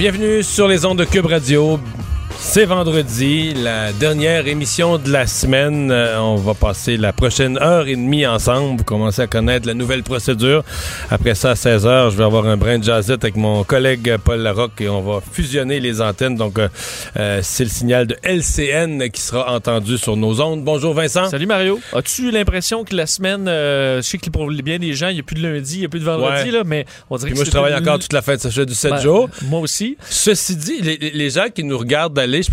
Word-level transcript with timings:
Bienvenue 0.00 0.42
sur 0.42 0.66
les 0.66 0.86
ondes 0.86 0.96
de 0.96 1.04
Cube 1.04 1.26
Radio. 1.26 1.78
C'est 2.42 2.64
vendredi, 2.64 3.54
la 3.54 3.92
dernière 3.92 4.48
émission 4.48 4.98
de 4.98 5.08
la 5.12 5.26
semaine. 5.28 5.90
Euh, 5.92 6.18
on 6.18 6.34
va 6.36 6.54
passer 6.54 6.96
la 6.96 7.12
prochaine 7.12 7.58
heure 7.58 7.86
et 7.86 7.94
demie 7.94 8.26
ensemble. 8.26 8.78
Vous 8.78 8.84
commencez 8.84 9.22
à 9.22 9.26
connaître 9.28 9.68
la 9.68 9.74
nouvelle 9.74 10.02
procédure. 10.02 10.64
Après 11.10 11.36
ça, 11.36 11.50
à 11.50 11.54
16 11.54 11.86
heures, 11.86 12.10
je 12.10 12.16
vais 12.16 12.24
avoir 12.24 12.46
un 12.46 12.56
brin 12.56 12.78
de 12.78 12.84
jazzette 12.84 13.22
avec 13.22 13.36
mon 13.36 13.62
collègue 13.62 14.16
Paul 14.24 14.40
Larocque 14.40 14.80
et 14.80 14.88
on 14.88 15.00
va 15.00 15.20
fusionner 15.20 15.78
les 15.78 16.00
antennes. 16.00 16.34
Donc, 16.34 16.58
euh, 16.58 16.68
euh, 17.18 17.38
c'est 17.42 17.62
le 17.64 17.70
signal 17.70 18.06
de 18.08 18.16
LCN 18.24 19.08
qui 19.10 19.20
sera 19.20 19.52
entendu 19.54 19.96
sur 19.96 20.16
nos 20.16 20.40
ondes. 20.40 20.64
Bonjour 20.64 20.92
Vincent. 20.94 21.28
Salut 21.28 21.46
Mario. 21.46 21.78
As-tu 21.94 22.22
eu 22.28 22.30
l'impression 22.32 22.82
que 22.84 22.96
la 22.96 23.06
semaine, 23.06 23.46
euh, 23.48 23.98
je 23.98 24.08
sais 24.08 24.18
que 24.18 24.28
pour 24.30 24.48
bien 24.50 24.78
des 24.80 24.94
gens, 24.94 25.08
il 25.08 25.14
n'y 25.14 25.20
a 25.20 25.24
plus 25.24 25.36
de 25.36 25.42
lundi, 25.48 25.74
il 25.76 25.80
n'y 25.80 25.86
a 25.86 25.88
plus 25.88 26.00
de 26.00 26.04
vendredi, 26.04 26.46
Ouais. 26.46 26.50
là, 26.50 26.62
mais 26.64 26.84
on 27.10 27.16
dirait 27.16 27.28
Puis 27.28 27.34
que 27.34 27.38
moi, 27.38 27.44
je 27.44 27.50
travaille 27.50 27.72
une- 27.74 27.80
encore 27.80 27.98
toute 28.00 28.12
la 28.14 28.22
fête. 28.22 28.40
Ça 28.40 28.50
fait 28.50 28.66
du 28.66 28.74
7 28.74 28.92
Ben, 28.92 29.00
jours. 29.00 29.28
Moi 29.42 29.60
aussi. 29.60 29.96
Ceci 30.08 30.56
dit, 30.56 30.80
les, 30.82 30.96
les- 30.96 31.10
les 31.10 31.30
gens 31.30 31.46
qui 31.54 31.62
nous 31.62 31.78
regardent 31.78 32.14
aller, 32.30 32.42
je 32.42 32.50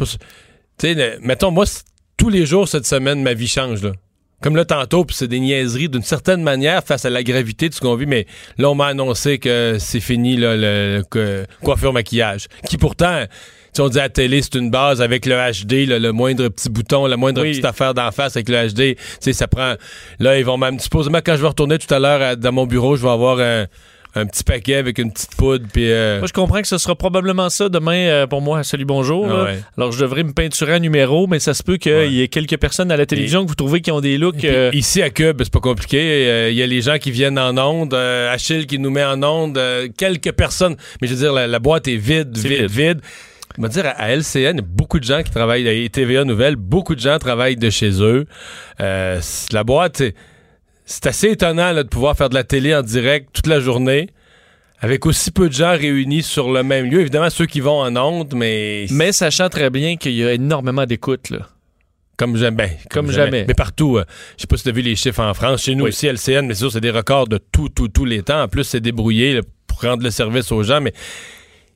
le- 0.83 1.19
mettons, 1.21 1.51
moi, 1.51 1.65
tous 2.17 2.29
les 2.29 2.45
jours 2.45 2.67
cette 2.67 2.85
semaine, 2.85 3.21
ma 3.21 3.33
vie 3.33 3.47
change, 3.47 3.83
là. 3.83 3.91
Comme 4.41 4.55
là, 4.55 4.65
tantôt, 4.65 5.03
puis 5.03 5.15
c'est 5.15 5.27
des 5.27 5.39
niaiseries 5.39 5.89
d'une 5.89 6.03
certaine 6.03 6.43
manière 6.43 6.83
face 6.83 7.05
à 7.05 7.09
la 7.09 7.23
gravité 7.23 7.69
de 7.69 7.73
ce 7.73 7.79
qu'on 7.79 7.95
vit, 7.95 8.05
mais 8.05 8.27
là, 8.59 8.69
on 8.69 8.75
m'a 8.75 8.85
annoncé 8.87 9.39
que 9.39 9.77
c'est 9.79 9.99
fini, 9.99 10.37
là, 10.37 10.55
le, 10.55 11.01
coiffure-maquillage. 11.63 12.47
Qui 12.67 12.77
pourtant, 12.77 13.23
si 13.73 13.81
on 13.81 13.89
dit 13.89 13.97
à 13.97 14.03
la 14.03 14.09
télé, 14.09 14.43
c'est 14.43 14.55
une 14.55 14.69
base 14.69 15.01
avec 15.01 15.25
le 15.25 15.33
HD, 15.35 15.87
là, 15.87 15.97
le 15.97 16.11
moindre 16.11 16.47
petit 16.49 16.69
bouton, 16.69 17.07
la 17.07 17.17
moindre 17.17 17.41
Oui. 17.41 17.51
petite 17.51 17.65
affaire 17.65 17.95
d'en 17.95 18.11
face 18.11 18.35
avec 18.35 18.49
le 18.49 18.67
HD. 18.67 18.95
Tu 18.95 19.03
sais, 19.19 19.33
ça 19.33 19.47
prend. 19.47 19.73
Là, 20.19 20.37
ils 20.37 20.45
vont 20.45 20.57
même. 20.57 20.79
Supposément, 20.79 21.19
quand 21.25 21.35
je 21.35 21.41
vais 21.41 21.47
retourner 21.47 21.79
tout 21.79 21.91
à 21.91 21.97
l'heure 21.99 22.37
dans 22.37 22.51
mon 22.51 22.67
bureau, 22.67 22.95
je 22.95 23.01
vais 23.03 23.09
avoir 23.09 23.39
un, 23.39 23.65
un 24.17 24.25
petit 24.25 24.43
paquet 24.43 24.75
avec 24.75 24.97
une 24.97 25.11
petite 25.11 25.35
poudre, 25.35 25.65
puis. 25.71 25.91
euh, 25.91 26.19
Moi, 26.19 26.27
je 26.27 26.33
comprends 26.33 26.61
que 26.61 26.67
ce 26.67 26.77
sera 26.77 26.95
probablement 26.95 27.49
ça 27.49 27.69
demain 27.69 27.95
euh, 28.07 28.27
pour 28.27 28.41
moi. 28.41 28.63
Salut, 28.63 28.85
bonjour. 28.85 29.27
Ah 29.29 29.43
ouais. 29.43 29.59
Alors, 29.77 29.91
je 29.91 29.99
devrais 29.99 30.23
me 30.23 30.33
peinturer 30.33 30.73
un 30.73 30.79
numéro, 30.79 31.27
mais 31.27 31.39
ça 31.39 31.53
se 31.53 31.63
peut 31.63 31.77
qu'il 31.77 31.91
Ouais. 31.93 32.09
y 32.11 32.21
ait 32.21 32.27
quelques 32.27 32.57
personnes 32.57 32.91
à 32.91 32.97
la 32.97 33.05
télévision 33.05 33.43
que 33.43 33.49
vous 33.49 33.55
trouvez 33.55 33.81
qui 33.81 33.91
ont 33.91 34.01
des 34.01 34.17
looks. 34.17 34.37
Puis 34.37 34.47
euh, 34.47 34.71
Ici 34.73 35.01
à 35.01 35.09
Cube, 35.09 35.41
c'est 35.43 35.53
pas 35.53 35.59
compliqué. 35.59 36.49
Il 36.51 36.55
y 36.57 36.63
a 36.63 36.67
les 36.67 36.81
gens 36.81 36.97
qui 36.97 37.11
viennent 37.11 37.39
en 37.39 37.57
onde, 37.57 37.93
Achille 37.93 38.65
qui 38.67 38.79
nous 38.79 38.89
met 38.91 39.03
en 39.05 39.21
onde, 39.23 39.59
quelques 39.97 40.31
personnes. 40.33 40.75
Mais 41.01 41.07
je 41.07 41.13
veux 41.13 41.19
dire, 41.19 41.33
la, 41.33 41.47
la 41.47 41.59
boîte 41.59 41.87
est 41.87 41.95
vide, 41.97 42.35
vide, 42.37 42.51
vide. 42.69 42.69
vide. 42.71 42.99
Je 43.57 43.63
veux 43.63 43.69
dire, 43.69 43.85
à, 43.97 44.11
LCN, 44.15 44.35
il 44.35 44.41
y 44.43 44.47
a 44.47 44.53
beaucoup 44.61 44.99
de 44.99 45.03
gens 45.03 45.23
qui 45.23 45.31
travaillent, 45.31 45.67
à 45.67 45.89
TVA 45.89 46.23
Nouvelle, 46.25 46.55
beaucoup 46.57 46.93
de 46.93 46.99
gens 46.99 47.17
travaillent 47.17 47.55
de 47.55 47.69
chez 47.71 47.89
eux. 48.03 48.25
La 48.79 49.63
boîte, 49.63 49.97
c'est- 49.97 50.13
c'est 50.87 51.05
assez 51.05 51.29
étonnant 51.31 51.71
là, 51.73 51.83
de 51.83 51.87
pouvoir 51.89 52.17
faire 52.17 52.29
de 52.29 52.33
la 52.33 52.43
télé 52.43 52.73
en 52.73 52.81
direct 52.81 53.29
toute 53.33 53.45
la 53.47 53.59
journée. 53.59 54.09
Avec 54.79 55.05
aussi 55.05 55.31
peu 55.31 55.47
de 55.49 55.53
gens 55.53 55.71
réunis 55.71 56.21
sur 56.23 56.51
le 56.51 56.61
même 56.63 56.85
lieu. 56.85 57.01
Évidemment, 57.01 57.29
ceux 57.31 57.45
qui 57.47 57.59
vont 57.61 57.79
en 57.81 57.95
onde, 57.97 58.33
mais... 58.35 58.85
mais 58.91 59.11
sachant 59.11 59.49
très 59.49 59.69
bien 59.71 59.97
qu'il 59.97 60.13
y 60.13 60.23
a 60.23 60.33
énormément 60.33 60.85
d'écoute. 60.85 61.31
là. 61.31 61.47
Comme 62.15 62.37
jamais. 62.37 62.77
Comme 62.91 63.11
jamais. 63.11 63.45
Mais 63.47 63.53
partout. 63.55 63.97
euh, 63.97 64.05
je 64.37 64.41
sais 64.41 64.47
pas 64.47 64.55
si 64.57 64.63
tu 64.63 64.69
as 64.69 64.71
vu 64.71 64.81
les 64.81 64.95
chiffres 64.95 65.21
en 65.21 65.33
France. 65.33 65.63
Chez 65.63 65.73
nous 65.75 65.83
Oui. 65.85 65.89
aussi, 65.89 66.05
LCN, 66.07 66.45
mais 66.45 66.53
c'est 66.53 66.59
sûr, 66.59 66.71
c'est 66.71 66.81
des 66.81 66.91
records 66.91 67.27
de 67.27 67.37
tout, 67.39 67.69
tout, 67.69 67.87
tous 67.87 68.05
les 68.05 68.21
temps. 68.23 68.41
En 68.43 68.47
plus, 68.47 68.63
c'est 68.65 68.79
débrouillé 68.79 69.33
là, 69.35 69.41
pour 69.65 69.81
rendre 69.81 70.03
le 70.03 70.11
service 70.11 70.51
aux 70.51 70.61
gens. 70.63 70.79
Mais 70.79 70.93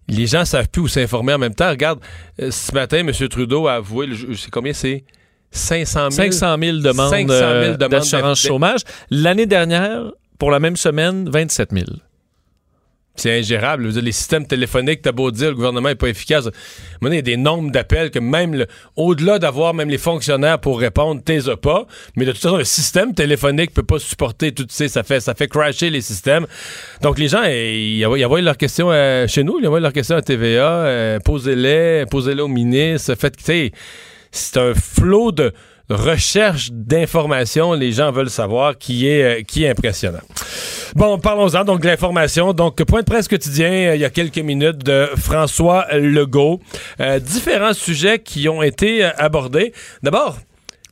les 0.08 0.28
gens 0.28 0.46
savent 0.46 0.70
plus 0.70 0.82
où 0.84 0.88
s'informer 0.88 1.34
en 1.34 1.38
même 1.40 1.56
temps. 1.56 1.70
Regarde, 1.72 2.00
euh, 2.40 2.52
ce 2.52 2.72
matin, 2.74 2.98
M. 3.00 3.12
Trudeau 3.30 3.68
a 3.68 3.74
avoué, 3.74 4.08
sais 4.36 4.50
combien 4.52 4.74
c'est 4.74 5.04
500 5.52 6.12
000. 6.12 6.32
500 6.32 6.56
000 6.62 6.78
demandes, 6.78 7.10
500 7.10 7.28
000 7.28 7.32
euh, 7.32 7.78
demandes 7.78 7.90
d'assurance 7.90 8.40
chômage. 8.42 8.82
L'année 9.10 9.46
dernière, 9.46 10.12
pour 10.40 10.50
la 10.52 10.60
même 10.60 10.78
semaine, 10.78 11.30
27 11.30 11.70
000. 11.74 11.86
C'est 13.16 13.38
ingérable. 13.38 13.90
Les 13.90 14.14
systèmes 14.14 14.48
téléphoniques, 14.48 15.02
t'as 15.02 15.12
beau 15.12 15.30
dire, 15.32 15.50
le 15.50 15.56
gouvernement 15.56 15.90
est 15.90 15.96
pas 15.96 16.08
efficace. 16.08 16.46
Maintenant, 17.02 17.12
il 17.12 17.16
y 17.18 17.20
a 17.20 17.22
des 17.22 17.36
nombres 17.36 17.70
d'appels 17.70 18.10
que 18.10 18.20
même 18.20 18.56
le- 18.56 18.68
au-delà 18.96 19.38
d'avoir 19.38 19.74
même 19.74 19.90
les 19.90 19.98
fonctionnaires 19.98 20.60
pour 20.60 20.80
répondre, 20.80 21.22
t'es 21.24 21.50
as 21.50 21.58
pas. 21.58 21.86
Mais 22.16 22.24
de 22.26 22.32
toute 22.32 22.42
façon, 22.42 22.56
le 22.58 22.64
système 22.64 23.14
téléphonique 23.14 23.74
peut 23.74 23.84
pas 23.84 24.00
supporter 24.00 24.54
tout 24.54 24.66
ça. 24.70 24.88
Ça 24.88 25.04
fait, 25.04 25.20
ça 25.20 25.36
fait 25.36 25.50
crasher 25.50 25.90
les 25.90 26.00
systèmes. 26.02 26.48
Donc, 27.02 27.20
les 27.20 27.28
gens, 27.28 27.42
eh, 27.46 27.98
ils 27.98 28.06
envoient, 28.06 28.42
leurs 28.42 28.58
questions 28.58 28.90
euh, 28.92 29.28
chez 29.28 29.44
nous, 29.44 29.60
ils 29.60 29.68
envoient 29.68 29.82
leurs 29.82 29.94
questions 29.94 30.16
à 30.16 30.22
TVA, 30.22 30.72
euh, 30.72 31.20
posez-les, 31.20 32.06
posez-les 32.10 32.42
au 32.42 32.48
ministre. 32.48 33.14
Faites, 33.16 33.36
tu 33.36 33.72
c'est 34.32 34.58
un 34.58 34.74
flot 34.74 35.32
de 35.32 35.54
recherche 35.94 36.70
d'informations, 36.72 37.74
les 37.74 37.92
gens 37.92 38.12
veulent 38.12 38.30
savoir, 38.30 38.78
qui 38.78 39.08
est, 39.08 39.24
euh, 39.24 39.44
qui 39.44 39.68
impressionnant. 39.68 40.22
Bon, 40.96 41.20
parlons-en 41.20 41.64
donc 41.64 41.82
de 41.82 41.88
l'information. 41.88 42.54
Donc, 42.54 42.84
point 42.84 43.02
de 43.02 43.06
presse 43.06 43.28
quotidien, 43.28 43.72
euh, 43.72 43.96
il 43.96 44.02
y 44.02 44.06
a 44.06 44.10
quelques 44.10 44.38
minutes, 44.38 44.84
de 44.84 45.10
François 45.18 45.88
Legault. 45.94 46.62
Euh, 47.00 47.20
différents 47.20 47.74
sujets 47.74 48.20
qui 48.20 48.48
ont 48.50 48.62
été 48.62 49.04
abordés. 49.04 49.74
D'abord, 50.04 50.38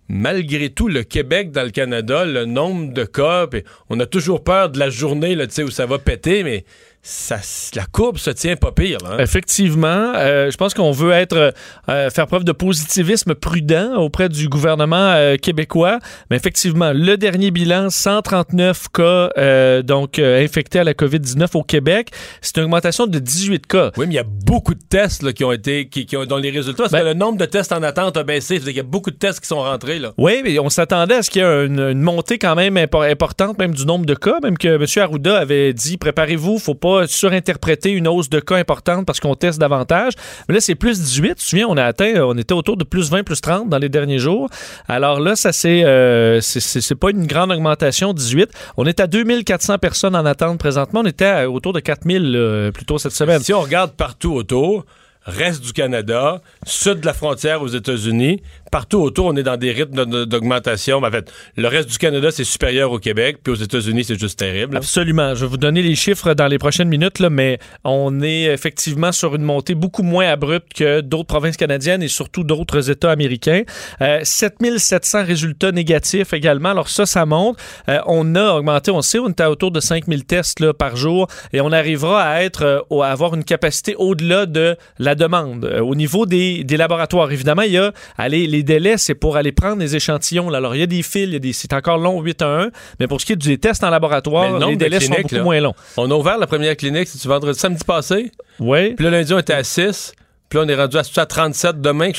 malgré 0.07 0.69
tout, 0.69 0.87
le 0.87 1.03
Québec 1.03 1.51
dans 1.51 1.63
le 1.63 1.71
Canada, 1.71 2.25
le 2.25 2.45
nombre 2.45 2.93
de 2.93 3.03
cas, 3.03 3.47
on 3.89 3.99
a 3.99 4.05
toujours 4.05 4.43
peur 4.43 4.69
de 4.69 4.79
la 4.79 4.89
journée 4.89 5.35
là, 5.35 5.45
où 5.59 5.69
ça 5.69 5.85
va 5.85 5.99
péter, 5.99 6.43
mais 6.43 6.65
ça, 7.01 7.37
la 7.75 7.85
courbe 7.85 8.17
se 8.17 8.29
tient 8.29 8.55
pas 8.57 8.71
pire. 8.71 8.97
là, 9.03 9.11
hein. 9.13 9.17
Effectivement, 9.19 10.13
euh, 10.15 10.51
je 10.51 10.57
pense 10.57 10.73
qu'on 10.73 10.91
veut 10.91 11.11
être 11.11 11.53
euh, 11.89 12.09
faire 12.09 12.27
preuve 12.27 12.43
de 12.43 12.51
positivisme 12.51 13.33
prudent 13.35 13.95
auprès 13.95 14.27
du 14.29 14.49
gouvernement 14.49 15.13
euh, 15.15 15.37
québécois. 15.37 15.99
Mais 16.29 16.35
effectivement, 16.35 16.91
le 16.93 17.15
dernier 17.15 17.51
bilan, 17.51 17.89
139 17.89 18.87
cas 18.93 19.29
euh, 19.37 19.81
donc 19.81 20.19
euh, 20.19 20.43
infectés 20.43 20.79
à 20.79 20.83
la 20.83 20.93
COVID-19 20.93 21.47
au 21.57 21.63
Québec. 21.63 22.09
C'est 22.41 22.57
une 22.57 22.63
augmentation 22.65 23.07
de 23.07 23.17
18 23.17 23.65
cas. 23.65 23.91
Oui, 23.97 24.05
mais 24.07 24.13
il 24.13 24.17
y 24.17 24.19
a 24.19 24.23
beaucoup 24.25 24.75
de 24.75 24.83
tests 24.87 25.23
là, 25.23 25.31
qui 25.31 25.43
ont 25.45 25.51
été, 25.53 25.87
qui, 25.87 26.05
qui 26.05 26.17
ont, 26.17 26.25
dont 26.25 26.37
les 26.37 26.51
résultats, 26.51 26.83
parce 26.83 26.91
Ben- 26.91 26.99
que 27.01 27.05
le 27.05 27.13
nombre 27.13 27.37
de 27.37 27.45
tests 27.45 27.71
en 27.71 27.81
attente 27.81 28.17
a 28.17 28.23
baissé. 28.23 28.59
Qu'il 28.59 28.75
y 28.75 28.79
a 28.79 28.83
beaucoup 28.83 29.09
de 29.11 29.15
tests 29.15 29.39
qui 29.39 29.47
sont 29.47 29.61
rentrés. 29.61 29.99
Là. 29.99 30.11
Oui, 30.17 30.41
mais 30.43 30.59
on 30.59 30.69
s'attendait 30.69 31.15
à 31.15 31.23
ce 31.23 31.29
qu'il 31.29 31.41
y 31.41 31.45
ait 31.45 31.65
une, 31.65 31.79
une 31.79 32.01
montée 32.01 32.37
quand 32.37 32.55
même 32.55 32.75
impor- 32.75 33.09
importante, 33.09 33.57
même 33.57 33.73
du 33.73 33.85
nombre 33.85 34.05
de 34.05 34.15
cas, 34.15 34.39
même 34.43 34.57
que 34.57 34.67
M. 34.67 34.85
Arruda 35.03 35.37
avait 35.37 35.73
dit 35.73 35.97
préparez-vous, 35.97 36.59
faut 36.59 36.75
pas 36.75 36.88
surinterpréter 37.07 37.91
une 37.91 38.07
hausse 38.07 38.29
de 38.29 38.39
cas 38.39 38.55
importante 38.55 39.05
parce 39.05 39.19
qu'on 39.19 39.35
teste 39.35 39.59
davantage. 39.59 40.13
Mais 40.47 40.55
là, 40.55 40.61
c'est 40.61 40.75
plus 40.75 40.99
18. 40.99 41.29
Tu 41.29 41.35
te 41.35 41.41
souviens, 41.41 41.67
on 41.69 41.77
a 41.77 41.83
atteint, 41.83 42.13
on 42.23 42.37
était 42.37 42.53
autour 42.53 42.77
de 42.77 42.83
plus 42.83 43.09
20, 43.09 43.23
plus 43.23 43.41
30 43.41 43.69
dans 43.69 43.77
les 43.77 43.89
derniers 43.89 44.19
jours. 44.19 44.49
Alors 44.87 45.19
là, 45.19 45.35
ça 45.35 45.51
c'est 45.51 45.83
euh, 45.83 46.41
c'est- 46.41 46.95
pas 46.95 47.11
une 47.11 47.27
grande 47.27 47.51
augmentation, 47.51 48.13
18. 48.13 48.49
On 48.77 48.85
est 48.85 48.99
à 48.99 49.07
2400 49.07 49.77
personnes 49.77 50.15
en 50.15 50.25
attente 50.25 50.57
présentement. 50.59 51.01
On 51.01 51.05
était 51.05 51.25
à 51.25 51.49
autour 51.49 51.73
de 51.73 51.79
4000 51.79 52.33
euh, 52.35 52.71
plus 52.71 52.85
tôt 52.85 52.97
cette 52.97 53.13
semaine. 53.13 53.39
Si 53.41 53.53
on 53.53 53.61
regarde 53.61 53.91
partout 53.93 54.33
autour, 54.33 54.85
reste 55.23 55.61
du 55.63 55.73
Canada, 55.73 56.41
sud 56.65 57.01
de 57.01 57.05
la 57.05 57.13
frontière 57.13 57.61
aux 57.61 57.67
États-Unis, 57.67 58.41
partout 58.71 58.99
autour, 58.99 59.27
on 59.27 59.35
est 59.35 59.43
dans 59.43 59.57
des 59.57 59.71
rythmes 59.71 60.25
d'augmentation. 60.25 60.97
En 61.03 61.11
fait, 61.11 61.31
le 61.55 61.67
reste 61.67 61.89
du 61.89 61.97
Canada, 61.97 62.29
c'est 62.31 62.43
supérieur 62.43 62.91
au 62.91 62.99
Québec, 62.99 63.37
puis 63.43 63.53
aux 63.53 63.57
États-Unis, 63.57 64.03
c'est 64.03 64.19
juste 64.19 64.39
terrible. 64.39 64.77
Absolument. 64.77 65.35
Je 65.35 65.41
vais 65.41 65.47
vous 65.47 65.57
donner 65.57 65.81
les 65.81 65.95
chiffres 65.95 66.33
dans 66.33 66.47
les 66.47 66.57
prochaines 66.57 66.89
minutes, 66.89 67.19
là, 67.19 67.29
mais 67.29 67.59
on 67.83 68.21
est 68.21 68.43
effectivement 68.43 69.11
sur 69.11 69.35
une 69.35 69.43
montée 69.43 69.75
beaucoup 69.75 70.03
moins 70.03 70.27
abrupte 70.27 70.73
que 70.73 71.01
d'autres 71.01 71.27
provinces 71.27 71.57
canadiennes 71.57 72.03
et 72.03 72.07
surtout 72.07 72.43
d'autres 72.43 72.89
États 72.89 73.11
américains. 73.11 73.63
Euh, 74.01 74.19
7700 74.23 75.25
résultats 75.25 75.71
négatifs 75.71 76.33
également. 76.33 76.69
Alors 76.69 76.89
ça, 76.89 77.05
ça 77.05 77.25
monte. 77.25 77.57
Euh, 77.87 77.99
on 78.05 78.35
a 78.35 78.53
augmenté, 78.53 78.91
on 78.91 79.01
sait, 79.01 79.19
on 79.19 79.29
était 79.29 79.43
à 79.43 79.51
autour 79.51 79.71
de 79.71 79.79
5000 79.79 80.25
tests 80.25 80.59
là, 80.59 80.73
par 80.73 80.95
jour 80.95 81.27
et 81.53 81.61
on 81.61 81.71
arrivera 81.71 82.23
à 82.23 82.41
être, 82.43 82.63
euh, 82.63 83.01
à 83.03 83.11
avoir 83.11 83.33
une 83.35 83.43
capacité 83.43 83.95
au-delà 83.97 84.45
de 84.45 84.77
la 84.97 85.15
demande. 85.15 85.65
Euh, 85.65 85.81
au 85.81 85.95
niveau 85.95 86.25
des, 86.25 86.63
des 86.63 86.77
laboratoires, 86.77 87.31
évidemment, 87.31 87.63
il 87.63 87.73
y 87.73 87.77
a, 87.77 87.91
allez, 88.17 88.47
les 88.47 88.58
délais, 88.63 88.97
c'est 88.97 89.15
pour 89.15 89.37
aller 89.37 89.51
prendre 89.51 89.77
les 89.79 89.95
échantillons. 89.95 90.49
là. 90.49 90.57
Alors, 90.57 90.75
il 90.75 90.79
y 90.79 90.83
a 90.83 90.87
des 90.87 91.03
fils, 91.03 91.29
des, 91.39 91.53
c'est 91.53 91.73
encore 91.73 91.97
long, 91.97 92.21
8 92.21 92.41
à 92.41 92.47
1, 92.47 92.69
mais 92.99 93.07
pour 93.07 93.19
ce 93.21 93.25
qui 93.25 93.33
est 93.33 93.35
des 93.35 93.57
tests 93.57 93.83
en 93.83 93.89
laboratoire, 93.89 94.59
le 94.59 94.67
les 94.67 94.75
délais 94.75 94.99
sont 94.99 95.13
beaucoup 95.21 95.35
là. 95.35 95.43
moins 95.43 95.59
longs. 95.59 95.75
On 95.97 96.09
a 96.09 96.15
ouvert 96.15 96.37
la 96.37 96.47
première 96.47 96.75
clinique, 96.77 97.07
c'est-tu 97.07 97.27
vendredi, 97.27 97.57
samedi 97.59 97.83
passé, 97.83 98.31
Oui, 98.59 98.93
puis 98.95 99.03
là, 99.05 99.11
lundi, 99.11 99.33
on 99.33 99.39
était 99.39 99.53
à 99.53 99.63
6, 99.63 100.13
puis 100.49 100.57
là, 100.59 100.65
on 100.65 100.69
est 100.69 100.75
rendu 100.75 100.97
à, 100.97 101.01
à 101.17 101.25
37 101.25 101.81
demain. 101.81 102.11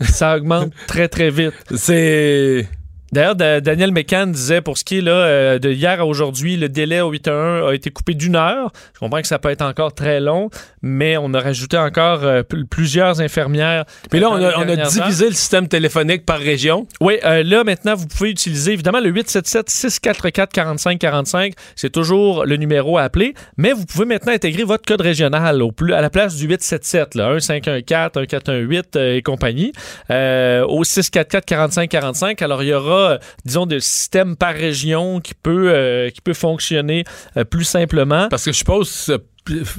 ça 0.00 0.36
augmente 0.36 0.72
très, 0.86 1.08
très 1.08 1.30
vite. 1.30 1.54
C'est... 1.74 2.66
D'ailleurs, 3.12 3.36
Da- 3.36 3.60
Daniel 3.60 3.92
Mécan 3.92 4.26
disait 4.26 4.60
pour 4.62 4.78
ce 4.78 4.84
qui 4.84 4.98
est 4.98 5.02
là, 5.02 5.12
euh, 5.12 5.58
de 5.58 5.70
hier 5.70 6.00
à 6.00 6.06
aujourd'hui, 6.06 6.56
le 6.56 6.68
délai 6.68 7.00
au 7.02 7.10
811 7.10 7.68
a 7.70 7.74
été 7.74 7.90
coupé 7.90 8.14
d'une 8.14 8.36
heure. 8.36 8.72
Je 8.94 9.00
comprends 9.00 9.20
que 9.20 9.26
ça 9.26 9.38
peut 9.38 9.50
être 9.50 9.62
encore 9.62 9.94
très 9.94 10.20
long, 10.20 10.48
mais 10.80 11.16
on 11.18 11.34
a 11.34 11.40
rajouté 11.40 11.76
encore 11.76 12.24
euh, 12.24 12.42
pl- 12.42 12.64
plusieurs 12.66 13.20
infirmières. 13.20 13.84
Puis 14.10 14.18
là, 14.20 14.28
dans 14.28 14.34
on 14.34 14.42
a, 14.42 14.56
on 14.56 14.60
a 14.62 14.64
dernières 14.64 14.86
heures. 14.98 15.04
divisé 15.04 15.26
le 15.26 15.32
système 15.34 15.68
téléphonique 15.68 16.24
par 16.24 16.38
région. 16.38 16.86
Oui, 17.00 17.18
euh, 17.24 17.42
là 17.42 17.64
maintenant, 17.64 17.94
vous 17.94 18.06
pouvez 18.06 18.30
utiliser 18.30 18.72
évidemment 18.72 19.00
le 19.00 19.10
877-644-4545. 19.12 21.52
C'est 21.76 21.90
toujours 21.90 22.44
le 22.46 22.56
numéro 22.56 22.98
à 22.98 23.02
appeler, 23.02 23.34
mais 23.56 23.72
vous 23.72 23.84
pouvez 23.86 24.04
maintenant 24.04 24.32
intégrer 24.32 24.64
votre 24.64 24.84
code 24.86 25.00
régional 25.00 25.62
au 25.62 25.72
plus, 25.72 25.92
à 25.92 26.00
la 26.00 26.10
place 26.10 26.36
du 26.36 26.46
877, 26.46 27.14
là, 27.14 27.30
1514, 27.30 28.10
1418 28.16 28.96
euh, 28.96 29.16
et 29.16 29.22
compagnie, 29.22 29.72
euh, 30.10 30.64
au 30.64 30.84
644-4545. 30.84 32.42
Alors, 32.42 32.62
il 32.62 32.68
y 32.70 32.74
aura, 32.74 33.01
euh, 33.02 33.18
disons, 33.44 33.66
des 33.66 33.80
systèmes 33.80 34.36
par 34.36 34.54
région 34.54 35.20
qui 35.20 35.34
peut, 35.34 35.70
euh, 35.70 36.10
qui 36.10 36.20
peut 36.20 36.34
fonctionner 36.34 37.04
euh, 37.36 37.44
plus 37.44 37.64
simplement. 37.64 38.28
Parce 38.28 38.44
que 38.44 38.52
je 38.52 38.58
suppose 38.58 39.12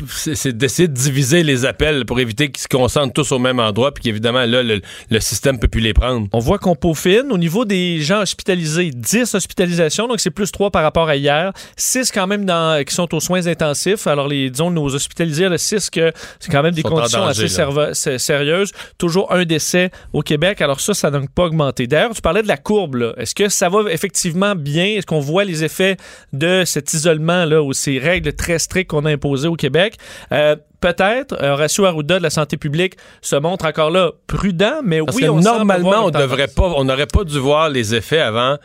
c'est 0.10 0.58
d'essayer 0.58 0.88
de 0.88 0.94
diviser 0.94 1.44
les 1.44 1.66
appels 1.66 2.06
pour 2.06 2.20
éviter 2.20 2.52
qu'ils 2.52 2.62
se 2.64 2.68
concentrent 2.68 3.14
tous 3.14 3.32
au 3.32 3.40
même 3.40 3.60
endroit, 3.60 3.94
puis 3.94 4.04
qu'évidemment, 4.04 4.46
là, 4.46 4.62
le, 4.62 4.82
le 5.10 5.20
système 5.20 5.58
peut 5.58 5.68
plus 5.70 5.80
les 5.82 5.94
prendre. 5.94 6.28
On 6.34 6.40
voit 6.40 6.58
qu'on 6.58 6.76
peaufine. 6.76 7.32
Au 7.32 7.38
niveau 7.38 7.64
des 7.64 8.02
gens 8.02 8.22
hospitalisés, 8.22 8.92
10 8.94 9.36
hospitalisations, 9.36 10.08
donc 10.08 10.20
c'est 10.20 10.32
plus 10.32 10.52
3 10.52 10.72
par 10.72 10.84
rapport 10.84 11.08
à 11.08 11.16
hier. 11.16 11.54
6 11.78 12.12
quand 12.12 12.28
même 12.28 12.46
dans, 12.46 12.84
qui 12.84 12.94
sont 12.94 13.14
aux 13.16 13.20
soins 13.20 13.48
intensifs. 13.48 14.06
Alors, 14.08 14.28
les, 14.28 14.50
disons, 14.50 14.70
nos 14.70 14.94
hospitalisés, 14.94 15.48
le 15.48 15.58
6 15.58 15.90
que 15.90 16.12
c'est 16.40 16.52
quand 16.52 16.64
même 16.64 16.74
des 16.74 16.84
conditions 16.84 17.20
danger, 17.26 17.46
assez 17.46 18.18
sérieuses. 18.20 18.72
Toujours 18.98 19.32
un 19.32 19.46
décès 19.46 19.92
au 20.12 20.22
Québec. 20.22 20.62
Alors 20.62 20.80
ça, 20.80 20.94
ça 20.94 21.10
n'a 21.10 21.20
donc 21.20 21.32
pas 21.32 21.46
augmenté. 21.46 21.88
D'ailleurs, 21.88 22.14
tu 22.14 22.22
parlais 22.22 22.44
de 22.44 22.48
la 22.48 22.58
courbe. 22.58 22.96
là. 22.96 23.14
Est-ce 23.18 23.34
que 23.34 23.48
ça 23.50 23.70
va 23.70 23.92
effectivement 23.92 24.56
bien? 24.56 24.86
Est-ce 24.86 25.06
qu'on 25.06 25.20
voit 25.20 25.46
les 25.46 25.64
effets 25.64 25.98
de 26.34 26.64
cet 26.66 26.94
isolement-là 26.94 27.64
ou 27.64 27.74
ces 27.74 27.98
règles 28.00 28.34
très 28.34 28.60
strictes 28.60 28.90
qu'on 28.90 29.06
a 29.06 29.12
imposées 29.12 29.48
au 29.54 29.56
Québec? 29.56 29.98
Euh, 30.32 30.56
Peut-être, 30.84 31.42
Horacio 31.42 31.86
Arruda 31.86 32.18
de 32.18 32.24
la 32.24 32.30
santé 32.30 32.58
publique 32.58 32.98
se 33.22 33.38
montre 33.38 33.64
encore 33.66 33.90
là 33.90 34.12
prudent, 34.28 34.82
mais 34.84 35.00
Parce 35.00 35.16
oui, 35.16 35.24
que 35.24 35.30
on 35.30 35.40
normalement, 35.40 35.90
voir 35.90 36.06
on 36.08 36.10
devrait 36.10 36.50
pas, 36.50 36.74
on 36.76 36.84
n'aurait 36.84 37.08
pas 37.08 37.24
dû 37.24 37.40
voir 37.40 37.70
les 37.70 37.96
effets 37.96 38.20
avant 38.20 38.58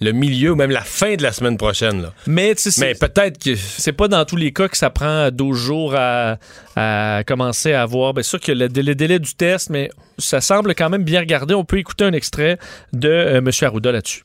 le 0.00 0.12
milieu 0.12 0.52
ou 0.52 0.54
même 0.54 0.70
la 0.70 0.82
fin 0.82 1.16
de 1.16 1.22
la 1.24 1.32
semaine 1.32 1.56
prochaine. 1.56 2.00
Là. 2.02 2.12
Mais 2.28 2.54
peut-être 2.54 3.42
que 3.42 3.56
c'est 3.56 3.92
pas 3.92 4.06
dans 4.06 4.24
tous 4.24 4.36
les 4.36 4.52
cas 4.52 4.68
que 4.68 4.76
ça 4.76 4.90
prend 4.90 5.30
12 5.32 5.58
jours 5.58 5.94
à, 5.96 6.36
à 6.76 7.24
commencer 7.26 7.72
à 7.72 7.82
avoir. 7.82 8.14
Bien 8.14 8.22
sûr 8.22 8.38
que 8.38 8.52
le 8.52 8.68
délai, 8.68 8.92
le 8.92 8.94
délai 8.94 9.18
du 9.18 9.34
test, 9.34 9.70
mais 9.70 9.90
ça 10.18 10.40
semble 10.40 10.76
quand 10.76 10.90
même 10.90 11.02
bien 11.02 11.18
regardé. 11.18 11.54
On 11.54 11.64
peut 11.64 11.78
écouter 11.78 12.04
un 12.04 12.12
extrait 12.12 12.56
de 12.92 13.08
euh, 13.08 13.38
M. 13.38 13.50
Arruda 13.62 13.90
là-dessus. 13.90 14.22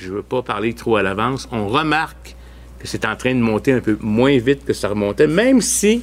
Je 0.00 0.10
veux 0.10 0.24
pas 0.24 0.42
parler 0.42 0.74
trop 0.74 0.96
à 0.96 1.02
l'avance. 1.02 1.48
On 1.52 1.68
remarque 1.68 2.33
c'est 2.84 3.04
en 3.04 3.16
train 3.16 3.34
de 3.34 3.40
monter 3.40 3.72
un 3.72 3.80
peu 3.80 3.98
moins 4.00 4.36
vite 4.38 4.64
que 4.64 4.72
ça 4.72 4.88
remontait, 4.88 5.26
même 5.26 5.60
si 5.60 6.02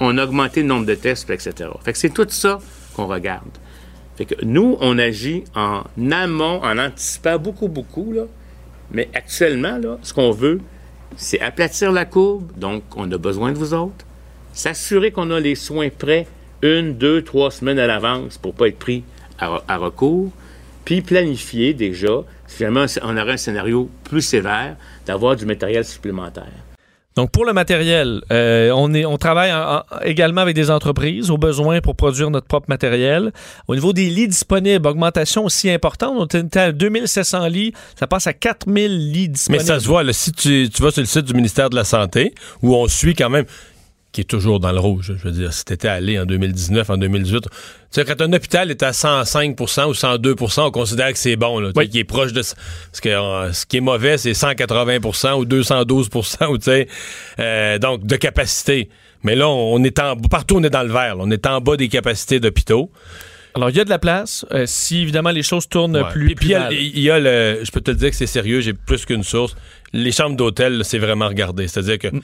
on 0.00 0.16
a 0.18 0.24
augmenté 0.24 0.62
le 0.62 0.68
nombre 0.68 0.86
de 0.86 0.94
tests, 0.94 1.28
etc. 1.30 1.70
Fait 1.82 1.92
que 1.92 1.98
c'est 1.98 2.10
tout 2.10 2.26
ça 2.28 2.58
qu'on 2.94 3.06
regarde. 3.06 3.50
Fait 4.16 4.24
que 4.24 4.34
nous, 4.44 4.76
on 4.80 4.98
agit 4.98 5.44
en 5.54 5.82
amont, 6.10 6.60
en 6.62 6.78
anticipant 6.78 7.38
beaucoup, 7.38 7.68
beaucoup, 7.68 8.12
là. 8.12 8.22
Mais 8.92 9.08
actuellement, 9.14 9.78
là, 9.78 9.98
ce 10.02 10.12
qu'on 10.12 10.32
veut, 10.32 10.60
c'est 11.16 11.40
aplatir 11.40 11.92
la 11.92 12.04
courbe, 12.04 12.50
donc 12.56 12.82
on 12.96 13.10
a 13.12 13.18
besoin 13.18 13.52
de 13.52 13.58
vous 13.58 13.74
autres, 13.74 14.04
s'assurer 14.52 15.12
qu'on 15.12 15.30
a 15.30 15.38
les 15.38 15.54
soins 15.54 15.90
prêts 15.90 16.26
une, 16.62 16.94
deux, 16.94 17.22
trois 17.22 17.50
semaines 17.50 17.78
à 17.78 17.86
l'avance 17.86 18.36
pour 18.36 18.54
pas 18.54 18.68
être 18.68 18.78
pris 18.78 19.04
à, 19.38 19.62
à 19.68 19.76
recours, 19.76 20.30
puis 20.84 21.02
planifier 21.02 21.72
déjà, 21.72 22.24
si 22.46 22.58
jamais 22.58 22.86
on 23.02 23.16
aurait 23.16 23.32
un 23.32 23.36
scénario 23.36 23.88
plus 24.04 24.22
sévère, 24.22 24.76
d'avoir 25.10 25.36
du 25.36 25.44
matériel 25.46 25.84
supplémentaire. 25.84 26.46
Donc, 27.16 27.32
pour 27.32 27.44
le 27.44 27.52
matériel, 27.52 28.22
euh, 28.30 28.70
on, 28.72 28.94
est, 28.94 29.04
on 29.04 29.18
travaille 29.18 29.52
en- 29.52 29.78
en- 29.78 29.82
également 30.04 30.42
avec 30.42 30.54
des 30.54 30.70
entreprises 30.70 31.28
au 31.32 31.36
besoin 31.38 31.80
pour 31.80 31.96
produire 31.96 32.30
notre 32.30 32.46
propre 32.46 32.66
matériel. 32.68 33.32
Au 33.66 33.74
niveau 33.74 33.92
des 33.92 34.08
lits 34.08 34.28
disponibles, 34.28 34.86
augmentation 34.86 35.44
aussi 35.44 35.68
importante. 35.70 36.14
On 36.16 36.24
était 36.26 36.60
à 36.60 36.70
2700 36.72 37.48
lits, 37.48 37.72
ça 37.98 38.06
passe 38.06 38.28
à 38.28 38.32
4000 38.32 39.10
lits 39.12 39.22
Mais 39.22 39.28
disponibles. 39.28 39.64
ça 39.64 39.80
se 39.80 39.86
voit, 39.88 40.04
là, 40.04 40.12
si 40.12 40.30
tu, 40.30 40.70
tu 40.72 40.82
vas 40.82 40.92
sur 40.92 41.00
le 41.02 41.06
site 41.06 41.24
du 41.24 41.34
ministère 41.34 41.68
de 41.68 41.74
la 41.74 41.84
Santé, 41.84 42.32
où 42.62 42.76
on 42.76 42.86
suit 42.86 43.14
quand 43.16 43.28
même, 43.28 43.44
qui 44.12 44.22
est 44.22 44.24
toujours 44.24 44.58
dans 44.60 44.72
le 44.72 44.80
rouge, 44.80 45.12
je 45.16 45.22
veux 45.28 45.30
dire, 45.30 45.52
si 45.52 45.64
t'étais 45.64 45.86
allé 45.88 46.18
en 46.18 46.26
2019, 46.26 46.90
en 46.90 46.96
2018, 46.96 47.42
tu 47.42 47.48
sais, 47.90 48.04
quand 48.04 48.20
un 48.20 48.32
hôpital 48.32 48.70
est 48.70 48.82
à 48.82 48.90
105% 48.90 49.86
ou 49.86 49.92
102% 49.92 50.60
on 50.66 50.70
considère 50.72 51.12
que 51.12 51.18
c'est 51.18 51.36
bon, 51.36 51.60
là, 51.60 51.70
Oui. 51.76 51.88
qu'il 51.88 52.00
est 52.00 52.04
proche 52.04 52.32
de... 52.32 52.40
Parce 52.42 53.00
que 53.00 53.08
euh, 53.08 53.52
ce 53.52 53.66
qui 53.66 53.76
est 53.76 53.80
mauvais, 53.80 54.18
c'est 54.18 54.32
180% 54.32 55.34
ou 55.38 55.44
212 55.44 56.08
ou 56.14 56.22
tu 56.58 56.64
sais, 56.64 56.88
euh, 57.38 57.78
donc 57.78 58.04
de 58.04 58.16
capacité. 58.16 58.88
Mais 59.22 59.36
là, 59.36 59.48
on 59.48 59.82
est 59.84 59.98
en... 60.00 60.16
Partout, 60.16 60.56
on 60.56 60.62
est 60.64 60.70
dans 60.70 60.82
le 60.82 60.92
vert. 60.92 61.14
là. 61.16 61.22
On 61.24 61.30
est 61.30 61.46
en 61.46 61.60
bas 61.60 61.76
des 61.76 61.88
capacités 61.88 62.40
d'hôpitaux. 62.40 62.90
Alors, 63.54 63.68
il 63.70 63.76
y 63.76 63.80
a 63.80 63.84
de 63.84 63.90
la 63.90 63.98
place. 63.98 64.46
euh, 64.52 64.64
si, 64.66 65.02
évidemment, 65.02 65.30
les 65.30 65.42
choses 65.42 65.68
tournent 65.68 65.96
Ouais. 65.96 66.08
plus, 66.10 66.34
Puis, 66.36 66.52
il 66.70 67.00
y 67.00 67.10
a- 67.10 67.18
le. 67.18 67.60
Je 67.64 67.70
peux 67.72 67.80
te 67.80 67.90
le 67.90 67.96
dire 67.96 68.10
que 68.10 68.16
c'est 68.16 68.26
sérieux, 68.28 68.60
j'ai 68.60 68.72
plus 68.74 69.04
qu'une 69.04 69.24
source. 69.24 69.56
Les 69.92 70.12
chambres 70.12 70.36
d'hôtel, 70.36 70.82
c'est 70.84 70.98
vraiment 70.98 71.26
regardé. 71.28 71.66
C'est-à-dire 71.68 71.98
que 71.98 72.08
Mm. 72.08 72.20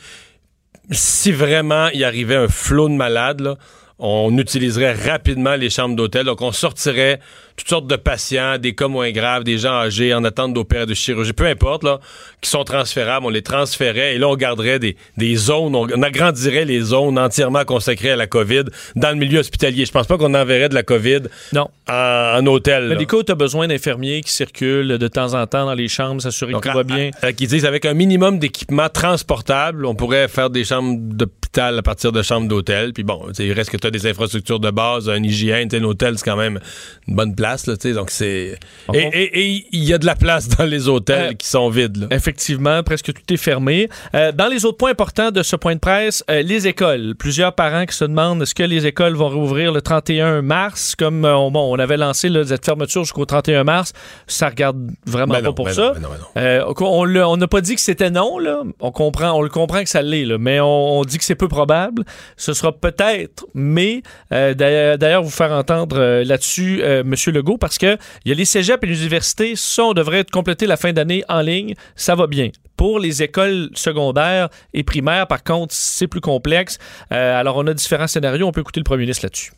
Si 0.91 1.33
vraiment 1.33 1.89
il 1.89 2.05
arrivait 2.05 2.37
un 2.37 2.49
flot 2.49 2.89
de 2.89 2.95
malades, 2.95 3.57
on 3.99 4.37
utiliserait 4.37 4.93
rapidement 4.93 5.55
les 5.55 5.71
chambres 5.71 5.97
d'hôtel. 5.97 6.27
Donc, 6.27 6.43
on 6.43 6.53
sortirait 6.53 7.21
toutes 7.57 7.69
sortes 7.69 7.87
de 7.87 7.97
patients, 7.97 8.59
des 8.59 8.75
cas 8.75 8.87
moins 8.89 9.11
graves, 9.11 9.43
des 9.45 9.59
gens 9.59 9.73
âgés 9.73 10.13
en 10.15 10.25
attente 10.25 10.53
d'opérer 10.55 10.85
de 10.87 10.95
chirurgie, 10.95 11.33
peu 11.33 11.47
importe, 11.47 11.85
là, 11.85 12.01
qui 12.43 12.51
sont 12.51 12.65
transférables. 12.65 13.25
On 13.25 13.31
les 13.31 13.43
transférait 13.43 14.15
et 14.15 14.19
là, 14.19 14.29
on 14.29 14.37
garderait 14.37 14.79
des, 14.79 14.97
des 15.17 15.37
zones, 15.37 15.75
on, 15.75 15.87
on 15.95 16.03
agrandirait 16.03 16.65
les 16.67 16.81
zones 16.81 17.19
entièrement 17.19 17.65
consacrées 17.65 18.11
à 18.11 18.17
la 18.17 18.27
COVID 18.27 18.65
dans 18.95 19.09
le 19.11 19.17
milieu 19.17 19.39
hospitalier. 19.41 19.87
Je 19.87 19.93
pense 19.93 20.07
pas 20.07 20.19
qu'on 20.19 20.35
enverrait 20.35 20.69
de 20.69 20.75
la 20.75 20.83
COVID 20.83 21.21
Non. 21.55 21.69
en, 21.89 21.93
en 22.41 22.47
hôtel. 22.47 22.89
Mais 22.89 22.97
des 22.97 23.07
cas 23.07 23.17
où 23.17 23.23
tu 23.23 23.33
as 23.33 23.37
besoin 23.37 23.67
d'infirmiers 23.69 24.21
qui 24.21 24.33
circulent 24.33 24.99
de 24.99 25.09
temps 25.09 25.33
en 25.35 25.47
temps 25.47 25.65
dans 25.65 25.75
les 25.75 25.89
chambres, 25.89 26.21
s'assurer 26.21 26.53
que 26.53 26.59
tout 26.59 26.75
va 26.77 26.83
bien. 26.85 27.11
à- 27.23 27.27
à- 27.29 27.33
qui 27.33 27.47
disent 27.47 27.65
avec 27.65 27.85
un 27.87 27.95
minimum 27.95 28.39
d'équipement 28.39 28.89
transportable, 28.91 29.87
on 29.87 29.95
pourrait 29.95 30.29
faire 30.29 30.51
des 30.51 30.65
chambres 30.65 30.99
d'hôpital 31.01 31.79
à 31.79 31.83
partir 31.83 32.13
de 32.13 32.21
chambres 32.23 32.49
d'hôtel. 32.49 32.93
Puis 32.93 33.03
bon, 33.03 33.29
il 33.39 33.53
reste 33.53 33.71
que 33.71 33.77
tu 33.79 33.87
as 33.87 33.91
des 33.91 34.07
infrastructures 34.07 34.61
de 34.61 34.71
base, 34.71 35.09
un 35.09 35.23
hygiène, 35.23 35.69
tu 35.69 35.77
sais, 35.77 35.81
l'hôtel, 35.81 36.19
c'est 36.19 36.25
quand 36.25 36.37
même 36.37 36.61
une 37.09 37.15
bonne 37.17 37.35
place. 37.35 37.46
Là, 37.67 37.77
donc 37.95 38.11
c'est. 38.11 38.59
Et 38.95 39.67
il 39.73 39.85
y 39.85 39.93
a 39.95 39.99
de 39.99 40.07
la 40.07 40.15
place 40.17 40.49
dans 40.49 40.65
les 40.65 40.89
hôtels 40.89 41.31
Euh, 41.31 41.33
qui 41.35 41.47
sont 41.47 41.69
vides. 41.69 41.97
là. 41.97 42.07
Effectivement, 42.11 42.83
presque 42.83 43.13
tout 43.13 43.33
est 43.33 43.37
fermé. 43.37 43.89
Euh, 44.15 44.33
dans 44.33 44.49
les 44.49 44.65
autres 44.65 44.77
points 44.79 44.91
importants 44.91 45.31
de 45.31 45.43
ce 45.43 45.55
point 45.57 45.75
de 45.75 45.81
presse, 45.81 46.25
euh, 46.31 46.43
les 46.43 46.67
écoles. 46.67 47.15
Plusieurs 47.19 47.55
parents 47.55 47.87
qui 47.87 47.95
se 47.95 48.05
demandent 48.05 48.43
est-ce 48.43 48.55
que 48.55 48.63
les 48.63 48.87
écoles 48.87 49.15
vont 49.15 49.29
rouvrir 49.29 49.73
le 49.73 49.81
31 49.81 50.43
mars, 50.43 50.95
comme 50.97 51.25
on, 51.25 51.51
bon, 51.51 51.73
on 51.75 51.79
avait 51.79 51.97
lancé 51.97 52.29
là, 52.29 52.45
cette 52.45 52.65
fermeture 52.65 53.05
jusqu'au 53.05 53.25
31 53.25 53.65
mars. 53.65 53.93
Ça 54.27 54.49
regarde 54.49 54.79
vraiment 55.07 55.35
Ben 55.35 55.41
pas 55.41 55.47
non, 55.49 55.55
pour 55.55 55.67
ben 55.67 55.75
ça. 55.75 55.83
non, 56.01 56.09
ben 56.35 56.61
non, 56.81 57.11
non. 57.15 57.29
On 57.31 57.37
n'a 57.37 57.47
pas 57.49 57.61
dit 57.61 57.75
que 57.75 57.81
c'était 57.81 58.11
non, 58.11 58.39
là. 58.39 58.63
On 58.81 58.91
comprend, 58.91 59.33
on 59.33 59.43
le 59.43 59.49
comprend 59.49 59.83
que 59.83 59.89
ça 59.89 60.03
l'est. 60.03 60.27
Mais 60.39 60.61
on, 60.61 60.99
on 61.01 61.05
dit 61.05 61.19
que 61.19 61.25
c'est 61.25 61.35
peu 61.35 61.49
probable. 61.49 62.05
Ce 62.37 62.53
sera 62.53 62.73
peut-être, 62.73 63.47
mais 63.55 64.03
d'ailleurs, 64.31 65.23
vous 65.23 65.31
faire 65.31 65.53
entendre 65.53 66.23
là-dessus, 66.25 66.83
Monsieur 67.05 67.33
Parce 67.59 67.79
que 67.79 67.97
il 68.25 68.29
y 68.29 68.33
a 68.33 68.35
les 68.35 68.45
cégeps 68.45 68.83
et 68.83 68.87
les 68.87 69.01
universités, 69.01 69.57
ça, 69.57 69.85
on 69.85 69.93
devrait 69.93 70.25
compléter 70.25 70.67
la 70.67 70.77
fin 70.77 70.93
d'année 70.93 71.25
en 71.29 71.41
ligne. 71.41 71.75
Ça 71.95 72.15
va 72.15 72.27
bien. 72.27 72.51
Pour 72.77 72.99
les 72.99 73.23
écoles 73.23 73.71
secondaires 73.75 74.49
et 74.75 74.83
primaires, 74.83 75.27
par 75.27 75.43
contre, 75.43 75.75
c'est 75.75 76.07
plus 76.07 76.21
complexe. 76.21 76.79
Euh, 77.13 77.41
alors, 77.41 77.57
on 77.57 77.67
a 77.67 77.75
différents 77.75 78.07
scénarios. 78.07 78.47
On 78.47 78.53
peut 78.53 78.61
écouter 78.61 78.81
le 78.81 78.85
premier 78.85 79.03
ministre 79.03 79.25
là-dessus. 79.25 79.53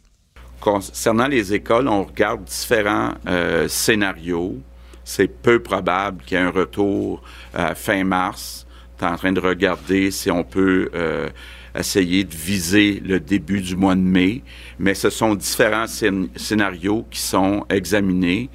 Concernant 0.61 1.29
les 1.29 1.55
écoles, 1.55 1.89
on 1.89 2.05
regarde 2.05 2.45
différents 2.45 3.15
euh, 3.27 3.69
scénarios. 3.69 4.57
C'est 5.05 5.29
peu 5.29 5.63
probable 5.63 6.23
qu'il 6.25 6.37
y 6.37 6.41
ait 6.41 6.45
un 6.45 6.51
retour 6.51 7.23
à 7.55 7.75
fin 7.75 8.05
mars. 8.05 8.67
On 9.01 9.07
est 9.07 9.11
en 9.11 9.17
train 9.17 9.33
de 9.33 9.41
regarder 9.41 10.11
si 10.11 10.31
on 10.31 10.45
peut 10.45 10.91
euh, 10.95 11.29
essayer 11.79 12.25
de 12.25 12.35
viser 12.35 13.01
le 13.05 13.21
début 13.21 13.61
du 13.61 13.77
mois 13.77 13.95
de 13.95 14.01
mai. 14.01 14.43
Mais 14.79 14.95
ce 14.95 15.11
sont 15.11 15.35
différents 15.35 15.87
scén- 15.87 16.29
scénarios 16.37 17.07
qui 17.11 17.21
sont 17.21 17.65
examinés. 17.71 18.51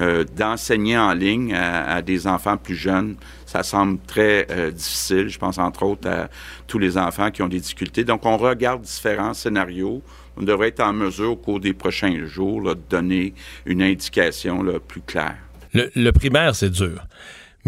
Euh, 0.00 0.24
D'enseigner 0.36 0.96
en 0.96 1.12
ligne 1.12 1.54
à, 1.54 2.00
des 2.02 2.28
enfants 2.28 2.56
plus 2.56 2.76
jeunes, 2.76 3.16
ça 3.46 3.64
semble 3.64 3.98
très 4.06 4.46
euh, 4.50 4.70
difficile. 4.70 5.28
Je 5.28 5.38
pense 5.38 5.58
entre 5.58 5.82
autres 5.82 6.08
à 6.08 6.28
tous 6.68 6.78
les 6.78 6.96
enfants 6.96 7.30
qui 7.32 7.42
ont 7.42 7.48
des 7.48 7.58
difficultés. 7.58 8.04
Donc, 8.04 8.24
on 8.24 8.36
regarde 8.36 8.82
différents 8.82 9.34
scénarios. 9.34 10.02
On 10.36 10.44
devrait 10.44 10.68
être 10.68 10.80
en 10.84 10.92
mesure 10.92 11.32
au 11.32 11.36
cours 11.36 11.58
des 11.58 11.72
prochains 11.72 12.24
jours 12.26 12.62
de 12.62 12.78
donner 12.88 13.34
une 13.66 13.82
indication 13.82 14.62
plus 14.86 15.00
claire. 15.00 15.36
Le, 15.74 15.90
le 15.96 16.12
primaire, 16.12 16.54
c'est 16.54 16.70
dur. 16.70 17.04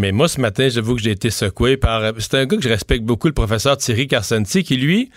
Mais 0.00 0.12
moi, 0.12 0.28
ce 0.28 0.40
matin, 0.40 0.68
j'avoue 0.70 0.96
que 0.96 1.02
j'ai 1.02 1.10
été 1.10 1.28
secoué 1.28 1.76
par. 1.76 2.14
C'est 2.18 2.34
un 2.34 2.46
gars 2.46 2.56
que 2.56 2.62
je 2.62 2.70
respecte 2.70 3.04
beaucoup, 3.04 3.28
le 3.28 3.34
professeur 3.34 3.76
Thierry 3.76 4.08
Carcenti, 4.08 4.64
qui, 4.64 4.76
lui, 4.76 5.10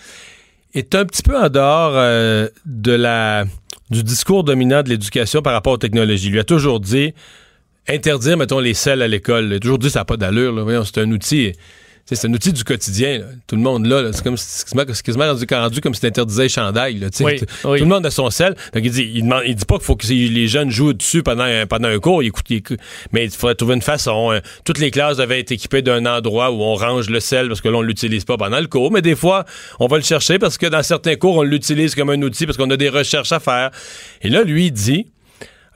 est 0.74 0.94
un 0.94 1.06
petit 1.06 1.22
peu 1.22 1.36
en 1.38 1.48
dehors 1.48 1.92
euh, 1.94 2.48
de 2.66 2.92
la, 2.92 3.46
du 3.90 4.02
discours 4.02 4.44
dominant 4.44 4.82
de 4.82 4.90
l'éducation 4.90 5.40
par 5.40 5.54
rapport 5.54 5.72
aux 5.72 5.78
technologies. 5.78 6.26
Il 6.26 6.32
lui 6.32 6.38
a 6.38 6.44
toujours 6.44 6.80
dit 6.80 7.14
interdire, 7.88 8.36
mettons, 8.36 8.60
les 8.60 8.74
selles 8.74 9.00
à 9.00 9.08
l'école. 9.08 9.52
J'ai 9.52 9.60
toujours 9.60 9.78
dit 9.78 9.88
ça 9.88 10.00
n'a 10.00 10.04
pas 10.04 10.18
d'allure. 10.18 10.52
Voyons, 10.62 10.84
C'est 10.84 11.00
un 11.00 11.10
outil. 11.10 11.52
C'est 12.06 12.26
un 12.28 12.32
outil 12.34 12.52
du 12.52 12.64
quotidien. 12.64 13.18
là. 13.20 13.24
Tout 13.46 13.56
le 13.56 13.62
monde 13.62 13.86
là, 13.86 14.02
là. 14.02 14.10
c'est 14.12 14.22
comme 14.22 14.36
quasiment, 14.36 15.24
rendu, 15.26 15.46
rendu 15.50 15.80
comme 15.80 15.94
si 15.94 16.02
t'interdisais 16.02 16.42
les 16.44 16.48
chandails. 16.50 16.98
là. 16.98 17.06
Oui, 17.20 17.36
Tout- 17.38 17.46
oui. 17.64 17.78
Tout 17.78 17.84
le 17.84 17.88
monde 17.90 18.04
a 18.04 18.10
son 18.10 18.28
sel. 18.28 18.54
Donc 18.74 18.84
il 18.84 18.90
dit, 18.90 19.10
il, 19.14 19.22
demande, 19.22 19.42
il 19.46 19.54
dit 19.54 19.64
pas 19.64 19.76
qu'il 19.76 19.84
faut 19.84 19.96
que 19.96 20.06
les 20.06 20.46
jeunes 20.46 20.70
jouent 20.70 20.92
dessus 20.92 21.22
pendant 21.22 21.44
un, 21.44 21.66
pendant 21.66 21.88
un 21.88 21.98
cours. 21.98 22.22
Il 22.22 22.26
écoute- 22.26 22.44
il 22.50 22.56
écoute- 22.56 22.78
mais 23.12 23.24
il 23.24 23.30
faudrait 23.30 23.54
trouver 23.54 23.74
une 23.74 23.82
façon. 23.82 24.32
hein. 24.32 24.40
Toutes 24.64 24.78
les 24.78 24.90
classes 24.90 25.16
devaient 25.16 25.40
être 25.40 25.52
équipées 25.52 25.80
d'un 25.80 26.04
endroit 26.04 26.50
où 26.50 26.62
on 26.62 26.74
range 26.74 27.08
le 27.08 27.20
sel 27.20 27.48
parce 27.48 27.62
que 27.62 27.68
là 27.68 27.78
on 27.78 27.82
l'utilise 27.82 28.24
pas 28.26 28.36
pendant 28.36 28.60
le 28.60 28.66
cours. 28.66 28.92
Mais 28.92 29.00
des 29.00 29.16
fois, 29.16 29.46
on 29.80 29.86
va 29.86 29.96
le 29.96 30.02
chercher 30.04 30.38
parce 30.38 30.58
que 30.58 30.66
dans 30.66 30.82
certains 30.82 31.16
cours 31.16 31.36
on 31.38 31.42
l'utilise 31.42 31.94
comme 31.94 32.10
un 32.10 32.20
outil 32.20 32.44
parce 32.44 32.58
qu'on 32.58 32.70
a 32.70 32.76
des 32.76 32.90
recherches 32.90 33.32
à 33.32 33.40
faire. 33.40 33.70
Et 34.20 34.28
là, 34.28 34.42
lui 34.44 34.66
il 34.66 34.72
dit. 34.72 35.06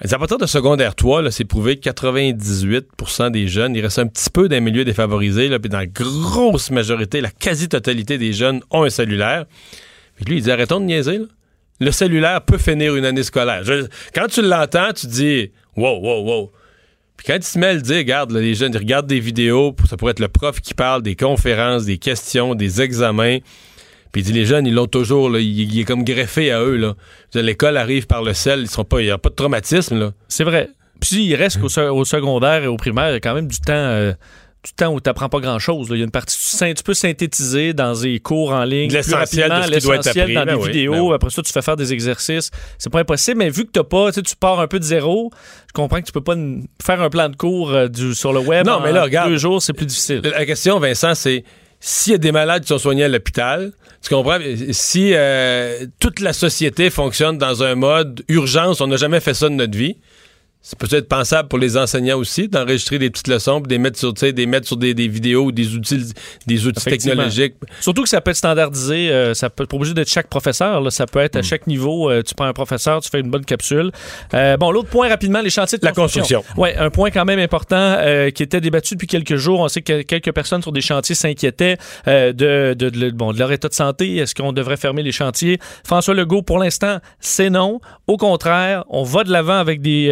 À 0.01 0.19
partir 0.19 0.39
de 0.39 0.47
secondaire 0.47 0.95
3, 0.95 1.23
là, 1.23 1.31
c'est 1.33 1.45
prouvé 1.45 1.77
que 1.77 1.91
98% 1.91 3.33
des 3.33 3.49
jeunes, 3.49 3.75
il 3.75 3.83
reste 3.83 3.99
un 3.99 4.07
petit 4.07 4.31
peu 4.31 4.49
d'un 4.49 4.61
milieu 4.61 4.85
défavorisé, 4.85 5.49
là, 5.49 5.59
puis 5.59 5.69
dans 5.69 5.79
la 5.79 5.87
grosse 5.87 6.71
majorité, 6.71 7.21
la 7.21 7.31
quasi-totalité 7.31 8.17
des 8.17 8.33
jeunes 8.33 8.61
ont 8.71 8.85
un 8.85 8.91
cellulaire. 8.91 9.47
Puis 10.15 10.25
lui, 10.27 10.37
il 10.37 10.43
dit 10.43 10.53
arrêtons 10.53 10.79
de 10.79 10.85
niaiser. 10.85 11.19
là. 11.19 11.25
Le 11.81 11.91
cellulaire 11.91 12.43
peut 12.43 12.59
finir 12.59 12.95
une 12.95 13.05
année 13.05 13.25
scolaire. 13.25 13.63
Quand 14.15 14.27
tu 14.29 14.43
l'entends, 14.43 14.93
tu 14.93 15.07
dis 15.09 15.51
wow, 15.77 15.99
wow, 16.01 16.25
wow. 16.25 16.53
Puis 17.17 17.27
quand 17.27 17.37
il 17.37 17.43
se 17.43 17.59
met 17.59 17.67
à 17.67 17.75
le 17.75 17.81
dire, 17.83 17.97
regarde, 17.97 18.31
les 18.31 18.55
jeunes, 18.55 18.73
ils 18.73 18.79
regardent 18.79 19.09
des 19.09 19.21
vidéos, 19.21 19.75
ça 19.89 19.97
pourrait 19.97 20.13
être 20.13 20.21
le 20.21 20.29
prof 20.29 20.61
qui 20.61 20.75
parle, 20.75 21.03
des 21.03 21.17
conférences, 21.17 21.85
des 21.85 21.99
questions, 21.99 22.55
des 22.55 22.81
examens. 22.81 23.39
Puis 24.13 24.23
il 24.23 24.25
dit 24.25 24.33
les 24.33 24.45
jeunes, 24.45 24.67
ils 24.67 24.75
l'ont 24.75 24.87
toujours, 24.87 25.31
là, 25.31 25.39
il, 25.41 25.73
il 25.73 25.81
est 25.81 25.85
comme 25.85 26.05
greffé 26.05 26.51
à 26.53 26.63
eux. 26.63 26.77
Là. 26.77 26.95
L'école 27.35 27.77
arrive 27.77 28.07
par 28.07 28.23
le 28.23 28.33
sel, 28.35 28.61
ils 28.61 28.71
sont 28.71 28.85
pas, 28.85 29.01
il 29.01 29.05
n'y 29.05 29.11
a 29.11 29.19
pas 29.19 29.29
de 29.31 29.35
traumatisme. 29.35 29.99
Là. 29.99 30.13
C'est 30.29 30.45
vrai. 30.45 30.71
Puis 31.01 31.25
il 31.25 31.35
reste 31.37 31.61
qu'au 31.61 31.69
au 31.81 32.05
secondaire 32.05 32.65
et 32.65 32.67
au 32.67 32.77
primaire, 32.77 33.11
il 33.11 33.13
y 33.13 33.17
a 33.17 33.21
quand 33.21 33.35
même 33.35 33.47
du 33.47 33.61
temps, 33.61 33.73
euh, 33.75 34.13
du 34.65 34.73
temps 34.73 34.93
où 34.93 35.01
tu 35.01 35.09
n'apprends 35.09 35.29
pas 35.29 35.39
grand-chose. 35.39 35.87
Il 35.91 35.99
y 35.99 36.01
a 36.01 36.05
une 36.05 36.11
partie, 36.11 36.37
tu, 36.75 36.83
peux 36.83 36.95
synthétiser 36.95 37.73
dans 37.73 37.95
des 37.95 38.19
cours 38.19 38.51
en 38.51 38.65
ligne, 38.65 38.91
l'essentiel 38.91 39.49
de 39.49 39.55
rapidement, 39.55 39.73
ce 39.75 39.79
qui 39.79 39.85
doit 39.87 39.95
être 39.95 39.99
l'essentiel 40.01 40.23
appris. 40.25 40.35
dans 40.35 40.45
Ben 40.45 40.57
des 40.57 40.61
oui, 40.61 40.67
vidéos. 40.73 40.93
ben 40.93 41.01
oui. 41.03 41.15
Après 41.15 41.31
ça, 41.31 41.43
tu 41.43 41.53
fais 41.53 41.63
faire 41.63 41.77
des 41.77 41.93
exercices. 41.93 42.51
C'est 42.79 42.91
pas 42.91 42.99
impossible, 43.01 43.39
mais 43.39 43.51
vu 43.51 43.65
que 43.65 43.71
t'as 43.71 43.85
pas, 43.85 44.11
tu 44.11 44.23
pars 44.41 44.59
un 44.59 44.67
peu 44.67 44.81
de 44.81 44.85
zéro, 44.85 45.31
je 45.69 45.73
comprends 45.73 46.01
que 46.01 46.07
tu 46.07 46.13
peux 46.13 46.21
pas 46.21 46.35
faire 46.85 47.01
un 47.01 47.11
plan 47.11 47.29
de 47.29 47.37
cours 47.37 47.71
euh, 47.73 47.87
du- 47.87 48.15
sur 48.17 48.33
le 48.33 48.41
web. 48.41 48.67
Non, 48.67 48.73
en 48.75 48.81
mais 48.81 48.91
là, 48.91 49.05
regarde. 49.05 49.31
deux 49.31 49.37
jours, 49.39 49.63
c'est 49.63 49.73
plus 49.75 49.87
difficile. 49.87 50.21
La 50.25 50.45
question, 50.47 50.81
Vincent, 50.81 51.15
c'est 51.15 51.45
s'il 51.79 52.11
y 52.11 52.17
a 52.17 52.19
des 52.19 52.33
malades 52.33 52.63
qui 52.63 52.69
sont 52.69 52.79
soignés 52.79 53.05
à 53.05 53.09
l'hôpital, 53.09 53.71
tu 54.03 54.15
comprends? 54.15 54.39
Si 54.71 55.13
euh, 55.15 55.87
toute 55.99 56.21
la 56.21 56.33
société 56.33 56.91
fonctionne 56.91 57.39
dans 57.39 57.63
un 57.63 57.75
mode 57.75 58.23
urgence, 58.29 58.81
on 58.81 58.87
n'a 58.87 58.97
jamais 58.97 59.21
fait 59.21 59.35
ça 59.35 59.49
de 59.49 59.55
notre 59.55 59.77
vie. 59.77 59.97
C'est 60.71 60.79
peut-être 60.79 61.09
pensable 61.09 61.49
pour 61.49 61.59
les 61.59 61.79
enseignants 61.79 62.19
aussi 62.19 62.47
d'enregistrer 62.47 62.99
des 62.99 63.09
petites 63.09 63.29
leçons, 63.29 63.63
puis 63.63 63.69
des 63.69 63.79
mettre 63.79 63.99
sur, 63.99 64.13
des 64.13 64.45
mettre 64.45 64.67
sur 64.67 64.77
des, 64.77 64.93
des 64.93 65.09
vidéos 65.09 65.45
ou 65.47 65.51
des 65.53 65.75
outils, 65.75 66.13
des 66.47 66.67
outils 66.67 66.85
technologiques. 66.85 67.55
Surtout 67.81 68.03
que 68.03 68.09
ça 68.11 68.21
peut 68.21 68.33
être 68.33 68.37
standardisé, 68.37 69.11
euh, 69.11 69.33
ça 69.33 69.49
peut 69.49 69.65
pas 69.65 69.77
obligé 69.79 69.95
d'être 69.95 70.11
chaque 70.11 70.27
professeur, 70.29 70.83
là. 70.83 70.91
ça 70.91 71.07
peut 71.07 71.21
Hmm. 71.21 71.23
être 71.23 71.37
à 71.37 71.43
chaque 71.43 71.67
niveau, 71.67 72.11
euh, 72.11 72.23
tu 72.23 72.35
prends 72.35 72.45
un 72.45 72.53
professeur, 72.53 73.01
tu 73.01 73.09
fais 73.09 73.21
une 73.21 73.31
bonne 73.31 73.47
capsule. 73.47 73.91
Euh, 74.35 74.59
bon, 74.59 74.71
l'autre 74.71 74.91
point 74.91 75.09
rapidement, 75.09 75.41
les 75.41 75.49
chantiers 75.49 75.79
de 75.79 75.87
La 75.87 75.93
construction. 75.93 76.41
construction. 76.43 76.63
Ouais, 76.63 76.77
un 76.77 76.91
point 76.91 77.11
quand 77.11 77.25
même 77.25 77.39
important 77.39 77.97
qui 78.35 78.43
était 78.43 78.61
débattu 78.61 78.95
depuis 78.95 79.07
quelques 79.07 79.37
jours. 79.37 79.61
On 79.61 79.69
sait 79.69 79.81
que 79.81 80.03
quelques 80.03 80.33
personnes 80.33 80.61
sur 80.61 80.73
des 80.73 80.83
chantiers 80.83 81.15
s'inquiétaient 81.15 81.79
de, 82.07 82.33
de, 82.75 82.91
de- 82.91 83.11
bon, 83.11 83.33
de 83.33 83.39
leur 83.39 83.51
état 83.53 83.69
de 83.69 83.75
santé. 83.75 84.17
Est-ce 84.19 84.35
qu'on 84.35 84.53
devrait 84.53 84.77
fermer 84.77 85.03
les 85.03 85.13
chantiers? 85.13 85.59
François 85.83 86.13
Legault, 86.13 86.43
pour 86.43 86.59
l'instant, 86.59 86.99
c'est 87.21 87.49
non. 87.49 87.81
Au 88.07 88.19
contraire, 88.19 88.85
on 88.91 89.03
va 89.03 89.25
de 89.25 89.33
l'avant 89.33 89.59
avec 89.59 89.81
des... 89.81 90.09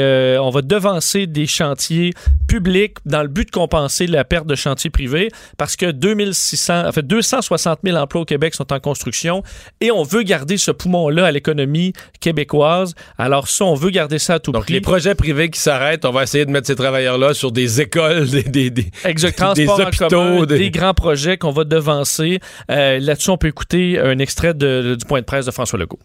on 0.47 0.50
va 0.50 0.62
devancer 0.62 1.26
des 1.26 1.47
chantiers 1.47 2.12
publics 2.49 2.97
dans 3.05 3.23
le 3.23 3.29
but 3.29 3.47
de 3.47 3.50
compenser 3.50 4.07
la 4.07 4.25
perte 4.25 4.47
de 4.47 4.55
chantiers 4.55 4.91
privés 4.91 5.31
parce 5.59 5.76
que 5.76 5.91
2600, 5.91 6.87
en 6.88 6.93
fait, 6.93 7.07
260 7.07 7.81
000 7.85 7.97
emplois 7.97 8.23
au 8.23 8.25
Québec 8.25 8.55
sont 8.55 8.73
en 8.73 8.81
construction 8.81 9.43
et 9.81 9.91
on 9.91 10.03
veut 10.03 10.23
garder 10.23 10.57
ce 10.57 10.71
poumon-là 10.71 11.26
à 11.26 11.33
l'économie 11.33 11.93
québécoise. 12.21 12.95
Alors 13.19 13.49
ça, 13.49 13.65
on 13.65 13.75
veut 13.75 13.91
garder 13.91 14.19
ça 14.19 14.35
à 14.35 14.38
tout 14.38 14.53
Donc, 14.53 14.65
prix. 14.65 14.75
les 14.75 14.81
projets 14.81 15.15
privés 15.15 15.50
qui 15.50 15.61
s'arrêtent, 15.61 16.05
on 16.05 16.12
va 16.12 16.23
essayer 16.23 16.45
de 16.45 16.50
mettre 16.50 16.67
ces 16.67 16.76
travailleurs-là 16.76 17.35
sur 17.35 17.53
des 17.53 17.81
écoles, 17.81 18.29
des, 18.31 18.43
des, 18.43 18.71
des- 18.71 18.91
Exact, 19.05 19.55
des 19.55 19.69
hôpitaux, 19.69 20.09
commun, 20.09 20.47
des- 20.47 20.59
des... 20.59 20.71
grands 20.71 20.95
projets 20.95 21.37
qu'on 21.37 21.50
va 21.53 21.65
devancer. 21.65 22.41
Euh, 22.71 22.99
Là-dessus, 22.99 23.31
on 23.31 23.38
peut 23.38 23.49
écouter 23.49 23.99
un 24.00 24.19
extrait 24.19 24.55
de- 24.55 24.97
du 24.99 25.05
point 25.05 25.21
de 25.21 25.25
presse 25.26 25.47
de 25.47 25.50
François 25.50 25.79
Legault. 25.79 25.99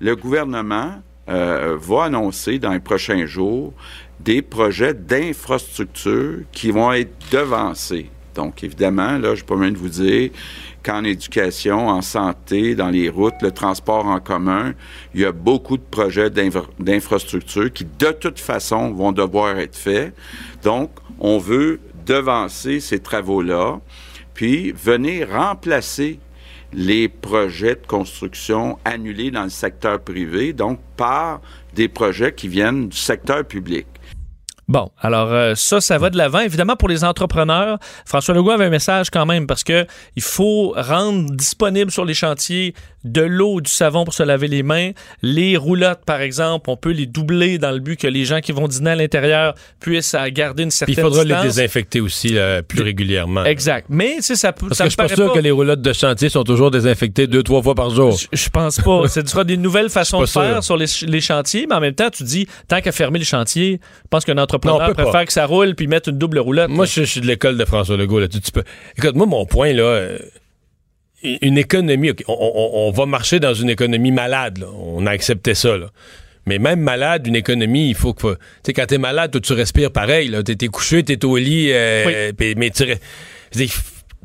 Le 0.00 0.14
gouvernement 0.16 0.92
euh, 1.28 1.76
va 1.80 2.04
annoncer 2.04 2.58
dans 2.58 2.72
les 2.72 2.80
prochains 2.80 3.26
jours 3.26 3.72
des 4.20 4.42
projets 4.42 4.94
d'infrastructure 4.94 6.40
qui 6.52 6.70
vont 6.70 6.92
être 6.92 7.12
devancés. 7.30 8.10
Donc, 8.34 8.62
évidemment, 8.62 9.18
là, 9.18 9.34
je 9.34 9.44
peux 9.44 9.56
même 9.56 9.74
vous 9.74 9.88
dire 9.88 10.30
qu'en 10.84 11.02
éducation, 11.02 11.88
en 11.88 12.02
santé, 12.02 12.74
dans 12.74 12.88
les 12.88 13.08
routes, 13.08 13.34
le 13.42 13.50
transport 13.50 14.06
en 14.06 14.20
commun, 14.20 14.74
il 15.14 15.22
y 15.22 15.24
a 15.24 15.32
beaucoup 15.32 15.76
de 15.76 15.82
projets 15.82 16.30
d'infra- 16.30 16.68
d'infrastructure 16.78 17.72
qui, 17.72 17.84
de 17.84 18.12
toute 18.12 18.38
façon, 18.38 18.92
vont 18.92 19.12
devoir 19.12 19.58
être 19.58 19.76
faits. 19.76 20.14
Donc, 20.62 20.90
on 21.18 21.38
veut 21.38 21.80
devancer 22.06 22.78
ces 22.80 23.00
travaux-là, 23.00 23.80
puis 24.34 24.70
venir 24.72 25.30
remplacer 25.30 26.20
les 26.72 27.08
projets 27.08 27.74
de 27.74 27.86
construction 27.86 28.78
annulés 28.84 29.30
dans 29.30 29.44
le 29.44 29.48
secteur 29.50 30.00
privé, 30.00 30.52
donc 30.52 30.80
par 30.96 31.40
des 31.74 31.88
projets 31.88 32.32
qui 32.32 32.48
viennent 32.48 32.88
du 32.88 32.96
secteur 32.96 33.44
public. 33.44 33.86
Bon, 34.68 34.90
alors 35.00 35.32
euh, 35.32 35.54
ça, 35.54 35.80
ça 35.80 35.96
va 35.96 36.10
de 36.10 36.18
l'avant. 36.18 36.40
Évidemment, 36.40 36.76
pour 36.76 36.90
les 36.90 37.02
entrepreneurs, 37.02 37.78
François 38.04 38.34
Legault 38.34 38.50
avait 38.50 38.66
un 38.66 38.70
message 38.70 39.08
quand 39.08 39.24
même 39.24 39.46
parce 39.46 39.64
que 39.64 39.86
il 40.14 40.22
faut 40.22 40.74
rendre 40.76 41.30
disponible 41.30 41.90
sur 41.90 42.04
les 42.04 42.12
chantiers 42.12 42.74
de 43.04 43.22
l'eau, 43.22 43.62
du 43.62 43.70
savon 43.70 44.04
pour 44.04 44.12
se 44.12 44.22
laver 44.22 44.46
les 44.46 44.62
mains. 44.62 44.90
Les 45.22 45.56
roulottes, 45.56 46.04
par 46.04 46.20
exemple, 46.20 46.68
on 46.68 46.76
peut 46.76 46.90
les 46.90 47.06
doubler 47.06 47.56
dans 47.56 47.70
le 47.70 47.78
but 47.78 47.98
que 47.98 48.06
les 48.06 48.26
gens 48.26 48.40
qui 48.40 48.52
vont 48.52 48.68
dîner 48.68 48.90
à 48.90 48.96
l'intérieur 48.96 49.54
puissent 49.80 50.14
garder 50.32 50.64
une 50.64 50.68
Puis 50.68 50.76
certaine 50.76 50.96
il 50.98 51.00
faudra 51.00 51.24
les 51.24 51.46
désinfecter 51.46 52.00
aussi 52.00 52.30
là, 52.30 52.62
plus 52.62 52.82
régulièrement. 52.82 53.44
Exact. 53.44 53.86
Mais, 53.88 54.16
tu 54.16 54.22
sais, 54.22 54.36
ça 54.36 54.52
peut. 54.52 54.66
Parce 54.66 54.78
ça 54.78 54.84
que 54.84 54.90
je 54.90 54.96
suis 54.96 55.08
pas 55.08 55.14
sûr 55.14 55.32
que 55.32 55.38
les 55.38 55.50
roulottes 55.50 55.80
de 55.80 55.92
chantier 55.94 56.28
sont 56.28 56.44
toujours 56.44 56.70
désinfectées 56.70 57.26
deux, 57.26 57.42
trois 57.42 57.62
fois 57.62 57.74
par 57.74 57.88
jour. 57.88 58.18
Je, 58.32 58.48
pense 58.50 58.80
pas. 58.80 59.08
Ce 59.08 59.24
sera 59.24 59.44
des 59.44 59.56
nouvelles 59.56 59.88
façons 59.88 60.20
de 60.20 60.26
faire 60.26 60.62
sûr. 60.62 60.64
sur 60.64 60.76
les, 60.76 60.86
les 61.06 61.20
chantiers, 61.22 61.66
mais 61.66 61.76
en 61.76 61.80
même 61.80 61.94
temps, 61.94 62.10
tu 62.10 62.22
dis, 62.24 62.46
tant 62.66 62.82
qu'à 62.82 62.92
fermer 62.92 63.18
les 63.18 63.24
chantiers, 63.24 63.80
je 64.02 64.08
pense 64.10 64.26
qu'un 64.26 64.36
on 64.36 64.57
entrepreneur 64.58 64.94
pas. 64.94 65.02
préfère 65.04 65.24
que 65.26 65.32
ça 65.32 65.46
roule 65.46 65.74
puis 65.74 65.86
mettre 65.86 66.08
une 66.10 66.18
double 66.18 66.38
roulotte. 66.38 66.70
Moi, 66.70 66.84
je, 66.86 67.00
je 67.00 67.06
suis 67.06 67.20
de 67.20 67.26
l'école 67.26 67.56
de 67.56 67.64
François 67.64 67.96
Legault. 67.96 68.20
Là. 68.20 68.28
Tu, 68.28 68.40
tu 68.40 68.50
peux... 68.52 68.64
Écoute, 68.96 69.14
moi, 69.14 69.26
mon 69.26 69.46
point, 69.46 69.72
là, 69.72 69.82
euh, 69.82 70.18
une 71.22 71.58
économie, 71.58 72.12
on, 72.26 72.32
on- 72.32 72.88
on 72.88 72.90
va 72.90 73.06
marcher 73.06 73.40
dans 73.40 73.54
une 73.54 73.70
économie 73.70 74.12
malade. 74.12 74.58
là. 74.58 74.66
On 74.76 75.06
a 75.06 75.10
accepté 75.10 75.54
ça. 75.54 75.76
Là. 75.76 75.90
Mais 76.46 76.58
même 76.58 76.80
malade, 76.80 77.26
une 77.26 77.36
économie, 77.36 77.88
il 77.88 77.94
faut 77.94 78.14
que... 78.14 78.32
Tu 78.34 78.38
sais, 78.66 78.72
quand 78.72 78.86
t'es 78.86 78.98
malade, 78.98 79.30
toi, 79.32 79.40
tu 79.40 79.52
respires 79.52 79.90
pareil. 79.92 80.34
T'es, 80.44 80.68
couché, 80.68 81.02
t'es 81.02 81.22
au 81.24 81.36
lit, 81.36 81.70
euh, 81.72 82.32
mais 82.56 82.70
tu... 82.70 82.84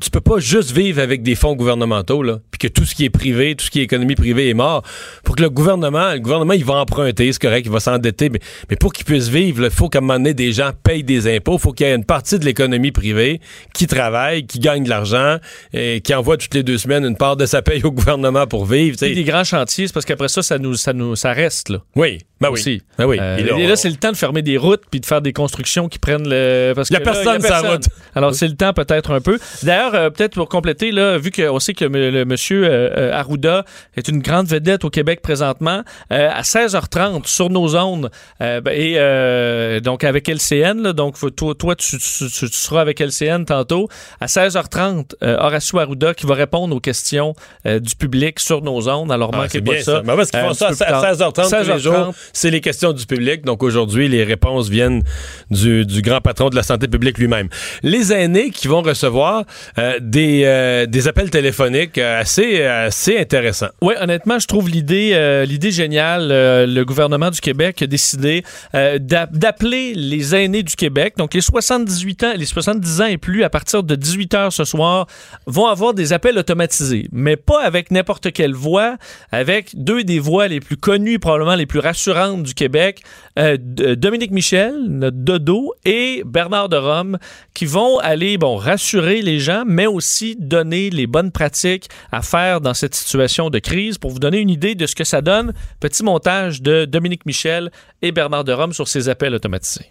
tu 0.00 0.10
peux 0.10 0.20
pas 0.20 0.38
juste 0.38 0.72
vivre 0.72 1.00
avec 1.00 1.22
des 1.22 1.34
fonds 1.34 1.54
gouvernementaux, 1.54 2.22
là, 2.22 2.40
puis 2.50 2.58
que 2.58 2.68
tout 2.68 2.84
ce 2.84 2.94
qui 2.94 3.04
est 3.04 3.10
privé, 3.10 3.54
tout 3.54 3.64
ce 3.64 3.70
qui 3.70 3.80
est 3.80 3.84
économie 3.84 4.16
privée 4.16 4.48
est 4.48 4.54
mort. 4.54 4.82
Pour 5.22 5.36
que 5.36 5.42
le 5.42 5.50
gouvernement, 5.50 6.12
le 6.12 6.18
gouvernement, 6.18 6.52
il 6.52 6.64
va 6.64 6.74
emprunter, 6.74 7.32
c'est 7.32 7.40
correct, 7.40 7.64
il 7.66 7.72
va 7.72 7.80
s'endetter, 7.80 8.28
mais, 8.28 8.40
mais 8.68 8.76
pour 8.76 8.92
qu'il 8.92 9.04
puisse 9.04 9.28
vivre, 9.28 9.64
il 9.64 9.70
faut 9.70 9.88
qu'à 9.88 9.98
un 9.98 10.00
moment 10.00 10.14
donné, 10.14 10.34
des 10.34 10.52
gens 10.52 10.70
payent 10.82 11.04
des 11.04 11.32
impôts. 11.34 11.54
Il 11.54 11.60
faut 11.60 11.72
qu'il 11.72 11.86
y 11.86 11.90
ait 11.90 11.94
une 11.94 12.04
partie 12.04 12.38
de 12.38 12.44
l'économie 12.44 12.90
privée 12.90 13.40
qui 13.72 13.86
travaille, 13.86 14.46
qui 14.46 14.58
gagne 14.58 14.84
de 14.84 14.88
l'argent, 14.88 15.38
et 15.72 16.00
qui 16.00 16.14
envoie 16.14 16.36
toutes 16.36 16.54
les 16.54 16.62
deux 16.62 16.78
semaines 16.78 17.04
une 17.04 17.16
part 17.16 17.36
de 17.36 17.46
sa 17.46 17.62
paye 17.62 17.82
au 17.84 17.92
gouvernement 17.92 18.46
pour 18.46 18.66
vivre. 18.66 18.96
tu 18.96 19.00
sais. 19.00 19.06
Puis 19.06 19.14
des 19.14 19.24
grands 19.24 19.44
chantiers, 19.44 19.86
c'est 19.86 19.92
parce 19.92 20.06
qu'après 20.06 20.28
ça, 20.28 20.42
ça 20.42 20.58
nous, 20.58 20.74
ça 20.74 20.92
nous, 20.92 21.14
ça 21.14 21.32
reste 21.32 21.68
là. 21.68 21.78
Oui, 21.94 22.18
ben 22.40 22.48
oui. 22.48 22.54
aussi. 22.54 22.82
Ben 22.98 23.06
oui. 23.06 23.18
Euh, 23.20 23.36
Et 23.58 23.66
là, 23.66 23.76
c'est 23.76 23.88
le 23.88 23.96
temps 23.96 24.10
de 24.12 24.16
fermer 24.16 24.42
des 24.42 24.56
routes 24.58 24.82
puis 24.90 25.00
de 25.00 25.06
faire 25.06 25.22
des 25.22 25.32
constructions 25.32 25.88
qui 25.88 25.98
prennent 25.98 26.28
le. 26.28 26.72
Parce 26.74 26.88
que 26.88 26.94
là, 26.94 27.00
personne 27.00 27.40
sur 27.40 27.50
la 27.50 27.60
route. 27.72 27.84
Alors 28.14 28.34
c'est 28.34 28.48
le 28.48 28.54
temps 28.56 28.72
peut-être 28.72 29.12
un 29.12 29.20
peu. 29.20 29.38
D'ailleurs, 29.62 29.94
euh, 29.94 30.10
peut-être 30.10 30.34
pour 30.34 30.48
compléter 30.48 30.90
là, 30.92 31.16
vu 31.18 31.30
qu'on 31.30 31.58
sait 31.60 31.74
que 31.74 31.84
le, 31.84 32.10
le 32.10 32.24
monsieur 32.24 32.64
euh, 32.68 33.12
Arruda 33.12 33.64
est 33.96 34.08
une 34.08 34.20
grande 34.20 34.46
vedette 34.46 34.84
au 34.84 34.90
Québec 34.90 35.20
présentement, 35.22 35.82
à 36.10 36.42
16h30 36.42 37.26
sur 37.26 37.50
nos 37.50 37.68
zones 37.68 38.10
euh, 38.40 38.60
ben, 38.60 38.72
et 38.74 39.80
donc 39.80 40.04
avec 40.04 40.28
LCN, 40.28 40.82
là, 40.82 40.92
donc 40.92 41.16
toi, 41.36 41.54
toi 41.54 41.74
tu, 41.76 41.98
tu- 41.98 42.28
tu- 42.30 42.50
tu 42.50 42.56
seras 42.56 42.80
avec 42.80 43.00
LCN 43.00 43.44
tantôt 43.44 43.88
à 44.20 44.26
16h30. 44.26 45.14
Euh, 45.22 45.36
Horacio 45.38 45.78
Arruda 45.78 46.14
qui 46.14 46.26
va 46.26 46.34
répondre 46.34 46.74
aux 46.74 46.80
questions 46.80 47.34
du 47.64 47.94
public 47.96 48.40
sur 48.40 48.62
nos 48.62 48.80
zones. 48.82 49.10
Alors 49.10 49.30
Ah, 49.32 49.38
manquez 49.38 49.60
pas 49.60 49.72
bien 49.72 49.82
ça. 49.82 49.92
ça. 49.96 50.02
Mais 50.04 50.16
parce 50.16 50.30
qu'ils 50.30 50.40
font 50.40 50.52
ça 50.54 50.66
à 50.66 50.68
plus 50.70 50.78
tard. 50.78 51.04
16h30 51.04 51.62
tous 51.64 51.72
les 51.72 51.78
jours. 51.78 52.14
C'est 52.34 52.50
les 52.50 52.60
questions 52.60 52.92
du 52.92 53.06
public. 53.06 53.44
Donc 53.44 53.62
aujourd'hui, 53.62 54.08
les 54.08 54.24
réponses 54.24 54.68
viennent 54.68 55.02
du, 55.50 55.86
du 55.86 56.02
grand 56.02 56.20
patron 56.20 56.50
de 56.50 56.56
la 56.56 56.62
santé 56.62 56.88
publique 56.88 57.16
lui-même. 57.16 57.48
Les 57.82 58.12
aînés 58.12 58.50
qui 58.50 58.68
vont 58.68 58.82
recevoir 58.82 59.44
euh, 59.78 59.98
des, 60.00 60.42
euh, 60.44 60.84
des 60.86 61.08
appels 61.08 61.30
téléphoniques 61.30 61.96
euh, 61.96 62.20
assez, 62.20 62.62
assez 62.62 63.18
intéressants. 63.18 63.68
Oui, 63.80 63.94
honnêtement, 64.00 64.38
je 64.38 64.46
trouve 64.46 64.68
l'idée 64.68 65.70
géniale. 65.70 66.28
Le 66.28 66.82
gouvernement 66.84 67.30
du 67.30 67.40
Québec 67.40 67.80
a 67.82 67.86
décidé 67.86 68.42
d'a- 68.72 69.26
d'appeler 69.26 69.94
les 69.94 70.34
aînés 70.34 70.62
du 70.62 70.74
Québec, 70.74 71.14
donc 71.16 71.34
les 71.34 71.40
78 71.40 72.24
ans, 72.24 72.32
les 72.36 72.44
70 72.44 73.00
ans 73.00 73.06
et 73.06 73.16
plus, 73.16 73.44
à 73.44 73.50
partir 73.50 73.82
de 73.82 73.94
18 73.94 74.34
heures 74.34 74.52
ce 74.52 74.64
soir, 74.64 75.06
vont 75.46 75.66
avoir 75.66 75.94
des 75.94 76.12
appels 76.12 76.36
automatisés, 76.36 77.08
mais 77.12 77.36
pas 77.36 77.62
avec 77.62 77.90
n'importe 77.90 78.32
quelle 78.32 78.54
voix, 78.54 78.96
avec 79.30 79.70
deux 79.74 80.02
des 80.04 80.18
voix 80.18 80.48
les 80.48 80.60
plus 80.60 80.76
connues, 80.76 81.18
probablement 81.18 81.54
les 81.54 81.66
plus 81.66 81.78
rassurantes 81.78 82.13
du 82.42 82.54
Québec, 82.54 83.02
euh, 83.38 83.56
D- 83.58 83.96
Dominique 83.96 84.30
Michel, 84.30 84.74
notre 84.88 85.16
dodo, 85.16 85.72
et 85.84 86.22
Bernard 86.24 86.68
de 86.68 86.76
Rome, 86.76 87.18
qui 87.54 87.66
vont 87.66 87.98
aller, 87.98 88.38
bon, 88.38 88.56
rassurer 88.56 89.20
les 89.22 89.38
gens, 89.38 89.64
mais 89.66 89.86
aussi 89.86 90.36
donner 90.38 90.90
les 90.90 91.06
bonnes 91.06 91.32
pratiques 91.32 91.88
à 92.12 92.22
faire 92.22 92.60
dans 92.60 92.74
cette 92.74 92.94
situation 92.94 93.50
de 93.50 93.58
crise. 93.58 93.98
Pour 93.98 94.10
vous 94.10 94.20
donner 94.20 94.38
une 94.38 94.50
idée 94.50 94.74
de 94.74 94.86
ce 94.86 94.94
que 94.94 95.04
ça 95.04 95.20
donne, 95.20 95.52
petit 95.80 96.04
montage 96.04 96.62
de 96.62 96.84
Dominique 96.84 97.26
Michel 97.26 97.70
et 98.02 98.12
Bernard 98.12 98.44
de 98.44 98.52
Rome 98.52 98.72
sur 98.72 98.88
ces 98.88 99.08
appels 99.08 99.34
automatisés. 99.34 99.86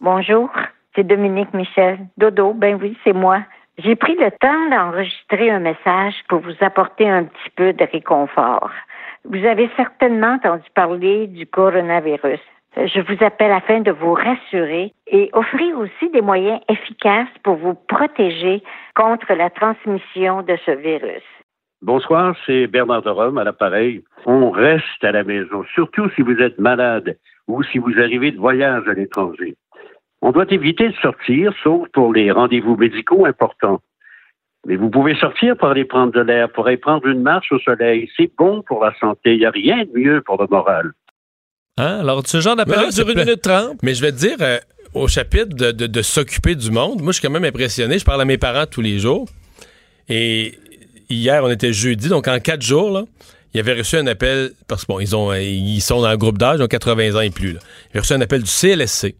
Bonjour, 0.00 0.48
c'est 0.94 1.06
Dominique 1.06 1.52
Michel. 1.52 1.98
Dodo, 2.16 2.54
ben 2.54 2.78
oui, 2.80 2.96
c'est 3.04 3.12
moi. 3.12 3.42
J'ai 3.84 3.94
pris 3.94 4.14
le 4.14 4.30
temps 4.40 4.70
d'enregistrer 4.70 5.50
un 5.50 5.60
message 5.60 6.14
pour 6.30 6.40
vous 6.40 6.56
apporter 6.60 7.06
un 7.08 7.24
petit 7.24 7.50
peu 7.56 7.74
de 7.74 7.84
réconfort. 7.92 8.70
Vous 9.28 9.44
avez 9.44 9.68
certainement 9.76 10.34
entendu 10.34 10.62
parler 10.74 11.26
du 11.26 11.46
coronavirus. 11.46 12.38
Je 12.76 13.00
vous 13.00 13.24
appelle 13.24 13.50
afin 13.50 13.80
de 13.80 13.90
vous 13.90 14.12
rassurer 14.12 14.92
et 15.08 15.30
offrir 15.32 15.78
aussi 15.78 16.10
des 16.12 16.20
moyens 16.20 16.60
efficaces 16.68 17.34
pour 17.42 17.56
vous 17.56 17.74
protéger 17.74 18.62
contre 18.94 19.32
la 19.34 19.50
transmission 19.50 20.42
de 20.42 20.56
ce 20.64 20.70
virus. 20.70 21.24
Bonsoir, 21.82 22.36
c'est 22.46 22.68
Bernard 22.68 23.02
de 23.02 23.10
Rome 23.10 23.38
à 23.38 23.44
l'appareil. 23.44 24.04
On 24.26 24.50
reste 24.50 25.02
à 25.02 25.10
la 25.10 25.24
maison, 25.24 25.64
surtout 25.74 26.08
si 26.10 26.22
vous 26.22 26.38
êtes 26.40 26.58
malade 26.60 27.18
ou 27.48 27.64
si 27.64 27.78
vous 27.78 27.98
arrivez 27.98 28.30
de 28.30 28.38
voyage 28.38 28.86
à 28.86 28.92
l'étranger. 28.92 29.56
On 30.22 30.30
doit 30.30 30.50
éviter 30.50 30.88
de 30.88 30.94
sortir, 30.94 31.52
sauf 31.64 31.88
pour 31.88 32.12
les 32.12 32.30
rendez-vous 32.30 32.76
médicaux 32.76 33.26
importants. 33.26 33.80
Mais 34.66 34.76
vous 34.76 34.90
pouvez 34.90 35.14
sortir 35.16 35.56
pour 35.56 35.68
aller 35.68 35.84
prendre 35.84 36.12
de 36.12 36.20
l'air, 36.20 36.50
pour 36.52 36.66
aller 36.66 36.76
prendre 36.76 37.06
une 37.06 37.22
marche 37.22 37.52
au 37.52 37.58
soleil. 37.60 38.10
C'est 38.16 38.30
bon 38.36 38.62
pour 38.66 38.84
la 38.84 38.92
santé. 38.98 39.34
Il 39.34 39.38
n'y 39.38 39.46
a 39.46 39.50
rien 39.50 39.84
de 39.84 39.98
mieux 39.98 40.20
pour 40.22 40.40
le 40.40 40.48
moral. 40.50 40.90
Hein? 41.78 42.00
Alors, 42.00 42.26
ce 42.26 42.40
genre 42.40 42.56
d'appel 42.56 42.88
dure 42.90 43.08
une 43.10 43.18
minute 43.18 43.42
trente. 43.42 43.78
Mais 43.82 43.94
je 43.94 44.00
vais 44.02 44.10
te 44.12 44.16
dire, 44.16 44.36
euh, 44.40 44.58
au 44.94 45.06
chapitre 45.08 45.54
de, 45.54 45.70
de- 45.72 45.86
de 45.86 46.02
s'occuper 46.02 46.54
du 46.54 46.70
monde, 46.70 47.00
moi, 47.02 47.12
je 47.12 47.18
suis 47.18 47.26
quand 47.26 47.32
même 47.32 47.44
impressionné. 47.44 47.98
Je 47.98 48.04
parle 48.04 48.20
à 48.22 48.24
mes 48.24 48.38
parents 48.38 48.66
tous 48.66 48.80
les 48.80 48.98
jours. 48.98 49.28
Et 50.08 50.54
hier, 51.10 51.44
on 51.44 51.50
était 51.50 51.72
jeudi, 51.72 52.08
donc 52.08 52.26
en 52.28 52.38
quatre 52.40 52.62
jours, 52.62 52.90
là, 52.90 53.04
ils 53.54 53.60
avaient 53.60 53.74
reçu 53.74 53.96
un 53.96 54.06
appel, 54.06 54.50
parce 54.68 54.84
que 54.84 54.92
bon, 54.92 55.00
ils, 55.00 55.14
ont, 55.16 55.30
euh, 55.30 55.40
ils 55.40 55.80
sont 55.80 56.00
dans 56.02 56.10
le 56.10 56.16
groupe 56.16 56.38
d'âge, 56.38 56.58
ils 56.58 56.62
ont 56.62 56.66
80 56.66 57.14
ans 57.16 57.20
et 57.20 57.30
plus. 57.30 57.52
Là. 57.52 57.60
Ils 57.94 57.98
ont 57.98 58.00
reçu 58.00 58.12
un 58.14 58.20
appel 58.20 58.42
du 58.42 58.50
CLSC 58.50 59.14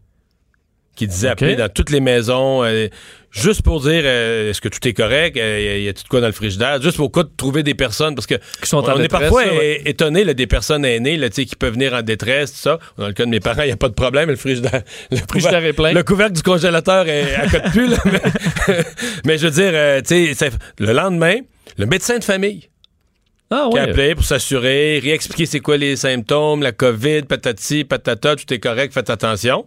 qui 0.95 1.07
disait 1.07 1.27
OK. 1.27 1.33
appeler 1.33 1.55
dans 1.55 1.69
toutes 1.69 1.89
les 1.91 1.99
maisons, 1.99 2.63
euh, 2.63 2.87
juste 3.41 3.61
pour 3.61 3.81
dire 3.81 4.01
euh, 4.05 4.49
est-ce 4.49 4.61
que 4.61 4.67
tout 4.69 4.85
est 4.87 4.93
correct, 4.93 5.37
euh, 5.37 5.79
y 5.79 5.87
a-t-il 5.87 6.03
de 6.03 6.07
quoi 6.09 6.19
dans 6.21 6.27
le 6.27 6.33
frigidaire, 6.33 6.81
juste 6.81 6.97
pour 6.97 7.11
cas 7.11 7.23
de 7.23 7.29
trouver 7.37 7.63
des 7.63 7.73
personnes, 7.75 8.15
parce 8.15 8.27
que 8.27 8.35
Qui 8.35 8.67
sont 8.67 8.77
en 8.77 8.97
on 8.97 9.01
est 9.01 9.07
parfois 9.07 9.45
là, 9.45 9.53
ouais. 9.53 9.81
étonné 9.85 10.23
là, 10.23 10.33
des 10.33 10.47
personnes 10.47 10.83
aînées 10.85 11.17
là, 11.17 11.29
qui 11.29 11.45
peuvent 11.55 11.73
venir 11.73 11.93
en 11.93 12.01
détresse, 12.01 12.51
tout 12.51 12.57
ça. 12.59 12.79
Dans 12.97 13.07
le 13.07 13.13
cas 13.13 13.25
de 13.25 13.29
mes 13.29 13.39
parents, 13.39 13.61
il 13.63 13.67
n'y 13.67 13.71
a 13.71 13.77
pas 13.77 13.89
de 13.89 13.93
problème, 13.93 14.29
le 14.29 14.35
frigidaire, 14.35 14.81
le 15.11 15.17
frigidaire 15.29 15.63
est 15.63 15.73
plein. 15.73 15.93
le 15.93 16.03
couvercle 16.03 16.33
du 16.33 16.41
congélateur 16.43 17.07
est 17.07 17.35
à 17.35 17.47
côté 17.47 17.59
de 17.59 17.69
plus. 17.69 17.87
Là, 17.89 17.97
mais, 18.05 18.75
mais 19.25 19.37
je 19.37 19.47
veux 19.47 19.51
dire, 19.53 19.71
euh, 19.73 20.01
tu 20.01 20.27
sais, 20.27 20.33
c'est- 20.33 20.57
le 20.79 20.93
lendemain, 20.93 21.35
le 21.77 21.85
médecin 21.85 22.17
de 22.17 22.23
famille 22.23 22.69
Ah 23.51 23.67
qui 23.71 23.77
a 23.77 23.83
ouais. 23.83 23.89
appelé 23.91 24.15
pour 24.15 24.25
s'assurer, 24.25 24.99
réexpliquer 25.03 25.45
c'est 25.45 25.59
quoi 25.59 25.77
les 25.77 25.95
symptômes, 25.95 26.61
la 26.63 26.71
COVID, 26.71 27.23
patati, 27.23 27.83
patata, 27.83 28.35
tout 28.35 28.51
est 28.53 28.59
correct, 28.59 28.93
faites 28.93 29.09
attention. 29.09 29.65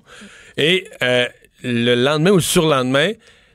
Et 0.56 0.86
euh, 1.02 1.26
le 1.62 1.94
lendemain 1.94 2.30
ou 2.30 2.36
le 2.36 2.40
surlendemain, 2.42 3.12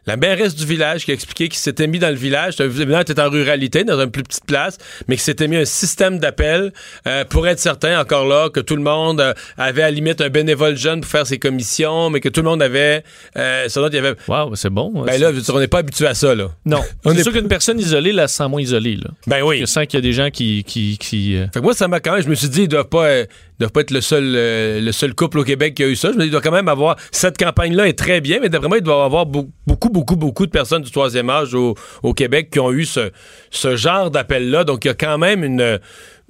la 0.07 0.17
mairesse 0.17 0.55
du 0.55 0.65
village 0.65 1.05
qui 1.05 1.11
a 1.11 1.13
expliqué 1.13 1.49
qu'il 1.49 1.57
s'était 1.59 1.87
mis 1.87 1.99
dans 1.99 2.09
le 2.09 2.15
village, 2.15 2.59
évidemment, 2.59 2.99
était 3.01 3.19
en 3.19 3.29
ruralité, 3.29 3.83
dans 3.83 3.99
une 3.99 4.11
plus 4.11 4.23
petite 4.23 4.45
place, 4.45 4.77
mais 5.07 5.15
qu'il 5.15 5.23
s'était 5.23 5.47
mis 5.47 5.57
un 5.57 5.65
système 5.65 6.19
d'appel 6.19 6.73
euh, 7.07 7.25
pour 7.25 7.47
être 7.47 7.59
certain, 7.59 7.99
encore 7.99 8.25
là, 8.27 8.49
que 8.49 8.59
tout 8.59 8.75
le 8.75 8.81
monde 8.83 9.19
euh, 9.21 9.33
avait 9.57 9.81
à 9.81 9.85
la 9.85 9.91
limite 9.91 10.21
un 10.21 10.29
bénévole 10.29 10.77
jeune 10.77 11.01
pour 11.01 11.09
faire 11.09 11.25
ses 11.27 11.39
commissions, 11.39 12.09
mais 12.09 12.19
que 12.19 12.29
tout 12.29 12.41
le 12.41 12.49
monde 12.49 12.61
avait... 12.61 13.03
Euh, 13.37 13.67
sans 13.69 13.81
doute, 13.81 13.93
il 13.93 13.97
y 13.97 13.99
avait... 13.99 14.15
Wow, 14.27 14.55
c'est 14.55 14.69
bon. 14.69 15.03
Ben 15.03 15.19
là, 15.19 15.31
on 15.49 15.59
n'est 15.59 15.67
pas 15.67 15.79
habitué 15.79 16.07
à 16.07 16.13
ça, 16.13 16.35
là. 16.35 16.49
non. 16.65 16.81
on 17.05 17.11
C'est 17.13 17.19
est- 17.19 17.23
sûr 17.23 17.31
qu'une 17.33 17.47
personne 17.47 17.79
isolée 17.79 18.11
la 18.11 18.27
sent 18.27 18.47
moins 18.47 18.61
isolée. 18.61 18.95
Là. 18.97 19.09
Ben 19.27 19.41
oui. 19.43 19.59
Je 19.61 19.65
sens 19.65 19.85
qu'il 19.87 19.97
y 19.97 20.01
a 20.01 20.01
des 20.01 20.13
gens 20.13 20.29
qui. 20.29 20.63
qui, 20.63 20.97
qui 20.99 21.35
euh, 21.35 21.45
Fait 21.53 21.59
que 21.59 21.63
moi, 21.65 21.73
ça 21.73 21.87
m'a 21.87 21.99
quand 21.99 22.13
même. 22.13 22.21
Je 22.23 22.29
me 22.29 22.35
suis 22.35 22.49
dit, 22.49 22.63
ils 22.63 22.67
doivent 22.67 22.87
pas, 22.89 23.09
ils 23.57 23.61
doivent 23.61 23.71
pas 23.71 23.81
être 23.81 23.91
le 23.91 24.01
seul, 24.01 24.33
euh, 24.35 24.81
le 24.81 24.91
seul 24.91 25.13
couple 25.15 25.39
au 25.39 25.43
Québec 25.43 25.75
qui 25.75 25.83
a 25.83 25.87
eu 25.87 25.95
ça. 25.95 26.11
Je 26.11 26.15
me 26.17 26.21
dis, 26.21 26.27
il 26.27 26.31
doit 26.31 26.41
quand 26.41 26.51
même 26.51 26.67
avoir. 26.67 26.97
Cette 27.11 27.37
campagne-là 27.37 27.87
est 27.87 27.97
très 27.97 28.19
bien, 28.21 28.39
mais 28.41 28.49
d'après 28.49 28.67
moi, 28.67 28.77
il 28.79 28.83
doit 28.83 28.97
y 28.97 29.05
avoir 29.05 29.25
beau- 29.25 29.49
beaucoup, 29.65 29.89
beaucoup, 29.89 30.15
beaucoup 30.17 30.45
de 30.45 30.51
personnes 30.51 30.81
du 30.81 30.91
troisième 30.91 31.29
âge 31.29 31.53
au, 31.53 31.75
au 32.03 32.13
Québec 32.13 32.49
qui 32.51 32.59
ont 32.59 32.71
eu 32.71 32.85
ce, 32.85 33.11
ce 33.51 33.75
genre 33.75 34.11
d'appel-là. 34.11 34.63
Donc, 34.65 34.83
il 34.85 34.89
y 34.89 34.91
a 34.91 34.95
quand 34.95 35.17
même 35.17 35.43
une. 35.43 35.79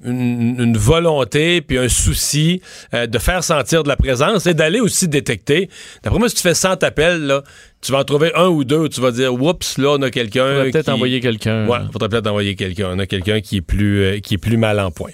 Une, 0.04 0.60
une 0.60 0.76
volonté 0.76 1.62
puis 1.62 1.78
un 1.78 1.88
souci 1.88 2.60
euh, 2.92 3.06
de 3.06 3.18
faire 3.18 3.42
sentir 3.42 3.82
de 3.82 3.88
la 3.88 3.96
présence 3.96 4.44
et 4.44 4.52
d'aller 4.52 4.78
aussi 4.78 5.08
détecter. 5.08 5.70
D'après 6.02 6.18
moi, 6.18 6.28
si 6.28 6.34
tu 6.34 6.42
fais 6.42 6.52
100 6.52 6.82
appels, 6.84 7.22
là, 7.26 7.42
tu 7.82 7.92
vas 7.92 7.98
en 8.00 8.04
trouver 8.04 8.32
un 8.34 8.46
ou 8.48 8.64
deux 8.64 8.78
où 8.78 8.88
tu 8.88 9.00
vas 9.00 9.10
dire, 9.12 9.32
oups, 9.34 9.78
là, 9.78 9.90
on 9.98 10.02
a 10.02 10.10
quelqu'un. 10.10 10.46
faudrait 10.48 10.70
peut-être 10.70 10.84
qui- 10.86 10.90
envoyer 10.90 11.20
quelqu'un. 11.20 11.66
Ouais, 11.68 11.78
faudrait 11.92 12.08
peut-être 12.08 12.26
envoyer 12.26 12.54
quelqu'un. 12.56 12.88
On 12.92 12.98
a 12.98 13.06
quelqu'un 13.06 13.40
qui 13.40 13.58
est 13.58 13.60
plus 13.60 14.02
euh, 14.02 14.18
qui 14.20 14.34
est 14.34 14.38
plus 14.38 14.56
mal 14.56 14.80
en 14.80 14.90
point. 14.90 15.10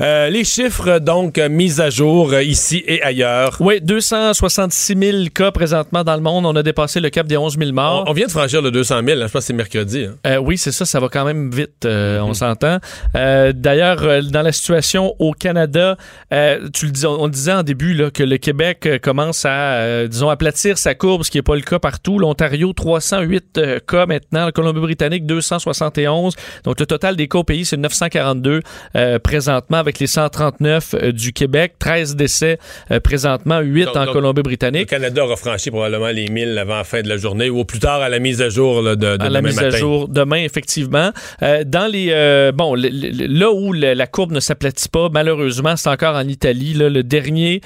Euh, 0.00 0.28
les 0.28 0.44
chiffres 0.44 0.98
donc 0.98 1.38
mis 1.38 1.80
à 1.80 1.88
jour 1.90 2.32
euh, 2.32 2.42
ici 2.42 2.82
et 2.86 3.00
ailleurs. 3.02 3.56
Oui, 3.60 3.80
266 3.80 4.96
000 4.98 5.24
cas 5.34 5.50
présentement 5.52 6.02
dans 6.04 6.14
le 6.16 6.20
monde. 6.22 6.46
On 6.46 6.56
a 6.56 6.62
dépassé 6.62 7.00
le 7.00 7.10
cap 7.10 7.26
des 7.26 7.36
11 7.36 7.56
000 7.58 7.70
On, 7.70 7.74
morts. 7.74 8.04
on 8.08 8.12
vient 8.12 8.26
de 8.26 8.30
franchir 8.32 8.60
le 8.62 8.70
200 8.70 9.00
000. 9.06 9.20
hein, 9.20 9.26
je 9.26 9.32
pense 9.32 9.42
que 9.42 9.46
c'est 9.46 9.52
mercredi. 9.52 10.06
hein. 10.24 10.38
Oui, 10.38 10.58
c'est 10.58 10.72
ça, 10.72 10.84
ça 10.84 10.98
va 11.00 11.08
quand 11.08 11.24
même 11.24 11.50
vite, 11.50 11.84
euh, 11.84 12.18
Mm-hmm. 12.18 12.22
on 12.22 12.34
s'entend. 12.34 12.78
D'ailleurs, 13.54 14.22
dans 14.30 14.42
la 14.42 14.52
situation 14.52 15.14
au 15.18 15.32
Canada, 15.32 15.96
tu 16.30 16.86
le 16.86 16.90
dis, 16.92 17.06
on, 17.06 17.22
on 17.22 17.26
le 17.26 17.30
disait 17.32 17.52
en 17.52 17.62
début 17.62 17.94
là, 17.94 18.10
que 18.10 18.22
le 18.22 18.36
Québec 18.38 18.88
commence 19.02 19.44
à, 19.44 20.06
disons, 20.06 20.28
aplatir 20.30 20.78
sa 20.78 20.94
courbe, 20.94 21.22
ce 21.24 21.30
qui 21.30 21.38
n'est 21.38 21.42
pas 21.42 21.54
le 21.56 21.60
cas 21.62 21.78
partout. 21.78 22.05
L'Ontario, 22.06 22.72
308 22.72 23.58
euh, 23.58 23.78
cas 23.86 24.06
maintenant. 24.06 24.44
La 24.46 24.52
Colombie-Britannique, 24.52 25.26
271. 25.26 26.34
Donc, 26.64 26.80
le 26.80 26.86
total 26.86 27.16
des 27.16 27.26
cas 27.28 27.38
au 27.38 27.44
pays, 27.44 27.64
c'est 27.64 27.76
942 27.76 28.60
euh, 28.94 29.18
présentement 29.18 29.78
avec 29.78 29.98
les 29.98 30.06
139 30.06 30.94
euh, 30.94 31.12
du 31.12 31.32
Québec. 31.32 31.74
13 31.78 32.16
décès 32.16 32.58
présentement, 33.02 33.58
8 33.60 33.84
Donc- 33.86 33.96
en 33.96 34.06
Colombie-Britannique. 34.12 34.82
Le 34.82 34.86
Canada 34.98 35.24
aura 35.24 35.36
franchi 35.36 35.70
probablement 35.70 36.08
les 36.08 36.28
1000 36.28 36.56
avant 36.58 36.76
la 36.76 36.84
fin 36.84 37.02
de 37.02 37.08
la 37.08 37.16
journée 37.16 37.50
ou 37.50 37.58
au 37.60 37.64
plus 37.64 37.78
tard 37.80 38.00
à 38.00 38.08
la 38.08 38.18
mise 38.18 38.40
à 38.42 38.48
jour 38.48 38.82
là, 38.82 38.94
de, 38.96 39.16
de 39.16 39.22
à 39.24 39.28
la 39.28 39.42
mise 39.42 39.58
à 39.58 39.70
jour 39.70 40.08
demain, 40.08 40.38
effectivement. 40.44 41.10
Dans 41.40 41.90
les 41.90 42.50
bon, 42.54 42.74
le- 42.74 42.88
le- 42.88 43.26
là 43.26 43.50
où 43.52 43.72
le- 43.72 43.94
la 43.94 44.06
courbe 44.06 44.32
ne 44.32 44.40
s'aplatit 44.40 44.88
pas, 44.88 45.08
malheureusement, 45.12 45.76
c'est 45.76 45.88
encore 45.90 46.14
en 46.16 46.26
Italie. 46.28 46.74
là. 46.74 46.88
le 46.88 47.02
dernier 47.02 47.60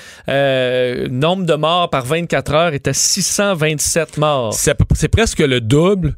nombre 1.10 1.44
de 1.44 1.54
morts 1.54 1.90
par 1.90 2.04
24 2.04 2.54
heures 2.54 2.74
est 2.74 2.88
à 2.88 2.92
627 2.92 4.16
morts. 4.18 4.29
C'est 4.52 5.08
presque 5.08 5.40
le 5.40 5.60
double 5.60 6.16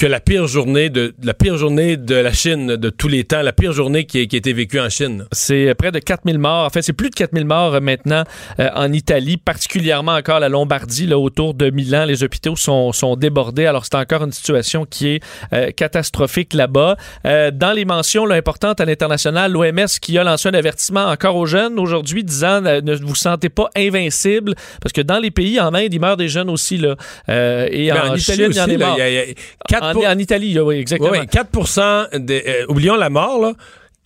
que 0.00 0.06
la 0.06 0.18
pire 0.20 0.46
journée 0.46 0.88
de 0.88 1.12
la 1.22 1.34
pire 1.34 1.58
journée 1.58 1.98
de 1.98 2.14
la 2.14 2.32
Chine 2.32 2.76
de 2.76 2.88
tous 2.88 3.06
les 3.08 3.24
temps, 3.24 3.42
la 3.42 3.52
pire 3.52 3.72
journée 3.74 4.06
qui 4.06 4.22
a, 4.22 4.24
qui 4.24 4.36
a 4.36 4.38
été 4.38 4.54
vécue 4.54 4.80
en 4.80 4.88
Chine. 4.88 5.26
C'est 5.30 5.74
près 5.74 5.92
de 5.92 5.98
4000 5.98 6.38
morts. 6.38 6.64
En 6.64 6.70
fait, 6.70 6.80
c'est 6.80 6.94
plus 6.94 7.10
de 7.10 7.14
4000 7.14 7.44
morts 7.44 7.74
euh, 7.74 7.80
maintenant 7.80 8.24
euh, 8.60 8.70
en 8.74 8.90
Italie, 8.94 9.36
particulièrement 9.36 10.12
encore 10.14 10.40
la 10.40 10.48
Lombardie, 10.48 11.06
là, 11.06 11.18
autour 11.18 11.52
de 11.52 11.68
Milan. 11.68 12.06
Les 12.06 12.24
hôpitaux 12.24 12.56
sont, 12.56 12.92
sont 12.92 13.14
débordés. 13.14 13.66
Alors, 13.66 13.84
c'est 13.84 13.94
encore 13.94 14.24
une 14.24 14.32
situation 14.32 14.86
qui 14.86 15.08
est 15.16 15.20
euh, 15.52 15.70
catastrophique 15.70 16.54
là-bas. 16.54 16.96
Euh, 17.26 17.50
dans 17.50 17.72
les 17.72 17.84
mentions 17.84 18.24
là, 18.24 18.36
importantes 18.36 18.80
à 18.80 18.86
l'international, 18.86 19.52
l'OMS 19.52 19.84
qui 20.00 20.16
a 20.16 20.24
lancé 20.24 20.48
un 20.48 20.54
avertissement 20.54 21.08
encore 21.08 21.36
aux 21.36 21.44
jeunes 21.44 21.78
aujourd'hui 21.78 22.24
disant 22.24 22.64
euh, 22.64 22.80
ne 22.80 22.94
vous 22.96 23.14
sentez 23.14 23.50
pas 23.50 23.68
invincible 23.76 24.54
parce 24.80 24.94
que 24.94 25.02
dans 25.02 25.18
les 25.18 25.30
pays, 25.30 25.60
en 25.60 25.74
Inde, 25.74 25.92
il 25.92 26.00
meurt 26.00 26.18
des 26.18 26.28
jeunes 26.28 26.48
aussi. 26.48 26.78
Là, 26.78 26.96
Euh, 27.28 27.68
et 27.70 27.92
Mais 27.92 28.00
en, 28.00 28.12
en 28.12 28.14
Italie 28.14 28.44
Chine, 28.44 28.46
il 28.50 28.56
y 28.56 28.60
en 28.60 28.66
là, 28.78 28.94
y 28.96 29.02
a- 29.02 29.08
il 29.10 29.14
y 29.14 29.32
a 29.32 29.34
quatre 29.68 29.89
En, 29.90 29.92
pour- 29.92 30.06
en 30.06 30.18
Italie, 30.18 30.58
oui, 30.58 30.76
exactement. 30.76 31.10
Oui, 31.12 31.26
4 31.26 32.18
des, 32.18 32.42
euh, 32.46 32.66
oublions 32.68 32.96
la 32.96 33.10
mort, 33.10 33.40
là. 33.40 33.52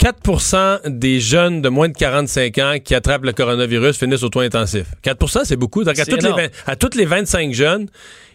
4% 0.00 0.80
des 0.88 1.20
jeunes 1.20 1.62
de 1.62 1.68
moins 1.68 1.88
de 1.88 1.94
45 1.96 2.58
ans 2.58 2.74
qui 2.82 2.94
attrapent 2.94 3.24
le 3.24 3.32
coronavirus 3.32 3.96
finissent 3.96 4.24
aux 4.24 4.30
soins 4.32 4.44
intensifs. 4.44 4.88
4% 5.04 5.44
c'est 5.44 5.56
beaucoup. 5.56 5.84
Donc, 5.84 5.98
à, 5.98 6.04
toutes 6.04 6.20
les 6.22 6.26
énorme. 6.26 6.40
20 6.42 6.48
à 6.66 6.76
toutes 6.76 6.94
les 6.96 7.04
25 7.04 7.52
jeunes, 7.52 7.86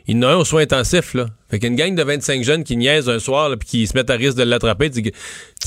il 0.08 0.16
y 0.16 0.20
en 0.20 0.24
a 0.24 0.32
un 0.34 0.36
aux 0.38 0.46
soins 0.46 0.62
intensifs. 0.62 1.14
Là. 1.14 1.26
Fait 1.50 1.60
qu'une 1.60 1.76
gang 1.76 1.96
de 1.96 2.04
25 2.04 2.44
jeunes 2.44 2.64
qui 2.64 2.78
niaisent 2.78 3.10
un 3.10 3.20
soir, 3.20 3.50
puis 3.60 3.68
qui 3.68 3.88
se 3.88 3.98
mettent 3.98 4.10
à 4.10 4.16
risque 4.16 4.38
de 4.38 4.44
l'attraper, 4.44 4.90
tu, 4.92 5.02
tu 5.02 5.12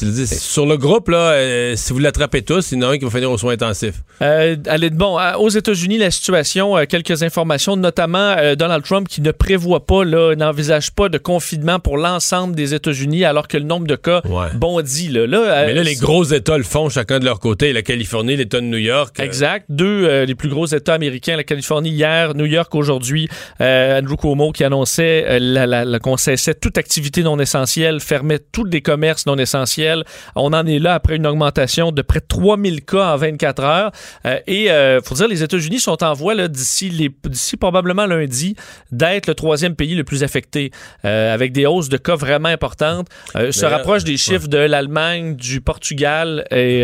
le 0.05 0.11
dis, 0.13 0.27
sur 0.27 0.65
le 0.67 0.77
groupe, 0.77 1.09
là, 1.09 1.33
euh, 1.33 1.75
si 1.77 1.93
vous 1.93 1.99
l'attrapez 1.99 2.43
tous, 2.43 2.73
il 2.73 2.79
y 2.81 2.85
en 2.85 2.89
a 2.89 2.93
un 2.93 2.99
qui 2.99 3.05
va 3.05 3.11
finir 3.11 3.31
aux 3.31 3.39
soins 3.39 3.55
intensifs. 3.55 3.97
Euh, 4.23 4.57
allez, 4.67 4.91
bon, 4.91 5.19
euh, 5.19 5.35
aux 5.39 5.49
États-Unis, 5.49 5.99
la 5.99 6.11
situation, 6.11 6.77
euh, 6.79 6.85
quelques 6.89 7.23
informations, 7.23 7.77
notamment 7.77 8.35
euh, 8.39 8.55
Donald 8.55 8.85
Trump 8.85 9.09
qui 9.09 9.21
ne 9.23 9.33
prévoit 9.33 9.85
pas, 9.87 10.05
là, 10.05 10.35
n'envisage 10.37 10.93
pas 10.93 11.09
de 11.09 11.19
confinement 11.19 11.81
pour 11.81 11.97
l'ensemble 11.99 12.55
des 12.55 12.75
États-Unis, 12.75 13.25
alors 13.25 13.49
que 13.49 13.57
le 13.57 13.65
nombre 13.65 13.87
de 13.87 13.97
cas 13.97 14.23
Ouais. 14.29 14.47
bondit. 14.55 15.09
Là, 15.09 15.27
Là, 15.27 15.65
Mais 15.67 15.75
là, 15.75 15.83
les 15.83 15.95
gros 15.97 16.25
États 16.25 16.57
le 16.59 16.63
font 16.65 16.89
chacun 16.89 17.19
de 17.19 17.25
leur 17.25 17.41
côté. 17.41 17.73
La 17.73 17.83
Californie, 17.83 18.37
l'État 18.37 18.61
de 18.61 18.67
New 18.67 18.79
York. 18.79 19.17
Exact. 19.19 19.67
Deux 19.69 20.23
les 20.25 20.35
plus 20.35 20.49
gros 20.49 20.67
États 20.67 20.95
américains, 20.95 21.37
la 21.37 21.45
Californie 21.45 21.91
hier, 21.91 22.35
New 22.35 22.45
York 22.47 22.75
aujourd'hui. 22.75 23.29
Andrew 23.61 24.17
Cuomo 24.17 24.53
qui 24.53 24.63
annonçait 24.65 25.39
la- 25.41 25.67
la- 25.73 25.85
la- 25.85 25.99
qu'on 25.99 26.17
cessait 26.17 26.55
toute 26.55 26.77
activité 26.79 27.23
non 27.23 27.39
essentielle, 27.39 28.01
fermait 28.01 28.39
tous 28.39 28.65
les 28.65 28.83
commerces 28.83 29.27
non 29.27 29.37
essentiels. 29.39 30.05
On 30.37 30.53
en 30.53 30.67
est 30.67 30.79
là 30.79 30.95
après 30.95 31.17
une 31.17 31.27
augmentation 31.27 31.93
de 31.93 32.03
près 32.03 32.21
de 32.21 32.27
3000 32.29 32.85
cas 32.85 33.15
en 33.15 33.17
24 33.17 33.63
heures. 33.65 33.93
Euh, 34.27 34.39
et 34.47 34.71
euh, 34.71 35.01
faut 35.03 35.15
dire, 35.15 35.29
les 35.29 35.43
États-Unis 35.43 35.81
sont 35.81 36.03
en 36.05 36.13
voie 36.13 36.35
d'ici, 36.49 37.11
probablement 37.59 38.07
lundi 38.07 38.55
d'être 38.91 39.27
le 39.27 39.35
troisième 39.35 39.75
pays 39.75 39.95
le 39.95 40.05
plus 40.05 40.23
affecté, 40.23 40.71
euh, 41.05 41.33
avec 41.35 41.53
des 41.53 41.67
hausses 41.67 41.89
de 41.89 41.97
cas 41.97 42.17
vraiment 42.17 42.49
importantes. 42.51 43.09
Euh, 43.37 43.53
se 43.53 43.65
rapproche 43.65 44.05
des 44.05 44.17
chiffres 44.17 44.49
de 44.49 44.59
l'Allemagne, 44.59 45.37
du 45.37 45.61
Portugal 45.61 46.45
et 46.51 46.83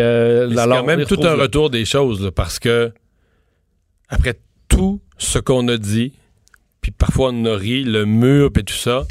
c'est 0.50 0.54
quand 0.68 0.84
même 0.84 1.04
tout 1.04 1.20
un 1.22 1.36
là. 1.36 1.42
retour 1.42 1.70
des 1.70 1.84
choses, 1.84 2.22
là, 2.22 2.30
parce 2.30 2.58
que 2.58 2.92
après 4.08 4.34
tout 4.68 5.00
ce 5.18 5.38
qu'on 5.38 5.66
a 5.68 5.76
dit, 5.76 6.12
puis 6.80 6.90
parfois 6.90 7.30
on 7.32 7.44
a 7.44 7.56
ri, 7.56 7.84
le 7.84 8.04
mur, 8.06 8.52
puis 8.52 8.64
tout 8.64 8.74
ça, 8.74 9.06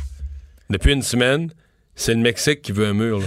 depuis 0.70 0.94
une 0.94 1.02
semaine, 1.04 1.52
c'est 1.96 2.14
le 2.14 2.20
Mexique 2.20 2.62
qui 2.62 2.72
veut 2.72 2.88
un 2.88 2.94
mur. 2.94 3.20
là. 3.20 3.26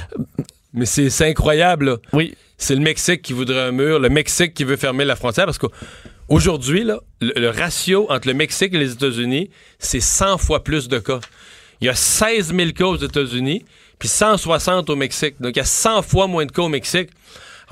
Mais 0.72 0.86
c'est 0.86 1.28
incroyable. 1.28 1.86
là. 1.86 1.96
Oui. 2.12 2.34
C'est 2.56 2.74
le 2.74 2.80
Mexique 2.80 3.22
qui 3.22 3.32
voudrait 3.32 3.60
un 3.62 3.72
mur, 3.72 3.98
le 3.98 4.08
Mexique 4.08 4.54
qui 4.54 4.64
veut 4.64 4.76
fermer 4.76 5.04
la 5.04 5.16
frontière, 5.16 5.46
parce 5.46 5.58
qu'aujourd'hui, 5.58 6.84
le, 6.84 7.00
le 7.20 7.48
ratio 7.48 8.06
entre 8.10 8.28
le 8.28 8.34
Mexique 8.34 8.74
et 8.74 8.78
les 8.78 8.92
États-Unis, 8.92 9.50
c'est 9.78 10.00
100 10.00 10.38
fois 10.38 10.62
plus 10.62 10.88
de 10.88 10.98
cas. 10.98 11.20
Il 11.80 11.86
y 11.86 11.88
a 11.88 11.94
16 11.94 12.54
000 12.54 12.72
cas 12.72 12.84
aux 12.84 12.96
États-Unis, 12.96 13.64
puis 13.98 14.08
160 14.08 14.90
au 14.90 14.96
Mexique. 14.96 15.36
Donc, 15.40 15.56
il 15.56 15.58
y 15.58 15.62
a 15.62 15.64
100 15.64 16.02
fois 16.02 16.26
moins 16.26 16.44
de 16.44 16.52
cas 16.52 16.62
au 16.62 16.68
Mexique. 16.68 17.10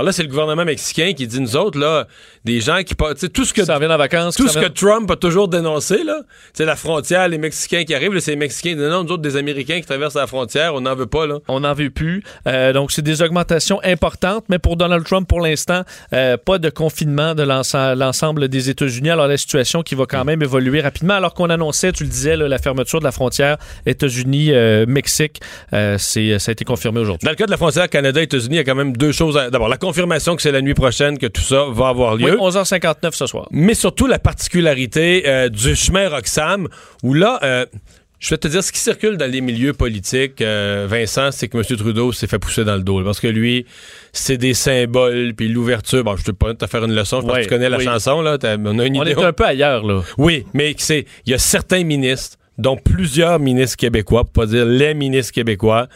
Alors 0.01 0.07
là, 0.07 0.13
c'est 0.13 0.23
le 0.23 0.29
gouvernement 0.29 0.65
mexicain 0.65 1.13
qui 1.13 1.27
dit, 1.27 1.41
nous 1.41 1.57
autres, 1.57 1.77
là, 1.77 2.07
des 2.45 2.61
gens 2.61 2.85
qui... 2.85 2.95
pas- 2.95 3.15
Tu 3.15 3.23
sais, 3.23 3.29
tout 3.31 3.45
ce 3.45 3.53
que... 3.53 3.65
S'en 3.65 3.81
viennent 3.81 3.91
en 3.91 3.97
vacances. 3.99 4.37
Tout 4.37 4.47
ce 4.47 4.57
que 4.57 4.67
Trump 4.69 5.11
a 5.11 5.17
toujours 5.17 5.49
dénoncé, 5.49 6.05
là, 6.05 6.21
c'est 6.53 6.65
la 6.65 6.77
frontière, 6.77 7.27
les 7.27 7.37
Mexicains 7.37 7.83
qui 7.83 7.97
arrivent, 7.97 8.17
c'est 8.21 8.31
les 8.31 8.37
Mexicains. 8.37 8.77
Non, 8.77 9.03
nous 9.03 9.11
autres, 9.11 9.23
des 9.25 9.37
Américains 9.37 9.81
qui 9.81 9.87
traversent 9.87 10.15
la 10.15 10.29
frontière, 10.29 10.73
on 10.77 10.83
n'en 10.83 10.95
veut 10.95 11.07
pas, 11.09 11.27
là. 11.27 11.39
On 11.49 11.59
n'en 11.59 11.75
veut 11.75 11.91
plus. 11.91 12.23
Euh, 12.47 12.73
donc, 12.73 12.93
c'est 12.93 13.03
des 13.03 13.23
augmentations 13.23 13.81
importantes, 13.83 14.45
mais 14.49 14.61
pour 14.61 14.77
Donald 14.77 15.05
Trump, 15.05 15.27
pour 15.29 15.41
l'instant, 15.41 15.83
euh, 16.13 16.37
pas 16.37 16.59
de 16.59 16.71
confinement 16.71 17.35
de 17.35 17.43
l'ense- 17.43 17.75
l'ensemble 17.75 18.47
des 18.47 18.71
États-Unis. 18.71 19.11
Alors, 19.11 19.27
la 19.27 19.37
situation 19.37 19.83
qui 19.83 19.97
va 19.97 20.07
quand 20.07 20.25
même 20.25 20.45
évoluer 20.45 20.81
rapidement, 20.81 21.15
alors 21.15 21.35
qu'on 21.35 21.51
annonçait, 21.51 21.91
tu 21.91 22.05
le 22.05 22.09
disais, 22.11 22.37
là, 22.37 22.47
la 22.47 22.59
fermeture 22.59 23.01
de 23.01 23.05
la 23.05 23.11
frontière 23.11 23.57
États-Unis-Mexique. 23.85 25.41
Euh, 25.73 25.97
c'est- 25.99 26.39
ça 26.39 26.51
a 26.51 26.53
été 26.53 26.65
confirmé 26.65 27.01
aujourd'hui. 27.01 27.25
Dans 27.27 27.33
le 27.33 27.37
cas 27.37 27.47
de 27.47 27.51
la 27.51 27.57
frontière 27.57 27.89
Canada-États-Unis, 27.91 28.55
il 28.55 28.59
y 28.59 28.61
a 28.61 28.65
quand 28.65 28.77
même 28.77 28.97
deux 28.97 29.11
choses. 29.11 29.37
à- 29.37 29.51
D'abord, 29.51 29.69
la 29.69 29.77
confirmation 29.89 30.37
que 30.37 30.43
c'est 30.43 30.53
la 30.53 30.61
nuit 30.63 30.75
prochaine 30.75 31.19
que 31.19 31.27
tout 31.27 31.41
ça 31.43 31.65
va 31.71 31.89
avoir 31.89 32.15
Oui, 32.15 32.23
lieu. 32.25 32.37
11h59 32.37 33.13
ce 33.15 33.27
soir. 33.27 33.47
Mais 33.51 33.75
surtout 33.75 34.07
la 34.07 34.19
particularité 34.19 35.23
euh, 35.27 35.49
du 35.49 35.75
chemin 35.77 36.09
Roxham, 36.09 36.69
où 37.03 37.15
là, 37.15 37.39
euh, 37.43 37.67
je 38.21 38.31
vais 38.31 38.39
te 38.39 38.49
dire, 38.49 38.63
ce 38.65 38.73
qui 38.73 38.81
circule 38.81 39.17
dans 39.17 39.31
les 39.31 39.41
milieux 39.41 39.73
politiques, 39.73 40.41
euh, 40.43 40.87
Vincent, 40.91 41.31
c'est 41.31 41.47
que 41.49 41.57
M. 41.57 41.65
Trudeau 41.77 42.11
s'est 42.13 42.27
fait 42.27 42.39
pousser 42.41 42.65
dans 42.65 42.75
le 42.77 42.83
dos. 42.83 43.03
parce 43.05 43.21
que 43.21 43.29
lui, 43.29 43.65
c'est 44.13 44.37
des 44.37 44.55
symboles, 44.55 45.35
puis 45.37 45.49
l'ouverture. 45.49 46.03
Bon, 46.03 46.17
je 46.17 46.25
te 46.25 46.33
pas 46.33 46.53
te 46.55 46.67
faire 46.67 46.85
une 46.85 46.95
leçon, 46.95 47.21
je 47.21 47.27
pense 47.27 47.33
Ouais, 47.35 47.39
que 47.41 47.45
tu 47.45 47.51
connais 47.51 47.69
la 47.69 47.79
oui. 47.79 47.85
chanson, 47.85 48.21
là. 48.21 48.37
On 48.43 48.79
a 48.81 48.85
une 48.87 48.99
On 48.99 49.03
idée. 49.03 49.13
est 49.13 49.23
un 49.25 49.33
peu 49.33 49.45
ailleurs, 49.45 49.85
là. 49.87 50.03
Oui, 50.19 50.45
mais 50.53 50.75
c'est 50.79 51.07
il 51.27 51.31
y 51.31 51.35
a 51.35 51.39
certains 51.39 51.85
ministres, 51.85 52.37
dont 52.59 52.77
plusieurs 52.77 53.39
ministres 53.39 53.77
québécois, 53.77 54.25
pour 54.25 54.33
pas 54.33 54.47
dire 54.47 54.67
les 54.67 54.95
ministres 54.95 55.33
québécois, 55.33 55.87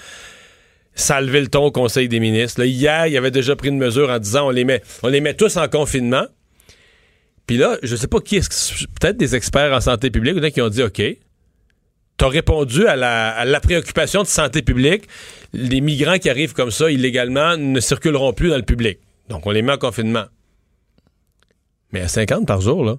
ça 0.94 1.16
a 1.16 1.20
levé 1.20 1.40
le 1.40 1.48
ton 1.48 1.64
au 1.64 1.70
Conseil 1.72 2.08
des 2.08 2.20
ministres. 2.20 2.60
Là, 2.60 2.66
hier, 2.66 3.06
il 3.06 3.16
avait 3.16 3.30
déjà 3.30 3.56
pris 3.56 3.68
une 3.68 3.78
mesure 3.78 4.10
en 4.10 4.18
disant 4.18 4.46
on 4.46 4.50
les 4.50 4.64
met, 4.64 4.82
on 5.02 5.08
les 5.08 5.20
met 5.20 5.34
tous 5.34 5.56
en 5.56 5.68
confinement. 5.68 6.26
Puis 7.46 7.56
là, 7.56 7.76
je 7.82 7.96
sais 7.96 8.06
pas 8.08 8.20
qui 8.20 8.36
est-ce 8.36 8.48
que- 8.84 8.86
peut-être 9.00 9.16
des 9.16 9.34
experts 9.34 9.72
en 9.72 9.80
santé 9.80 10.10
publique 10.10 10.36
ou 10.36 10.40
des 10.40 10.52
qui 10.52 10.60
ont 10.62 10.68
dit 10.68 10.82
OK. 10.82 11.02
T'as 12.18 12.28
répondu 12.28 12.86
à 12.86 12.94
la, 12.94 13.30
à 13.30 13.44
la 13.44 13.58
préoccupation 13.58 14.22
de 14.22 14.28
santé 14.28 14.62
publique. 14.62 15.04
Les 15.52 15.80
migrants 15.80 16.18
qui 16.18 16.30
arrivent 16.30 16.52
comme 16.52 16.70
ça 16.70 16.90
illégalement 16.90 17.56
ne 17.56 17.80
circuleront 17.80 18.32
plus 18.32 18.50
dans 18.50 18.56
le 18.56 18.62
public. 18.62 18.98
Donc, 19.28 19.46
on 19.46 19.50
les 19.50 19.62
met 19.62 19.72
en 19.72 19.78
confinement. 19.78 20.24
Mais 21.92 22.00
à 22.02 22.08
50 22.08 22.46
par 22.46 22.60
jour, 22.60 22.84
là. 22.84 22.96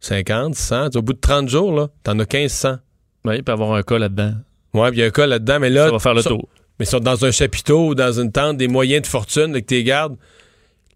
50, 0.00 0.54
100, 0.54 0.96
au 0.96 1.02
bout 1.02 1.14
de 1.14 1.20
30 1.20 1.48
jours, 1.48 1.72
là, 1.74 1.88
t'en 2.02 2.18
as 2.18 2.26
1500. 2.32 2.76
Oui, 3.24 3.36
il 3.36 3.42
peut 3.44 3.52
y 3.52 3.54
avoir 3.54 3.72
un 3.74 3.82
cas 3.82 3.98
là-dedans. 3.98 4.34
Puis 4.72 4.80
il 4.92 4.98
y 4.98 5.02
a 5.02 5.06
un 5.06 5.10
cas 5.10 5.26
là-dedans, 5.26 5.58
mais 5.60 5.70
là. 5.70 5.86
Ça 5.86 5.92
va 5.92 5.98
faire 5.98 6.14
le 6.14 6.22
tour. 6.22 6.48
Mais 6.78 6.84
sont 6.86 7.00
dans 7.00 7.24
un 7.24 7.30
chapiteau 7.30 7.88
ou 7.88 7.94
dans 7.94 8.20
une 8.20 8.30
tente, 8.32 8.56
des 8.56 8.68
moyens 8.68 9.02
de 9.02 9.06
fortune 9.06 9.52
là, 9.52 9.60
que 9.60 9.66
t'es 9.66 9.82
gardes. 9.82 10.16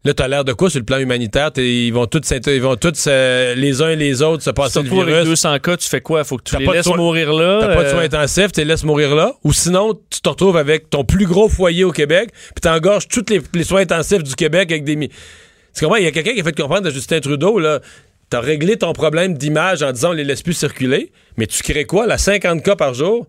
Là, 0.02 0.14
t'as 0.14 0.28
l'air 0.28 0.44
de 0.46 0.54
quoi 0.54 0.70
sur 0.70 0.78
le 0.78 0.86
plan 0.86 0.96
humanitaire? 0.98 1.50
Ils 1.58 1.90
vont 1.92 2.06
tous, 2.06 2.22
ils 2.46 2.62
vont 2.62 2.76
tous 2.76 3.04
euh, 3.06 3.54
les 3.54 3.82
uns 3.82 3.90
et 3.90 3.96
les 3.96 4.22
autres 4.22 4.42
se 4.42 4.48
passer 4.48 4.78
le 4.80 4.86
Surtout 4.86 5.02
avec 5.02 5.14
virus. 5.14 5.28
200 5.28 5.58
cas, 5.58 5.76
tu 5.76 5.86
fais 5.90 6.00
quoi? 6.00 6.24
Faut 6.24 6.38
que 6.38 6.44
tu 6.44 6.56
les 6.56 6.64
laisses 6.66 6.86
soin- 6.86 6.96
mourir 6.96 7.34
là. 7.34 7.58
T'as 7.60 7.74
pas 7.74 7.82
de 7.82 7.88
euh, 7.88 7.90
soins 7.92 8.02
intensifs, 8.04 8.50
tu 8.52 8.60
les 8.60 8.64
laisses 8.64 8.84
mourir 8.84 9.14
là. 9.14 9.34
Ou 9.44 9.52
sinon, 9.52 10.00
tu 10.08 10.22
te 10.22 10.28
retrouves 10.30 10.56
avec 10.56 10.88
ton 10.88 11.04
plus 11.04 11.26
gros 11.26 11.50
foyer 11.50 11.84
au 11.84 11.92
Québec, 11.92 12.30
puis 12.32 12.60
t'engorges 12.62 13.08
tous 13.08 13.24
les, 13.28 13.42
les 13.52 13.64
soins 13.64 13.82
intensifs 13.82 14.22
du 14.22 14.34
Québec 14.34 14.70
avec 14.72 14.84
des... 14.84 14.96
Tu 14.96 15.84
comprends? 15.84 15.96
Il 15.96 16.04
y 16.04 16.06
a 16.06 16.12
quelqu'un 16.12 16.32
qui 16.32 16.40
a 16.40 16.44
fait 16.44 16.58
comprendre 16.58 16.86
à 16.86 16.90
Justin 16.90 17.20
Trudeau, 17.20 17.58
là, 17.58 17.80
t'as 18.30 18.40
réglé 18.40 18.78
ton 18.78 18.94
problème 18.94 19.34
d'image 19.36 19.82
en 19.82 19.92
disant 19.92 20.10
on 20.10 20.14
les 20.14 20.24
laisse 20.24 20.40
plus 20.42 20.54
circuler, 20.54 21.12
mais 21.36 21.46
tu 21.46 21.62
crées 21.62 21.84
quoi, 21.84 22.06
là, 22.06 22.16
50 22.16 22.62
cas 22.62 22.74
par 22.74 22.94
jour? 22.94 23.26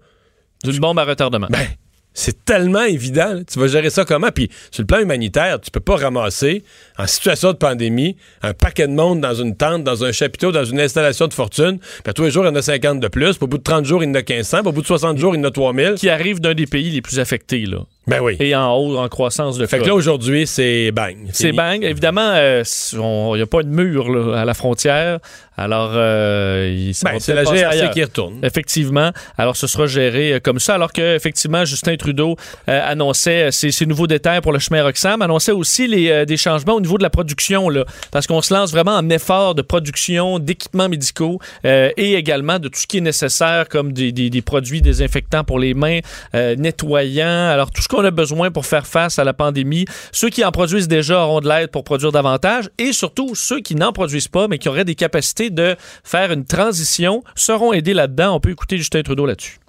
D'une 0.63 0.79
bombe 0.79 0.99
à 0.99 1.03
retardement. 1.03 1.47
Ben, 1.49 1.67
c'est 2.13 2.43
tellement 2.45 2.83
évident. 2.83 3.39
Tu 3.49 3.59
vas 3.59 3.67
gérer 3.67 3.89
ça 3.89 4.05
comment? 4.05 4.31
Puis 4.31 4.49
sur 4.71 4.83
le 4.83 4.87
plan 4.87 4.99
humanitaire, 4.99 5.59
tu 5.61 5.71
peux 5.71 5.79
pas 5.79 5.95
ramasser, 5.95 6.63
en 6.97 7.07
situation 7.07 7.53
de 7.53 7.57
pandémie, 7.57 8.17
un 8.41 8.53
paquet 8.53 8.87
de 8.87 8.93
monde 8.93 9.21
dans 9.21 9.33
une 9.33 9.55
tente, 9.55 9.83
dans 9.83 10.03
un 10.03 10.11
chapiteau, 10.11 10.51
dans 10.51 10.65
une 10.65 10.79
installation 10.79 11.27
de 11.27 11.33
fortune. 11.33 11.79
Puis 12.03 12.13
tous 12.13 12.23
les 12.23 12.31
jours, 12.31 12.43
il 12.43 12.47
y 12.47 12.51
en 12.51 12.55
a 12.55 12.61
50 12.61 12.99
de 12.99 13.07
plus. 13.07 13.37
Puis 13.37 13.43
au 13.45 13.47
bout 13.47 13.57
de 13.57 13.63
30 13.63 13.85
jours, 13.85 14.03
il 14.03 14.07
y 14.07 14.11
en 14.11 14.15
a 14.15 14.21
1500. 14.21 14.59
Puis 14.59 14.67
au 14.67 14.71
bout 14.71 14.81
de 14.81 14.87
60 14.87 15.17
jours, 15.17 15.35
il 15.35 15.39
y 15.39 15.41
en 15.41 15.47
a 15.47 15.51
3000. 15.51 15.95
qui 15.95 16.09
arrive 16.09 16.39
d'un 16.39 16.53
des 16.53 16.67
pays 16.67 16.89
les 16.89 17.01
plus 17.01 17.19
affectés, 17.19 17.65
là. 17.65 17.79
Ben 18.07 18.19
oui. 18.19 18.35
Et 18.39 18.55
en 18.55 18.73
haut, 18.75 18.97
en 18.97 19.07
croissance 19.09 19.57
de 19.59 19.65
Fait 19.67 19.77
que 19.79 19.85
là, 19.85 19.93
aujourd'hui, 19.93 20.47
c'est 20.47 20.91
bang. 20.91 21.15
C'est 21.33 21.51
bang. 21.51 21.83
Évidemment, 21.83 22.31
euh, 22.33 22.63
il 22.93 23.35
n'y 23.35 23.41
a 23.41 23.45
pas 23.45 23.61
de 23.61 23.69
mur 23.69 24.09
là, 24.09 24.41
à 24.41 24.45
la 24.45 24.53
frontière. 24.55 25.19
Alors, 25.55 25.91
euh, 25.93 26.91
Ben, 27.03 27.19
c'est 27.19 27.35
la 27.35 27.43
GRC 27.43 27.63
ailleurs. 27.63 27.91
qui 27.91 28.03
retourne. 28.03 28.39
Effectivement. 28.41 29.11
Alors, 29.37 29.55
ce 29.55 29.67
sera 29.67 29.85
géré 29.85 30.33
euh, 30.33 30.39
comme 30.39 30.57
ça. 30.59 30.73
Alors 30.73 30.91
que, 30.91 31.15
effectivement, 31.15 31.63
Justin 31.65 31.95
Trudeau 31.97 32.35
annonçait 32.65 33.51
ses, 33.51 33.85
nouveaux 33.85 34.07
détails 34.07 34.41
pour 34.41 34.51
le 34.53 34.57
chemin 34.59 34.81
Roxham, 34.83 35.21
annonçait 35.21 35.51
aussi 35.51 35.87
les, 35.87 36.25
des 36.25 36.37
changements 36.37 36.73
au 36.73 36.81
niveau 36.81 36.97
de 36.97 37.03
la 37.03 37.11
production, 37.11 37.69
là, 37.69 37.85
parce 38.11 38.25
qu'on 38.25 38.41
se 38.41 38.51
lance 38.53 38.71
vraiment 38.71 38.95
en 38.97 39.07
effort 39.11 39.53
de 39.53 39.61
production 39.61 40.39
d'équipements 40.39 40.89
médicaux 40.89 41.39
et 41.63 42.13
également 42.15 42.57
de 42.57 42.67
tout 42.67 42.79
ce 42.79 42.87
qui 42.87 42.97
est 42.97 43.01
nécessaire, 43.01 43.67
comme 43.69 43.93
des, 43.93 44.11
des- 44.11 44.29
des 44.31 44.41
produits 44.41 44.81
désinfectants 44.81 45.43
pour 45.43 45.59
les 45.59 45.73
mains, 45.75 45.99
nettoyants. 46.33 47.49
Alors, 47.49 47.69
tout 47.71 47.81
ce 47.81 47.87
qu'on 47.91 48.05
a 48.05 48.11
besoin 48.11 48.51
pour 48.51 48.65
faire 48.65 48.87
face 48.87 49.19
à 49.19 49.23
la 49.23 49.33
pandémie. 49.33 49.85
Ceux 50.13 50.29
qui 50.29 50.45
en 50.45 50.51
produisent 50.51 50.87
déjà 50.87 51.23
auront 51.23 51.41
de 51.41 51.49
l'aide 51.49 51.71
pour 51.71 51.83
produire 51.83 52.11
davantage 52.11 52.69
et 52.77 52.93
surtout 52.93 53.35
ceux 53.35 53.59
qui 53.59 53.75
n'en 53.75 53.91
produisent 53.91 54.29
pas, 54.29 54.47
mais 54.47 54.57
qui 54.57 54.69
auraient 54.69 54.85
des 54.85 54.95
capacités 54.95 55.49
de 55.49 55.75
faire 56.03 56.31
une 56.31 56.45
transition, 56.45 57.21
seront 57.35 57.73
aidés 57.73 57.93
là-dedans. 57.93 58.35
On 58.35 58.39
peut 58.39 58.51
écouter 58.51 58.77
Justin 58.77 59.01
Trudeau 59.01 59.25
là-dessus. 59.25 59.59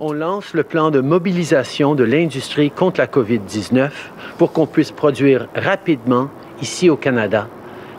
On 0.00 0.12
lance 0.12 0.54
le 0.54 0.64
plan 0.64 0.90
de 0.90 1.00
mobilisation 1.00 1.94
de 1.94 2.04
l'industrie 2.04 2.70
contre 2.70 3.00
la 3.00 3.06
COVID-19 3.06 3.90
pour 4.38 4.52
qu'on 4.52 4.66
puisse 4.66 4.92
produire 4.92 5.48
rapidement, 5.54 6.30
ici 6.60 6.90
au 6.90 6.96
Canada, 6.96 7.48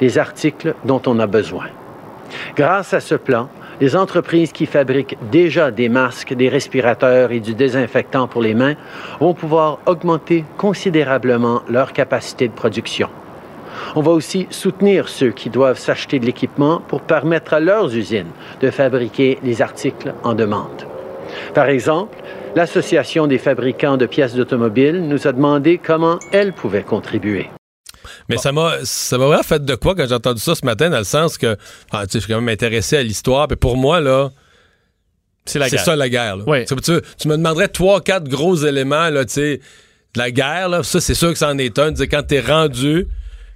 les 0.02 0.18
articles 0.18 0.76
dont 0.86 1.02
on 1.08 1.20
a 1.20 1.28
besoin. 1.28 1.68
Grâce 2.56 2.94
à 2.94 3.00
ce 3.00 3.15
plan, 3.15 3.50
les 3.82 3.96
entreprises 3.96 4.52
qui 4.52 4.65
fabriquent 4.65 5.18
déjà 5.32 5.72
des 5.72 5.89
masques, 5.89 6.34
des 6.34 6.50
respirateurs 6.50 7.32
et 7.32 7.39
du 7.39 7.54
désinfectant 7.54 8.28
pour 8.28 8.42
les 8.42 8.54
mains 8.54 8.76
vont 9.20 9.34
pouvoir 9.34 9.80
augmenter 9.86 10.44
considérablement 10.58 11.62
leur 11.70 11.94
capacité 11.94 12.48
de 12.48 12.54
production. 12.54 13.10
On 13.96 14.02
va 14.02 14.12
aussi 14.12 14.48
soutenir 14.50 15.08
ceux 15.08 15.32
qui 15.32 15.50
doivent 15.50 15.80
s'acheter 15.80 16.20
de 16.20 16.26
l'équipement 16.26 16.82
pour 16.88 17.02
permettre 17.02 17.54
à 17.54 17.60
leurs 17.60 17.96
usines 17.96 18.32
de 18.62 18.70
fabriquer 18.70 19.39
les 19.44 19.62
articles 19.62 20.13
en 20.24 20.34
demande. 20.34 20.86
Par 21.54 21.70
exemple, 21.70 22.18
l'Association 22.56 23.28
des 23.28 23.38
fabricants 23.38 23.98
de 23.98 24.06
pièces 24.06 24.36
d'automobile 24.36 25.08
nous 25.08 25.28
a 25.28 25.32
demandé 25.32 25.80
comment 25.82 26.20
elle 26.32 26.54
pouvait 26.54 26.84
contribuer. 26.84 27.50
Mais 28.30 28.38
ça 28.38 28.52
m'a 28.52 28.78
ça 28.84 29.17
m'a 29.17 29.26
vraiment 29.26 29.43
fait 29.43 29.63
de 29.63 29.76
quoi 29.76 29.95
quand 29.95 30.08
j'ai 30.08 30.15
entendu 30.15 30.41
ça 30.41 30.56
ce 30.56 30.65
matin, 30.65 30.89
dans 30.89 30.98
le 30.98 31.04
sens 31.04 31.38
que 31.38 31.58
ah, 31.91 32.06
je 32.12 32.19
suis 32.19 32.28
quand 32.28 32.39
même 32.39 32.50
intéressé 32.50 32.98
à 32.98 33.04
l'histoire. 33.04 33.48
Puis 33.48 33.58
pour 33.58 33.78
moi, 33.78 34.00
là, 34.02 34.30
C'est 35.45 35.60
ça 35.78 35.95
la 35.95 36.10
guerre. 36.10 36.38
là. 36.38 36.43
Tu, 36.65 36.76
tu- 36.76 37.28
me 37.28 37.38
demanderais 37.38 37.67
trois, 37.69 38.02
quatre 38.02 38.28
gros 38.28 38.56
éléments 38.56 39.10
là, 39.10 39.26
de 39.26 39.60
la 40.15 40.32
guerre. 40.32 40.69
Là. 40.69 40.84
Ça, 40.84 41.02
c'est 41.02 41.15
sûr 41.15 41.32
que 41.32 41.38
c'en 41.39 41.58
est 41.58 41.78
un. 41.80 41.93
Quand 41.93 42.24
tu 42.28 42.36
es 42.36 42.39
rendu 42.41 43.08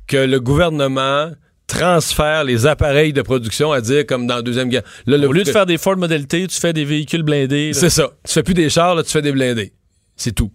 que 0.07 0.17
le 0.17 0.39
gouvernement 0.39 1.31
transfère 1.67 2.43
les 2.43 2.65
appareils 2.67 3.13
de 3.13 3.21
production 3.21 3.71
à 3.71 3.81
dire 3.81 4.05
comme 4.05 4.27
dans 4.27 4.35
la 4.35 4.41
Deuxième 4.41 4.69
Guerre. 4.69 4.83
Là, 5.05 5.17
Au 5.27 5.31
lieu 5.31 5.43
de 5.43 5.51
faire 5.51 5.65
des 5.65 5.77
Ford 5.77 5.97
Model 5.97 6.27
T, 6.27 6.47
tu 6.47 6.59
fais 6.59 6.73
des 6.73 6.85
véhicules 6.85 7.23
blindés. 7.23 7.73
C'est 7.73 7.89
ça. 7.89 8.11
Tu 8.27 8.33
fais 8.33 8.43
plus 8.43 8.53
des 8.53 8.69
chars, 8.69 8.95
là, 8.95 9.03
tu 9.03 9.09
fais 9.11 9.21
des 9.21 9.31
blindés. 9.31 9.73
C'est 10.15 10.33
tout. 10.33 10.51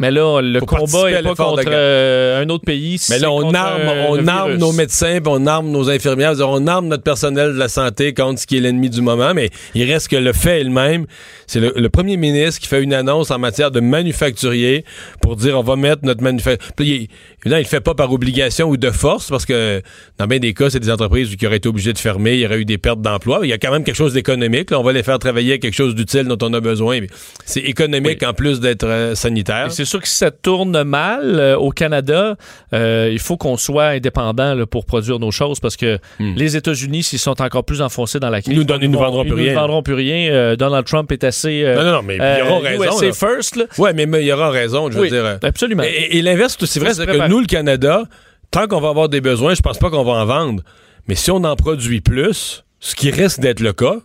Mais 0.00 0.10
là, 0.10 0.40
le 0.42 0.58
combat 0.66 1.08
n'est 1.08 1.22
pas 1.22 1.34
contre 1.36 1.62
euh, 1.68 2.42
un 2.42 2.48
autre 2.48 2.64
pays. 2.64 2.98
Mais 3.10 3.18
là, 3.20 3.30
on 3.30 3.54
arme, 3.54 3.82
un- 3.82 4.06
on 4.08 4.26
arme 4.26 4.54
nos 4.56 4.72
médecins, 4.72 5.20
puis 5.20 5.32
on 5.32 5.46
arme 5.46 5.70
nos 5.70 5.88
infirmières, 5.88 6.32
on 6.40 6.66
arme 6.66 6.88
notre 6.88 7.04
personnel 7.04 7.52
de 7.52 7.58
la 7.58 7.68
santé 7.68 8.12
contre 8.12 8.40
ce 8.40 8.46
qui 8.46 8.56
est 8.56 8.60
l'ennemi 8.60 8.90
du 8.90 9.02
moment, 9.02 9.32
mais 9.34 9.50
il 9.76 9.88
reste 9.90 10.08
que 10.08 10.16
le 10.16 10.32
fait 10.32 10.60
est 10.60 10.64
le 10.64 10.70
même. 10.70 11.06
C'est 11.46 11.60
le, 11.60 11.72
le 11.76 11.88
premier 11.90 12.16
ministre 12.16 12.60
qui 12.60 12.66
fait 12.66 12.82
une 12.82 12.92
annonce 12.92 13.30
en 13.30 13.38
matière 13.38 13.70
de 13.70 13.78
manufacturier 13.78 14.84
pour 15.20 15.36
dire 15.36 15.58
on 15.58 15.62
va 15.62 15.76
mettre 15.76 16.04
notre 16.04 16.22
manufacturier. 16.22 17.08
Évidemment, 17.42 17.44
il 17.44 17.50
ne 17.50 17.58
le 17.58 17.64
fait 17.64 17.80
pas 17.80 17.94
par 17.94 18.12
obligation 18.12 18.68
ou 18.68 18.76
de 18.76 18.90
force, 18.90 19.28
parce 19.28 19.46
que 19.46 19.80
dans 20.18 20.26
bien 20.26 20.38
des 20.40 20.54
cas, 20.54 20.70
c'est 20.70 20.80
des 20.80 20.90
entreprises 20.90 21.34
qui 21.36 21.46
auraient 21.46 21.58
été 21.58 21.68
obligées 21.68 21.92
de 21.92 21.98
fermer, 21.98 22.34
il 22.34 22.40
y 22.40 22.46
aurait 22.46 22.58
eu 22.58 22.64
des 22.64 22.78
pertes 22.78 23.00
d'emplois. 23.00 23.40
Il 23.44 23.48
y 23.48 23.52
a 23.52 23.58
quand 23.58 23.70
même 23.70 23.84
quelque 23.84 23.94
chose 23.96 24.12
d'économique. 24.14 24.70
là. 24.72 24.80
On 24.80 24.82
va 24.82 24.92
les 24.92 25.02
faire 25.02 25.18
travailler 25.18 25.54
à 25.54 25.58
quelque 25.58 25.74
chose 25.74 25.94
d'utile 25.94 26.24
dont 26.24 26.38
on 26.42 26.52
a 26.52 26.60
besoin. 26.60 27.00
C'est 27.44 27.60
économique 27.60 28.22
en 28.24 28.32
plus 28.32 28.58
d'être 28.60 28.84
euh, 28.86 29.14
sanitaire. 29.14 29.68
Et 29.83 29.83
C'est 29.84 29.90
sûr 29.90 30.00
que 30.00 30.08
si 30.08 30.16
ça 30.16 30.30
tourne 30.30 30.82
mal 30.82 31.38
euh, 31.38 31.56
au 31.56 31.70
Canada, 31.70 32.36
euh, 32.72 33.08
il 33.12 33.18
faut 33.18 33.36
qu'on 33.36 33.56
soit 33.56 33.86
indépendant 33.88 34.54
là, 34.54 34.66
pour 34.66 34.84
produire 34.86 35.18
nos 35.18 35.30
choses 35.30 35.60
parce 35.60 35.76
que 35.76 35.98
les 36.18 36.56
États-Unis, 36.56 37.02
s'ils 37.02 37.18
sont 37.18 37.40
encore 37.42 37.64
plus 37.64 37.82
enfoncés 37.82 38.18
dans 38.20 38.30
la 38.30 38.40
crise, 38.42 38.52
Hmm. 38.54 38.56
Ils 38.56 38.58
nous 38.58 38.64
donnent- 38.64 38.82
ils 38.82 38.90
nous 38.90 38.98
vendront 38.98 39.22
plus 39.24 39.30
ils 39.32 39.44
rien. 39.44 39.52
nous 39.54 39.60
vendront 39.60 39.82
plus 39.82 39.94
rien. 39.94 40.32
Euh, 40.32 40.56
Donald 40.56 40.86
Trump 40.86 41.10
est 41.12 41.24
assez. 41.24 41.62
Non, 41.76 41.84
non, 41.84 41.92
non, 41.92 42.02
mais 42.02 42.16
il 42.16 42.20
aura 42.20 42.56
euh, 42.56 42.58
raison, 42.60 43.00
là. 43.00 43.12
first. 43.12 43.56
Là. 43.56 43.64
Ouais, 43.78 43.92
mais, 43.92 44.06
mais 44.06 44.22
il 44.22 44.26
y 44.26 44.32
aura 44.32 44.50
raison, 44.50 44.90
je 44.90 44.98
veux 44.98 45.08
dire. 45.08 45.38
absolument. 45.42 45.82
Et, 45.84 46.18
et 46.18 46.22
l'inverse, 46.22 46.56
c'est 46.64 46.80
vrai, 46.80 46.94
c'est 46.94 47.06
que 47.06 47.28
nous, 47.28 47.40
le 47.40 47.46
Canada, 47.46 48.02
tant 48.50 48.66
qu'on 48.66 48.80
va 48.80 48.88
avoir 48.88 49.08
des 49.08 49.20
besoins, 49.20 49.54
je 49.54 49.60
pense 49.60 49.78
pas 49.78 49.90
qu'on 49.90 50.04
va 50.04 50.12
en 50.12 50.24
vendre. 50.26 50.62
Mais 51.08 51.14
si 51.14 51.30
on 51.30 51.44
en 51.44 51.56
produit 51.56 52.00
plus, 52.00 52.64
ce 52.80 52.94
qui 52.94 53.10
risque 53.10 53.40
d'être 53.40 53.60
le 53.60 53.72
cas, 53.72 53.96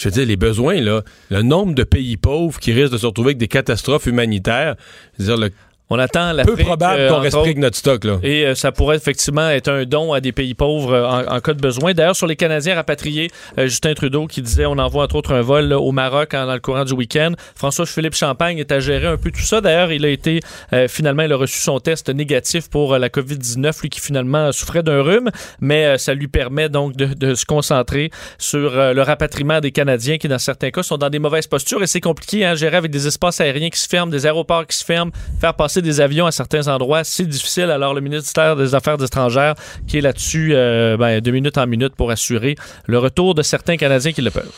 je 0.00 0.08
veux 0.08 0.12
dire, 0.12 0.26
les 0.26 0.36
besoins, 0.36 0.80
là, 0.80 1.02
le 1.28 1.42
nombre 1.42 1.74
de 1.74 1.84
pays 1.84 2.16
pauvres 2.16 2.58
qui 2.58 2.72
risquent 2.72 2.94
de 2.94 2.98
se 2.98 3.06
retrouver 3.06 3.28
avec 3.28 3.38
des 3.38 3.48
catastrophes 3.48 4.06
humanitaires, 4.06 4.76
je 5.18 5.24
veux 5.24 5.28
dire, 5.28 5.36
le 5.36 5.50
On 5.90 5.98
attend 5.98 6.32
la 6.32 6.44
peu 6.44 6.54
probable 6.56 7.08
qu'on 7.08 7.20
restrique 7.20 7.58
notre 7.58 7.76
stock, 7.76 8.04
là. 8.04 8.18
Et 8.22 8.46
euh, 8.46 8.54
ça 8.54 8.70
pourrait 8.70 8.96
effectivement 8.96 9.48
être 9.50 9.68
un 9.68 9.84
don 9.84 10.12
à 10.12 10.20
des 10.20 10.30
pays 10.32 10.54
pauvres 10.54 10.92
euh, 10.92 11.04
en, 11.06 11.36
en 11.36 11.40
cas 11.40 11.52
de 11.52 11.60
besoin. 11.60 11.92
D'ailleurs, 11.94 12.14
sur 12.16 12.26
les 12.28 12.36
Canadiens 12.36 12.76
rapatriés, 12.76 13.28
euh, 13.58 13.66
Justin 13.66 13.94
Trudeau 13.94 14.26
qui 14.26 14.40
disait 14.40 14.66
on 14.66 14.78
envoie 14.78 15.04
entre 15.04 15.16
autres 15.16 15.34
un 15.34 15.40
vol 15.42 15.64
là, 15.66 15.78
au 15.80 15.90
Maroc 15.92 16.32
en- 16.34 16.46
dans 16.46 16.54
le 16.54 16.60
courant 16.60 16.84
du 16.84 16.92
week-end. 16.92 17.32
François-Philippe 17.56 18.14
Champagne 18.14 18.58
est 18.58 18.70
à 18.72 18.78
gérer 18.80 19.06
un 19.08 19.16
peu 19.16 19.30
tout 19.30 19.40
ça. 19.42 19.60
D'ailleurs, 19.60 19.92
il 19.92 20.04
a 20.04 20.08
été 20.08 20.40
euh, 20.72 20.86
finalement, 20.88 21.22
il 21.24 21.32
a 21.32 21.36
reçu 21.36 21.58
son 21.60 21.80
test 21.80 22.08
négatif 22.08 22.70
pour 22.70 22.94
euh, 22.94 22.98
la 22.98 23.08
COVID-19, 23.08 23.82
lui 23.82 23.88
qui 23.90 24.00
finalement 24.00 24.52
souffrait 24.52 24.82
d'un 24.82 25.02
rhume, 25.02 25.30
mais 25.60 25.86
euh, 25.86 25.98
ça 25.98 26.14
lui 26.14 26.28
permet 26.28 26.68
donc 26.68 26.94
de, 26.96 27.06
de 27.06 27.34
se 27.34 27.44
concentrer 27.44 28.10
sur 28.38 28.78
euh, 28.78 28.92
le 28.94 29.02
rapatriement 29.02 29.60
des 29.60 29.72
Canadiens 29.72 30.18
qui, 30.18 30.28
dans 30.28 30.38
certains 30.38 30.70
cas, 30.70 30.82
sont 30.84 30.98
dans 30.98 31.10
des 31.10 31.18
mauvaises 31.18 31.46
postures 31.48 31.82
et 31.82 31.86
c'est 31.88 32.00
compliqué 32.00 32.44
à 32.46 32.54
gérer 32.54 32.76
avec 32.76 32.90
des 32.92 33.06
espaces 33.06 33.40
aériens 33.40 33.70
qui 33.70 33.78
se 33.80 33.88
ferment, 33.88 34.10
des 34.12 34.26
aéroports 34.26 34.66
qui 34.66 34.76
se 34.76 34.84
ferment, 34.84 35.10
faire 35.40 35.54
passer 35.54 35.79
des 35.82 36.00
avions 36.00 36.26
à 36.26 36.32
certains 36.32 36.68
endroits, 36.68 37.04
c'est 37.04 37.26
difficile. 37.26 37.70
Alors, 37.70 37.94
le 37.94 38.00
ministère 38.00 38.56
des 38.56 38.74
Affaires 38.74 39.02
étrangères 39.02 39.54
qui 39.86 39.98
est 39.98 40.00
là-dessus 40.00 40.50
euh, 40.54 40.96
ben, 40.96 41.20
de 41.20 41.30
minute 41.30 41.58
en 41.58 41.66
minute 41.66 41.94
pour 41.96 42.10
assurer 42.10 42.56
le 42.86 42.98
retour 42.98 43.34
de 43.34 43.42
certains 43.42 43.76
Canadiens 43.76 44.12
qui 44.12 44.22
le 44.22 44.30
peuvent. 44.30 44.50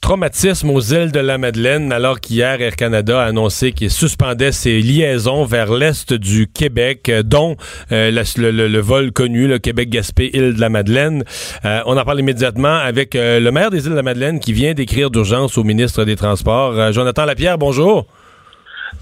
Traumatisme 0.00 0.68
aux 0.68 0.80
îles 0.80 1.12
de 1.12 1.20
la 1.20 1.38
Madeleine, 1.38 1.90
alors 1.90 2.20
qu'hier, 2.20 2.60
Air 2.60 2.76
Canada 2.76 3.22
a 3.22 3.24
annoncé 3.24 3.72
qu'il 3.72 3.90
suspendait 3.90 4.52
ses 4.52 4.80
liaisons 4.80 5.46
vers 5.46 5.72
l'est 5.72 6.12
du 6.12 6.46
Québec, 6.46 7.08
euh, 7.08 7.22
dont 7.22 7.56
euh, 7.90 8.10
le, 8.10 8.80
vol 8.80 9.12
connu, 9.12 9.48
le 9.48 9.58
Québec-Gaspé-Île 9.58 10.54
de 10.54 10.60
la 10.60 10.68
Madeleine. 10.68 11.24
On 11.64 11.96
en 11.96 12.04
parle 12.04 12.20
immédiatement 12.20 12.76
avec 12.76 13.14
le 13.14 13.50
maire 13.50 13.70
des 13.70 13.84
îles 13.84 13.92
de 13.92 13.96
la 13.96 14.02
Madeleine 14.02 14.40
qui 14.40 14.52
vient 14.52 14.74
d'écrire 14.74 15.10
d'urgence 15.10 15.56
au 15.56 15.64
ministre 15.64 16.04
des 16.04 16.16
Transports. 16.16 16.92
Jonathan 16.92 17.24
Lapierre, 17.24 17.56
bonjour. 17.56 18.06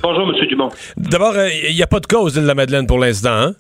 Bonjour, 0.03 0.29
M. 0.29 0.47
Dumont. 0.49 0.69
D'abord, 0.97 1.35
euh, 1.37 1.49
il 1.69 1.75
n'y 1.75 1.83
a 1.83 1.87
pas 1.87 2.01
de 2.01 2.07
cas 2.07 2.19
aux 2.19 2.29
îles 2.29 2.43
de 2.43 2.47
la 2.47 2.55
Madeleine 2.55 2.87
pour 2.87 2.99
l'instant, 2.99 3.31
hein? 3.33 3.55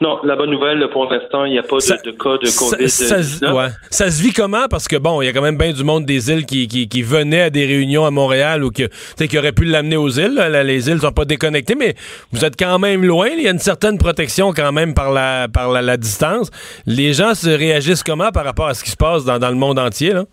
Non, 0.00 0.18
la 0.24 0.36
bonne 0.36 0.50
nouvelle, 0.50 0.86
pour 0.92 1.10
l'instant, 1.10 1.46
il 1.46 1.52
n'y 1.52 1.58
a 1.58 1.62
pas 1.62 1.76
de, 1.76 2.10
de 2.10 2.16
cas 2.16 2.36
de 2.38 2.46
Ça, 2.46 2.76
ça 2.88 3.22
se- 3.22 3.38
COVID-19. 3.40 3.52
ouais. 3.54 3.68
Ça 3.90 4.10
se 4.10 4.22
vit 4.22 4.32
comment? 4.32 4.66
Parce 4.68 4.88
que 4.88 4.96
bon, 4.96 5.22
il 5.22 5.26
y 5.26 5.28
a 5.28 5.32
quand 5.32 5.40
même 5.40 5.56
bien 5.56 5.72
du 5.72 5.84
monde 5.84 6.04
des 6.04 6.30
îles 6.30 6.44
qui, 6.44 6.68
qui, 6.68 6.86
qui 6.86 7.00
venait 7.02 7.40
à 7.42 7.50
des 7.50 7.64
réunions 7.64 8.04
à 8.04 8.10
Montréal 8.10 8.62
ou 8.62 8.70
sais, 8.76 9.28
qui 9.28 9.38
auraient 9.38 9.52
pu 9.52 9.64
l'amener 9.64 9.96
aux 9.96 10.10
îles. 10.10 10.34
là. 10.34 10.62
Les 10.64 10.90
îles 10.90 11.00
sont 11.00 11.12
pas 11.12 11.24
déconnectées, 11.24 11.76
mais 11.76 11.94
vous 12.32 12.44
êtes 12.44 12.58
quand 12.58 12.78
même 12.78 13.04
loin. 13.06 13.28
Il 13.28 13.42
y 13.42 13.48
a 13.48 13.52
une 13.52 13.58
certaine 13.58 13.96
protection 13.96 14.52
quand 14.52 14.70
même 14.72 14.92
par 14.92 15.12
la, 15.12 15.48
par 15.48 15.70
la, 15.70 15.80
la 15.80 15.96
distance. 15.96 16.50
Les 16.84 17.14
gens 17.14 17.34
se 17.34 17.48
réagissent 17.48 18.02
comment 18.02 18.32
par 18.32 18.44
rapport 18.44 18.66
à 18.66 18.74
ce 18.74 18.84
qui 18.84 18.90
se 18.90 18.96
passe 18.96 19.24
dans, 19.24 19.38
dans 19.38 19.50
le 19.50 19.54
monde 19.56 19.78
entier? 19.78 20.12
Là? 20.12 20.24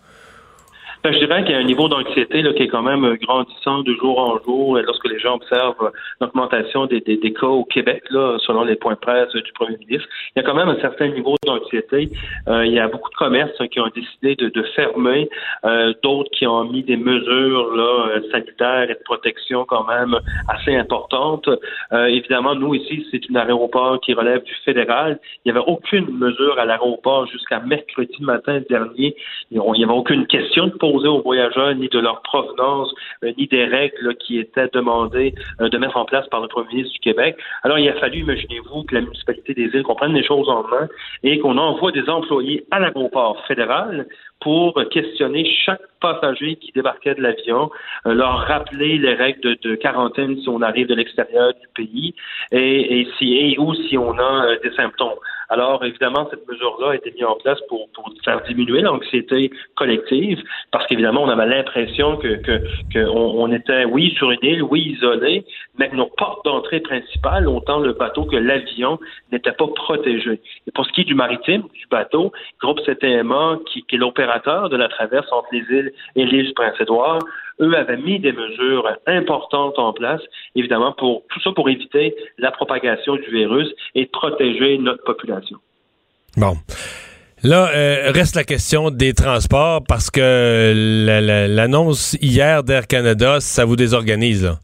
Ben, 1.04 1.12
je 1.12 1.18
dirais 1.18 1.44
qu'il 1.44 1.52
y 1.52 1.54
a 1.54 1.58
un 1.58 1.64
niveau 1.64 1.86
d'anxiété 1.86 2.42
qui 2.54 2.62
est 2.62 2.68
quand 2.68 2.80
même 2.80 3.04
euh, 3.04 3.16
grandissant 3.20 3.82
de 3.82 3.92
jour 3.92 4.18
en 4.18 4.42
jour 4.42 4.78
euh, 4.78 4.82
lorsque 4.86 5.06
les 5.06 5.18
gens 5.18 5.34
observent 5.34 5.74
euh, 5.82 5.90
l'augmentation 6.18 6.86
des, 6.86 7.02
des, 7.02 7.18
des 7.18 7.34
cas 7.34 7.46
au 7.46 7.66
Québec, 7.66 8.04
là, 8.08 8.38
selon 8.38 8.64
les 8.64 8.74
points 8.74 8.94
de 8.94 8.98
presse 8.98 9.30
du 9.34 9.52
premier 9.52 9.76
ministre. 9.76 10.08
Il 10.34 10.40
y 10.40 10.42
a 10.42 10.42
quand 10.42 10.54
même 10.54 10.70
un 10.70 10.80
certain 10.80 11.08
niveau 11.08 11.34
d'anxiété. 11.44 12.08
Euh, 12.48 12.64
il 12.64 12.72
y 12.72 12.78
a 12.78 12.88
beaucoup 12.88 13.10
de 13.10 13.16
commerces 13.16 13.52
hein, 13.60 13.68
qui 13.68 13.80
ont 13.80 13.90
décidé 13.94 14.34
de, 14.36 14.48
de 14.48 14.62
fermer, 14.74 15.28
euh, 15.66 15.92
d'autres 16.02 16.30
qui 16.30 16.46
ont 16.46 16.64
mis 16.64 16.82
des 16.82 16.96
mesures 16.96 17.76
là, 17.76 18.20
sanitaires 18.32 18.90
et 18.90 18.94
de 18.94 19.04
protection 19.04 19.66
quand 19.66 19.86
même 19.86 20.18
assez 20.48 20.74
importantes. 20.74 21.50
Euh, 21.92 22.06
évidemment, 22.06 22.54
nous 22.54 22.74
ici, 22.76 23.06
c'est 23.10 23.20
un 23.30 23.34
aéroport 23.34 24.00
qui 24.00 24.14
relève 24.14 24.42
du 24.42 24.54
fédéral. 24.64 25.20
Il 25.44 25.52
n'y 25.52 25.58
avait 25.58 25.66
aucune 25.68 26.06
mesure 26.16 26.58
à 26.58 26.64
l'aéroport 26.64 27.26
jusqu'à 27.26 27.60
mercredi 27.60 28.16
matin 28.22 28.62
dernier. 28.70 29.14
Il 29.50 29.60
n'y 29.60 29.84
avait 29.84 29.92
aucune 29.92 30.26
question 30.26 30.68
de 30.68 30.72
poser 30.72 30.93
aux 31.02 31.22
voyageurs, 31.22 31.74
ni 31.74 31.88
de 31.88 31.98
leur 31.98 32.22
provenance, 32.22 32.94
euh, 33.24 33.32
ni 33.38 33.46
des 33.46 33.64
règles 33.64 34.14
qui 34.16 34.38
étaient 34.38 34.68
demandées 34.72 35.34
euh, 35.60 35.68
de 35.68 35.78
mettre 35.78 35.96
en 35.96 36.04
place 36.04 36.26
par 36.28 36.40
le 36.40 36.48
premier 36.48 36.68
ministre 36.68 36.92
du 36.92 37.00
Québec. 37.00 37.36
Alors, 37.62 37.78
il 37.78 37.88
a 37.88 37.94
fallu, 37.94 38.20
imaginez-vous, 38.20 38.84
que 38.84 38.94
la 38.94 39.00
municipalité 39.02 39.54
des 39.54 39.64
îles 39.74 39.82
comprenne 39.82 40.12
les 40.12 40.24
choses 40.24 40.48
en 40.48 40.62
main 40.62 40.88
et 41.22 41.38
qu'on 41.38 41.58
envoie 41.58 41.92
des 41.92 42.08
employés 42.08 42.64
à 42.70 42.80
l'aéroport 42.80 43.44
fédéral 43.46 44.06
pour 44.44 44.74
questionner 44.90 45.50
chaque 45.64 45.80
passager 46.04 46.56
qui 46.56 46.70
débarquait 46.72 47.14
de 47.14 47.22
l'avion, 47.22 47.70
euh, 48.06 48.12
leur 48.12 48.40
rappeler 48.40 48.98
les 48.98 49.14
règles 49.14 49.56
de, 49.62 49.74
quarantaine 49.74 50.38
si 50.38 50.48
on 50.50 50.60
arrive 50.60 50.86
de 50.86 50.94
l'extérieur 50.94 51.54
du 51.54 51.66
pays 51.74 52.14
et, 52.52 53.08
si 53.16 53.34
et 53.34 53.58
ou 53.58 53.74
si 53.74 53.96
on 53.96 54.12
a 54.18 54.46
euh, 54.46 54.58
des 54.62 54.70
symptômes. 54.76 55.18
Alors, 55.48 55.84
évidemment, 55.84 56.26
cette 56.30 56.46
mesure-là 56.48 56.90
a 56.90 56.94
été 56.96 57.10
mise 57.12 57.24
en 57.24 57.36
place 57.36 57.58
pour, 57.68 57.88
faire 58.24 58.42
diminuer 58.42 58.80
l'anxiété 58.80 59.50
collective, 59.76 60.42
parce 60.70 60.86
qu'évidemment, 60.86 61.22
on 61.22 61.28
avait 61.28 61.46
l'impression 61.46 62.16
que, 62.16 62.36
que, 62.36 62.62
que 62.92 63.06
on 63.06 63.52
était, 63.52 63.84
oui, 63.84 64.14
sur 64.16 64.30
une 64.30 64.42
île, 64.42 64.62
oui, 64.62 64.94
isolé, 64.96 65.44
mais 65.78 65.90
que 65.90 65.96
nos 65.96 66.06
portes 66.06 66.44
d'entrée 66.46 66.80
principales, 66.80 67.46
autant 67.46 67.80
le 67.80 67.92
bateau 67.92 68.24
que 68.24 68.36
l'avion, 68.36 68.98
n'étaient 69.30 69.52
pas 69.52 69.66
protégées. 69.66 70.40
Et 70.66 70.70
pour 70.74 70.86
ce 70.86 70.92
qui 70.92 71.02
est 71.02 71.04
du 71.04 71.14
maritime, 71.14 71.62
du 71.74 71.86
bateau, 71.90 72.32
Groupe 72.62 72.80
CTMA, 72.86 73.58
qui, 73.66 73.82
qui 73.82 73.96
est 73.96 73.98
l'opérateur 73.98 74.33
de 74.70 74.76
la 74.76 74.88
traverse 74.88 75.26
entre 75.32 75.48
les 75.52 75.64
îles 75.70 75.92
et 76.16 76.24
l'île 76.24 76.46
du 76.46 76.52
Prince-Édouard, 76.54 77.20
eux 77.60 77.74
avaient 77.76 77.96
mis 77.96 78.18
des 78.18 78.32
mesures 78.32 78.88
importantes 79.06 79.78
en 79.78 79.92
place, 79.92 80.20
évidemment, 80.56 80.92
pour 80.92 81.22
tout 81.30 81.40
ça 81.40 81.50
pour 81.54 81.68
éviter 81.68 82.14
la 82.38 82.50
propagation 82.50 83.14
du 83.16 83.30
virus 83.30 83.68
et 83.94 84.06
protéger 84.06 84.78
notre 84.78 85.04
population. 85.04 85.58
Bon. 86.36 86.54
Là, 87.44 87.68
euh, 87.74 88.10
reste 88.12 88.34
la 88.36 88.44
question 88.44 88.90
des 88.90 89.12
transports 89.12 89.82
parce 89.86 90.10
que 90.10 90.72
la- 91.06 91.20
la- 91.20 91.46
l'annonce 91.46 92.14
hier 92.22 92.62
d'Air 92.64 92.86
Canada, 92.86 93.38
ça 93.40 93.64
vous 93.66 93.76
désorganise. 93.76 94.44
Là? 94.44 94.54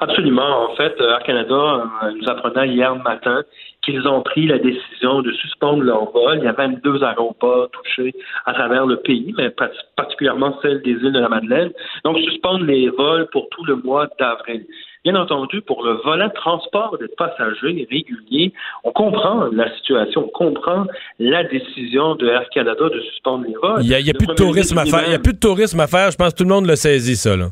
Absolument. 0.00 0.70
En 0.72 0.76
fait, 0.76 0.94
Air 1.00 1.22
Canada 1.24 1.54
euh, 1.54 2.10
nous 2.20 2.28
apprenait 2.28 2.68
hier 2.68 2.94
matin 2.96 3.42
qu'ils 3.86 4.06
ont 4.06 4.20
pris 4.20 4.46
la 4.46 4.58
décision 4.58 5.22
de 5.22 5.32
suspendre 5.32 5.82
leur 5.82 6.10
vol. 6.10 6.38
Il 6.38 6.44
y 6.44 6.48
a 6.48 6.52
22 6.52 7.02
aéroports 7.04 7.70
touchés 7.70 8.14
à 8.44 8.52
travers 8.52 8.84
le 8.84 8.96
pays, 8.96 9.32
mais 9.38 9.54
particulièrement 9.96 10.58
celle 10.60 10.82
des 10.82 10.90
îles 10.90 11.12
de 11.12 11.20
la 11.20 11.28
Madeleine. 11.28 11.70
Donc, 12.04 12.18
suspendre 12.18 12.64
les 12.64 12.90
vols 12.90 13.28
pour 13.30 13.48
tout 13.50 13.64
le 13.64 13.76
mois 13.76 14.08
d'avril. 14.18 14.66
Bien 15.04 15.14
entendu, 15.14 15.60
pour 15.60 15.84
le 15.84 15.92
volet 16.04 16.28
transport 16.30 16.98
des 16.98 17.06
passagers 17.16 17.86
réguliers, 17.88 18.52
on 18.82 18.90
comprend 18.90 19.44
la 19.52 19.72
situation, 19.76 20.24
on 20.24 20.28
comprend 20.28 20.84
la 21.20 21.44
décision 21.44 22.16
de 22.16 22.26
Air 22.26 22.48
Canada 22.52 22.88
de 22.92 23.00
suspendre 23.00 23.44
les 23.46 23.54
vols. 23.54 23.82
Il 23.82 23.88
n'y 23.88 23.94
a, 23.94 24.00
y 24.00 24.12
plus 24.12 24.26
de 24.26 24.34
tourisme 24.34 24.78
à 24.78 24.84
faire. 24.84 25.04
Il 25.06 25.12
y 25.12 25.14
a 25.14 25.20
plus 25.20 25.34
de 25.34 25.38
tourisme 25.38 25.78
à 25.78 25.86
faire. 25.86 26.10
Je 26.10 26.16
pense 26.16 26.32
que 26.32 26.38
tout 26.38 26.44
le 26.44 26.52
monde 26.52 26.66
le 26.66 26.74
saisit, 26.74 27.14
ça. 27.14 27.36
Là. 27.36 27.50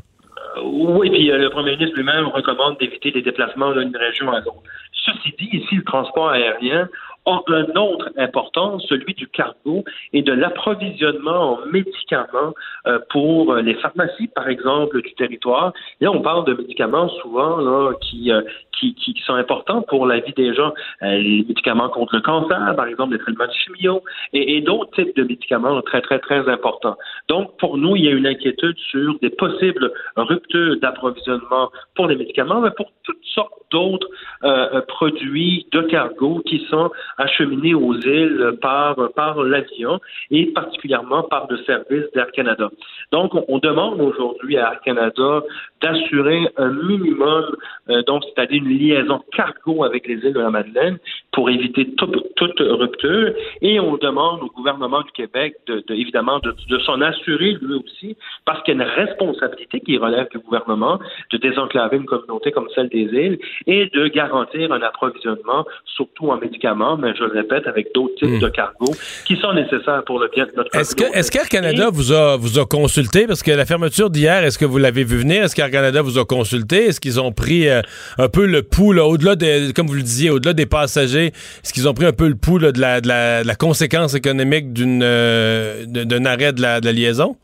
oui, 0.65 1.09
puis 1.09 1.31
euh, 1.31 1.37
le 1.37 1.49
premier 1.49 1.77
ministre 1.77 1.95
lui-même 1.95 2.27
recommande 2.27 2.77
d'éviter 2.77 3.11
les 3.11 3.21
déplacements 3.21 3.71
d'une 3.71 3.95
région 3.95 4.29
à 4.33 4.39
l'autre. 4.39 4.63
Ceci 5.05 5.33
dit, 5.37 5.49
ici, 5.57 5.75
le 5.75 5.83
transport 5.83 6.29
aérien 6.29 6.89
a 7.25 7.41
un 7.47 7.75
autre 7.75 8.11
important, 8.17 8.79
celui 8.79 9.13
du 9.13 9.27
cargo 9.27 9.83
et 10.13 10.21
de 10.21 10.31
l'approvisionnement 10.31 11.53
en 11.53 11.65
médicaments 11.71 12.53
euh, 12.87 12.99
pour 13.09 13.51
euh, 13.51 13.61
les 13.61 13.73
pharmacies, 13.75 14.27
par 14.27 14.47
exemple, 14.47 15.01
du 15.01 15.13
territoire. 15.15 15.73
Là, 16.01 16.11
on 16.11 16.21
parle 16.21 16.45
de 16.45 16.53
médicaments 16.53 17.09
souvent 17.21 17.59
euh, 17.59 17.93
qui, 18.01 18.31
sont 19.25 19.33
importants 19.33 19.81
pour 19.81 20.05
la 20.05 20.19
vie 20.19 20.33
des 20.33 20.53
gens. 20.53 20.71
Les 21.01 21.43
médicaments 21.47 21.89
contre 21.89 22.15
le 22.15 22.21
cancer, 22.21 22.75
par 22.75 22.85
exemple, 22.85 23.13
les 23.13 23.19
traitements 23.19 23.47
de 23.47 23.51
chimio 23.51 24.03
et, 24.33 24.57
et 24.57 24.61
d'autres 24.61 24.91
types 24.91 25.15
de 25.15 25.23
médicaments 25.23 25.81
très, 25.81 26.01
très, 26.01 26.19
très 26.19 26.47
importants. 26.47 26.95
Donc, 27.27 27.57
pour 27.57 27.77
nous, 27.77 27.95
il 27.95 28.05
y 28.05 28.07
a 28.07 28.11
une 28.11 28.27
inquiétude 28.27 28.77
sur 28.91 29.17
des 29.19 29.31
possibles 29.31 29.91
ruptures 30.15 30.79
d'approvisionnement 30.79 31.71
pour 31.95 32.05
les 32.05 32.15
médicaments, 32.15 32.61
mais 32.61 32.69
pour 32.71 32.91
toutes 33.03 33.23
sortes 33.33 33.64
d'autres 33.75 34.07
euh, 34.43 34.47
euh, 34.75 34.81
produits 34.97 35.67
de 35.71 35.81
cargo 35.81 36.41
qui 36.45 36.65
sont 36.69 36.89
acheminés 37.17 37.75
aux 37.75 37.95
îles 37.95 38.57
par, 38.61 38.95
par 39.15 39.43
l'avion 39.43 39.99
et 40.31 40.45
particulièrement 40.61 41.23
par 41.23 41.47
le 41.49 41.57
service 41.69 42.05
d'Air 42.13 42.31
Canada. 42.31 42.69
Donc, 43.11 43.31
on 43.53 43.57
demande 43.59 43.99
aujourd'hui 43.99 44.57
à 44.57 44.71
Air 44.71 44.81
Canada 44.81 45.43
d'assurer 45.81 46.41
un 46.57 46.71
minimum, 46.91 47.45
euh, 47.89 48.01
donc 48.03 48.23
c'est-à-dire 48.23 48.63
une 48.63 48.69
liaison 48.81 49.19
cargo 49.35 49.83
avec 49.83 50.07
les 50.07 50.15
îles 50.25 50.33
de 50.33 50.39
la 50.39 50.51
Madeleine 50.57 50.97
pour 51.33 51.49
éviter 51.49 51.83
toute 51.95 52.59
rupture. 52.59 53.33
Et 53.61 53.79
on 53.79 53.97
demande 53.97 54.41
au 54.43 54.51
gouvernement 54.57 55.01
du 55.01 55.11
Québec, 55.11 55.55
de, 55.67 55.83
évidemment, 55.89 56.39
de 56.39 56.77
s'en 56.79 57.01
assurer 57.01 57.57
lui 57.61 57.75
aussi, 57.83 58.15
parce 58.45 58.61
qu'il 58.63 58.77
y 58.77 58.79
a 58.79 58.83
une 58.83 58.89
responsabilité 59.03 59.81
qui 59.81 59.97
relève 59.97 60.27
du 60.29 60.39
gouvernement 60.39 60.97
de 61.31 61.37
désenclaver 61.37 61.97
une 61.97 62.05
communauté 62.05 62.51
comme 62.51 62.69
celle 62.73 62.89
des 62.89 63.07
îles 63.25 63.37
et 63.67 63.89
de 63.93 64.07
garantir 64.07 64.71
un 64.71 64.81
approvisionnement, 64.81 65.65
surtout 65.95 66.29
en 66.29 66.37
médicaments, 66.37 66.97
mais 66.97 67.13
je 67.15 67.23
le 67.23 67.31
répète, 67.31 67.67
avec 67.67 67.87
d'autres 67.93 68.15
types 68.15 68.37
hmm. 68.37 68.39
de 68.39 68.49
cargos 68.49 68.93
qui 69.25 69.37
sont 69.37 69.53
nécessaires 69.53 70.03
pour 70.05 70.19
le 70.19 70.29
bien 70.33 70.45
de 70.45 70.51
notre 70.55 70.75
Est-ce 70.75 71.31
qu'Air 71.31 71.49
Canada 71.49 71.89
vous 71.91 72.11
a, 72.11 72.37
vous 72.37 72.59
a 72.59 72.65
consulté? 72.65 73.27
Parce 73.27 73.43
que 73.43 73.51
la 73.51 73.65
fermeture 73.65 74.09
d'hier, 74.09 74.43
est-ce 74.43 74.57
que 74.57 74.65
vous 74.65 74.77
l'avez 74.77 75.03
vu 75.03 75.17
venir? 75.17 75.43
Est-ce 75.43 75.55
qu'Air 75.55 75.71
Canada 75.71 76.01
vous 76.01 76.19
a 76.19 76.25
consulté? 76.25 76.85
Est-ce 76.85 76.99
qu'ils 76.99 77.19
ont 77.19 77.31
pris 77.31 77.67
euh, 77.67 77.81
un 78.17 78.29
peu 78.29 78.45
le 78.45 78.61
pouls, 78.61 78.97
au-delà 78.97 79.35
de, 79.35 79.71
comme 79.71 79.87
vous 79.87 79.95
le 79.95 80.03
disiez, 80.03 80.29
au-delà 80.29 80.53
des 80.53 80.65
passagers, 80.65 81.27
est-ce 81.27 81.73
qu'ils 81.73 81.87
ont 81.87 81.93
pris 81.93 82.05
un 82.05 82.13
peu 82.13 82.27
le 82.27 82.35
pouls 82.35 82.59
de, 82.59 82.79
la, 82.79 83.01
de, 83.01 83.07
la, 83.07 83.55
conséquence 83.55 84.13
économique 84.13 84.73
d'une 84.73 85.01
euh, 85.03 85.85
d'un 85.87 86.25
arrêt 86.25 86.53
de 86.53 86.61
la 86.61 86.79
liaison? 86.79 87.35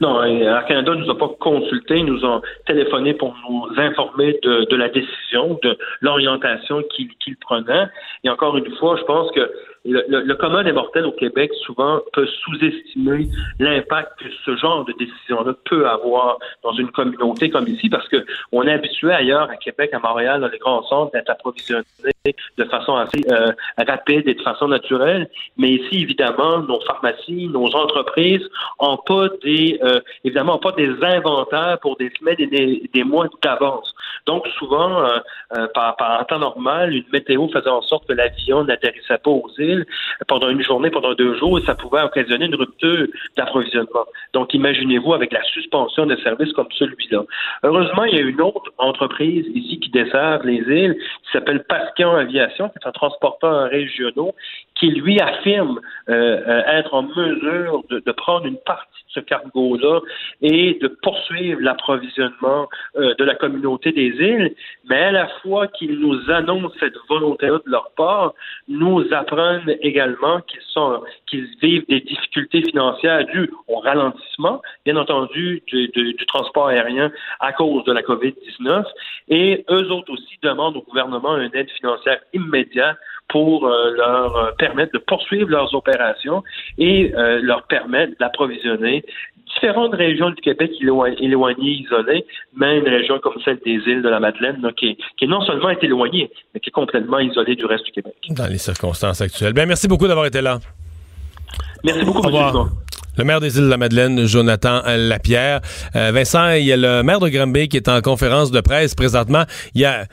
Non, 0.00 0.22
Air 0.22 0.64
Canada 0.66 0.94
nous 0.94 1.10
a 1.10 1.18
pas 1.18 1.30
consultés, 1.40 2.02
nous 2.02 2.24
ont 2.24 2.42
téléphoné 2.66 3.14
pour 3.14 3.34
nous 3.48 3.68
informer 3.76 4.38
de, 4.42 4.76
la 4.76 4.88
décision, 4.88 5.58
de 5.62 5.76
l'orientation 6.00 6.82
qu'il 6.94 7.08
qu 7.18 7.36
prenait. 7.36 7.86
Et 8.24 8.30
encore 8.30 8.56
une 8.56 8.70
fois, 8.76 8.96
je 8.96 9.04
pense 9.04 9.30
que 9.32 9.50
le, 9.88 10.04
le, 10.08 10.20
le, 10.22 10.34
commun 10.34 10.62
des 10.62 10.72
mortels 10.72 11.06
au 11.06 11.12
Québec 11.12 11.50
souvent 11.64 12.00
peut 12.12 12.26
sous-estimer 12.26 13.28
l'impact 13.58 14.12
que 14.18 14.26
ce 14.44 14.56
genre 14.56 14.84
de 14.84 14.92
décision-là 14.92 15.54
peut 15.64 15.88
avoir 15.88 16.38
dans 16.62 16.72
une 16.72 16.90
communauté 16.90 17.50
comme 17.50 17.66
ici, 17.66 17.88
parce 17.88 18.08
que 18.08 18.24
on 18.52 18.62
est 18.64 18.72
habitué 18.72 19.12
ailleurs, 19.12 19.48
à 19.50 19.56
Québec, 19.56 19.90
à 19.94 19.98
Montréal, 19.98 20.40
dans 20.40 20.48
les 20.48 20.58
grands 20.58 20.82
centres, 20.84 21.12
d'être 21.12 21.30
approvisionné 21.30 21.84
de 22.24 22.64
façon 22.64 22.96
assez 22.96 23.20
euh, 23.30 23.52
rapide 23.78 24.28
et 24.28 24.34
de 24.34 24.42
façon 24.42 24.68
naturelle. 24.68 25.28
Mais 25.56 25.70
ici, 25.70 26.02
évidemment, 26.02 26.58
nos 26.58 26.80
pharmacies, 26.80 27.48
nos 27.48 27.74
entreprises 27.74 28.46
n'ont 28.80 28.98
pas 28.98 29.28
des, 29.42 29.78
euh, 29.82 30.00
évidemment, 30.24 30.58
pas 30.58 30.72
des 30.72 30.90
inventaires 31.02 31.78
pour 31.80 31.96
des 31.96 32.10
semaines 32.18 32.36
et 32.38 32.88
des 32.92 33.04
mois 33.04 33.28
d'avance. 33.42 33.94
Donc, 34.26 34.46
souvent, 34.58 35.02
euh, 35.02 35.18
euh 35.56 35.66
par, 35.74 35.96
par, 35.96 36.26
temps 36.26 36.38
normal, 36.38 36.94
une 36.94 37.04
météo 37.12 37.48
faisait 37.48 37.68
en 37.68 37.82
sorte 37.82 38.06
que 38.06 38.12
l'avion 38.12 38.64
n'atterrissait 38.64 39.18
pas 39.18 39.30
aux 39.30 39.50
îles 39.58 39.86
pendant 40.26 40.48
une 40.48 40.62
journée, 40.62 40.90
pendant 40.90 41.14
deux 41.14 41.36
jours, 41.38 41.58
et 41.58 41.62
ça 41.62 41.74
pouvait 41.74 42.02
occasionner 42.02 42.46
une 42.46 42.54
rupture 42.54 43.06
d'approvisionnement. 43.36 44.06
Donc, 44.32 44.54
imaginez-vous 44.54 45.14
avec 45.14 45.32
la 45.32 45.42
suspension 45.44 46.06
de 46.06 46.16
services 46.16 46.52
comme 46.52 46.70
celui-là. 46.72 47.22
Heureusement, 47.62 48.04
il 48.04 48.14
y 48.14 48.18
a 48.18 48.22
une 48.22 48.40
autre 48.40 48.72
entreprise 48.78 49.46
ici 49.54 49.80
qui 49.80 49.90
dessert 49.90 50.40
les 50.44 50.62
îles, 50.68 50.96
qui 51.24 51.32
s'appelle 51.32 51.64
Pascan 51.64 52.14
Aviation, 52.14 52.68
qui 52.68 52.78
est 52.82 52.86
un 52.86 52.92
transporteur 52.92 53.70
régional, 53.70 54.32
qui 54.74 54.90
lui 54.90 55.20
affirme 55.20 55.80
euh, 56.08 56.40
euh, 56.46 56.62
être 56.66 56.94
en 56.94 57.02
mesure 57.02 57.82
de, 57.90 58.00
de 58.04 58.12
prendre 58.12 58.46
une 58.46 58.58
partie 58.58 59.04
ce 59.08 59.20
cargo-là 59.20 60.00
et 60.42 60.78
de 60.80 60.88
poursuivre 60.88 61.60
l'approvisionnement 61.60 62.68
euh, 62.96 63.14
de 63.14 63.24
la 63.24 63.34
communauté 63.34 63.92
des 63.92 64.08
îles, 64.08 64.54
mais 64.88 65.04
à 65.04 65.12
la 65.12 65.28
fois 65.42 65.66
qu'ils 65.68 65.98
nous 65.98 66.30
annoncent 66.30 66.74
cette 66.78 66.96
volonté-là 67.08 67.58
de 67.64 67.70
leur 67.70 67.90
part, 67.96 68.34
nous 68.68 69.04
apprennent 69.12 69.76
également 69.80 70.40
qu'ils 70.42 70.60
sont 70.68 71.02
qu'ils 71.26 71.48
vivent 71.62 71.86
des 71.88 72.00
difficultés 72.00 72.62
financières 72.62 73.24
dues 73.26 73.50
au 73.66 73.78
ralentissement, 73.80 74.62
bien 74.84 74.96
entendu, 74.96 75.62
du, 75.66 75.88
du, 75.88 76.14
du 76.14 76.26
transport 76.26 76.68
aérien 76.68 77.10
à 77.40 77.52
cause 77.52 77.84
de 77.84 77.92
la 77.92 78.02
COVID-19, 78.02 78.84
et 79.28 79.64
eux 79.70 79.90
autres 79.90 80.12
aussi 80.12 80.38
demandent 80.42 80.76
au 80.76 80.82
gouvernement 80.82 81.36
une 81.36 81.54
aide 81.54 81.70
financière 81.70 82.20
immédiate 82.32 82.96
pour 83.28 83.66
euh, 83.66 83.90
leur 83.96 84.36
euh, 84.36 84.50
permettre 84.58 84.92
de 84.92 84.98
poursuivre 84.98 85.50
leurs 85.50 85.74
opérations 85.74 86.42
et 86.78 87.12
euh, 87.14 87.40
leur 87.42 87.64
permettre 87.64 88.14
d'approvisionner 88.18 89.04
différentes 89.54 89.94
régions 89.94 90.30
du 90.30 90.40
Québec 90.42 90.72
éloignées, 90.80 91.70
isolées, 91.70 92.26
mais 92.54 92.78
une 92.78 92.88
région 92.88 93.18
comme 93.18 93.34
celle 93.44 93.58
des 93.64 93.80
îles 93.86 94.02
de 94.02 94.08
la 94.08 94.20
Madeleine, 94.20 94.60
qui, 94.76 94.96
non 95.22 95.40
seulement 95.42 95.70
est 95.70 95.82
éloignée, 95.82 96.30
mais 96.52 96.60
qui 96.60 96.68
est 96.68 96.72
complètement 96.72 97.18
isolée 97.18 97.56
du 97.56 97.64
reste 97.64 97.86
du 97.86 97.92
Québec. 97.92 98.14
Dans 98.30 98.46
les 98.46 98.58
circonstances 98.58 99.20
actuelles. 99.20 99.54
Bien, 99.54 99.66
merci 99.66 99.88
beaucoup 99.88 100.06
d'avoir 100.06 100.26
été 100.26 100.42
là. 100.42 100.58
Merci 101.82 102.04
beaucoup, 102.04 102.26
Au 102.26 102.68
le 103.18 103.24
maire 103.24 103.40
des 103.40 103.56
îles 103.56 103.64
de 103.64 103.68
la 103.68 103.76
Madeleine, 103.76 104.26
Jonathan 104.26 104.80
Lapierre. 104.86 105.60
Euh, 105.96 106.12
Vincent, 106.14 106.52
il 106.52 106.66
y 106.66 106.72
a 106.72 106.76
le 106.76 107.02
maire 107.02 107.18
de 107.18 107.28
Granby 107.28 107.68
qui 107.68 107.76
est 107.76 107.88
en 107.88 108.00
conférence 108.00 108.52
de 108.52 108.60
presse 108.60 108.94
présentement. 108.94 109.42
Il 109.74 109.80
y 109.80 109.86
a, 109.86 110.06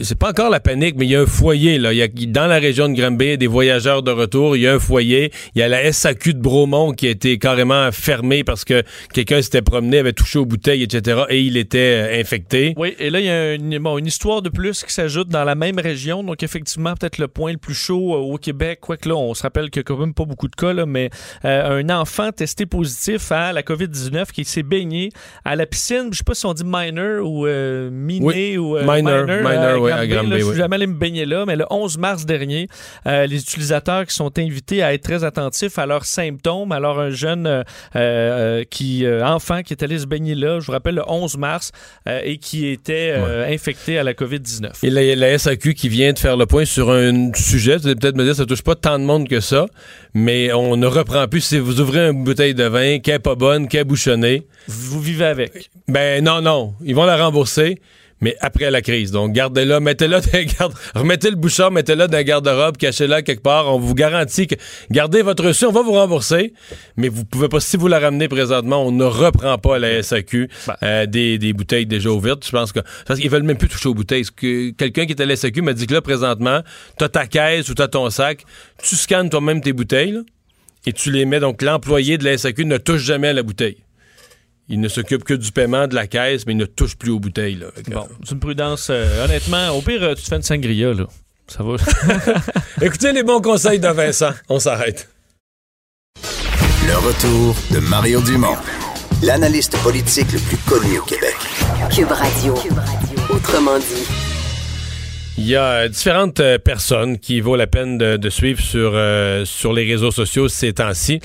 c'est 0.00 0.18
pas 0.18 0.30
encore 0.30 0.48
la 0.48 0.58
panique, 0.58 0.94
mais 0.96 1.04
il 1.04 1.10
y 1.10 1.16
a 1.16 1.20
un 1.20 1.26
foyer, 1.26 1.76
là. 1.76 1.92
Il 1.92 1.98
y 1.98 2.02
a, 2.02 2.08
dans 2.08 2.46
la 2.46 2.56
région 2.58 2.88
de 2.88 2.98
Granby, 2.98 3.36
des 3.36 3.46
voyageurs 3.46 4.02
de 4.02 4.10
retour. 4.10 4.56
Il 4.56 4.62
y 4.62 4.66
a 4.66 4.72
un 4.72 4.78
foyer. 4.78 5.32
Il 5.54 5.58
y 5.58 5.62
a 5.62 5.68
la 5.68 5.92
SAQ 5.92 6.32
de 6.32 6.40
Bromont 6.40 6.92
qui 6.92 7.08
a 7.08 7.10
été 7.10 7.36
carrément 7.36 7.92
fermée 7.92 8.42
parce 8.42 8.64
que 8.64 8.82
quelqu'un 9.12 9.42
s'était 9.42 9.60
promené, 9.60 9.98
avait 9.98 10.14
touché 10.14 10.38
aux 10.38 10.46
bouteilles, 10.46 10.82
etc. 10.82 11.24
et 11.28 11.42
il 11.42 11.58
était 11.58 12.08
euh, 12.08 12.20
infecté. 12.20 12.72
Oui, 12.78 12.96
et 12.98 13.10
là, 13.10 13.20
il 13.20 13.26
y 13.26 13.28
a 13.28 13.52
une, 13.52 13.78
bon, 13.80 13.98
une 13.98 14.06
histoire 14.06 14.40
de 14.40 14.48
plus 14.48 14.82
qui 14.82 14.94
s'ajoute 14.94 15.28
dans 15.28 15.44
la 15.44 15.56
même 15.56 15.78
région. 15.78 16.24
Donc, 16.24 16.42
effectivement, 16.42 16.94
peut-être 16.94 17.18
le 17.18 17.28
point 17.28 17.52
le 17.52 17.58
plus 17.58 17.74
chaud 17.74 18.14
euh, 18.14 18.16
au 18.16 18.38
Québec. 18.38 18.78
Quoique 18.80 19.06
là, 19.10 19.14
on 19.14 19.34
se 19.34 19.42
rappelle 19.42 19.68
qu'il 19.68 19.80
y 19.80 19.82
a 19.82 19.84
quand 19.84 19.98
même 19.98 20.14
pas 20.14 20.24
beaucoup 20.24 20.48
de 20.48 20.56
cas, 20.56 20.72
là, 20.72 20.86
mais 20.86 21.10
un 21.44 21.90
enfant 21.90 22.30
testé 22.46 22.64
positif 22.64 23.32
hein, 23.32 23.46
à 23.48 23.52
la 23.52 23.62
COVID-19 23.62 24.30
qui 24.30 24.44
s'est 24.44 24.62
baigné 24.62 25.10
à 25.44 25.56
la 25.56 25.66
piscine. 25.66 26.02
Je 26.02 26.06
ne 26.06 26.14
sais 26.14 26.24
pas 26.24 26.34
si 26.34 26.46
on 26.46 26.54
dit 26.54 26.62
minor 26.64 27.28
ou 27.28 27.44
euh, 27.44 27.90
miné 27.90 28.24
oui. 28.24 28.56
ou 28.56 28.76
euh, 28.76 28.82
minor, 28.82 29.26
euh, 29.28 29.42
oui, 29.80 29.90
à 29.90 30.04
là, 30.06 30.24
oui. 30.24 30.38
Je 30.38 30.44
suis 30.44 30.56
jamais 30.56 30.76
allé 30.76 30.86
me 30.86 30.94
baigner 30.94 31.26
là, 31.26 31.44
mais 31.44 31.56
le 31.56 31.64
11 31.68 31.98
mars 31.98 32.24
dernier, 32.24 32.68
euh, 33.06 33.26
les 33.26 33.40
utilisateurs 33.42 34.06
qui 34.06 34.14
sont 34.14 34.38
invités 34.38 34.80
à 34.84 34.94
être 34.94 35.02
très 35.02 35.24
attentifs 35.24 35.76
à 35.76 35.86
leurs 35.86 36.04
symptômes. 36.04 36.70
Alors 36.70 37.00
un 37.00 37.10
jeune 37.10 37.64
qui 38.70 39.04
enfant 39.24 39.62
qui 39.62 39.72
est 39.72 39.82
allé 39.82 39.98
se 39.98 40.06
baigner 40.06 40.36
là, 40.36 40.60
je 40.60 40.66
vous 40.66 40.72
rappelle 40.72 40.94
le 40.94 41.02
11 41.08 41.36
mars 41.38 41.72
et 42.06 42.38
qui 42.38 42.68
était 42.68 43.14
infecté 43.48 43.98
à 43.98 44.04
la 44.04 44.12
COVID-19. 44.12 44.70
Et 44.84 44.90
la, 44.90 45.16
la 45.16 45.36
SAQ 45.36 45.74
qui 45.74 45.88
vient 45.88 46.12
de 46.12 46.18
faire 46.18 46.36
le 46.36 46.46
point 46.46 46.64
sur 46.64 46.90
un 46.92 47.32
sujet, 47.34 47.76
Vous 47.78 47.86
allez 47.88 47.96
peut-être 47.96 48.16
me 48.16 48.24
dire 48.24 48.36
ça 48.36 48.46
touche 48.46 48.62
pas 48.62 48.76
tant 48.76 48.98
de 49.00 49.04
monde 49.04 49.28
que 49.28 49.40
ça 49.40 49.66
mais 50.16 50.50
on 50.54 50.78
ne 50.78 50.86
reprend 50.86 51.28
plus. 51.28 51.42
Si 51.42 51.58
vous 51.58 51.78
ouvrez 51.78 52.08
une 52.08 52.24
bouteille 52.24 52.54
de 52.54 52.64
vin 52.64 53.00
qui 53.00 53.10
n'est 53.10 53.18
pas 53.18 53.34
bonne, 53.34 53.68
qui 53.68 53.76
est 53.76 53.84
bouchonnée. 53.84 54.46
Vous 54.66 54.98
vivez 54.98 55.26
avec. 55.26 55.68
Ben 55.88 56.24
non, 56.24 56.40
non. 56.40 56.72
Ils 56.82 56.94
vont 56.94 57.04
la 57.04 57.22
rembourser 57.22 57.78
mais 58.20 58.36
après 58.40 58.70
la 58.70 58.82
crise. 58.82 59.10
Donc, 59.10 59.32
gardez-la, 59.32 59.80
mettez-la 59.80 60.20
dans 60.20 60.42
garde 60.58 60.74
remettez 60.94 61.30
le 61.30 61.36
bouchon, 61.36 61.70
mettez-la 61.70 62.08
dans 62.08 62.18
un 62.18 62.22
garde-robe, 62.22 62.76
cachez-la 62.76 63.22
quelque 63.22 63.42
part. 63.42 63.74
On 63.74 63.78
vous 63.78 63.94
garantit 63.94 64.46
que 64.46 64.54
gardez 64.90 65.22
votre 65.22 65.44
reçu, 65.44 65.66
on 65.66 65.72
va 65.72 65.82
vous 65.82 65.92
rembourser, 65.92 66.52
mais 66.96 67.08
vous 67.08 67.24
pouvez 67.24 67.48
pas, 67.48 67.60
si 67.60 67.76
vous 67.76 67.88
la 67.88 67.98
ramenez 67.98 68.28
présentement, 68.28 68.86
on 68.86 68.92
ne 68.92 69.04
reprend 69.04 69.58
pas 69.58 69.76
à 69.76 69.78
la 69.78 70.02
SAQ 70.02 70.48
bah. 70.66 70.78
euh, 70.82 71.06
des, 71.06 71.52
bouteilles 71.52 71.86
déjà 71.86 72.10
ouvertes. 72.10 72.44
Je 72.46 72.50
pense 72.50 72.72
que 72.72 72.80
parce 73.06 73.20
qu'ils 73.20 73.30
veulent 73.30 73.42
même 73.42 73.58
plus 73.58 73.68
toucher 73.68 73.88
aux 73.88 73.94
bouteilles. 73.94 74.24
Que 74.34 74.70
quelqu'un 74.70 75.06
qui 75.06 75.12
est 75.12 75.20
à 75.20 75.26
la 75.26 75.36
SAQ 75.36 75.62
m'a 75.62 75.72
dit 75.72 75.86
que 75.86 75.94
là, 75.94 76.00
présentement, 76.00 76.60
t'as 76.98 77.08
ta 77.08 77.26
caisse 77.26 77.68
ou 77.68 77.74
t'as 77.74 77.88
ton 77.88 78.08
sac, 78.10 78.44
tu 78.82 78.96
scannes 78.96 79.30
toi-même 79.30 79.60
tes 79.60 79.72
bouteilles 79.72 80.18
et 80.86 80.92
tu 80.92 81.10
les 81.10 81.24
mets. 81.24 81.40
Donc, 81.40 81.62
l'employé 81.62 82.18
de 82.18 82.24
la 82.24 82.38
SAQ 82.38 82.64
ne 82.64 82.78
touche 82.78 83.02
jamais 83.02 83.28
à 83.28 83.32
la 83.32 83.42
bouteille 83.42 83.78
il 84.68 84.80
ne 84.80 84.88
s'occupe 84.88 85.24
que 85.24 85.34
du 85.34 85.52
paiement 85.52 85.86
de 85.86 85.94
la 85.94 86.06
caisse, 86.06 86.46
mais 86.46 86.52
il 86.52 86.56
ne 86.56 86.64
touche 86.66 86.96
plus 86.96 87.10
aux 87.10 87.20
bouteilles. 87.20 87.56
Là. 87.56 87.66
Bon, 87.88 88.08
c'est 88.24 88.32
une 88.32 88.40
prudence. 88.40 88.88
Euh, 88.90 89.24
honnêtement, 89.24 89.70
au 89.70 89.80
pire, 89.80 90.02
euh, 90.02 90.14
tu 90.14 90.22
te 90.22 90.28
fais 90.28 90.36
une 90.36 90.42
sangria, 90.42 90.92
là. 90.92 91.06
Ça 91.46 91.62
va. 91.62 91.76
Écoutez 92.82 93.12
les 93.12 93.22
bons 93.22 93.40
conseils 93.40 93.78
de 93.78 93.88
Vincent. 93.88 94.32
On 94.48 94.58
s'arrête. 94.58 95.08
Le 96.86 96.96
retour 96.96 97.56
de 97.72 97.78
Mario 97.88 98.20
Dumont, 98.20 98.56
l'analyste 99.22 99.76
politique 99.82 100.32
le 100.32 100.40
plus 100.40 100.56
connu 100.58 100.98
au 100.98 101.02
Québec. 101.02 101.36
Cube 101.94 102.10
Radio. 102.10 102.54
Cube 102.54 102.78
Radio. 102.78 103.34
Autrement 103.34 103.78
dit 103.78 104.25
différentes 105.36 106.40
euh, 106.40 106.58
personnes 106.58 107.18
qui 107.18 107.40
vaut 107.40 107.56
la 107.56 107.66
peine 107.66 107.98
de, 107.98 108.16
de 108.16 108.30
suivre 108.30 108.60
sur, 108.60 108.92
euh, 108.94 109.44
sur 109.44 109.72
les 109.72 109.84
réseaux 109.84 110.10
sociaux 110.10 110.48
ces 110.48 110.72
temps-ci. 110.72 111.20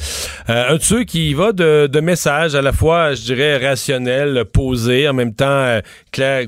Euh, 0.50 0.70
un 0.70 0.76
de 0.76 0.82
ceux 0.82 1.04
qui 1.04 1.34
va 1.34 1.52
de, 1.52 1.88
de 1.88 2.00
messages 2.00 2.56
à 2.56 2.62
la 2.62 2.74
fois, 2.74 3.14
je 3.14 3.22
dirais, 3.22 3.58
rationnels, 3.58 4.46
posés, 4.46 5.08
en 5.08 5.14
même 5.14 5.34
temps 5.34 5.46
euh, 5.46 5.82
clair, 6.12 6.48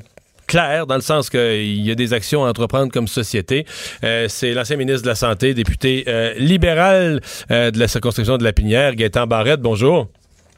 dans 0.88 0.96
le 0.96 1.02
sens 1.02 1.30
qu'il 1.30 1.82
y 1.82 1.92
a 1.92 1.96
des 1.96 2.14
actions 2.14 2.46
à 2.46 2.50
entreprendre 2.50 2.92
comme 2.92 3.08
société. 3.08 3.66
Euh, 4.04 4.28
c'est 4.30 4.54
l'ancien 4.54 4.78
ministre 4.78 5.04
de 5.04 5.08
la 5.08 5.16
Santé, 5.16 5.54
député 5.54 6.04
euh, 6.08 6.34
libéral 6.38 7.22
euh, 7.52 7.72
de 7.72 7.80
la 7.80 7.88
circonscription 7.88 8.38
de 8.38 8.44
la 8.44 8.54
Pinière, 8.54 8.96
Gaétan 8.96 9.26
Barrette. 9.26 9.62
Bonjour. 9.62 10.10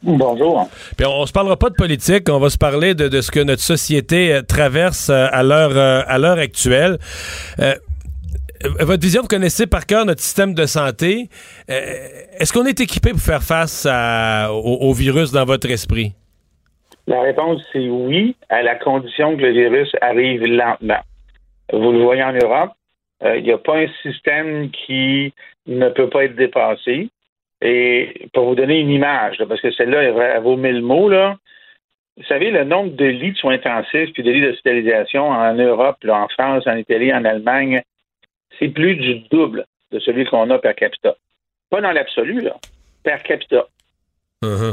Bonjour. 0.05 0.69
Puis 0.97 1.05
on, 1.05 1.21
on 1.21 1.25
se 1.25 1.33
parlera 1.33 1.57
pas 1.57 1.69
de 1.69 1.75
politique, 1.75 2.29
on 2.29 2.39
va 2.39 2.49
se 2.49 2.57
parler 2.57 2.93
de, 2.93 3.07
de 3.07 3.21
ce 3.21 3.31
que 3.31 3.39
notre 3.39 3.61
société 3.63 4.33
euh, 4.33 4.41
traverse 4.41 5.09
euh, 5.09 5.27
à 5.31 5.41
l'heure 5.43 5.71
euh, 5.75 6.01
à 6.07 6.17
l'heure 6.19 6.37
actuelle. 6.37 6.97
Euh, 7.59 7.73
votre 8.79 9.01
vision, 9.01 9.21
vous 9.21 9.27
connaissez 9.27 9.67
par 9.67 9.85
cœur 9.85 10.05
notre 10.05 10.21
système 10.21 10.53
de 10.53 10.65
santé. 10.65 11.29
Euh, 11.69 11.81
Est-ce 12.39 12.53
qu'on 12.53 12.65
est 12.65 12.79
équipé 12.79 13.11
pour 13.11 13.19
faire 13.19 13.43
face 13.43 13.87
à- 13.89 14.49
au, 14.53 14.77
au 14.89 14.93
virus 14.93 15.31
dans 15.31 15.45
votre 15.45 15.69
esprit? 15.69 16.13
La 17.07 17.21
réponse, 17.21 17.61
c'est 17.71 17.87
oui, 17.87 18.35
à 18.49 18.63
la 18.63 18.75
condition 18.75 19.35
que 19.37 19.41
le 19.41 19.51
virus 19.51 19.89
arrive 20.01 20.43
lentement. 20.45 21.01
Vous 21.71 21.91
le 21.91 22.01
voyez 22.01 22.23
en 22.23 22.33
Europe, 22.33 22.71
euh, 23.23 23.37
il 23.37 23.43
n'y 23.43 23.51
a 23.51 23.57
pas 23.59 23.77
un 23.77 23.87
système 24.01 24.69
qui 24.71 25.33
ne 25.67 25.89
peut 25.89 26.09
pas 26.09 26.23
être 26.25 26.35
dépassé. 26.35 27.09
Et 27.65 28.27
pour 28.33 28.45
vous 28.45 28.55
donner 28.55 28.79
une 28.79 28.91
image, 28.91 29.39
là, 29.39 29.47
parce 29.47 29.59
que 29.59 29.71
celle-là, 29.71 30.03
elle, 30.03 30.15
elle 30.17 30.43
vaut 30.43 30.55
mille 30.55 30.81
mots, 30.81 31.09
là. 31.09 31.35
Vous 32.15 32.23
savez, 32.25 32.51
le 32.51 32.63
nombre 32.63 32.91
de 32.91 33.05
lits 33.05 33.33
de 33.33 33.37
soins 33.37 33.55
intensifs 33.55 34.13
puis 34.13 34.23
de 34.23 34.31
lits 34.31 34.41
d'hospitalisation 34.41 35.29
en 35.29 35.53
Europe, 35.55 35.97
là, 36.03 36.21
en 36.23 36.27
France, 36.27 36.65
en 36.67 36.77
Italie, 36.77 37.13
en 37.13 37.25
Allemagne, 37.25 37.81
c'est 38.59 38.69
plus 38.69 38.95
du 38.95 39.19
double 39.31 39.65
de 39.91 39.99
celui 39.99 40.25
qu'on 40.25 40.49
a 40.51 40.59
per 40.59 40.75
capita. 40.75 41.15
Pas 41.69 41.81
dans 41.81 41.91
l'absolu, 41.91 42.41
là, 42.41 42.55
per 43.03 43.17
capita. 43.23 43.65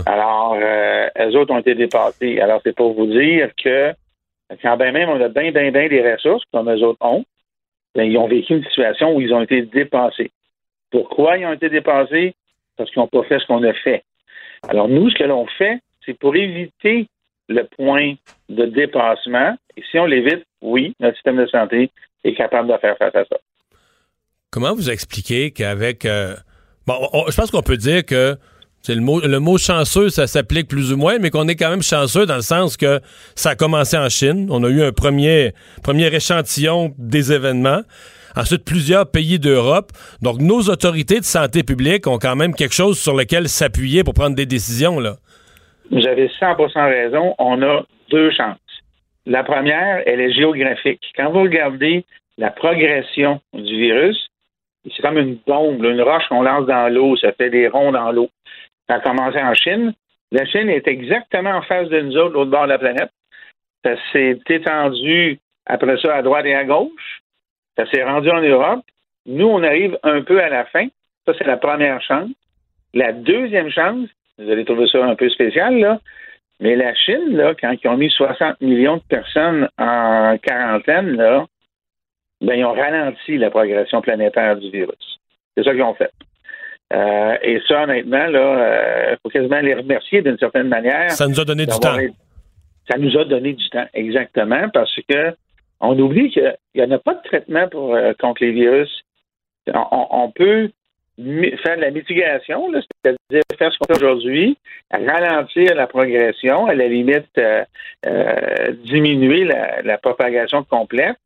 Alors, 0.05 0.59
euh, 0.61 1.09
elles 1.14 1.36
autres 1.36 1.55
ont 1.55 1.59
été 1.59 1.74
dépassées. 1.74 2.40
Alors, 2.40 2.61
c'est 2.62 2.76
pour 2.76 2.93
vous 2.93 3.07
dire 3.07 3.51
que 3.57 3.95
quand 4.62 4.76
bien 4.76 4.93
même 4.93 5.09
on 5.09 5.20
a 5.20 5.28
bien, 5.28 5.51
bien, 5.51 5.70
bien 5.70 5.88
des 5.88 6.12
ressources, 6.12 6.45
comme 6.53 6.70
eux 6.70 6.82
autres 6.84 6.99
ont, 7.01 7.24
ben, 7.95 8.05
ils 8.05 8.18
ont 8.18 8.28
vécu 8.28 8.55
une 8.55 8.64
situation 8.64 9.14
où 9.14 9.20
ils 9.20 9.32
ont 9.32 9.40
été 9.40 9.62
dépassés. 9.62 10.30
Pourquoi 10.90 11.38
ils 11.38 11.47
ont 11.47 11.53
été 11.55 11.70
dépassés? 11.70 12.34
Parce 12.83 12.91
qu'ils 12.91 13.01
n'ont 13.01 13.07
pas 13.09 13.22
fait 13.28 13.39
ce 13.39 13.47
qu'on 13.47 13.62
a 13.62 13.72
fait. 13.74 14.03
Alors, 14.68 14.89
nous, 14.89 15.09
ce 15.09 15.14
que 15.14 15.24
l'on 15.24 15.47
fait, 15.59 15.78
c'est 16.05 16.18
pour 16.18 16.35
éviter 16.35 17.07
le 17.49 17.62
point 17.76 18.14
de 18.49 18.66
dépassement. 18.66 19.57
Et 19.76 19.83
si 19.91 19.99
on 19.99 20.05
l'évite, 20.07 20.45
oui, 20.62 20.95
notre 20.99 21.14
système 21.16 21.37
de 21.37 21.47
santé 21.47 21.91
est 22.24 22.35
capable 22.35 22.72
de 22.72 22.76
faire 22.78 22.97
face 22.99 23.14
à 23.14 23.24
ça. 23.24 23.37
Comment 24.51 24.74
vous 24.74 24.91
expliquez 24.91 25.51
qu'avec... 25.53 26.05
euh, 26.05 26.35
bon, 26.87 26.95
on- 27.12 27.30
je 27.30 27.37
pense 27.37 27.51
qu'on 27.51 27.62
peut 27.62 27.76
dire 27.76 28.05
que 28.05 28.37
le 28.89 29.01
mot, 29.01 29.20
le 29.20 29.39
mot 29.39 29.59
chanceux, 29.59 30.09
ça 30.09 30.26
s'applique 30.26 30.66
plus 30.68 30.93
ou 30.93 30.97
moins, 30.97 31.18
mais 31.20 31.30
qu'on 31.30 31.47
est 31.47 31.55
quand 31.57 31.70
même 31.70 31.83
chanceux 31.83 32.26
dans 32.26 32.35
le 32.37 32.43
sens 32.43 32.76
que 32.76 33.01
ça 33.37 33.51
a 33.51 33.55
commencé 33.55 33.97
en 33.97 34.09
Chine. 34.09 34.49
On 34.51 34.64
a 34.64 34.68
eu 34.68 34.83
un 34.83 34.93
premier, 34.93 35.53
premier 35.85 36.12
échantillon 36.12 36.93
des 36.99 37.33
événements. 37.33 37.83
Ensuite, 38.37 38.64
plusieurs 38.64 39.11
pays 39.11 39.39
d'Europe. 39.39 39.93
Donc, 40.22 40.41
nos 40.41 40.61
autorités 40.68 41.20
de 41.20 41.24
santé 41.24 41.62
publique 41.62 42.07
ont 42.07 42.18
quand 42.18 42.37
même 42.37 42.55
quelque 42.55 42.74
chose 42.74 42.99
sur 42.99 43.16
lequel 43.16 43.49
s'appuyer 43.49 44.05
pour 44.05 44.14
prendre 44.14 44.37
des 44.37 44.47
décisions, 44.47 45.01
là. 45.01 45.16
Vous 45.91 46.07
avez 46.07 46.28
100% 46.28 46.89
raison. 46.89 47.35
On 47.39 47.62
a 47.62 47.83
deux 48.11 48.30
chances. 48.30 48.57
La 49.26 49.45
première, 49.45 50.03
elle 50.07 50.20
est 50.20 50.33
géographique. 50.33 51.03
Quand 51.16 51.30
vous 51.30 51.43
regardez 51.43 52.05
la 52.39 52.51
progression 52.51 53.41
du 53.53 53.76
virus, 53.76 54.28
c'est 54.85 55.03
comme 55.03 55.18
une 55.18 55.39
bombe, 55.47 55.85
une 55.85 56.03
roche 56.03 56.26
qu'on 56.28 56.43
lance 56.43 56.66
dans 56.66 56.93
l'eau, 56.93 57.16
ça 57.16 57.33
fait 57.33 57.51
des 57.51 57.68
ronds 57.68 57.93
dans 57.93 58.11
l'eau. 58.11 58.30
Ça 58.89 58.97
a 58.97 59.01
commencé 59.01 59.39
en 59.39 59.55
Chine. 59.55 59.93
La 60.33 60.45
Chine 60.47 60.68
est 60.68 60.89
exactement 60.89 61.51
en 61.51 61.62
face 61.62 61.89
de 61.89 62.01
nous 62.01 62.16
autres, 62.16 62.35
l'autre 62.35 62.51
bord 62.51 62.64
de 62.64 62.70
la 62.70 62.78
planète. 62.78 63.11
Ça 63.85 63.95
s'est 64.12 64.39
étendu 64.49 65.39
après 65.66 65.97
ça 65.99 66.16
à 66.16 66.22
droite 66.22 66.47
et 66.47 66.55
à 66.55 66.64
gauche. 66.64 67.12
Ça 67.77 67.91
s'est 67.91 68.03
rendu 68.03 68.31
en 68.31 68.41
Europe. 68.41 68.85
Nous, 69.27 69.47
on 69.47 69.62
arrive 69.62 69.99
un 70.03 70.23
peu 70.23 70.43
à 70.43 70.49
la 70.49 70.64
fin. 70.66 70.89
Ça, 71.27 71.33
c'est 71.39 71.47
la 71.47 71.57
première 71.57 72.03
chance. 72.03 72.31
La 72.95 73.12
deuxième 73.12 73.70
chance, 73.70 74.09
vous 74.39 74.51
allez 74.51 74.64
trouver 74.64 74.87
ça 74.89 75.05
un 75.05 75.14
peu 75.14 75.29
spécial, 75.31 75.79
là, 75.79 76.01
mais 76.61 76.77
la 76.77 76.95
Chine, 76.95 77.37
là, 77.37 77.55
quand 77.61 77.75
ils 77.83 77.89
ont 77.89 77.97
mis 77.97 78.11
60 78.11 78.61
millions 78.61 78.97
de 78.97 79.03
personnes 79.09 79.68
en 79.79 80.37
quarantaine, 80.39 81.16
là, 81.16 81.47
ben, 82.41 82.55
ils 82.55 82.64
ont 82.64 82.73
ralenti 82.73 83.39
la 83.39 83.51
progression 83.51 84.01
planétaire 84.01 84.57
du 84.57 84.70
virus. 84.70 85.18
C'est 85.57 85.64
ça 85.64 85.73
qu'ils 85.73 85.83
ont 85.83 85.95
fait. 85.95 86.12
Euh, 86.93 87.37
et 87.43 87.61
ça, 87.66 87.85
honnêtement, 87.85 88.27
là, 88.27 89.12
il 89.12 89.16
faut 89.23 89.31
quasiment 89.31 89.61
les 89.61 89.75
remercier 89.75 90.23
d'une 90.23 90.39
certaine 90.39 90.68
manière. 90.68 91.11
Ça 91.11 91.27
nous 91.27 91.41
a 91.41 91.45
donné 91.45 91.66
du 91.66 91.79
temps. 91.79 91.97
Ça 92.91 92.99
nous 92.99 93.16
a 93.16 93.25
donné 93.25 93.55
du 93.55 93.68
temps, 93.70 93.87
exactement, 93.95 94.68
parce 94.73 94.95
que 95.09 95.35
on 95.83 95.99
oublie 95.99 96.30
qu'il 96.30 96.57
n'y 96.74 96.83
en 96.83 96.91
a 96.93 96.99
pas 96.99 97.14
de 97.14 97.22
traitement 97.22 97.68
pour, 97.68 97.95
euh, 97.95 98.12
contre 98.18 98.43
les 98.43 98.53
virus. 98.53 99.03
On, 99.74 100.30
peut 100.35 100.70
faire 101.18 101.76
de 101.76 101.80
la 101.83 101.91
mitigation, 101.91 102.68
c'est-à-dire 102.72 103.43
faire 103.59 103.72
ce 103.72 103.78
qu'on 103.78 103.95
fait 103.95 104.03
aujourd'hui, 104.05 104.57
ralentir 104.91 105.74
la 105.74 105.87
progression, 105.87 106.66
à 106.66 106.74
la 106.74 106.89
limite 106.89 107.26
euh, 107.39 107.64
euh, 108.07 108.72
diminuer 108.85 109.45
la, 109.45 109.83
la 109.83 109.99
propagation 109.99 110.64
complète. 110.64 111.16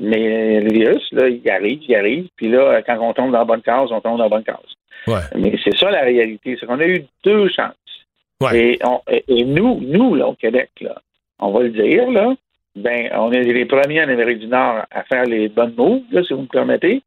Mais 0.00 0.60
le 0.60 0.72
virus, 0.72 1.06
là, 1.12 1.28
il 1.28 1.48
arrive, 1.50 1.80
il 1.86 1.94
arrive, 1.94 2.28
puis 2.36 2.48
là, 2.48 2.82
quand 2.82 2.98
on 3.00 3.12
tombe 3.12 3.32
dans 3.32 3.38
la 3.38 3.44
bonne 3.44 3.62
case, 3.62 3.90
on 3.92 4.00
tombe 4.00 4.18
dans 4.18 4.24
la 4.24 4.28
bonne 4.28 4.44
case. 4.44 4.56
Ouais. 5.06 5.20
Mais 5.36 5.56
c'est 5.62 5.76
ça 5.76 5.90
la 5.90 6.00
réalité, 6.02 6.56
c'est 6.58 6.66
qu'on 6.66 6.80
a 6.80 6.86
eu 6.86 7.04
deux 7.22 7.48
chances. 7.48 7.74
Ouais. 8.40 8.58
Et, 8.58 8.78
on- 8.84 9.00
et- 9.08 9.24
et 9.28 9.44
nous, 9.44 9.80
nous, 9.82 10.14
là, 10.16 10.26
au 10.28 10.34
Québec, 10.34 10.70
là, 10.80 11.00
on 11.38 11.52
va 11.52 11.62
le 11.62 11.70
dire, 11.70 12.10
là, 12.10 12.34
ben, 12.76 13.08
on 13.14 13.32
est 13.32 13.42
les 13.42 13.64
premiers 13.66 14.02
en 14.04 14.08
Amérique 14.08 14.40
du 14.40 14.46
Nord 14.46 14.82
à 14.90 15.02
faire 15.04 15.24
les 15.24 15.48
bonnes 15.48 15.74
moves, 15.76 16.02
là, 16.10 16.22
si 16.24 16.32
vous 16.32 16.42
me 16.42 16.46
permettez. 16.46 17.02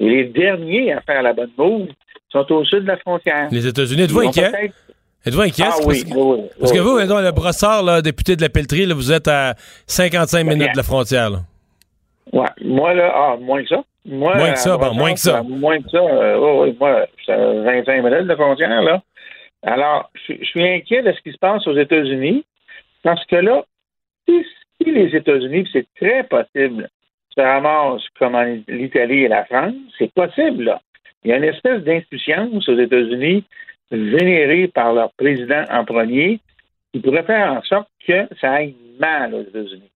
Et 0.00 0.08
les 0.08 0.24
derniers 0.24 0.92
à 0.92 1.00
faire 1.02 1.22
la 1.22 1.32
bonne 1.32 1.50
move 1.56 1.88
sont 2.30 2.50
au 2.52 2.64
sud 2.64 2.80
de 2.82 2.88
la 2.88 2.96
frontière. 2.96 3.48
Les 3.50 3.66
États-Unis, 3.66 4.02
êtes-vous 4.02 4.20
inquiet? 4.20 4.50
Êtes-vous 5.24 5.40
inquiet? 5.42 5.64
Ah 5.66 5.72
C'est 5.78 5.86
oui, 5.86 6.02
parce 6.04 6.16
oui, 6.16 6.22
oui, 6.40 6.48
parce 6.58 6.72
que 6.72 6.78
vous, 6.78 6.98
le 6.98 7.30
brossard, 7.32 7.82
là, 7.84 8.02
député 8.02 8.34
de 8.34 8.42
la 8.42 8.48
pelleterie, 8.48 8.86
là, 8.86 8.94
vous 8.94 9.12
êtes 9.12 9.28
à 9.28 9.54
55 9.86 10.44
minutes 10.44 10.72
de 10.72 10.76
la 10.76 10.82
frontière. 10.82 11.30
Là. 11.30 11.38
Ouais. 12.32 12.48
Moi, 12.64 12.94
là, 12.94 13.12
ah, 13.14 13.36
moins 13.40 13.62
que 13.62 13.68
ça. 13.68 13.84
Moi, 14.04 14.34
Moins 14.36 14.52
que 14.52 14.58
ça, 14.58 14.76
bon, 14.76 14.94
moins 14.94 15.14
que 15.14 15.20
ça. 15.20 15.42
Moins 15.44 15.78
que 15.80 15.88
ça. 15.90 15.98
euh, 15.98 16.38
oui, 16.64 16.70
oui, 16.70 16.76
moi, 16.80 17.06
à 17.28 17.36
25 17.36 18.02
minutes 18.02 18.22
de 18.22 18.28
la 18.28 18.34
frontière, 18.36 18.82
là. 18.82 19.00
Alors, 19.64 20.10
je, 20.26 20.34
je 20.40 20.44
suis 20.44 20.66
inquiet 20.66 21.02
de 21.02 21.12
ce 21.12 21.20
qui 21.20 21.30
se 21.30 21.38
passe 21.38 21.64
aux 21.68 21.76
États-Unis, 21.76 22.44
parce 23.04 23.24
que 23.26 23.36
là, 23.36 23.62
si, 24.28 24.44
si 24.82 24.90
les 24.90 25.14
États-Unis, 25.14 25.68
c'est 25.72 25.86
très 25.96 26.24
possible, 26.24 26.88
se 27.34 27.40
ramassent 27.40 28.08
comme 28.18 28.36
l'Italie 28.68 29.24
et 29.24 29.28
la 29.28 29.44
France, 29.44 29.74
c'est 29.98 30.12
possible, 30.12 30.64
là. 30.64 30.80
Il 31.24 31.30
y 31.30 31.34
a 31.34 31.36
une 31.36 31.44
espèce 31.44 31.82
d'insouciance 31.82 32.68
aux 32.68 32.78
États-Unis 32.78 33.44
générée 33.92 34.68
par 34.68 34.92
leur 34.92 35.12
président 35.12 35.64
en 35.70 35.84
premier 35.84 36.40
qui 36.92 37.00
pourrait 37.00 37.22
faire 37.22 37.52
en 37.52 37.62
sorte 37.62 37.88
que 38.06 38.26
ça 38.40 38.54
aille 38.54 38.74
mal 38.98 39.32
aux 39.34 39.42
États-Unis. 39.42 39.90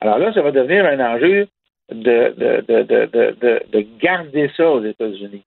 Alors 0.00 0.18
là, 0.18 0.32
ça 0.32 0.42
va 0.42 0.50
devenir 0.50 0.84
un 0.84 1.00
enjeu 1.00 1.48
de, 1.90 2.34
de, 2.36 2.64
de, 2.68 2.82
de, 2.82 3.06
de, 3.06 3.36
de, 3.40 3.62
de 3.72 3.86
garder 3.98 4.50
ça 4.56 4.70
aux 4.70 4.84
États-Unis. 4.84 5.42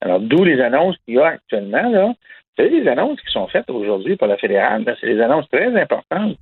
Alors, 0.00 0.20
d'où 0.20 0.44
les 0.44 0.60
annonces 0.60 0.96
qu'il 1.04 1.14
y 1.14 1.18
a 1.18 1.26
actuellement, 1.26 1.88
là. 1.90 2.06
Vous 2.06 2.64
savez, 2.64 2.80
les 2.80 2.88
annonces 2.88 3.20
qui 3.20 3.30
sont 3.32 3.46
faites 3.46 3.70
aujourd'hui 3.70 4.16
par 4.16 4.28
la 4.28 4.36
fédérale, 4.36 4.84
c'est 5.00 5.06
des 5.06 5.20
annonces 5.20 5.48
très 5.48 5.68
importantes. 5.80 6.36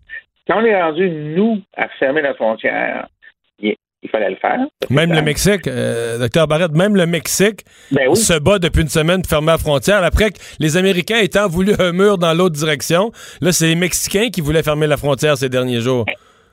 Quand 0.47 0.61
on 0.61 0.65
est 0.65 0.81
rendu, 0.81 1.11
nous, 1.11 1.61
à 1.77 1.89
fermer 1.99 2.23
la 2.23 2.35
frontière, 2.35 3.09
il, 3.59 4.11
fallait 4.11 4.31
le 4.31 4.37
faire. 4.37 4.61
Même 4.89 5.13
le 5.13 5.21
Mexique, 5.21 5.67
euh, 5.67 6.19
docteur 6.19 6.47
Barrette, 6.47 6.71
même 6.71 6.95
le 6.95 7.07
Mexique 7.07 7.65
Ben 7.91 8.09
oui. 8.09 8.17
se 8.17 8.39
bat 8.39 8.61
depuis 8.61 8.83
une 8.83 8.89
semaine 8.89 9.23
pour 9.23 9.31
fermer 9.31 9.49
la 9.49 9.59
frontière. 9.59 10.05
Après 10.05 10.31
que 10.31 10.39
les 10.61 10.77
Américains 10.77 11.19
étant 11.19 11.49
voulu 11.49 11.73
un 11.81 11.91
mur 11.91 12.17
dans 12.17 12.33
l'autre 12.33 12.55
direction, 12.55 13.11
là, 13.41 13.51
c'est 13.51 13.67
les 13.67 13.75
Mexicains 13.75 14.29
qui 14.29 14.41
voulaient 14.41 14.63
fermer 14.63 14.87
la 14.87 14.97
frontière 14.97 15.37
ces 15.37 15.49
derniers 15.49 15.81
jours. 15.81 16.05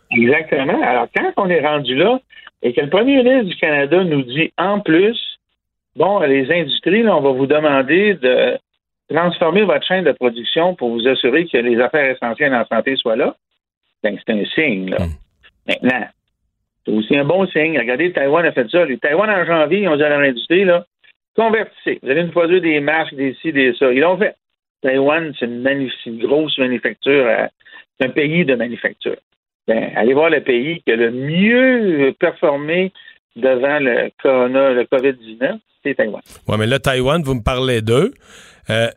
Exactement. 0.09 0.81
Alors, 0.81 1.07
quand 1.15 1.31
on 1.37 1.49
est 1.49 1.61
rendu 1.61 1.95
là 1.95 2.19
et 2.63 2.73
que 2.73 2.81
le 2.81 2.89
premier 2.89 3.17
ministre 3.17 3.49
du 3.49 3.55
Canada 3.57 4.03
nous 4.03 4.23
dit 4.23 4.51
en 4.57 4.79
plus, 4.79 5.19
bon, 5.95 6.19
les 6.21 6.49
industries, 6.51 7.03
là, 7.03 7.15
on 7.15 7.21
va 7.21 7.31
vous 7.31 7.45
demander 7.45 8.15
de 8.15 8.57
transformer 9.13 9.63
votre 9.63 9.85
chaîne 9.85 10.05
de 10.05 10.11
production 10.13 10.73
pour 10.75 10.89
vous 10.89 11.07
assurer 11.07 11.45
que 11.45 11.57
les 11.57 11.79
affaires 11.79 12.15
essentielles 12.15 12.55
en 12.55 12.65
santé 12.65 12.95
soient 12.95 13.15
là, 13.15 13.35
c'est 14.03 14.33
un 14.33 14.45
signe, 14.53 14.89
là. 14.89 14.99
Maintenant, 15.67 16.05
c'est 16.85 16.91
aussi 16.91 17.17
un 17.17 17.23
bon 17.25 17.47
signe. 17.47 17.77
Regardez, 17.79 18.11
Taïwan 18.11 18.45
a 18.45 18.51
fait 18.51 18.69
ça. 18.69 18.85
Les 18.85 18.97
Taïwan, 18.97 19.29
en 19.29 19.45
janvier, 19.45 19.79
ils 19.79 19.87
ont 19.87 19.95
dit 19.95 20.03
à 20.03 20.09
leur 20.09 20.19
industrie, 20.19 20.65
là, 20.65 20.85
convertissez. 21.35 21.99
Vous 22.03 22.09
allez 22.09 22.23
nous 22.23 22.31
produire 22.31 22.61
des 22.61 22.79
masques, 22.79 23.15
des 23.15 23.35
ci, 23.41 23.51
des 23.53 23.73
ça. 23.75 23.91
Ils 23.91 24.01
l'ont 24.01 24.17
fait. 24.17 24.35
Taïwan, 24.81 25.33
c'est 25.39 25.45
une 25.45 26.19
grosse 26.19 26.57
manufacture. 26.57 27.25
euh, 27.25 27.47
C'est 27.99 28.07
un 28.07 28.09
pays 28.09 28.43
de 28.43 28.55
manufacture. 28.55 29.15
Ben, 29.65 29.91
allez 29.95 30.13
voir 30.13 30.29
le 30.29 30.41
pays 30.41 30.81
qui 30.85 30.91
a 30.91 30.97
le 30.97 31.11
mieux 31.11 32.13
performé 32.19 32.91
devant 33.37 33.79
le 33.79 34.11
corona, 34.21 34.71
le 34.73 34.83
COVID-19, 34.83 35.57
c'est 35.83 35.95
Taïwan. 35.95 36.21
Oui, 36.47 36.55
mais 36.59 36.67
là, 36.67 36.79
Taïwan, 36.79 37.21
vous 37.23 37.35
me 37.35 37.43
parlez 37.43 37.81
d'eux. 37.81 38.11
Euh, 38.69 38.87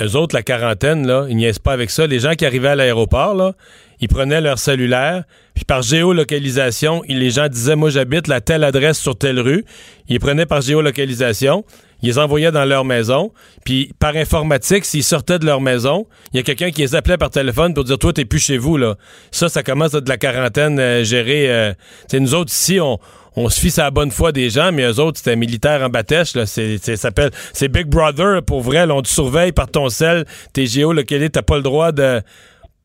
eux 0.00 0.16
autres, 0.16 0.34
la 0.34 0.42
quarantaine, 0.42 1.06
là, 1.06 1.26
ils 1.28 1.36
niaisent 1.36 1.58
pas 1.58 1.72
avec 1.72 1.90
ça. 1.90 2.06
Les 2.06 2.20
gens 2.20 2.34
qui 2.34 2.46
arrivaient 2.46 2.68
à 2.68 2.74
l'aéroport, 2.74 3.34
là, 3.34 3.54
ils 4.00 4.08
prenaient 4.08 4.40
leur 4.40 4.58
cellulaire, 4.58 5.24
puis 5.54 5.64
par 5.64 5.82
géolocalisation, 5.82 7.02
les 7.08 7.30
gens 7.30 7.48
disaient, 7.48 7.76
moi, 7.76 7.90
j'habite 7.90 8.28
la 8.28 8.40
telle 8.40 8.62
adresse 8.62 8.98
sur 8.98 9.16
telle 9.16 9.40
rue. 9.40 9.64
Ils 10.08 10.20
prenaient 10.20 10.46
par 10.46 10.60
géolocalisation, 10.60 11.64
ils 12.02 12.10
les 12.10 12.18
envoyaient 12.18 12.52
dans 12.52 12.64
leur 12.64 12.84
maison, 12.84 13.32
puis 13.64 13.92
par 13.98 14.14
informatique, 14.14 14.84
s'ils 14.84 15.02
sortaient 15.02 15.40
de 15.40 15.46
leur 15.46 15.60
maison, 15.60 16.06
il 16.32 16.36
y 16.36 16.40
a 16.40 16.42
quelqu'un 16.44 16.70
qui 16.70 16.82
les 16.82 16.94
appelait 16.94 17.16
par 17.16 17.30
téléphone 17.30 17.74
pour 17.74 17.84
dire, 17.84 17.98
toi, 17.98 18.12
t'es 18.12 18.24
plus 18.24 18.38
chez 18.38 18.56
vous, 18.56 18.76
là. 18.76 18.96
Ça, 19.32 19.48
ça 19.48 19.64
commence 19.64 19.94
à 19.94 20.00
de 20.00 20.08
la 20.08 20.16
quarantaine 20.16 20.78
euh, 20.78 21.02
gérée. 21.02 21.50
Euh, 21.50 21.72
nous 22.12 22.34
autres 22.34 22.52
ici, 22.52 22.78
on, 22.80 22.98
on 23.36 23.48
se 23.48 23.60
fie 23.60 23.80
à 23.80 23.84
la 23.84 23.90
bonne 23.90 24.10
foi 24.10 24.32
des 24.32 24.50
gens, 24.50 24.70
mais 24.72 24.82
eux 24.84 24.98
autres, 25.00 25.18
c'était 25.18 25.36
militaire 25.36 25.82
en 25.82 25.88
bâtèche. 25.88 26.34
Là. 26.34 26.46
C'est, 26.46 26.78
c'est, 26.78 26.96
s'appelle, 26.96 27.30
c'est 27.52 27.68
Big 27.70 27.86
Brother, 27.86 28.42
pour 28.42 28.60
vrai. 28.60 28.86
Là, 28.86 28.94
on 28.94 29.02
te 29.02 29.08
surveille 29.08 29.52
par 29.52 29.70
ton 29.70 29.88
sel, 29.88 30.24
tes 30.52 30.66
géolocalisés, 30.66 31.30
t'as 31.30 31.42
pas 31.42 31.56
le 31.56 31.62
droit 31.62 31.92
de 31.92 32.20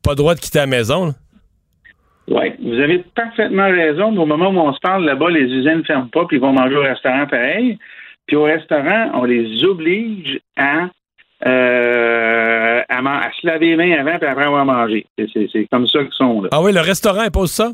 pas 0.02 0.10
le 0.10 0.16
droit 0.16 0.34
de 0.34 0.40
quitter 0.40 0.58
la 0.58 0.66
maison. 0.66 1.14
Oui, 2.28 2.52
vous 2.62 2.74
avez 2.80 3.04
parfaitement 3.14 3.68
raison. 3.68 4.16
Au 4.16 4.26
moment 4.26 4.48
où 4.50 4.58
on 4.58 4.72
se 4.72 4.80
parle, 4.80 5.04
là-bas, 5.04 5.30
les 5.30 5.40
usines 5.42 5.78
ne 5.78 5.82
ferment 5.82 6.08
pas, 6.12 6.24
puis 6.26 6.36
ils 6.38 6.40
vont 6.40 6.52
manger 6.52 6.76
au 6.76 6.82
restaurant 6.82 7.26
pareil. 7.26 7.78
Puis 8.26 8.36
au 8.36 8.44
restaurant, 8.44 9.10
on 9.14 9.24
les 9.24 9.62
oblige 9.64 10.40
à, 10.56 10.88
euh, 11.46 12.80
à, 12.88 13.02
man- 13.02 13.20
à 13.22 13.30
se 13.40 13.46
laver 13.46 13.66
les 13.70 13.76
mains 13.76 13.92
avant, 14.00 14.18
puis 14.18 14.28
après 14.28 14.44
avoir 14.46 14.64
mangé. 14.64 15.06
C'est, 15.18 15.26
c'est- 15.32 15.48
c'est 15.52 15.66
comme 15.70 15.86
ça 15.86 16.00
qu'ils 16.00 16.12
sont. 16.12 16.42
Là. 16.42 16.48
Ah 16.52 16.62
oui, 16.62 16.72
le 16.72 16.80
restaurant 16.80 17.20
impose 17.20 17.50
ça? 17.50 17.72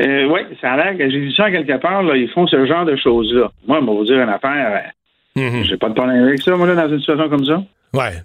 Euh, 0.00 0.26
oui, 0.26 0.40
ça 0.60 0.72
a 0.72 0.76
l'air 0.76 0.96
que 0.96 1.10
j'ai 1.10 1.18
vu 1.18 1.32
ça 1.32 1.50
quelque 1.50 1.76
part, 1.78 2.02
là, 2.02 2.16
ils 2.16 2.28
font 2.30 2.46
ce 2.46 2.64
genre 2.66 2.84
de 2.84 2.96
choses-là. 2.96 3.50
Moi, 3.66 3.78
on 3.80 3.84
va 3.84 3.92
vous 3.92 4.04
dire 4.04 4.20
une 4.20 4.28
affaire, 4.28 4.92
euh, 5.36 5.62
j'ai 5.64 5.76
pas 5.76 5.88
de 5.88 5.94
problème 5.94 6.24
avec 6.24 6.40
ça, 6.40 6.56
moi, 6.56 6.66
là, 6.66 6.74
dans 6.74 6.88
une 6.88 7.00
situation 7.00 7.28
comme 7.28 7.44
ça. 7.44 7.62
Ouais. 7.94 8.22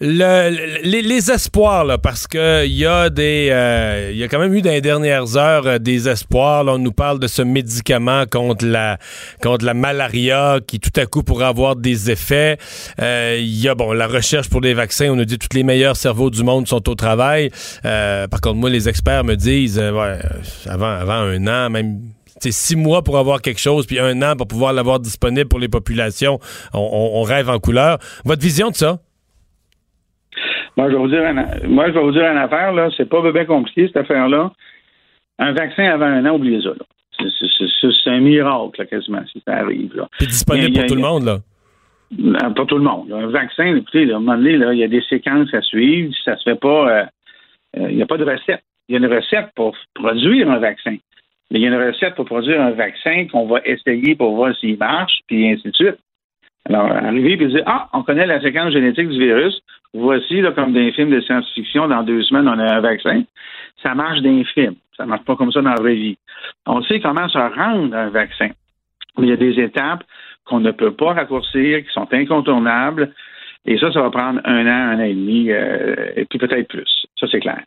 Le- 0.00 0.50
le- 0.50 1.00
les, 1.02 1.30
espoirs, 1.30 1.84
là, 1.84 1.98
parce 1.98 2.26
que 2.28 2.64
il 2.64 2.72
y 2.72 2.86
a 2.86 3.10
des, 3.10 3.48
euh, 3.50 4.10
il 4.12 4.16
y 4.18 4.22
a 4.22 4.28
quand 4.28 4.38
même 4.38 4.54
eu 4.54 4.62
dans 4.62 4.70
les 4.70 4.80
dernières 4.80 5.36
heures 5.36 5.66
euh, 5.66 5.78
des 5.78 6.08
espoirs. 6.08 6.64
On 6.66 6.78
nous 6.78 6.92
parle 6.92 7.18
de 7.18 7.26
ce 7.26 7.42
médicament 7.42 8.24
contre 8.30 8.64
la, 8.64 8.98
malaria 9.74 10.60
qui 10.66 10.78
tout 10.78 10.92
à 11.00 11.06
coup 11.06 11.22
pourrait 11.24 11.46
avoir 11.46 11.74
des 11.76 12.10
effets. 12.10 12.56
Euh, 13.00 13.36
Il 13.40 13.60
y 13.60 13.68
a 13.68 13.74
bon 13.74 13.92
la 13.92 14.06
recherche 14.06 14.48
pour 14.48 14.60
les 14.60 14.74
vaccins. 14.74 15.10
On 15.10 15.16
nous 15.16 15.24
dit 15.24 15.36
que 15.38 15.46
tous 15.46 15.56
les 15.56 15.64
meilleurs 15.64 15.96
cerveaux 15.96 16.30
du 16.30 16.44
monde 16.44 16.68
sont 16.68 16.88
au 16.88 16.94
travail. 16.94 17.50
Euh, 17.84 18.28
par 18.28 18.40
contre, 18.40 18.56
moi, 18.56 18.70
les 18.70 18.88
experts 18.88 19.24
me 19.24 19.34
disent, 19.34 19.78
euh, 19.78 19.92
euh, 19.92 20.18
avant, 20.68 20.86
un 20.86 21.46
an, 21.48 21.70
même 21.70 21.98
c'est 22.40 22.52
six 22.52 22.76
mois 22.76 23.02
pour 23.02 23.18
avoir 23.18 23.42
quelque 23.42 23.60
chose, 23.60 23.84
puis 23.86 23.98
un 23.98 24.22
an 24.22 24.36
pour 24.36 24.46
pouvoir 24.46 24.72
l'avoir 24.72 25.00
disponible 25.00 25.48
pour 25.48 25.58
les 25.58 25.68
populations. 25.68 26.38
On, 26.72 26.78
on- 26.78 27.20
on 27.20 27.22
rêve 27.24 27.50
en 27.50 27.58
couleur. 27.58 27.98
Votre 28.24 28.42
vision 28.42 28.70
de 28.70 28.76
ça? 28.76 29.00
Moi, 30.78 30.90
je 30.90 30.94
vais 30.94 31.00
vous 31.00 31.08
dire, 31.08 31.24
une, 31.24 31.44
moi, 31.74 31.88
je 31.88 31.92
vais 31.92 32.00
vous 32.00 32.12
dire 32.12 32.22
une 32.30 32.38
affaire, 32.38 32.72
là. 32.72 32.88
C'est 32.96 33.08
pas 33.08 33.20
bien 33.32 33.44
compliqué, 33.44 33.88
cette 33.88 33.96
affaire-là. 33.96 34.52
Un 35.40 35.52
vaccin 35.52 35.82
avant 35.90 36.06
un 36.06 36.24
an, 36.24 36.36
oubliez 36.36 36.60
ça, 36.62 36.68
là. 36.68 36.86
C'est- 37.18 38.10
un 38.10 38.20
miracle, 38.20 38.78
là, 38.78 38.86
quasiment, 38.86 39.20
si 39.30 39.42
ça 39.46 39.56
arrive, 39.56 39.94
là. 39.96 40.08
C'est 40.20 40.28
disponible 40.28 40.78
a- 40.78 40.80
pour 40.80 40.86
tout 40.88 40.94
le 40.94 41.00
monde, 41.00 41.24
là? 41.24 41.38
Euh, 42.18 42.50
Pas 42.50 42.64
tout 42.64 42.78
le 42.78 42.84
monde. 42.84 43.12
Un 43.12 43.26
vaccin, 43.26 43.74
écoutez, 43.76 44.04
là, 44.06 44.14
à 44.14 44.16
un 44.16 44.20
moment 44.20 44.36
donné, 44.38 44.56
là, 44.56 44.72
il 44.72 44.78
y 44.78 44.84
a 44.84 44.88
des 44.88 45.02
séquences 45.02 45.52
à 45.52 45.60
suivre. 45.62 46.14
Ça 46.24 46.36
se 46.36 46.44
fait 46.44 46.58
pas, 46.58 46.88
euh, 46.88 47.04
euh, 47.78 47.90
il 47.90 47.96
n'y 47.96 48.02
a 48.02 48.06
pas 48.06 48.16
de 48.16 48.24
recette. 48.24 48.62
Il 48.88 48.92
y 48.92 48.94
a 48.94 48.98
une 48.98 49.12
recette 49.12 49.48
pour 49.56 49.76
produire 49.94 50.48
un 50.50 50.58
vaccin. 50.58 50.96
Mais 51.50 51.58
il 51.58 51.62
y 51.62 51.66
a 51.66 51.68
une 51.68 51.82
recette 51.88 52.14
pour 52.14 52.24
produire 52.24 52.60
un 52.62 52.70
vaccin 52.70 53.26
qu'on 53.30 53.46
va 53.46 53.60
essayer 53.64 54.14
pour 54.14 54.34
voir 54.36 54.54
s'il 54.56 54.78
marche, 54.78 55.18
puis 55.26 55.50
ainsi 55.50 55.68
de 55.68 55.74
suite. 55.74 55.98
Alors, 56.68 56.90
arriver 56.90 57.32
et 57.32 57.46
dire 57.46 57.62
Ah, 57.66 57.88
on 57.92 58.02
connaît 58.02 58.26
la 58.26 58.40
séquence 58.40 58.72
génétique 58.72 59.08
du 59.08 59.18
virus. 59.18 59.60
Voici, 59.94 60.42
comme 60.54 60.72
dans 60.72 60.80
les 60.80 60.92
films 60.92 61.10
de 61.10 61.20
science-fiction, 61.20 61.88
dans 61.88 62.02
deux 62.02 62.22
semaines, 62.22 62.46
on 62.48 62.58
a 62.58 62.74
un 62.76 62.80
vaccin. 62.80 63.22
Ça 63.82 63.94
marche 63.94 64.20
dans. 64.20 64.42
Ça 64.96 65.06
marche 65.06 65.24
pas 65.24 65.36
comme 65.36 65.52
ça 65.52 65.62
dans 65.62 65.70
la 65.70 65.80
vraie 65.80 65.94
vie. 65.94 66.18
On 66.66 66.82
sait 66.82 67.00
comment 67.00 67.28
se 67.28 67.38
rendre 67.38 67.94
un 67.96 68.10
vaccin. 68.10 68.50
Il 69.18 69.26
y 69.26 69.32
a 69.32 69.36
des 69.36 69.58
étapes 69.60 70.04
qu'on 70.44 70.60
ne 70.60 70.70
peut 70.70 70.92
pas 70.92 71.12
raccourcir, 71.14 71.84
qui 71.84 71.92
sont 71.92 72.08
incontournables. 72.12 73.12
Et 73.66 73.76
ça, 73.78 73.92
ça 73.92 74.00
va 74.00 74.10
prendre 74.10 74.40
un 74.44 74.66
an, 74.66 74.92
un 74.92 74.98
an 75.00 75.04
et 75.04 75.14
demi, 75.14 75.50
euh, 75.50 75.94
et 76.16 76.24
puis 76.24 76.38
peut-être 76.38 76.68
plus. 76.68 77.06
Ça, 77.18 77.26
c'est 77.30 77.40
clair. 77.40 77.62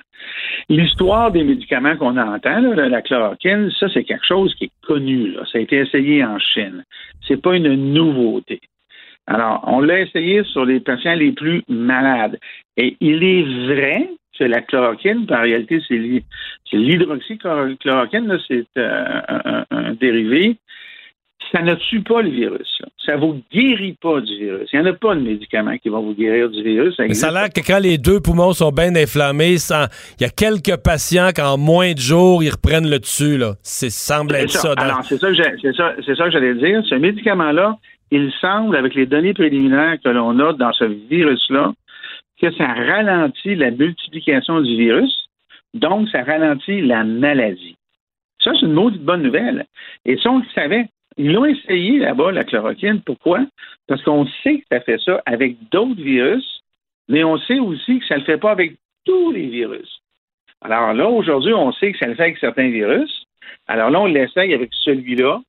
L'histoire 0.70 1.32
des 1.32 1.44
médicaments 1.44 1.96
qu'on 1.98 2.18
entend, 2.18 2.62
la- 2.62 3.02
chloroquine, 3.02 3.70
ça, 3.80 3.88
c'est 3.94 4.04
quelque 4.04 4.26
chose 4.26 4.54
qui 4.56 4.66
est 4.66 4.72
connu. 4.88 5.36
Ça 5.52 5.58
a 5.58 5.62
été 5.62 5.78
essayé 5.78 6.24
en 6.24 6.40
Chine. 6.40 6.84
C'est 7.28 7.42
pas 7.42 7.56
une 7.56 7.94
nouveauté. 7.94 8.62
Alors, 9.28 9.64
on 9.68 9.80
l'a 9.80 10.00
essayé 10.02 10.44
sur 10.46 10.66
les 10.66 10.80
patients 10.80 11.14
les 11.16 11.32
plus 11.32 11.64
malades. 11.70 12.40
Et 12.78 12.98
il 13.00 13.24
est 13.24 13.44
vrai 13.68 14.10
que 14.38 14.44
la 14.46 14.62
chloroquine, 14.62 15.26
en 15.30 15.42
réalité, 15.42 15.82
c'est 15.88 15.98
l'hy- 15.98 16.24
c'est 16.70 16.78
l'hydroxychloroquine, 16.78 18.40
c'est 18.48 18.66
euh, 18.78 19.64
un, 19.70 19.94
dérivé. 19.94 20.58
Ça 21.52 21.62
ne 21.62 21.76
tue 21.76 22.02
pas 22.02 22.22
le 22.22 22.30
virus. 22.30 22.82
Ça 23.06 23.16
ne 23.16 23.20
vous 23.22 23.42
guérit 23.52 23.98
pas 24.02 24.22
du 24.22 24.38
virus. 24.38 24.70
Il 24.72 24.80
n'y 24.80 24.88
en 24.88 24.92
a 24.92 24.94
pas 24.94 25.16
de 25.16 25.20
médicament 25.22 25.78
qui 25.78 25.90
va 25.90 26.00
vous 26.00 26.14
guérir 26.14 26.50
du 26.50 26.64
virus. 26.64 26.96
Mais 27.00 27.14
ça 27.14 27.28
a 27.28 27.32
l'air 27.32 27.50
que 27.50 27.60
quand 27.60 27.80
les 27.80 27.98
deux 27.98 28.22
poumons 28.22 28.54
sont 28.54 28.72
bien 28.72 28.96
inflammés, 28.96 29.58
ça- 29.58 29.90
il 30.20 30.24
y 30.24 30.26
a 30.26 30.30
quelques 30.30 30.78
patients 30.82 31.30
qu'en 31.36 31.58
moins 31.58 31.92
de 31.94 32.00
jours, 32.00 32.42
ils 32.42 32.52
reprennent 32.52 32.90
le 32.90 33.00
dessus. 33.00 33.38
Là. 33.38 33.56
C'est 33.64 33.90
semble 33.90 34.36
être 34.36 34.50
ça. 34.52 34.76
dans- 34.76 34.82
Alors, 34.82 35.04
ça 35.04 35.18
ça, 35.18 35.96
c'est 36.06 36.16
ça 36.16 36.26
que 36.26 36.32
j'allais 36.32 36.56
dire. 36.56 36.82
Ce 36.88 36.96
médicament-là, 36.96 37.78
il 38.12 38.32
semble, 38.42 38.76
avec 38.76 38.94
les 38.94 39.06
données 39.06 39.34
préliminaires 39.34 39.98
que 40.04 40.10
l'on 40.10 40.38
a 40.40 40.54
dans 40.54 40.74
ce 40.74 40.84
virus-là, 40.84 41.74
que 42.42 42.52
ça 42.52 42.68
ralentit 42.68 43.56
la 43.56 43.72
multiplication 43.72 44.62
du 44.62 44.76
virus, 44.76 45.28
donc 45.74 46.10
ça 46.10 46.24
ralentit 46.24 46.82
la 46.82 47.04
maladie. 47.04 47.78
Ça, 48.44 48.52
c'est 48.60 48.66
une 48.66 48.74
maudite 48.74 49.04
bonne 49.04 49.24
nouvelle. 49.24 49.66
Et 50.06 50.18
ça, 50.18 50.32
on 50.32 50.40
le 50.40 50.46
savait. 50.54 50.88
Ils 51.18 51.32
l'ont 51.32 51.46
essayé 51.46 52.00
là-bas, 52.00 52.32
la 52.32 52.44
chloroquine. 52.44 53.02
Pourquoi? 53.02 53.46
Parce 53.88 54.02
qu'on 54.04 54.26
sait 54.44 54.60
que 54.60 54.66
ça 54.72 54.82
fait 54.82 55.00
ça 55.00 55.22
avec 55.26 55.58
d'autres 55.70 56.02
virus, 56.02 56.62
mais 57.08 57.24
on 57.24 57.38
sait 57.38 57.60
aussi 57.60 58.00
que 58.00 58.06
ça 58.06 58.16
ne 58.16 58.20
le 58.22 58.26
fait 58.26 58.38
pas 58.38 58.52
avec 58.52 58.78
tous 59.06 59.32
les 59.32 59.48
virus. 59.48 60.02
Alors 60.62 60.94
là, 60.94 61.08
aujourd'hui, 61.10 61.54
on 61.54 61.72
sait 61.74 61.92
que 61.92 61.98
ça 61.98 62.08
le 62.08 62.16
fait 62.16 62.24
avec 62.24 62.38
certains 62.38 62.70
virus. 62.70 63.26
Alors 63.68 63.90
là, 63.90 64.02
on 64.02 64.06
l'essaye 64.06 64.54
avec 64.54 64.70
celui-là. 64.74 65.42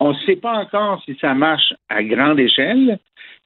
On 0.00 0.12
ne 0.12 0.18
sait 0.26 0.36
pas 0.36 0.52
encore 0.58 1.02
si 1.04 1.16
ça 1.20 1.34
marche 1.34 1.72
à 1.88 2.02
grande 2.02 2.38
échelle 2.38 2.98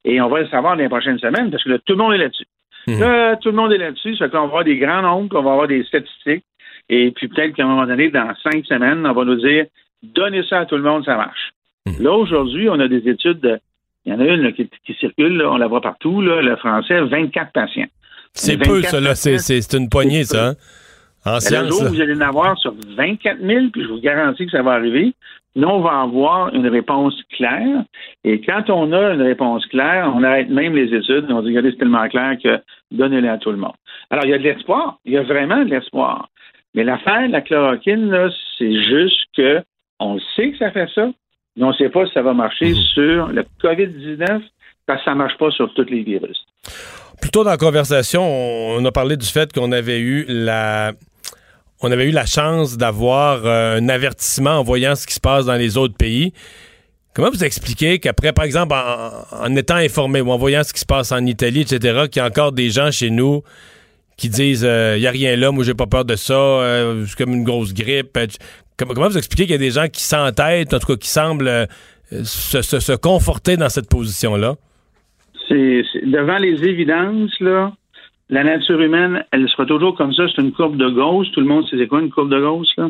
et 0.03 0.19
on 0.21 0.29
va 0.29 0.41
le 0.41 0.47
savoir 0.47 0.75
dans 0.75 0.83
les 0.83 0.89
prochaines 0.89 1.19
semaines 1.19 1.51
parce 1.51 1.63
que 1.63 1.69
là, 1.69 1.77
tout 1.85 1.93
le 1.93 1.99
monde 1.99 2.13
est 2.13 2.17
là-dessus. 2.17 2.47
Là, 2.87 3.35
tout 3.37 3.49
le 3.49 3.55
monde 3.55 3.71
est 3.71 3.77
là-dessus. 3.77 4.17
Ça 4.17 4.25
fait 4.25 4.31
qu'on 4.31 4.39
va 4.39 4.45
avoir 4.45 4.63
des 4.63 4.77
grands 4.77 5.01
nombres, 5.01 5.29
qu'on 5.29 5.43
va 5.43 5.51
avoir 5.51 5.67
des 5.67 5.83
statistiques 5.83 6.43
et 6.89 7.11
puis 7.11 7.27
peut-être 7.27 7.55
qu'à 7.55 7.63
un 7.63 7.67
moment 7.67 7.85
donné, 7.85 8.09
dans 8.09 8.33
cinq 8.43 8.65
semaines, 8.65 9.05
on 9.05 9.13
va 9.13 9.23
nous 9.23 9.39
dire 9.39 9.65
donnez 10.03 10.43
ça 10.43 10.61
à 10.61 10.65
tout 10.65 10.75
le 10.77 10.83
monde, 10.83 11.05
ça 11.05 11.15
marche. 11.15 11.53
Là, 11.99 12.11
aujourd'hui, 12.13 12.69
on 12.69 12.79
a 12.79 12.87
des 12.87 13.07
études 13.09 13.39
de. 13.39 13.59
Il 14.05 14.13
y 14.13 14.15
en 14.15 14.19
a 14.19 14.25
une 14.25 14.41
là, 14.41 14.51
qui, 14.51 14.67
qui 14.85 14.93
circule, 14.95 15.37
là, 15.37 15.51
on 15.51 15.57
la 15.57 15.67
voit 15.67 15.81
partout, 15.81 16.21
là, 16.21 16.41
le 16.41 16.55
français, 16.55 16.99
24 17.01 17.51
patients. 17.51 17.85
C'est 18.33 18.57
peu, 18.57 18.81
24 18.81 18.91
ça. 18.91 18.99
là. 18.99 19.15
C'est, 19.15 19.73
une 19.73 19.89
poignée, 19.89 20.23
ça. 20.23 20.49
hein? 20.49 20.53
En 21.23 21.39
science. 21.39 21.67
jour 21.69 21.83
vous 21.89 22.01
allez 22.01 22.15
en 22.15 22.21
avoir 22.21 22.57
sur 22.57 22.73
24 22.97 23.39
000, 23.39 23.65
puis 23.71 23.83
je 23.83 23.87
vous 23.87 23.99
garantis 23.99 24.45
que 24.45 24.51
ça 24.51 24.63
va 24.63 24.71
arriver, 24.71 25.13
nous, 25.55 25.67
on 25.67 25.81
va 25.81 26.01
avoir 26.01 26.53
une 26.53 26.67
réponse 26.67 27.13
claire. 27.35 27.83
Et 28.23 28.41
quand 28.41 28.69
on 28.69 28.93
a 28.93 29.13
une 29.13 29.21
réponse 29.21 29.65
claire, 29.67 30.11
on 30.15 30.23
arrête 30.23 30.49
même 30.49 30.75
les 30.75 30.93
études. 30.95 31.25
On 31.29 31.41
dit, 31.41 31.49
regardez, 31.49 31.71
c'est 31.71 31.77
tellement 31.77 32.07
clair 32.07 32.37
que 32.41 32.61
donnez-le 32.91 33.29
à 33.29 33.37
tout 33.37 33.51
le 33.51 33.57
monde. 33.57 33.73
Alors, 34.09 34.25
il 34.25 34.31
y 34.31 34.33
a 34.33 34.37
de 34.37 34.43
l'espoir. 34.43 34.99
Il 35.05 35.13
y 35.13 35.17
a 35.17 35.23
vraiment 35.23 35.63
de 35.63 35.69
l'espoir. 35.69 36.29
Mais 36.73 36.83
l'affaire 36.83 37.27
de 37.27 37.33
la 37.33 37.41
chloroquine, 37.41 38.29
c'est 38.57 38.81
juste 38.83 39.25
que 39.35 39.61
on 39.99 40.19
sait 40.35 40.51
que 40.51 40.57
ça 40.57 40.71
fait 40.71 40.89
ça, 40.95 41.09
mais 41.55 41.63
on 41.63 41.69
ne 41.69 41.73
sait 41.73 41.89
pas 41.89 42.05
si 42.05 42.13
ça 42.13 42.21
va 42.21 42.33
marcher 42.33 42.73
sur 42.93 43.27
le 43.27 43.43
COVID-19 43.61 44.41
parce 44.87 44.99
que 44.99 45.05
ça 45.05 45.11
ne 45.11 45.17
marche 45.17 45.37
pas 45.37 45.51
sur 45.51 45.73
tous 45.73 45.85
les 45.89 46.01
virus. 46.01 46.45
Plus 47.21 47.29
tôt 47.29 47.43
dans 47.43 47.51
la 47.51 47.57
conversation, 47.57 48.23
on 48.23 48.83
a 48.83 48.91
parlé 48.91 49.15
du 49.15 49.27
fait 49.27 49.51
qu'on 49.53 49.71
avait 49.71 49.99
eu 49.99 50.25
la. 50.27 50.93
On 51.81 51.91
avait 51.91 52.07
eu 52.07 52.11
la 52.11 52.25
chance 52.25 52.77
d'avoir 52.77 53.45
euh, 53.45 53.77
un 53.79 53.89
avertissement 53.89 54.51
en 54.59 54.63
voyant 54.63 54.95
ce 54.95 55.07
qui 55.07 55.13
se 55.13 55.19
passe 55.19 55.45
dans 55.45 55.55
les 55.55 55.77
autres 55.77 55.95
pays. 55.95 56.33
Comment 57.13 57.29
vous 57.29 57.43
expliquez 57.43 57.99
qu'après, 57.99 58.31
par 58.33 58.45
exemple, 58.45 58.73
en, 58.73 59.55
étant 59.55 59.75
informé 59.75 60.21
ou 60.21 60.31
en 60.31 60.37
voyant 60.37 60.63
ce 60.63 60.73
qui 60.73 60.79
se 60.79 60.85
passe 60.85 61.11
en 61.11 61.25
Italie, 61.25 61.61
etc., 61.61 62.03
qu'il 62.09 62.21
y 62.21 62.23
a 62.23 62.27
encore 62.27 62.51
des 62.53 62.69
gens 62.69 62.89
chez 62.91 63.09
nous 63.09 63.41
qui 64.15 64.29
disent 64.29 64.61
il 64.61 64.99
n'y 64.99 65.07
a 65.07 65.11
rien 65.11 65.35
là, 65.35 65.51
moi 65.51 65.63
j'ai 65.63 65.73
pas 65.73 65.87
peur 65.87 66.05
de 66.05 66.15
ça, 66.15 66.33
euh, 66.33 67.05
c'est 67.07 67.17
comme 67.17 67.33
une 67.33 67.43
grosse 67.43 67.73
grippe. 67.73 68.15
Euh, 68.17 68.27
Comment, 68.77 69.09
vous 69.09 69.17
expliquez 69.17 69.43
qu'il 69.43 69.51
y 69.51 69.55
a 69.55 69.57
des 69.59 69.71
gens 69.71 69.87
qui 69.89 70.01
s'entêtent, 70.03 70.73
en 70.73 70.79
tout 70.79 70.87
cas 70.87 70.95
qui 70.95 71.09
semblent 71.09 71.47
euh, 71.47 71.65
se, 72.23 72.61
se- 72.61 72.95
conforter 72.95 73.57
dans 73.57 73.69
cette 73.69 73.89
position-là? 73.89 74.55
c'est- 75.47 75.83
devant 76.05 76.37
les 76.37 76.63
évidences, 76.63 77.31
là, 77.41 77.73
la 78.31 78.43
nature 78.43 78.81
humaine, 78.81 79.23
elle 79.31 79.47
sera 79.49 79.65
toujours 79.65 79.95
comme 79.95 80.13
ça. 80.13 80.23
C'est 80.29 80.41
une 80.41 80.51
courbe 80.53 80.77
de 80.77 80.89
Gauss. 80.89 81.29
Tout 81.31 81.41
le 81.41 81.45
monde 81.47 81.67
sait 81.67 81.77
c'est 81.77 81.87
quoi 81.87 82.01
une 82.01 82.09
courbe 82.09 82.29
de 82.31 82.39
Gauss, 82.39 82.71
là? 82.77 82.89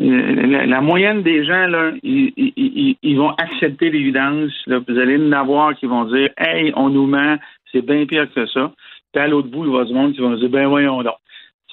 Euh, 0.00 0.46
La, 0.46 0.66
la 0.66 0.80
moyenne 0.80 1.22
des 1.22 1.44
gens, 1.44 1.66
là, 1.66 1.92
ils, 2.02 2.32
ils- 2.36 2.52
ils- 2.56 2.96
ils 3.02 3.16
vont 3.16 3.30
accepter 3.30 3.90
l'évidence. 3.90 4.52
Vous 4.66 4.98
allez 4.98 5.16
en 5.16 5.32
avoir 5.32 5.74
qui 5.74 5.86
vont 5.86 6.04
dire 6.04 6.30
Hey, 6.36 6.72
on 6.76 6.88
nous 6.90 7.06
ment, 7.06 7.36
c'est 7.72 7.84
bien 7.84 8.04
pire 8.06 8.32
que 8.32 8.46
ça. 8.46 8.72
Puis 9.12 9.22
à 9.22 9.26
l'autre 9.28 9.48
bout, 9.48 9.64
il 9.64 9.72
va 9.72 9.84
du 9.84 9.94
monde 9.94 10.12
qui 10.14 10.20
vont 10.20 10.34
dire 10.36 10.48
Ben 10.50 10.66
voyons 10.68 11.02
donc. 11.02 11.16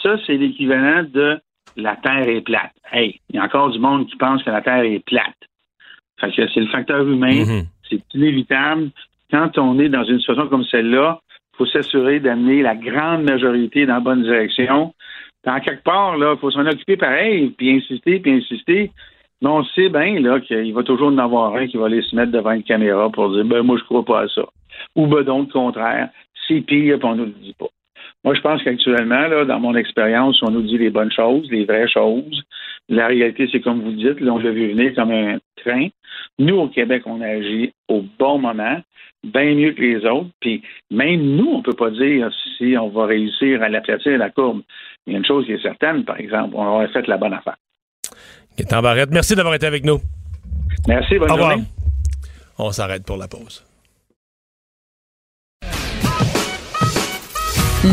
Ça, 0.01 0.15
c'est 0.25 0.37
l'équivalent 0.37 1.03
de 1.13 1.39
la 1.77 1.95
Terre 1.97 2.27
est 2.27 2.41
plate. 2.41 2.71
Hey, 2.91 3.19
il 3.29 3.35
y 3.35 3.39
a 3.39 3.43
encore 3.43 3.69
du 3.71 3.79
monde 3.79 4.07
qui 4.07 4.15
pense 4.15 4.41
que 4.43 4.49
la 4.49 4.61
Terre 4.61 4.83
est 4.83 5.03
plate. 5.05 5.35
Fait 6.19 6.31
que 6.31 6.47
c'est 6.53 6.61
le 6.61 6.67
facteur 6.67 7.01
humain, 7.07 7.43
Mhm. 7.45 7.63
c'est 7.89 8.01
inévitable. 8.13 8.89
Quand 9.31 9.57
on 9.57 9.77
est 9.79 9.89
dans 9.89 10.03
une 10.03 10.19
situation 10.19 10.47
comme 10.47 10.63
celle-là, 10.65 11.19
faut 11.57 11.65
s'assurer 11.65 12.19
d'amener 12.19 12.61
la 12.61 12.75
grande 12.75 13.23
majorité 13.23 13.85
dans 13.85 13.95
la 13.95 13.99
bonne 13.99 14.23
direction. 14.23 14.93
Dans 15.43 15.59
quelque 15.59 15.83
part, 15.83 16.17
là, 16.17 16.33
il 16.35 16.39
faut 16.39 16.51
s'en 16.51 16.65
occuper 16.65 16.97
pareil, 16.97 17.49
puis 17.49 17.77
insister, 17.77 18.19
puis 18.19 18.31
insister. 18.33 18.91
Mais 19.41 19.49
on 19.49 19.63
sait 19.63 19.89
bien 19.89 20.39
qu'il 20.41 20.73
va 20.73 20.83
toujours 20.83 21.09
en 21.09 21.17
avoir 21.17 21.55
un 21.55 21.67
qui 21.67 21.77
va 21.77 21.85
aller 21.85 22.01
se 22.01 22.15
mettre 22.15 22.31
devant 22.31 22.51
une 22.51 22.63
caméra 22.63 23.09
pour 23.09 23.31
dire 23.31 23.45
ben 23.45 23.61
moi 23.61 23.77
je 23.77 23.83
crois 23.83 24.03
pas 24.03 24.21
à 24.21 24.27
ça. 24.27 24.45
Ou 24.95 25.07
ben 25.07 25.23
donc, 25.23 25.47
le 25.49 25.53
contraire, 25.53 26.09
c'est 26.47 26.61
pire, 26.61 26.97
puis 26.97 27.07
on 27.07 27.15
nous 27.15 27.25
le 27.25 27.31
dit 27.31 27.55
pas. 27.57 27.67
Moi, 28.23 28.33
je 28.33 28.41
pense 28.41 28.63
qu'actuellement, 28.63 29.45
dans 29.45 29.59
mon 29.59 29.75
expérience, 29.75 30.41
on 30.41 30.49
nous 30.49 30.63
dit 30.63 30.79
les 30.79 30.89
bonnes 30.89 31.11
choses, 31.11 31.47
les 31.51 31.65
vraies 31.65 31.87
choses. 31.87 32.43
La 32.87 33.07
réalité, 33.07 33.47
c'est 33.51 33.61
comme 33.61 33.81
vous 33.81 33.93
dites, 33.93 34.19
là, 34.19 34.33
on 34.33 34.37
l'a 34.37 34.51
vu 34.51 34.71
venir 34.71 34.93
comme 34.93 35.11
un 35.11 35.37
train. 35.63 35.87
Nous, 36.37 36.55
au 36.55 36.67
Québec, 36.67 37.03
on 37.05 37.21
agit 37.21 37.73
au 37.87 38.03
bon 38.19 38.37
moment, 38.37 38.79
bien 39.23 39.55
mieux 39.55 39.71
que 39.73 39.81
les 39.81 40.05
autres. 40.05 40.29
Puis 40.39 40.61
même 40.91 41.21
nous, 41.35 41.47
on 41.47 41.57
ne 41.57 41.63
peut 41.63 41.73
pas 41.73 41.89
dire 41.89 42.29
si 42.57 42.75
on 42.77 42.89
va 42.89 43.05
réussir 43.07 43.63
à 43.63 43.69
l'aplatir 43.69 44.17
la 44.17 44.29
courbe. 44.29 44.61
Il 45.07 45.13
y 45.13 45.15
a 45.15 45.19
une 45.19 45.25
chose 45.25 45.45
qui 45.45 45.53
est 45.53 45.61
certaine, 45.61 46.05
par 46.05 46.19
exemple, 46.19 46.55
on 46.55 46.65
aurait 46.65 46.89
fait 46.89 47.07
la 47.07 47.17
bonne 47.17 47.33
affaire. 47.33 47.57
Gaétan 48.57 48.81
Barrette, 48.81 49.09
merci 49.11 49.35
d'avoir 49.35 49.55
été 49.55 49.65
avec 49.65 49.83
nous. 49.83 49.99
Merci, 50.87 51.17
bonne 51.17 51.31
Au 51.31 51.33
revoir. 51.33 51.51
journée. 51.51 51.65
On 52.57 52.71
s'arrête 52.71 53.05
pour 53.05 53.17
la 53.17 53.27
pause. 53.27 53.65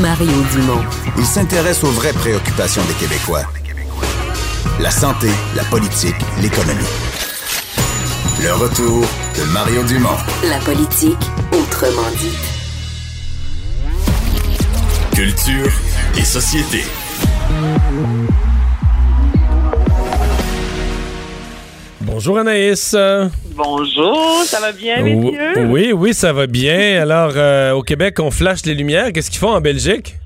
Mario 0.00 0.32
Dumont. 0.52 0.82
Il 1.18 1.24
s'intéresse 1.24 1.84
aux 1.84 1.90
vraies 1.90 2.14
préoccupations 2.14 2.82
des 2.84 2.94
Québécois. 2.94 3.44
La 4.80 4.90
santé, 4.90 5.28
la 5.54 5.64
politique, 5.64 6.14
l'économie. 6.40 6.80
Le 8.42 8.52
retour 8.54 9.02
de 9.36 9.52
Mario 9.52 9.82
Dumont. 9.84 10.16
La 10.48 10.58
politique, 10.58 11.18
autrement 11.52 12.10
dit. 12.18 12.36
Culture 15.14 15.70
et 16.18 16.24
société. 16.24 16.84
Bonjour 22.00 22.38
Anaïs. 22.38 22.96
Bonjour, 23.54 24.42
ça 24.44 24.60
va 24.60 24.72
bien, 24.72 25.02
messieurs? 25.02 25.66
Oui, 25.68 25.92
oui, 25.92 26.14
ça 26.14 26.32
va 26.32 26.46
bien. 26.46 27.02
Alors, 27.02 27.32
euh, 27.36 27.72
au 27.72 27.82
Québec, 27.82 28.18
on 28.20 28.30
flash 28.30 28.64
les 28.64 28.74
lumières. 28.74 29.12
Qu'est-ce 29.12 29.30
qu'ils 29.30 29.40
font 29.40 29.52
en 29.52 29.60
Belgique? 29.60 30.16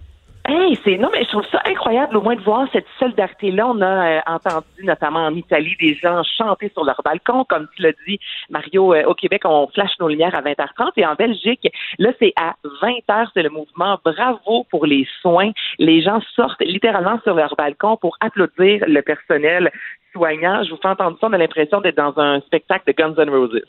Hey, 0.48 0.78
c'est 0.84 0.96
non 0.96 1.08
mais 1.12 1.24
je 1.24 1.30
trouve 1.30 1.46
ça 1.50 1.60
incroyable 1.64 2.16
au 2.16 2.22
moins 2.22 2.36
de 2.36 2.40
voir 2.40 2.68
cette 2.72 2.86
solidarité 3.00 3.50
là. 3.50 3.66
On 3.66 3.80
a 3.80 3.86
euh, 3.86 4.20
entendu 4.26 4.84
notamment 4.84 5.26
en 5.26 5.34
Italie 5.34 5.74
des 5.80 5.94
gens 5.94 6.22
chanter 6.22 6.70
sur 6.72 6.84
leur 6.84 7.00
balcon, 7.04 7.44
comme 7.48 7.66
tu 7.74 7.82
l'as 7.82 7.92
dit, 8.06 8.20
Mario. 8.48 8.94
euh, 8.94 9.02
au 9.06 9.14
Québec, 9.14 9.42
on 9.44 9.66
flash 9.66 9.90
nos 9.98 10.06
lumières 10.06 10.36
à 10.36 10.42
20h30 10.42 10.92
et 10.98 11.04
en 11.04 11.14
Belgique, 11.14 11.66
là 11.98 12.12
c'est 12.20 12.32
à 12.36 12.54
20h, 12.64 13.30
c'est 13.34 13.42
le 13.42 13.50
mouvement 13.50 13.98
Bravo 14.04 14.64
pour 14.70 14.86
les 14.86 15.04
soins. 15.20 15.50
Les 15.80 16.00
gens 16.00 16.20
sortent 16.36 16.62
littéralement 16.62 17.18
sur 17.24 17.34
leur 17.34 17.56
balcon 17.56 17.96
pour 17.96 18.16
applaudir 18.20 18.84
le 18.86 19.00
personnel 19.02 19.72
soignant. 20.12 20.62
Je 20.62 20.70
vous 20.70 20.78
fais 20.80 20.88
entendre 20.88 21.18
ça, 21.20 21.26
on 21.26 21.32
a 21.32 21.38
l'impression 21.38 21.80
d'être 21.80 21.96
dans 21.96 22.16
un 22.20 22.40
spectacle 22.42 22.84
de 22.86 22.92
Guns 22.92 23.14
N' 23.18 23.30
Roses. 23.30 23.62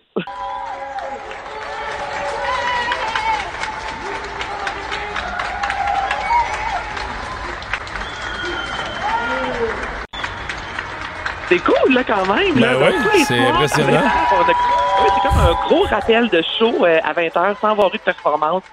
C'est 11.50 11.60
cool, 11.60 11.94
là, 11.94 12.04
quand 12.04 12.26
même. 12.36 12.56
Ben 12.56 12.78
là. 12.80 12.92
c'est 13.26 13.40
impressionnant. 13.40 13.98
à 14.00 14.02
20h, 14.02 14.34
on 14.34 14.42
a- 14.52 14.56
oui, 15.00 15.10
c'est 15.14 15.30
comme 15.30 15.40
un 15.40 15.68
gros 15.68 15.84
rappel 15.84 16.28
de 16.30 16.42
show 16.58 16.84
euh, 16.86 17.00
à 17.04 17.14
20h 17.14 17.60
sans 17.62 17.70
avoir 17.70 17.94
eu 17.94 17.98
de 17.98 18.02
performance. 18.04 18.64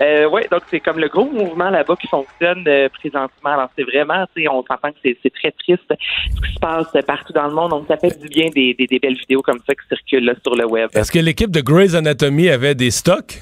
Euh, 0.00 0.28
ouais, 0.28 0.46
donc 0.50 0.62
c'est 0.70 0.80
comme 0.80 0.98
le 0.98 1.08
gros 1.08 1.24
mouvement 1.30 1.70
là-bas 1.70 1.94
qui 1.96 2.08
fonctionne 2.08 2.64
euh, 2.66 2.88
présentement. 2.90 3.50
Alors 3.50 3.68
c'est 3.78 3.84
vraiment, 3.84 4.26
tu 4.36 4.42
sais, 4.42 4.48
on 4.48 4.62
s'entend 4.64 4.90
que 4.90 4.96
c'est 5.02 5.32
très 5.32 5.52
triste 5.52 5.84
ce 5.88 6.40
qui 6.46 6.54
se 6.54 6.58
passe 6.60 6.88
partout 7.06 7.32
dans 7.32 7.46
le 7.46 7.54
monde. 7.54 7.84
Ça 7.88 7.96
fait 7.96 8.18
du 8.20 8.28
bien 8.28 8.48
des, 8.54 8.74
des, 8.74 8.86
des 8.86 8.98
belles 8.98 9.16
vidéos 9.16 9.40
comme 9.42 9.60
ça 9.66 9.74
qui 9.74 9.86
circulent 9.88 10.24
là, 10.26 10.34
sur 10.42 10.54
le 10.56 10.66
web. 10.66 10.90
Est-ce 10.94 11.12
que 11.12 11.20
l'équipe 11.20 11.50
de 11.50 11.60
Grey's 11.60 11.94
Anatomy 11.94 12.50
avait 12.50 12.74
des 12.74 12.90
stocks? 12.90 13.40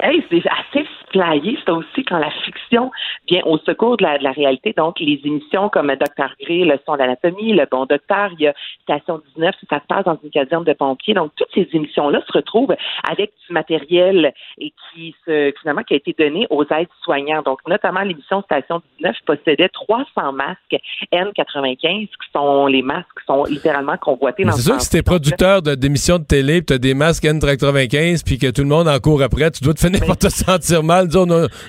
Hey, 0.00 0.24
c'est 0.30 0.38
assez 0.48 0.86
flyé, 1.22 1.58
c'est 1.64 1.70
aussi 1.72 2.04
quand 2.04 2.18
la 2.18 2.30
fiction 2.44 2.90
vient 3.28 3.42
au 3.44 3.58
secours 3.58 3.96
de 3.96 4.04
la, 4.04 4.18
de 4.18 4.24
la 4.24 4.32
réalité. 4.32 4.74
Donc, 4.76 5.00
les 5.00 5.20
émissions 5.24 5.68
comme 5.68 5.88
Docteur 5.88 6.34
Grey, 6.40 6.64
Le 6.64 6.78
son 6.86 6.96
d'anatomie, 6.96 7.52
Le 7.52 7.66
bon 7.70 7.86
docteur, 7.86 8.30
il 8.38 8.42
y 8.44 8.46
a 8.48 8.54
Station 8.82 9.20
19, 9.36 9.54
ça 9.70 9.80
se 9.80 9.86
passe 9.86 10.04
dans 10.04 10.18
une 10.22 10.30
caserne 10.30 10.64
de 10.64 10.72
pompiers. 10.72 11.14
Donc, 11.14 11.32
toutes 11.36 11.48
ces 11.54 11.68
émissions-là 11.72 12.20
se 12.26 12.32
retrouvent 12.32 12.74
avec 13.10 13.32
du 13.46 13.52
matériel 13.52 14.32
et 14.58 14.72
qui 14.94 15.14
se, 15.26 15.52
finalement, 15.60 15.82
qui 15.82 15.94
a 15.94 15.96
été 15.96 16.14
donné 16.18 16.46
aux 16.50 16.64
aides-soignants. 16.64 17.42
Donc, 17.42 17.58
notamment 17.68 18.00
l'émission 18.00 18.42
Station 18.42 18.80
19 18.98 19.16
possédait 19.26 19.68
300 19.68 20.32
masques 20.32 20.76
N95 21.12 21.78
qui 21.80 22.08
sont 22.32 22.66
les 22.66 22.82
masques 22.82 23.06
qui 23.18 23.24
sont 23.26 23.44
littéralement 23.44 23.96
convoités 23.96 24.44
dans 24.44 24.52
C'est 24.52 24.58
le 24.58 24.62
sûr 24.62 24.76
que 24.76 24.82
si 24.82 24.90
t'es 24.90 25.02
producteur 25.02 25.62
de- 25.62 25.74
d'émissions 25.74 26.18
de 26.18 26.24
télé, 26.24 26.58
puis 26.62 26.66
t'as 26.66 26.78
des 26.78 26.94
masques 26.94 27.24
N95, 27.24 28.22
puis 28.24 28.38
que 28.38 28.50
tout 28.50 28.62
le 28.62 28.68
monde 28.68 28.88
en 28.88 28.98
court 28.98 29.22
après, 29.22 29.50
tu 29.50 29.62
dois 29.64 29.74
te 29.74 29.80
finir 29.80 30.04
par 30.06 30.16
te 30.16 30.28
sentir 30.28 30.82
mal. 30.82 31.07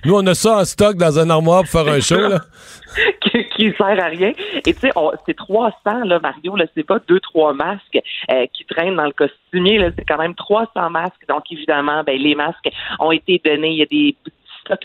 Nous, 0.06 0.16
on 0.16 0.28
a 0.28 0.34
ça 0.34 0.58
en 0.58 0.66
stock 0.66 0.98
dans 0.98 1.20
un 1.20 1.30
armoire 1.30 1.62
pour 1.62 1.72
faire 1.72 1.94
un 1.94 2.00
show. 2.00 2.16
Là. 2.16 2.40
qui, 3.56 3.74
sert 3.78 4.04
à 4.04 4.08
rien. 4.08 4.34
Et 4.66 4.74
tu 4.74 4.80
sais, 4.80 4.92
c'est 5.26 5.36
300, 5.36 5.76
là, 6.06 6.20
Mario, 6.20 6.56
là, 6.56 6.66
c'est 6.76 6.84
pas 6.84 7.00
deux, 7.08 7.20
trois 7.20 7.54
masques 7.54 8.00
euh, 8.32 8.46
qui 8.54 8.66
traînent 8.66 8.96
dans 8.96 9.06
le 9.06 9.12
costumier, 9.12 9.78
là, 9.78 9.90
c'est 9.98 10.06
quand 10.06 10.18
même 10.18 10.36
300 10.36 10.90
masques. 10.90 11.26
Donc, 11.28 11.44
évidemment, 11.52 12.04
ben, 12.04 12.20
les 12.20 12.36
masques 12.36 12.70
ont 13.00 13.12
été 13.12 13.42
donnés. 13.44 13.72
Il 13.72 13.78
y 13.78 13.84
a 13.84 13.86
des 13.86 14.16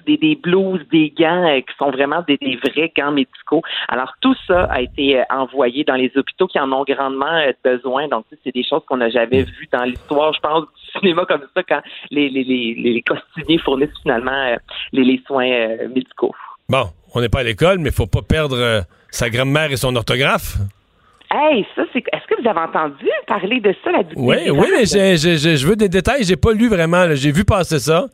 des, 0.06 0.16
des 0.16 0.36
blouses, 0.36 0.80
des 0.92 1.12
gants 1.16 1.44
euh, 1.46 1.60
qui 1.60 1.74
sont 1.78 1.90
vraiment 1.90 2.22
des, 2.26 2.36
des 2.38 2.56
vrais 2.56 2.92
gants 2.96 3.12
médicaux. 3.12 3.62
Alors, 3.88 4.12
tout 4.20 4.34
ça 4.46 4.64
a 4.64 4.80
été 4.80 5.18
euh, 5.18 5.22
envoyé 5.30 5.84
dans 5.84 5.94
les 5.94 6.10
hôpitaux 6.16 6.46
qui 6.46 6.58
en 6.60 6.70
ont 6.72 6.84
grandement 6.84 7.26
euh, 7.26 7.52
besoin. 7.64 8.08
Donc, 8.08 8.24
c'est 8.44 8.54
des 8.54 8.64
choses 8.64 8.82
qu'on 8.88 8.98
n'a 8.98 9.10
jamais 9.10 9.42
vues 9.42 9.68
dans 9.72 9.84
l'histoire, 9.84 10.32
je 10.32 10.40
pense, 10.40 10.62
du 10.62 10.90
cinéma 11.00 11.24
comme 11.26 11.42
ça, 11.54 11.62
quand 11.62 11.80
les, 12.10 12.28
les, 12.28 12.44
les, 12.44 12.74
les 12.76 13.02
costumiers 13.02 13.58
fournissent 13.58 13.98
finalement 14.02 14.56
les, 14.92 15.04
les 15.04 15.20
soins 15.26 15.48
médicaux. 15.94 16.34
Bon, 16.68 16.84
on 17.14 17.20
n'est 17.20 17.28
pas 17.28 17.40
à 17.40 17.44
l'école, 17.44 17.78
mais 17.78 17.90
faut 17.90 18.06
pas 18.06 18.22
perdre 18.22 18.84
sa 19.10 19.28
grammaire 19.30 19.70
et 19.70 19.76
son 19.76 19.94
orthographe. 19.96 20.56
Hey, 21.30 21.66
ça, 21.74 21.82
c'est. 21.92 21.98
Est-ce 22.12 22.26
que 22.28 22.40
vous 22.40 22.48
avez 22.48 22.60
entendu 22.60 23.08
parler 23.26 23.58
de 23.60 23.74
ça, 23.82 23.90
la 23.90 24.00
Oui, 24.14 24.36
oui, 24.50 24.66
mais 24.72 24.84
j'ai- 24.86 25.16
je 25.16 25.66
veux 25.66 25.74
des 25.74 25.88
détails. 25.88 26.22
J'ai 26.22 26.36
pas 26.36 26.52
lu 26.52 26.68
vraiment. 26.68 27.06
J'ai 27.14 27.32
vu 27.32 27.44
passer 27.44 27.80
ça. 27.80 28.06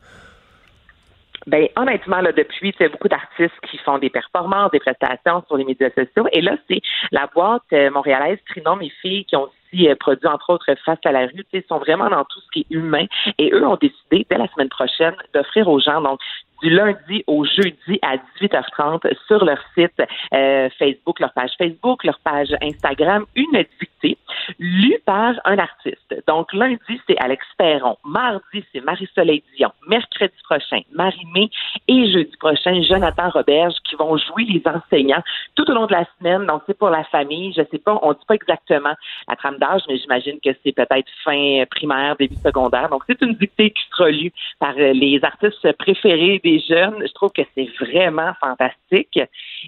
Ben, 1.47 1.67
honnêtement, 1.75 2.21
là, 2.21 2.31
depuis, 2.31 2.73
a 2.79 2.89
beaucoup 2.89 3.07
d'artistes 3.07 3.59
qui 3.69 3.77
font 3.79 3.97
des 3.97 4.09
performances, 4.09 4.71
des 4.71 4.79
prestations 4.79 5.43
sur 5.47 5.57
les 5.57 5.65
médias 5.65 5.89
sociaux. 5.89 6.27
Et 6.31 6.41
là, 6.41 6.55
c'est 6.69 6.81
la 7.11 7.27
boîte 7.33 7.63
euh, 7.73 7.89
montréalaise 7.89 8.37
Trinom 8.49 8.79
et 8.81 8.91
Filles 9.01 9.25
qui 9.25 9.35
ont 9.35 9.49
aussi 9.49 9.89
euh, 9.89 9.95
produit, 9.95 10.27
entre 10.27 10.51
autres, 10.51 10.65
Face 10.85 10.99
à 11.03 11.11
la 11.11 11.21
rue. 11.21 11.45
Ils 11.51 11.63
sont 11.67 11.79
vraiment 11.79 12.09
dans 12.09 12.25
tout 12.25 12.39
ce 12.41 12.51
qui 12.51 12.59
est 12.61 12.75
humain. 12.75 13.05
Et 13.39 13.51
eux 13.53 13.65
ont 13.65 13.77
décidé, 13.77 14.25
dès 14.29 14.37
la 14.37 14.47
semaine 14.49 14.69
prochaine, 14.69 15.15
d'offrir 15.33 15.67
aux 15.67 15.79
gens, 15.79 16.01
donc, 16.01 16.19
du 16.61 16.69
lundi 16.69 17.23
au 17.27 17.45
jeudi 17.45 17.99
à 18.01 18.17
18h30 18.39 19.11
sur 19.27 19.43
leur 19.43 19.59
site 19.75 20.01
euh, 20.33 20.69
Facebook, 20.77 21.19
leur 21.19 21.33
page 21.33 21.51
Facebook, 21.57 22.03
leur 22.03 22.19
page 22.19 22.49
Instagram, 22.61 23.25
une 23.35 23.65
dictée 23.79 24.17
lue 24.59 24.99
par 25.05 25.33
un 25.45 25.57
artiste. 25.57 26.15
Donc, 26.27 26.51
lundi, 26.53 27.01
c'est 27.07 27.17
Alex 27.17 27.45
Perron. 27.57 27.97
Mardi, 28.05 28.63
c'est 28.71 28.81
Marie-Soleil 28.83 29.43
Dion. 29.55 29.71
Mercredi 29.87 30.33
prochain, 30.43 30.81
Marie-Mé. 30.93 31.49
Et 31.87 32.11
jeudi 32.11 32.35
prochain, 32.39 32.81
Jonathan 32.83 33.29
Roberge 33.29 33.75
qui 33.83 33.95
vont 33.95 34.17
jouer 34.17 34.45
les 34.45 34.61
enseignants 34.65 35.23
tout 35.55 35.69
au 35.69 35.73
long 35.73 35.85
de 35.85 35.93
la 35.93 36.05
semaine. 36.17 36.45
Donc, 36.45 36.63
c'est 36.67 36.77
pour 36.77 36.89
la 36.89 37.03
famille. 37.05 37.53
Je 37.55 37.61
sais 37.71 37.79
pas, 37.79 37.99
on 38.01 38.13
dit 38.13 38.25
pas 38.27 38.35
exactement 38.35 38.93
la 39.27 39.35
trame 39.35 39.57
d'âge, 39.57 39.81
mais 39.87 39.97
j'imagine 39.97 40.39
que 40.43 40.49
c'est 40.63 40.71
peut-être 40.71 41.09
fin 41.23 41.63
primaire, 41.69 42.15
début 42.17 42.35
secondaire. 42.35 42.89
Donc, 42.89 43.03
c'est 43.07 43.21
une 43.21 43.33
dictée 43.33 43.71
qui 43.71 43.81
sera 43.91 44.09
lue 44.09 44.31
par 44.59 44.73
euh, 44.77 44.93
les 44.93 45.19
artistes 45.23 45.71
préférés 45.77 46.39
des 46.43 46.50
jeunes. 46.59 46.95
Je 47.07 47.13
trouve 47.13 47.31
que 47.31 47.41
c'est 47.55 47.67
vraiment 47.79 48.31
fantastique. 48.39 49.19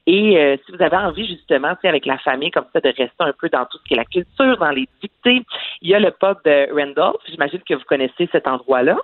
Et 0.06 0.38
euh, 0.38 0.58
si 0.66 0.72
vous 0.76 0.82
avez 0.84 0.98
envie, 0.98 1.26
justement, 1.28 1.74
avec 1.84 2.06
la 2.06 2.18
famille, 2.18 2.52
comme 2.52 2.66
ça, 2.74 2.80
de 2.82 2.88
rester 2.88 3.12
un 3.20 3.34
peu 3.40 3.50
dans 3.50 3.66
tout 3.66 3.78
ce 3.78 3.84
qui 3.88 3.94
est 3.94 3.98
la 3.98 4.06
culture, 4.06 4.58
dans 4.58 4.72
les 4.72 4.88
dictées, 5.02 5.42
il 5.82 5.90
y 5.90 5.96
a 5.96 6.00
le 6.00 6.12
pub 6.12 6.38
de 6.46 6.68
Randolph. 6.74 7.22
J'imagine 7.30 7.60
que 7.68 7.74
vous 7.76 7.84
connaissez 7.88 8.28
cet 8.32 8.48
endroit-là. 8.48 8.98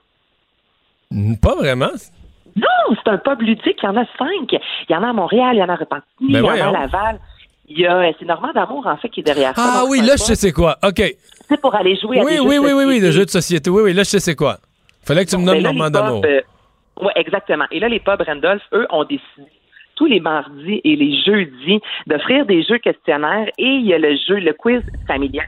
Hmm, 1.11 1.35
Pas 1.35 1.55
vraiment. 1.55 1.89
Non, 2.55 2.95
c'est 3.03 3.09
un 3.11 3.17
pub 3.17 3.41
ludique. 3.41 3.77
Il 3.81 3.85
y 3.85 3.87
en 3.87 3.95
a 3.97 4.05
cinq. 4.17 4.51
Il 4.53 4.91
y 4.91 4.95
en 4.95 5.03
a 5.03 5.09
à 5.09 5.13
Montréal, 5.13 5.51
il 5.55 5.59
y 5.59 5.63
en 5.63 5.69
a 5.69 5.73
à 5.73 5.75
Repentigny, 5.77 6.33
Ben 6.33 6.39
il 6.39 6.59
y 6.59 6.61
en 6.61 6.73
a 6.73 6.77
à. 6.77 6.81
Laval. 6.81 7.19
Il 7.71 7.79
y 7.79 7.85
a, 7.85 8.11
c'est 8.17 8.25
Normand 8.25 8.51
D'Amour, 8.51 8.87
en 8.87 8.97
fait, 8.97 9.09
qui 9.09 9.19
est 9.19 9.23
derrière 9.23 9.55
ça. 9.55 9.61
Ah 9.63 9.83
oui, 9.87 9.99
là, 10.01 10.13
je 10.13 10.23
sais 10.23 10.35
c'est 10.35 10.51
quoi. 10.51 10.77
OK. 10.83 11.01
C'est 11.47 11.61
pour 11.61 11.73
aller 11.75 11.95
jouer 11.97 12.19
à 12.19 12.23
Oui, 12.23 12.33
des 12.33 12.39
oui, 12.39 12.55
jeux 12.55 12.61
de 12.61 12.65
oui, 12.65 12.73
oui, 12.73 12.83
oui, 12.85 12.95
société. 12.95 13.05
le 13.05 13.11
jeu 13.11 13.25
de 13.25 13.29
société. 13.29 13.69
Oui, 13.69 13.81
oui, 13.83 13.93
là, 13.93 14.01
je 14.03 14.09
sais 14.09 14.19
c'est 14.19 14.35
quoi. 14.35 14.57
Fallait 15.03 15.23
que 15.25 15.29
tu 15.29 15.37
me 15.37 15.43
nommes 15.43 15.55
ben 15.57 15.63
Normand 15.63 15.89
d'amour. 15.91 16.25
Oui, 16.99 17.11
exactement. 17.15 17.65
Et 17.71 17.79
là, 17.79 17.87
les 17.87 17.99
pubs 17.99 18.21
Randolph, 18.21 18.63
eux, 18.73 18.87
ont 18.89 19.03
décidé 19.03 19.47
tous 19.95 20.05
les 20.05 20.19
mardis 20.19 20.81
et 20.83 20.95
les 20.95 21.21
jeudis 21.23 21.81
d'offrir 22.07 22.45
des 22.45 22.63
jeux 22.63 22.77
questionnaires 22.77 23.49
et 23.57 23.65
il 23.65 23.85
y 23.85 23.93
a 23.93 23.97
le 23.97 24.15
jeu, 24.15 24.35
le 24.35 24.53
quiz 24.53 24.81
familial. 25.07 25.47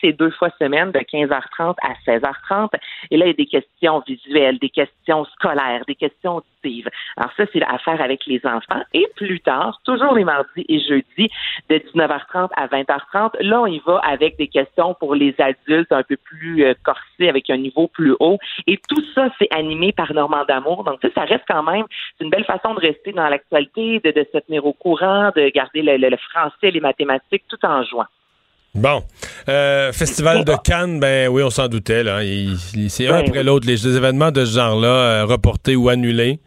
C'est 0.00 0.12
deux 0.12 0.30
fois 0.30 0.50
semaine 0.58 0.90
de 0.92 0.98
15h30 1.00 1.74
à 1.82 1.92
16h30. 2.06 2.70
Et 3.10 3.16
là, 3.16 3.26
il 3.26 3.28
y 3.28 3.30
a 3.30 3.34
des 3.34 3.46
questions 3.46 4.02
visuelles, 4.06 4.58
des 4.58 4.70
questions 4.70 5.24
scolaires, 5.26 5.82
des 5.86 5.94
questions 5.94 6.36
auditives. 6.36 6.88
Alors 7.16 7.30
ça, 7.36 7.44
c'est 7.52 7.62
à 7.62 7.78
faire 7.78 8.00
avec 8.00 8.24
les 8.26 8.40
enfants. 8.44 8.82
Et 8.92 9.06
plus 9.16 9.40
tard, 9.40 9.80
toujours 9.84 10.14
les 10.14 10.24
mardis 10.24 10.64
et 10.68 10.78
jeudis, 10.80 11.30
de 11.68 11.76
19h30 11.76 12.48
à 12.56 12.66
20h30, 12.68 13.40
là, 13.42 13.60
on 13.60 13.66
y 13.66 13.80
va 13.86 13.98
avec 13.98 14.36
des 14.36 14.48
questions 14.48 14.94
pour 14.94 15.14
les 15.14 15.34
adultes 15.38 15.92
un 15.92 16.02
peu 16.02 16.16
plus 16.16 16.64
euh, 16.64 16.74
corsés, 16.84 17.28
avec 17.28 17.50
un 17.50 17.56
niveau 17.58 17.88
plus 17.88 18.14
haut. 18.20 18.38
Et 18.66 18.78
tout 18.88 19.02
ça, 19.14 19.28
c'est 19.38 19.48
animé 19.54 19.92
par 19.92 20.12
Normand 20.14 20.44
D'Amour. 20.46 20.84
Donc 20.84 20.98
ça, 21.02 21.08
ça 21.14 21.22
reste 21.22 21.44
quand 21.48 21.62
même, 21.62 21.84
c'est 22.18 22.24
une 22.24 22.30
belle 22.30 22.44
façon 22.44 22.74
de 22.74 22.80
rester 22.80 23.12
dans 23.12 23.28
l'actualité, 23.28 24.00
de, 24.04 24.10
de 24.10 24.26
se 24.32 24.38
tenir 24.38 24.64
au 24.66 24.72
courant, 24.72 25.30
de 25.36 25.48
garder 25.50 25.82
le, 25.82 25.96
le- 25.96 26.08
le 26.08 26.16
français, 26.16 26.70
les 26.70 26.80
mathématiques, 26.80 27.44
tout 27.48 27.58
en 27.64 27.82
jouant. 27.82 28.06
Bon. 28.74 29.02
Euh, 29.48 29.92
Festival 29.92 30.44
de 30.44 30.52
Cannes, 30.64 30.98
ben 30.98 31.28
oui, 31.28 31.42
on 31.42 31.50
s'en 31.50 31.68
doutait. 31.68 32.02
Là. 32.02 32.20
C'est 32.88 33.06
un 33.06 33.20
Ben 33.20 33.28
après 33.28 33.44
l'autre. 33.44 33.66
Les, 33.66 33.74
les 33.74 33.96
événements 33.96 34.32
de 34.32 34.44
ce 34.44 34.58
genre-là, 34.58 34.88
euh, 34.88 35.24
reportés 35.26 35.76
ou 35.76 35.88
annulés. 35.88 36.40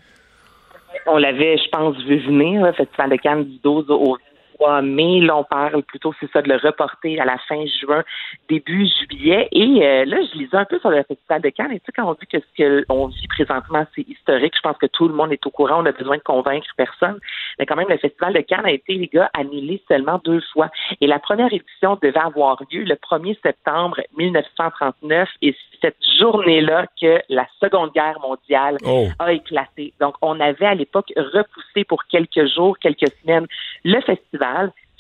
On 1.05 1.17
l'avait, 1.17 1.57
je 1.57 1.69
pense, 1.71 1.95
vu 2.05 2.19
venir, 2.25 2.65
le 2.65 2.73
Festival 2.73 3.11
de 3.11 3.15
Cannes 3.15 3.45
du 3.45 3.59
12 3.63 3.86
au 3.89 4.17
23 4.60 4.82
mai. 4.82 5.22
Là, 5.22 5.38
on 5.38 5.43
parle 5.43 5.82
plutôt, 5.84 6.14
c'est 6.20 6.32
ça, 6.32 6.41
de 6.41 6.49
le 6.49 6.58
reporter 6.58 7.20
à 7.20 7.26
la 7.26 7.38
fin 7.47 7.64
juin, 7.82 8.03
début 8.49 8.88
juillet. 8.88 9.47
Et 9.51 9.86
euh, 9.86 10.05
là, 10.05 10.18
je 10.32 10.38
lisais 10.38 10.58
un 10.58 10.66
peu 10.66 10.80
sur 10.80 10.89
le 10.89 11.03
Festival 11.03 11.41
de 11.41 11.49
Cannes. 11.49 11.72
Et 11.72 11.80
tu 11.80 11.86
sais, 11.88 11.91
quand 11.95 12.10
on 12.10 12.14
dit 12.14 12.28
que 12.28 12.38
ce 12.39 12.86
qu'on 12.86 13.08
vit 13.08 13.28
présentement, 13.28 13.86
c'est 13.95 14.08
historique, 14.08 14.53
je 14.55 14.62
pense 14.62 14.78
que 14.78 14.88
tout 14.88 15.08
le 15.08 15.14
monde 15.14 15.32
est 15.32 15.45
au 15.45 15.51
courant. 15.51 15.82
On 15.82 15.86
a 15.86 15.91
besoin 15.91 16.18
de 16.18 16.24
convaincre 16.24 16.68
personne. 16.76 17.20
Mais 17.60 17.66
quand 17.66 17.76
même, 17.76 17.89
le 17.89 17.97
Festival 17.97 18.34
de 18.34 18.41
Cannes 18.41 18.66
a 18.66 18.72
été, 18.72 18.93
les 18.93 19.08
gars, 19.08 19.30
annulé 19.34 19.82
seulement 19.88 20.20
deux 20.24 20.41
fois. 20.53 20.70
Et 21.01 21.08
la 21.08 21.20
première 21.20 21.51
édition 21.53 21.97
devait 22.01 22.18
avoir 22.18 22.62
lieu 22.72 22.84
le 22.84 22.95
1er 22.95 23.38
septembre 23.41 23.99
1939. 24.18 25.30
Et 25.41 25.53
c'est 25.53 25.88
cette 25.88 25.97
journée-là 26.20 26.86
que 26.99 27.22
la 27.30 27.45
Seconde 27.60 27.91
Guerre 27.93 28.20
mondiale 28.22 28.78
Oh. 28.86 29.08
a 29.20 29.34
éclaté. 29.34 29.93
Donc, 29.99 30.16
on 30.22 30.39
avait 30.39 30.66
à 30.66 30.76
l'époque 30.76 31.12
repoussé 31.16 31.84
pour 31.84 32.05
quelques 32.05 32.47
jours, 32.53 32.78
quelques 32.80 33.12
semaines 33.22 33.47
le 33.84 33.99
festival. 34.01 34.47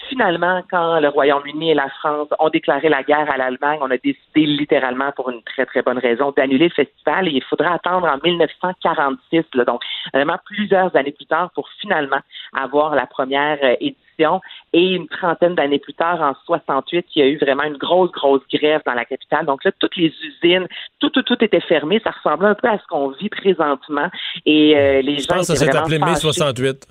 Finalement, 0.09 0.61
quand 0.69 0.99
le 0.99 1.09
Royaume-Uni 1.09 1.71
et 1.71 1.73
la 1.73 1.89
France 1.89 2.27
ont 2.39 2.49
déclaré 2.49 2.87
la 2.87 3.03
guerre 3.03 3.29
à 3.31 3.35
l'Allemagne, 3.35 3.79
on 3.81 3.89
a 3.89 3.97
décidé 3.97 4.45
littéralement, 4.45 5.11
pour 5.11 5.29
une 5.31 5.41
très 5.41 5.65
très 5.65 5.81
bonne 5.81 5.97
raison, 5.97 6.31
d'annuler 6.37 6.65
le 6.65 6.73
festival 6.85 7.27
et 7.27 7.31
il 7.31 7.43
faudra 7.43 7.73
attendre 7.73 8.07
en 8.07 8.17
1946, 8.23 9.43
là, 9.55 9.65
donc 9.65 9.81
vraiment 10.13 10.37
plusieurs 10.45 10.95
années 10.95 11.11
plus 11.11 11.25
tard, 11.25 11.49
pour 11.55 11.67
finalement 11.81 12.19
avoir 12.53 12.95
la 12.95 13.07
première 13.07 13.57
euh, 13.63 13.75
édition. 13.81 14.39
Et 14.73 14.93
une 14.95 15.07
trentaine 15.07 15.55
d'années 15.55 15.79
plus 15.79 15.93
tard, 15.93 16.21
en 16.21 16.33
68, 16.45 17.05
il 17.15 17.19
y 17.19 17.25
a 17.25 17.27
eu 17.27 17.37
vraiment 17.37 17.63
une 17.63 17.77
grosse, 17.77 18.11
grosse 18.11 18.41
grève 18.51 18.81
dans 18.85 18.93
la 18.93 19.05
capitale. 19.05 19.45
Donc 19.45 19.63
là, 19.63 19.71
toutes 19.77 19.95
les 19.95 20.13
usines, 20.23 20.67
tout, 20.99 21.09
tout, 21.09 21.23
tout 21.23 21.43
était 21.43 21.61
fermé. 21.61 22.01
Ça 22.03 22.11
ressemblait 22.11 22.49
un 22.49 22.55
peu 22.55 22.67
à 22.67 22.77
ce 22.77 22.87
qu'on 22.87 23.09
vit 23.09 23.29
présentement. 23.29 24.09
Et 24.45 24.75
euh, 24.75 25.01
les 25.01 25.17
Je 25.17 25.23
gens 25.23 25.35
pense 25.35 25.47
que 25.47 25.55
ça 25.55 25.65
s'est 25.65 25.75
appelé 25.75 25.99
mai 25.99 26.05
fâchés. 26.05 26.21
68. 26.21 26.87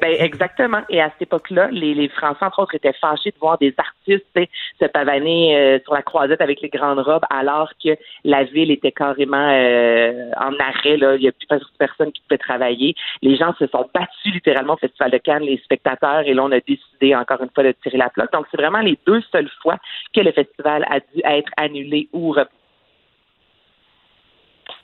Ben, 0.00 0.14
exactement. 0.18 0.82
Et 0.88 1.00
à 1.00 1.10
cette 1.10 1.22
époque-là, 1.22 1.68
les, 1.70 2.08
Français, 2.08 2.44
entre 2.44 2.60
autres, 2.60 2.74
étaient 2.74 2.92
fâchés 2.94 3.30
de 3.30 3.38
voir 3.38 3.58
des 3.58 3.74
artistes 3.76 4.26
se 4.80 4.86
pavaner 4.86 5.56
euh, 5.56 5.78
sur 5.84 5.94
la 5.94 6.02
croisette 6.02 6.40
avec 6.40 6.60
les 6.60 6.68
grandes 6.68 7.00
robes, 7.00 7.24
alors 7.30 7.70
que 7.82 7.96
la 8.24 8.44
ville 8.44 8.70
était 8.70 8.92
carrément 8.92 9.36
euh, 9.50 10.30
en 10.36 10.54
arrêt. 10.58 10.96
Il 10.98 11.20
n'y 11.20 11.28
a 11.28 11.32
plus 11.32 11.46
personne 11.78 12.12
qui 12.12 12.22
pouvait 12.22 12.38
travailler. 12.38 12.94
Les 13.22 13.36
gens 13.36 13.54
se 13.58 13.66
sont 13.66 13.88
battus 13.92 14.32
littéralement 14.32 14.74
au 14.74 14.78
Festival 14.78 15.10
de 15.10 15.18
Cannes, 15.18 15.42
les 15.42 15.58
spectateurs, 15.58 16.22
et 16.24 16.34
là, 16.34 16.44
on 16.44 16.52
a 16.52 16.60
décidé 16.60 17.14
encore 17.14 17.42
une 17.42 17.50
fois 17.54 17.64
de 17.64 17.72
tirer 17.82 17.98
la 17.98 18.10
plaque. 18.10 18.32
Donc, 18.32 18.46
c'est 18.50 18.60
vraiment 18.60 18.80
les 18.80 18.98
deux 19.06 19.20
seules 19.32 19.50
fois 19.62 19.76
que 20.14 20.20
le 20.20 20.32
festival 20.32 20.86
a 20.90 21.00
dû 21.00 21.20
être 21.24 21.50
annulé 21.56 22.08
ou. 22.12 22.34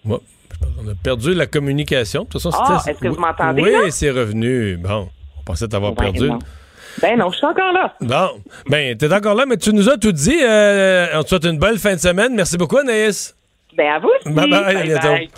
Moi, 0.05 0.21
qu'on 0.59 0.89
a 0.91 0.95
perdu 1.03 1.35
la 1.35 1.47
communication. 1.47 2.25
De 2.25 2.29
toute 2.29 2.43
façon, 2.43 2.57
Ah, 2.59 2.83
est-ce 2.87 2.99
que 2.99 3.09
vous 3.09 3.21
m'entendez, 3.21 3.63
Oui, 3.63 3.91
c'est 3.93 4.11
revenu. 4.11 4.77
Bon, 4.77 5.09
on 5.39 5.43
pensait 5.45 5.69
t'avoir 5.69 5.93
Ben 5.93 6.05
perdu. 6.13 6.29
non. 6.29 6.39
Ben 7.03 7.19
non, 7.19 7.31
je 7.33 7.37
suis 7.39 7.47
encore 7.47 7.73
là. 7.73 7.93
Bon, 8.01 8.41
ben, 8.69 8.97
t'es 8.97 9.13
encore 9.13 9.35
là, 9.35 9.47
mais 9.47 9.57
tu 9.57 9.73
nous 9.73 9.89
as 9.89 9.97
tout 9.99 10.13
dit. 10.13 10.39
Euh, 10.43 11.07
on 11.15 11.23
te 11.25 11.29
souhaite 11.31 11.45
une 11.45 11.59
bonne 11.59 11.77
fin 11.79 11.95
de 11.95 12.01
semaine. 12.01 12.35
Merci 12.35 12.57
beaucoup, 12.57 12.77
Anaïs. 12.79 13.35
Ben 13.77 13.89
à 13.95 13.99
vous 13.99 14.09
aussi. 14.21 14.33
Bye 14.33 14.49
bye, 14.49 14.77
à 14.77 14.83
bientôt. 14.85 15.09
bye. 15.09 15.29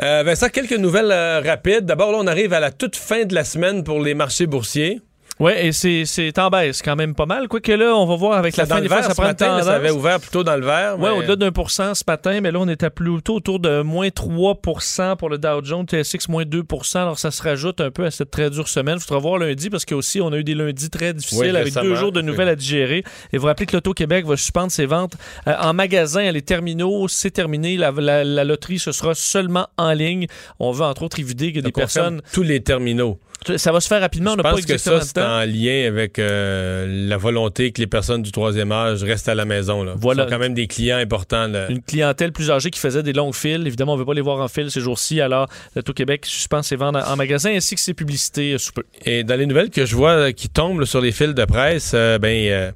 Euh, 0.00 0.22
Vincent, 0.24 0.48
quelques 0.48 0.72
nouvelles 0.78 1.10
euh, 1.12 1.42
rapides. 1.44 1.84
D'abord, 1.84 2.12
là, 2.12 2.18
on 2.20 2.26
arrive 2.26 2.52
à 2.54 2.60
la 2.60 2.70
toute 2.70 2.96
fin 2.96 3.24
de 3.24 3.34
la 3.34 3.44
semaine 3.44 3.84
pour 3.84 4.00
les 4.00 4.14
marchés 4.14 4.46
boursiers. 4.46 5.00
Oui, 5.40 5.52
et 5.56 5.72
c'est 5.72 6.04
c'est 6.04 6.36
en 6.38 6.50
baisse 6.50 6.82
quand 6.82 6.96
même 6.96 7.14
pas 7.14 7.26
mal. 7.26 7.46
Quoique 7.48 7.70
là, 7.72 7.94
on 7.94 8.06
va 8.06 8.16
voir 8.16 8.38
avec 8.38 8.56
la 8.56 8.66
fin 8.66 8.80
fois, 8.86 8.96
vert 8.96 9.04
ça 9.04 9.14
prend 9.14 9.22
une 9.22 9.28
matin, 9.28 9.46
là, 9.46 9.50
tendance. 9.52 9.66
ça 9.66 9.74
avait 9.76 9.90
ouvert 9.90 10.18
plutôt 10.20 10.42
dans 10.42 10.56
le 10.56 10.64
vert. 10.64 10.96
Oui, 10.98 11.04
mais- 11.04 11.18
au-delà 11.18 11.36
d'un 11.36 11.52
pour 11.52 11.70
cent 11.70 11.94
ce 11.94 12.02
matin, 12.06 12.40
mais 12.40 12.50
là, 12.50 12.58
on 12.60 12.68
était 12.68 12.90
plutôt 12.90 13.36
autour 13.36 13.60
de 13.60 13.82
moins 13.82 14.08
3% 14.10 15.16
pour 15.16 15.28
le 15.28 15.38
Dow 15.38 15.62
Jones, 15.64 15.86
TSX 15.86 16.28
moins 16.28 16.44
2% 16.44 16.96
Alors, 17.02 17.18
ça 17.18 17.30
se 17.30 17.42
rajoute 17.42 17.80
un 17.80 17.90
peu 17.90 18.04
à 18.04 18.10
cette 18.10 18.30
très 18.30 18.50
dure 18.50 18.68
semaine. 18.68 18.96
Il 18.98 19.02
faudra 19.04 19.20
voir 19.20 19.38
lundi 19.38 19.70
parce 19.70 19.84
qu'aussi, 19.84 20.20
on 20.20 20.32
a 20.32 20.36
eu 20.38 20.44
des 20.44 20.54
lundis 20.54 20.90
très 20.90 21.12
difficiles 21.14 21.38
Oui, 21.52 21.56
avec 21.56 21.74
deux 21.74 21.94
jours 21.94 22.12
de 22.12 22.20
nouvelles 22.20 22.48
à 22.48 22.56
digérer. 22.56 23.04
Et 23.32 23.38
vous 23.38 23.46
rappelez 23.46 23.66
que 23.66 23.76
l'Auto-Québec 23.76 24.26
va 24.26 24.36
suspendre 24.36 24.72
ses 24.72 24.86
ventes 24.86 25.14
euh, 25.46 25.54
en 25.60 25.72
magasin, 25.72 26.30
les 26.32 26.42
terminaux. 26.42 27.06
C'est 27.08 27.30
terminé. 27.30 27.76
La, 27.76 27.90
la- 27.92 28.24
la 28.24 28.44
loterie, 28.44 28.78
ce 28.78 28.92
sera 28.92 29.14
seulement 29.14 29.68
en 29.76 29.92
ligne. 29.92 30.26
On 30.58 30.72
veut, 30.72 30.84
entre 30.84 31.02
autres, 31.04 31.20
éviter 31.20 31.52
que 31.52 31.58
des 31.58 31.62
Donc, 31.62 31.74
personnes. 31.74 32.22
Tous 32.32 32.42
les 32.42 32.60
terminaux. 32.60 33.18
Ça 33.56 33.72
va 33.72 33.80
se 33.80 33.88
faire 33.88 34.00
rapidement. 34.00 34.30
On 34.30 34.34
Je 34.34 34.36
n'a 34.38 34.42
pas 34.42 34.50
pense 34.50 34.60
que 34.66 34.72
exactement 34.72 35.00
ça, 35.00 35.06
c'est 35.14 35.22
en 35.22 35.40
lien 35.44 35.86
avec 35.86 36.18
euh, 36.18 37.06
la 37.08 37.16
volonté 37.16 37.72
que 37.72 37.80
les 37.80 37.86
personnes 37.86 38.22
du 38.22 38.32
troisième 38.32 38.72
âge 38.72 39.04
restent 39.04 39.28
à 39.28 39.34
la 39.34 39.44
maison. 39.44 39.82
Là. 39.84 39.94
Voilà. 39.96 40.24
Ce 40.24 40.28
sont 40.28 40.34
quand 40.34 40.40
même 40.40 40.54
des 40.54 40.66
clients 40.66 40.98
importants. 40.98 41.46
là. 41.46 41.68
une 41.70 41.82
clientèle 41.82 42.32
plus 42.32 42.50
âgée 42.50 42.70
qui 42.70 42.80
faisait 42.80 43.02
des 43.02 43.12
longues 43.12 43.34
files. 43.34 43.66
Évidemment, 43.66 43.92
on 43.92 43.96
ne 43.96 44.00
veut 44.00 44.06
pas 44.06 44.14
les 44.14 44.20
voir 44.20 44.40
en 44.40 44.48
file 44.48 44.70
ces 44.70 44.80
jours-ci. 44.80 45.20
Alors, 45.20 45.48
l'Auto-Québec 45.76 46.26
suspend 46.26 46.62
ses 46.62 46.76
ventes 46.76 46.96
en 46.96 47.16
magasin 47.16 47.54
ainsi 47.54 47.74
que 47.74 47.80
ses 47.80 47.94
publicités 47.94 48.54
euh, 48.54 48.58
sous 48.58 48.72
peu. 48.72 48.82
Et 49.04 49.24
dans 49.24 49.36
les 49.36 49.46
nouvelles 49.46 49.70
que 49.70 49.86
je 49.86 49.94
vois 49.94 50.10
euh, 50.10 50.32
qui 50.32 50.48
tombent 50.48 50.80
là, 50.80 50.86
sur 50.86 51.00
les 51.00 51.12
fils 51.12 51.34
de 51.34 51.44
presse, 51.44 51.92
euh, 51.94 52.18
ben, 52.18 52.48
euh, 52.48 52.72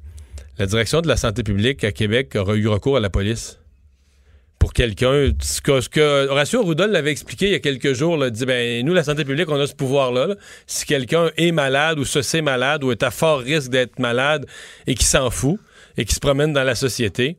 la 0.57 0.65
direction 0.65 1.01
de 1.01 1.07
la 1.07 1.17
santé 1.17 1.43
publique 1.43 1.83
à 1.83 1.91
Québec 1.91 2.35
aura 2.35 2.55
eu 2.55 2.67
recours 2.67 2.97
à 2.97 2.99
la 2.99 3.09
police. 3.09 3.59
Pour 4.63 4.71
quelqu'un, 4.71 5.29
ce 5.41 5.59
que, 5.61 6.29
Horacio 6.29 6.61
Arruda 6.61 6.87
l'avait 6.87 7.11
expliqué 7.11 7.47
il 7.47 7.51
y 7.51 7.55
a 7.55 7.59
quelques 7.59 7.91
jours, 7.91 8.15
là, 8.15 8.27
il 8.27 8.31
dit 8.31 8.45
ben 8.45 8.85
nous 8.85 8.93
la 8.93 9.03
santé 9.03 9.25
publique 9.25 9.49
on 9.49 9.59
a 9.59 9.67
ce 9.67 9.75
pouvoir-là. 9.75 10.25
là. 10.25 10.35
Si 10.67 10.85
quelqu'un 10.85 11.31
est 11.35 11.51
malade 11.51 11.99
ou 11.99 12.05
se 12.05 12.21
sait 12.21 12.41
malade 12.41 12.81
ou 12.85 12.93
est 12.93 13.03
à 13.03 13.11
fort 13.11 13.39
risque 13.39 13.69
d'être 13.69 13.99
malade 13.99 14.45
et 14.87 14.95
qui 14.95 15.03
s'en 15.03 15.29
fout 15.31 15.59
et 15.97 16.05
qui 16.05 16.15
se 16.15 16.21
promène 16.21 16.53
dans 16.53 16.63
la 16.63 16.75
société, 16.75 17.35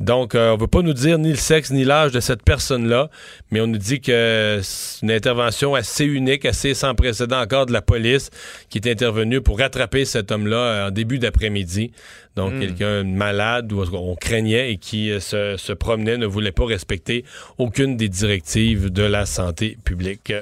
donc, 0.00 0.34
euh, 0.34 0.50
on 0.52 0.56
ne 0.56 0.60
veut 0.60 0.66
pas 0.66 0.82
nous 0.82 0.94
dire 0.94 1.18
ni 1.18 1.28
le 1.30 1.36
sexe 1.36 1.70
ni 1.70 1.84
l'âge 1.84 2.10
de 2.12 2.20
cette 2.20 2.42
personne-là, 2.42 3.10
mais 3.50 3.60
on 3.60 3.66
nous 3.66 3.78
dit 3.78 4.00
que 4.00 4.58
c'est 4.62 5.02
une 5.02 5.10
intervention 5.10 5.74
assez 5.74 6.04
unique, 6.06 6.46
assez 6.46 6.72
sans 6.74 6.94
précédent 6.94 7.40
encore 7.40 7.66
de 7.66 7.72
la 7.72 7.82
police 7.82 8.30
qui 8.70 8.78
est 8.78 8.90
intervenue 8.90 9.40
pour 9.42 9.58
rattraper 9.58 10.04
cet 10.06 10.32
homme-là 10.32 10.56
euh, 10.56 10.88
en 10.88 10.90
début 10.90 11.18
d'après-midi. 11.18 11.92
Donc, 12.36 12.54
Hmm. 12.54 12.60
quelqu'un 12.60 13.04
de 13.04 13.08
malade 13.10 13.72
ou 13.72 13.82
on 13.92 14.14
craignait 14.16 14.72
et 14.72 14.76
qui 14.78 15.10
euh, 15.10 15.20
se, 15.20 15.56
se 15.58 15.72
promenait, 15.72 16.16
ne 16.16 16.26
voulait 16.26 16.52
pas 16.52 16.64
respecter 16.64 17.24
aucune 17.58 17.96
des 17.96 18.08
directives 18.08 18.90
de 18.90 19.02
la 19.02 19.26
santé 19.26 19.76
publique. 19.84 20.32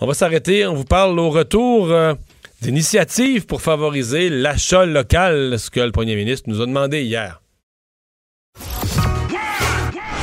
On 0.00 0.06
va 0.06 0.14
s'arrêter. 0.14 0.66
On 0.66 0.74
vous 0.74 0.84
parle 0.84 1.18
au 1.18 1.30
retour. 1.30 1.90
euh, 1.90 2.14
d'initiatives 2.60 3.44
pour 3.46 3.60
favoriser 3.60 4.28
l'achat 4.28 4.86
local, 4.86 5.58
ce 5.58 5.68
que 5.68 5.80
le 5.80 5.90
premier 5.90 6.14
ministre 6.14 6.48
nous 6.48 6.60
a 6.60 6.66
demandé 6.66 7.02
hier. 7.02 7.42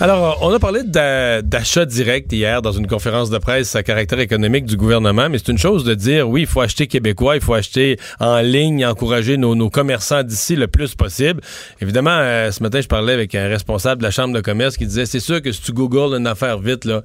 Alors, 0.00 0.38
on 0.42 0.52
a 0.54 0.60
parlé 0.60 0.82
d'a- 0.84 1.42
d'achat 1.42 1.84
direct 1.84 2.32
hier 2.32 2.62
dans 2.62 2.70
une 2.70 2.86
conférence 2.86 3.30
de 3.30 3.38
presse 3.38 3.74
à 3.74 3.82
caractère 3.82 4.20
économique 4.20 4.64
du 4.64 4.76
gouvernement, 4.76 5.28
mais 5.28 5.38
c'est 5.38 5.50
une 5.50 5.58
chose 5.58 5.82
de 5.82 5.94
dire, 5.94 6.28
oui, 6.28 6.42
il 6.42 6.46
faut 6.46 6.60
acheter 6.60 6.86
québécois, 6.86 7.34
il 7.34 7.42
faut 7.42 7.54
acheter 7.54 7.98
en 8.20 8.38
ligne, 8.38 8.86
encourager 8.86 9.36
nos, 9.36 9.56
nos 9.56 9.70
commerçants 9.70 10.22
d'ici 10.22 10.54
le 10.54 10.68
plus 10.68 10.94
possible. 10.94 11.40
Évidemment, 11.80 12.16
euh, 12.16 12.52
ce 12.52 12.62
matin, 12.62 12.80
je 12.80 12.86
parlais 12.86 13.12
avec 13.12 13.34
un 13.34 13.48
responsable 13.48 14.00
de 14.00 14.06
la 14.06 14.12
Chambre 14.12 14.32
de 14.34 14.40
commerce 14.40 14.76
qui 14.76 14.86
disait, 14.86 15.04
c'est 15.04 15.18
sûr 15.18 15.42
que 15.42 15.50
si 15.50 15.62
tu 15.62 15.72
googles 15.72 16.14
une 16.16 16.28
affaire 16.28 16.60
vite, 16.60 16.84
là, 16.84 17.02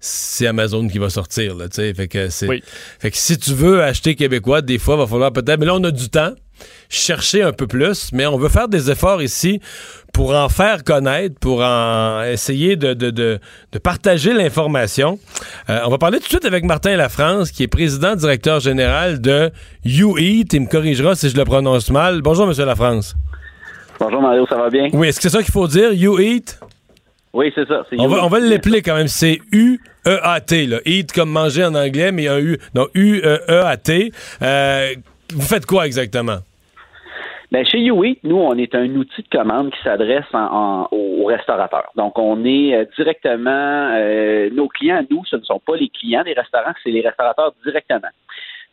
c'est 0.00 0.46
Amazon 0.46 0.88
qui 0.88 0.98
va 0.98 1.10
sortir. 1.10 1.54
Là, 1.54 1.68
tu 1.68 1.76
sais. 1.76 1.92
fait, 1.92 2.08
que 2.08 2.30
c'est, 2.30 2.46
fait 2.98 3.10
que 3.10 3.18
si 3.18 3.36
tu 3.36 3.52
veux 3.52 3.82
acheter 3.82 4.14
québécois, 4.14 4.62
des 4.62 4.78
fois, 4.78 4.94
il 4.94 5.00
va 5.00 5.06
falloir 5.06 5.30
peut-être. 5.30 5.60
Mais 5.60 5.66
là, 5.66 5.74
on 5.74 5.84
a 5.84 5.90
du 5.90 6.08
temps. 6.08 6.32
Chercher 6.88 7.42
un 7.42 7.52
peu 7.52 7.66
plus, 7.66 8.10
mais 8.12 8.26
on 8.26 8.36
veut 8.36 8.48
faire 8.48 8.68
des 8.68 8.90
efforts 8.90 9.22
ici 9.22 9.60
pour 10.12 10.34
en 10.34 10.48
faire 10.48 10.82
connaître, 10.82 11.38
pour 11.38 11.62
en 11.62 12.22
essayer 12.24 12.74
de, 12.76 12.94
de, 12.94 13.10
de, 13.10 13.38
de 13.72 13.78
partager 13.78 14.32
l'information. 14.32 15.18
Euh, 15.68 15.80
on 15.84 15.90
va 15.90 15.98
parler 15.98 16.18
tout 16.18 16.24
de 16.24 16.28
suite 16.30 16.44
avec 16.44 16.64
Martin 16.64 16.96
Lafrance, 16.96 17.52
qui 17.52 17.62
est 17.62 17.68
président 17.68 18.16
directeur 18.16 18.58
général 18.60 19.20
de 19.20 19.50
YouEat. 19.84 20.52
Il 20.52 20.62
me 20.62 20.66
corrigera 20.66 21.14
si 21.14 21.30
je 21.30 21.36
le 21.36 21.44
prononce 21.44 21.90
mal. 21.90 22.22
Bonjour, 22.22 22.46
Monsieur 22.46 22.64
Lafrance. 22.66 23.14
Bonjour 24.00 24.20
Mario, 24.22 24.46
ça 24.48 24.56
va 24.56 24.68
bien? 24.70 24.88
Oui, 24.92 25.08
est-ce 25.08 25.18
que 25.20 25.28
c'est 25.28 25.36
ça 25.36 25.42
qu'il 25.42 25.52
faut 25.52 25.68
dire, 25.68 25.92
YouEat? 25.92 26.58
Oui, 27.32 27.52
c'est 27.54 27.68
ça. 27.68 27.84
On 27.96 28.08
va, 28.08 28.24
on 28.24 28.28
va 28.28 28.40
l'appeler 28.40 28.82
quand 28.82 28.96
même. 28.96 29.06
C'est 29.06 29.38
U-E-A-T. 29.52 30.66
Là. 30.66 30.78
Eat 30.84 31.12
comme 31.12 31.30
manger 31.30 31.64
en 31.64 31.76
anglais, 31.76 32.10
mais 32.10 32.22
il 32.22 32.24
y 32.24 32.28
a 32.28 32.34
un 32.34 32.40
U. 32.40 32.58
Non, 32.74 32.88
U-E-A-T. 32.94 34.12
Euh, 34.42 34.94
vous 35.32 35.46
faites 35.46 35.64
quoi 35.64 35.86
exactement? 35.86 36.38
Ben, 37.50 37.66
chez 37.66 37.80
YouEat, 37.80 38.20
nous, 38.22 38.36
on 38.36 38.56
est 38.56 38.76
un 38.76 38.94
outil 38.94 39.22
de 39.22 39.28
commande 39.28 39.72
qui 39.72 39.82
s'adresse 39.82 40.32
en, 40.32 40.86
aux 40.92 41.24
restaurateurs. 41.24 41.90
Donc, 41.96 42.16
on 42.16 42.44
est 42.44 42.76
euh, 42.76 42.84
directement, 42.96 43.90
euh, 43.92 44.50
nos 44.50 44.68
clients, 44.68 45.04
nous, 45.10 45.24
ce 45.24 45.34
ne 45.34 45.42
sont 45.42 45.58
pas 45.58 45.74
les 45.76 45.88
clients 45.88 46.22
des 46.22 46.32
restaurants, 46.32 46.72
c'est 46.84 46.90
les 46.90 47.00
restaurateurs 47.00 47.52
directement. 47.64 48.08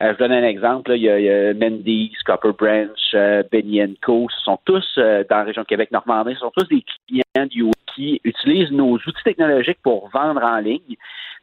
Euh, 0.04 0.14
je 0.14 0.20
donne 0.20 0.32
un 0.32 0.44
exemple. 0.44 0.92
Là, 0.92 0.96
il, 0.96 1.02
y 1.02 1.10
a, 1.10 1.20
il, 1.20 1.26
y 1.26 1.30
a, 1.30 1.54
Mendy's, 1.56 2.22
Copper 2.24 2.52
Branch, 2.58 3.00
euh, 3.16 3.42
Benny 3.52 3.82
Co. 4.06 4.28
Ce 4.30 4.44
sont 4.44 4.60
tous, 4.64 4.86
euh, 5.00 5.24
dans 5.28 5.38
la 5.38 5.44
région 5.46 5.64
Québec-Normandie, 5.64 6.36
ce 6.36 6.42
sont 6.42 6.52
tous 6.56 6.68
des 6.68 6.84
clients 7.08 7.48
du 7.48 7.64
qui 7.98 8.22
utilisent 8.24 8.72
nos 8.72 8.94
outils 8.94 9.24
technologiques 9.24 9.80
pour 9.82 10.10
vendre 10.10 10.44
en 10.44 10.60
ligne. 10.60 10.96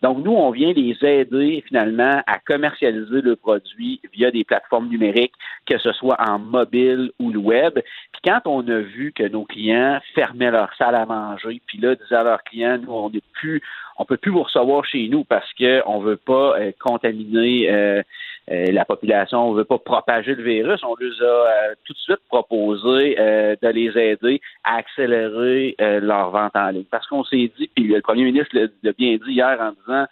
Donc, 0.02 0.24
nous, 0.24 0.32
on 0.32 0.50
vient 0.50 0.72
les 0.72 0.96
aider 1.02 1.64
finalement 1.66 2.22
à 2.26 2.38
commercialiser 2.38 3.22
le 3.22 3.36
produit 3.36 4.00
via 4.12 4.30
des 4.30 4.44
plateformes 4.44 4.88
numériques, 4.88 5.32
que 5.66 5.78
ce 5.78 5.92
soit 5.92 6.16
en 6.20 6.38
mobile 6.38 7.10
ou 7.18 7.32
le 7.32 7.38
web. 7.38 7.74
Puis 7.74 8.20
quand 8.24 8.40
on 8.44 8.60
a 8.68 8.80
vu 8.80 9.12
que 9.12 9.26
nos 9.26 9.44
clients 9.44 9.98
fermaient 10.14 10.50
leur 10.50 10.72
salle 10.76 10.94
à 10.94 11.06
manger, 11.06 11.60
puis 11.66 11.78
là, 11.78 11.94
disaient 11.96 12.16
à 12.16 12.22
leurs 12.22 12.44
clients, 12.44 12.78
nous, 12.78 12.92
on 12.92 13.10
n'est 13.10 13.22
plus, 13.32 13.62
on 13.98 14.04
peut 14.04 14.16
plus 14.16 14.30
vous 14.30 14.42
recevoir 14.42 14.84
chez 14.84 15.08
nous 15.08 15.24
parce 15.24 15.50
qu'on 15.54 16.00
ne 16.00 16.04
veut 16.04 16.16
pas 16.16 16.58
euh, 16.58 16.72
contaminer 16.78 17.70
euh, 17.70 18.02
la 18.48 18.84
population, 18.84 19.48
on 19.48 19.52
ne 19.52 19.58
veut 19.58 19.64
pas 19.64 19.78
propager 19.78 20.34
le 20.34 20.42
virus. 20.42 20.80
On 20.84 20.94
leur 20.98 21.22
a 21.22 21.48
euh, 21.48 21.74
tout 21.84 21.92
de 21.92 21.98
suite 21.98 22.20
proposé 22.28 23.16
euh, 23.18 23.56
de 23.62 23.68
les 23.68 23.96
aider 23.98 24.40
à 24.64 24.76
accélérer 24.76 25.74
leur 25.78 26.30
vente 26.30 26.54
en 26.54 26.68
ligne. 26.70 26.84
Parce 26.90 27.06
qu'on 27.06 27.24
s'est 27.24 27.50
dit, 27.58 27.70
puis 27.74 27.84
le 27.84 28.00
premier 28.00 28.24
ministre 28.24 28.54
l'a 28.54 28.92
bien 28.92 29.16
dit 29.16 29.32
hier 29.32 29.58
en 29.60 29.72
disant 29.72 30.06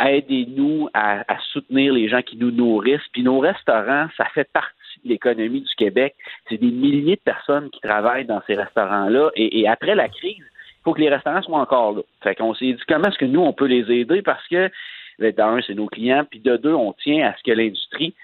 aidez-nous 0.00 0.88
à, 0.92 1.20
à, 1.32 1.38
soutenir 1.52 1.92
les 1.92 2.08
gens 2.08 2.22
qui 2.22 2.36
nous 2.36 2.50
nourrissent. 2.50 3.08
Puis 3.12 3.22
nos 3.22 3.38
restaurants, 3.38 4.08
ça 4.16 4.26
fait 4.34 4.48
partie 4.52 5.00
de 5.04 5.10
l'économie 5.10 5.60
du 5.60 5.74
Québec. 5.76 6.14
C'est 6.48 6.58
des 6.58 6.70
milliers 6.70 7.16
de 7.16 7.20
personnes 7.20 7.70
qui 7.70 7.80
travaillent 7.80 8.24
dans 8.24 8.42
ces 8.46 8.54
restaurants-là. 8.54 9.30
Et, 9.36 9.60
et 9.60 9.68
après 9.68 9.94
la 9.94 10.08
crise, 10.08 10.36
il 10.38 10.82
faut 10.84 10.94
que 10.94 11.00
les 11.00 11.08
restaurants 11.08 11.42
soient 11.42 11.60
encore 11.60 11.92
là. 11.92 12.02
Fait 12.22 12.34
qu'on 12.34 12.54
s'est 12.54 12.72
dit 12.72 12.82
comment 12.88 13.08
est-ce 13.08 13.18
que 13.18 13.24
nous, 13.24 13.40
on 13.40 13.52
peut 13.52 13.66
les 13.66 13.90
aider? 13.90 14.22
Parce 14.22 14.46
que 14.48 14.70
d'un, 15.18 15.60
c'est 15.66 15.74
nos 15.74 15.86
clients, 15.86 16.24
puis 16.28 16.40
de 16.40 16.56
deux, 16.56 16.74
on 16.74 16.92
tient 16.92 17.28
à 17.28 17.34
ce 17.36 17.42
que 17.42 17.56
l'industrie 17.56 18.14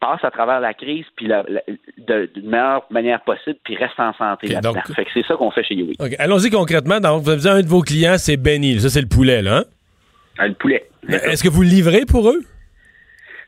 passe 0.00 0.24
à 0.24 0.30
travers 0.30 0.60
la 0.60 0.72
crise 0.72 1.04
puis 1.14 1.26
la, 1.26 1.44
la, 1.46 1.60
de, 1.98 2.30
de 2.34 2.40
meilleure 2.40 2.86
manière 2.90 3.20
possible 3.20 3.58
puis 3.62 3.76
reste 3.76 3.98
en 3.98 4.14
santé 4.14 4.46
okay, 4.46 4.54
là-dedans. 4.54 4.80
Fait 4.96 5.04
que 5.04 5.10
c'est 5.12 5.26
ça 5.26 5.34
qu'on 5.36 5.50
fait 5.50 5.62
chez 5.62 5.74
Yui. 5.74 5.94
Okay. 5.98 6.16
Allons-y 6.18 6.48
concrètement. 6.48 7.00
Donc, 7.00 7.22
vous 7.22 7.28
avez 7.28 7.40
dit 7.40 7.48
un 7.48 7.60
de 7.60 7.68
vos 7.68 7.82
clients, 7.82 8.16
c'est 8.16 8.38
Benny. 8.38 8.80
Ça, 8.80 8.88
c'est 8.88 9.02
le 9.02 9.08
poulet, 9.08 9.42
là. 9.42 9.58
Hein? 9.58 9.64
Ah, 10.38 10.48
le 10.48 10.54
poulet. 10.54 10.88
Est-ce 11.06 11.44
que 11.44 11.50
vous 11.50 11.60
livrez 11.60 12.06
pour 12.06 12.30
eux? 12.30 12.40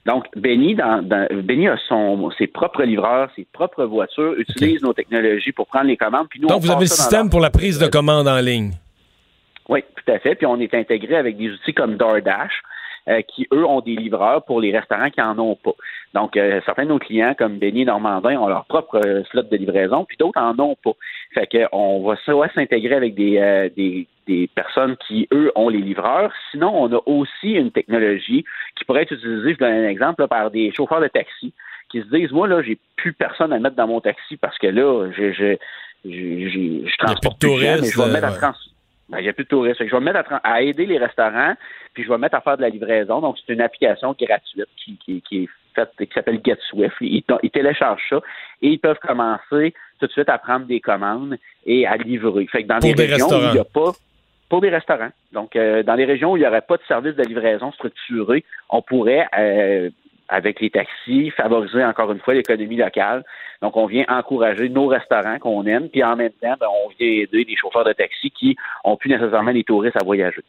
Donc, 0.05 0.27
Benny, 0.37 0.75
dans, 0.75 1.01
dans, 1.01 1.27
Benny 1.43 1.69
a 1.69 1.79
son, 1.89 2.31
ses 2.37 2.49
propres 2.49 2.83
livreurs, 2.83 3.31
ses 3.35 3.47
propres 3.51 3.85
voitures, 3.85 4.35
utilise 4.39 4.77
okay. 4.77 4.85
nos 4.85 4.93
technologies 4.93 5.53
pour 5.53 5.69
prendre 5.69 5.87
les 5.87 5.97
commandes. 5.97 6.27
Puis 6.29 6.41
nous, 6.41 6.49
Donc, 6.49 6.61
vous 6.61 6.71
avez 6.71 6.81
le 6.81 6.87
système 6.87 7.31
pour 7.31 7.41
la 7.41 7.51
prise 7.51 7.79
de 7.79 7.87
commande 7.87 8.29
en 8.29 8.41
ligne? 8.41 8.73
Oui, 9.71 9.83
tout 9.97 10.13
à 10.13 10.19
fait. 10.19 10.35
Puis 10.35 10.45
on 10.45 10.61
est 10.61 10.75
intégré 10.75 11.17
avec 11.17 11.39
des 11.39 11.51
outils 11.51 11.73
comme 11.73 11.97
DoorDash. 11.97 12.53
Euh, 13.09 13.21
qui, 13.23 13.49
eux, 13.53 13.67
ont 13.67 13.81
des 13.81 13.97
livreurs 13.97 14.45
pour 14.45 14.61
les 14.61 14.71
restaurants 14.71 15.11
qui 15.11 15.21
en 15.21 15.37
ont 15.37 15.57
pas. 15.57 15.73
Donc, 16.15 16.37
euh, 16.37 16.61
certains 16.65 16.85
de 16.85 16.91
nos 16.91 17.01
clients, 17.01 17.35
comme 17.37 17.59
Benny 17.59 17.85
Normandin, 17.85 18.39
ont 18.39 18.47
leur 18.47 18.65
propre 18.67 19.01
euh, 19.05 19.25
slot 19.25 19.43
de 19.43 19.57
livraison, 19.57 20.05
puis 20.05 20.17
d'autres 20.17 20.41
en 20.41 20.57
ont 20.61 20.77
pas. 20.85 20.93
Fait 21.35 21.49
qu'on 21.49 22.01
va 22.05 22.15
soit 22.25 22.53
s'intégrer 22.55 22.95
avec 22.95 23.17
des, 23.17 23.39
euh, 23.39 23.69
des, 23.77 24.07
des 24.29 24.49
personnes 24.55 24.97
qui, 25.09 25.27
eux, 25.33 25.51
ont 25.57 25.69
les 25.69 25.81
livreurs. 25.81 26.33
Sinon, 26.53 26.71
on 26.75 26.93
a 26.93 27.01
aussi 27.07 27.51
une 27.55 27.73
technologie 27.73 28.45
qui 28.77 28.85
pourrait 28.85 29.03
être 29.03 29.15
utilisée, 29.15 29.55
je 29.55 29.59
donne 29.59 29.73
un 29.73 29.89
exemple, 29.89 30.23
là, 30.23 30.29
par 30.29 30.53
des 30.53 30.73
chauffeurs 30.73 31.01
de 31.01 31.09
taxi 31.09 31.53
qui 31.91 32.03
se 32.03 32.07
disent, 32.07 32.31
moi, 32.31 32.47
là, 32.47 32.63
j'ai 32.63 32.79
plus 32.95 33.13
personne 33.15 33.53
à 33.53 33.59
mettre 33.59 33.75
dans 33.75 33.89
mon 33.89 34.01
taxi 34.01 34.37
parce 34.37 34.57
que 34.59 34.69
là, 34.69 35.11
je, 35.11 35.33
je, 35.33 35.57
je, 36.05 36.87
je 36.87 36.97
transporte 36.99 37.41
plus, 37.41 37.51
mais 37.51 37.83
je 37.83 38.01
vais 38.01 38.13
mettre 38.13 38.29
à 38.29 38.33
trans 38.33 38.53
ben, 39.09 39.21
n'y 39.21 39.29
a 39.29 39.33
plus 39.33 39.45
de 39.45 39.49
touristes. 39.49 39.79
je 39.85 39.91
vais 39.91 40.01
me 40.01 40.13
mettre 40.13 40.33
à, 40.33 40.37
à, 40.39 40.63
aider 40.63 40.87
les 40.87 40.99
restaurants, 40.99 41.55
puis 41.95 42.05
je 42.05 42.09
vais 42.09 42.15
me 42.15 42.21
mettre 42.21 42.37
à 42.37 42.41
faire 42.41 42.57
de 42.57 42.63
la 42.63 42.69
livraison. 42.69 43.21
Donc, 43.21 43.37
c'est 43.39 43.53
une 43.53 43.61
application 43.61 44.15
gratuite 44.19 44.69
qui, 44.77 44.97
qui, 45.05 45.23
qui 45.23 45.45
est 45.45 45.49
faite, 45.75 45.91
qui 45.99 46.09
s'appelle 46.15 46.41
GetSwift. 46.45 46.97
Ils, 47.01 47.25
ils, 47.43 47.51
téléchargent 47.51 48.03
ça 48.09 48.21
et 48.63 48.69
ils 48.69 48.79
peuvent 48.79 48.99
commencer 49.01 49.75
tout 50.01 50.07
de 50.07 50.13
suite 50.13 50.29
à 50.29 50.39
prendre 50.39 50.67
des 50.67 50.81
commandes 50.81 51.37
et 51.67 51.87
à 51.87 51.97
livrer. 51.97 52.47
Fait 52.47 52.63
que 52.63 52.69
dans 52.69 52.79
des, 52.79 52.95
des 52.95 53.07
régions 53.07 53.29
où 53.29 53.43
il 53.49 53.53
n'y 53.53 53.59
a 53.59 53.65
pas 53.65 53.93
pour 54.53 54.61
des 54.61 54.69
restaurants. 54.69 55.09
Donc, 55.33 55.57
euh, 55.57 55.83
dans 55.83 55.95
les 55.95 56.05
régions 56.05 56.33
où 56.33 56.37
il 56.37 56.41
n'y 56.41 56.47
aurait 56.47 56.61
pas 56.61 56.77
de 56.77 56.83
service 56.87 57.15
de 57.15 57.23
livraison 57.23 57.73
structuré, 57.73 58.45
on 58.69 58.83
pourrait, 58.83 59.27
euh, 59.39 59.89
avec 60.33 60.61
les 60.61 60.71
taxis, 60.71 61.31
favoriser 61.37 61.85
encore 61.85 62.11
une 62.11 62.21
fois 62.21 62.35
l'économie 62.35 62.77
locale. 62.77 63.23
Donc, 63.61 63.77
on 63.77 63.87
vient 63.87 64.05
encourager 64.09 64.69
nos 64.69 64.89
restaurants 64.89 65.39
qu'on 65.39 65.65
aime, 65.67 65.89
puis 65.89 66.03
en 66.03 66.17
même 66.17 66.33
temps, 66.41 66.55
ben, 66.59 66.67
on 66.85 66.89
vient 66.99 67.23
aider 67.23 67.45
des 67.45 67.55
chauffeurs 67.55 67.85
de 67.85 67.93
taxi 67.93 68.33
qui 68.33 68.57
ont 68.83 68.97
plus 68.97 69.11
nécessairement 69.11 69.53
des 69.53 69.63
touristes 69.63 69.97
à 70.01 70.05
voyager. 70.05 70.43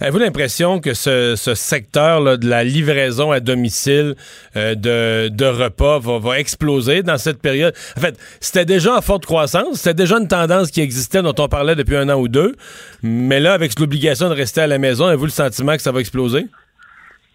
Avez-vous 0.00 0.18
l'impression 0.18 0.80
que 0.80 0.94
ce, 0.94 1.36
secteur 1.54 2.38
de 2.38 2.48
la 2.48 2.64
livraison 2.64 3.30
à 3.30 3.38
domicile 3.38 4.14
euh, 4.56 4.74
de, 4.74 5.44
repas 5.44 6.00
va, 6.00 6.40
exploser 6.40 7.02
dans 7.02 7.18
cette 7.18 7.40
période? 7.40 7.74
En 7.96 8.00
fait, 8.00 8.16
c'était 8.40 8.64
déjà 8.64 8.96
en 8.96 9.00
forte 9.00 9.26
croissance, 9.26 9.74
c'était 9.74 10.02
déjà 10.02 10.16
une 10.16 10.28
tendance 10.28 10.70
qui 10.70 10.80
existait 10.80 11.22
dont 11.22 11.34
on 11.38 11.48
parlait 11.48 11.76
depuis 11.76 11.96
un 11.96 12.08
an 12.08 12.18
ou 12.18 12.26
deux, 12.26 12.56
mais 13.02 13.38
là, 13.38 13.52
avec 13.52 13.78
l'obligation 13.78 14.28
de 14.28 14.34
rester 14.34 14.62
à 14.62 14.66
la 14.66 14.78
maison, 14.78 15.06
avez-vous 15.06 15.26
le 15.26 15.30
sentiment 15.30 15.76
que 15.76 15.82
ça 15.82 15.92
va 15.92 16.00
exploser? 16.00 16.46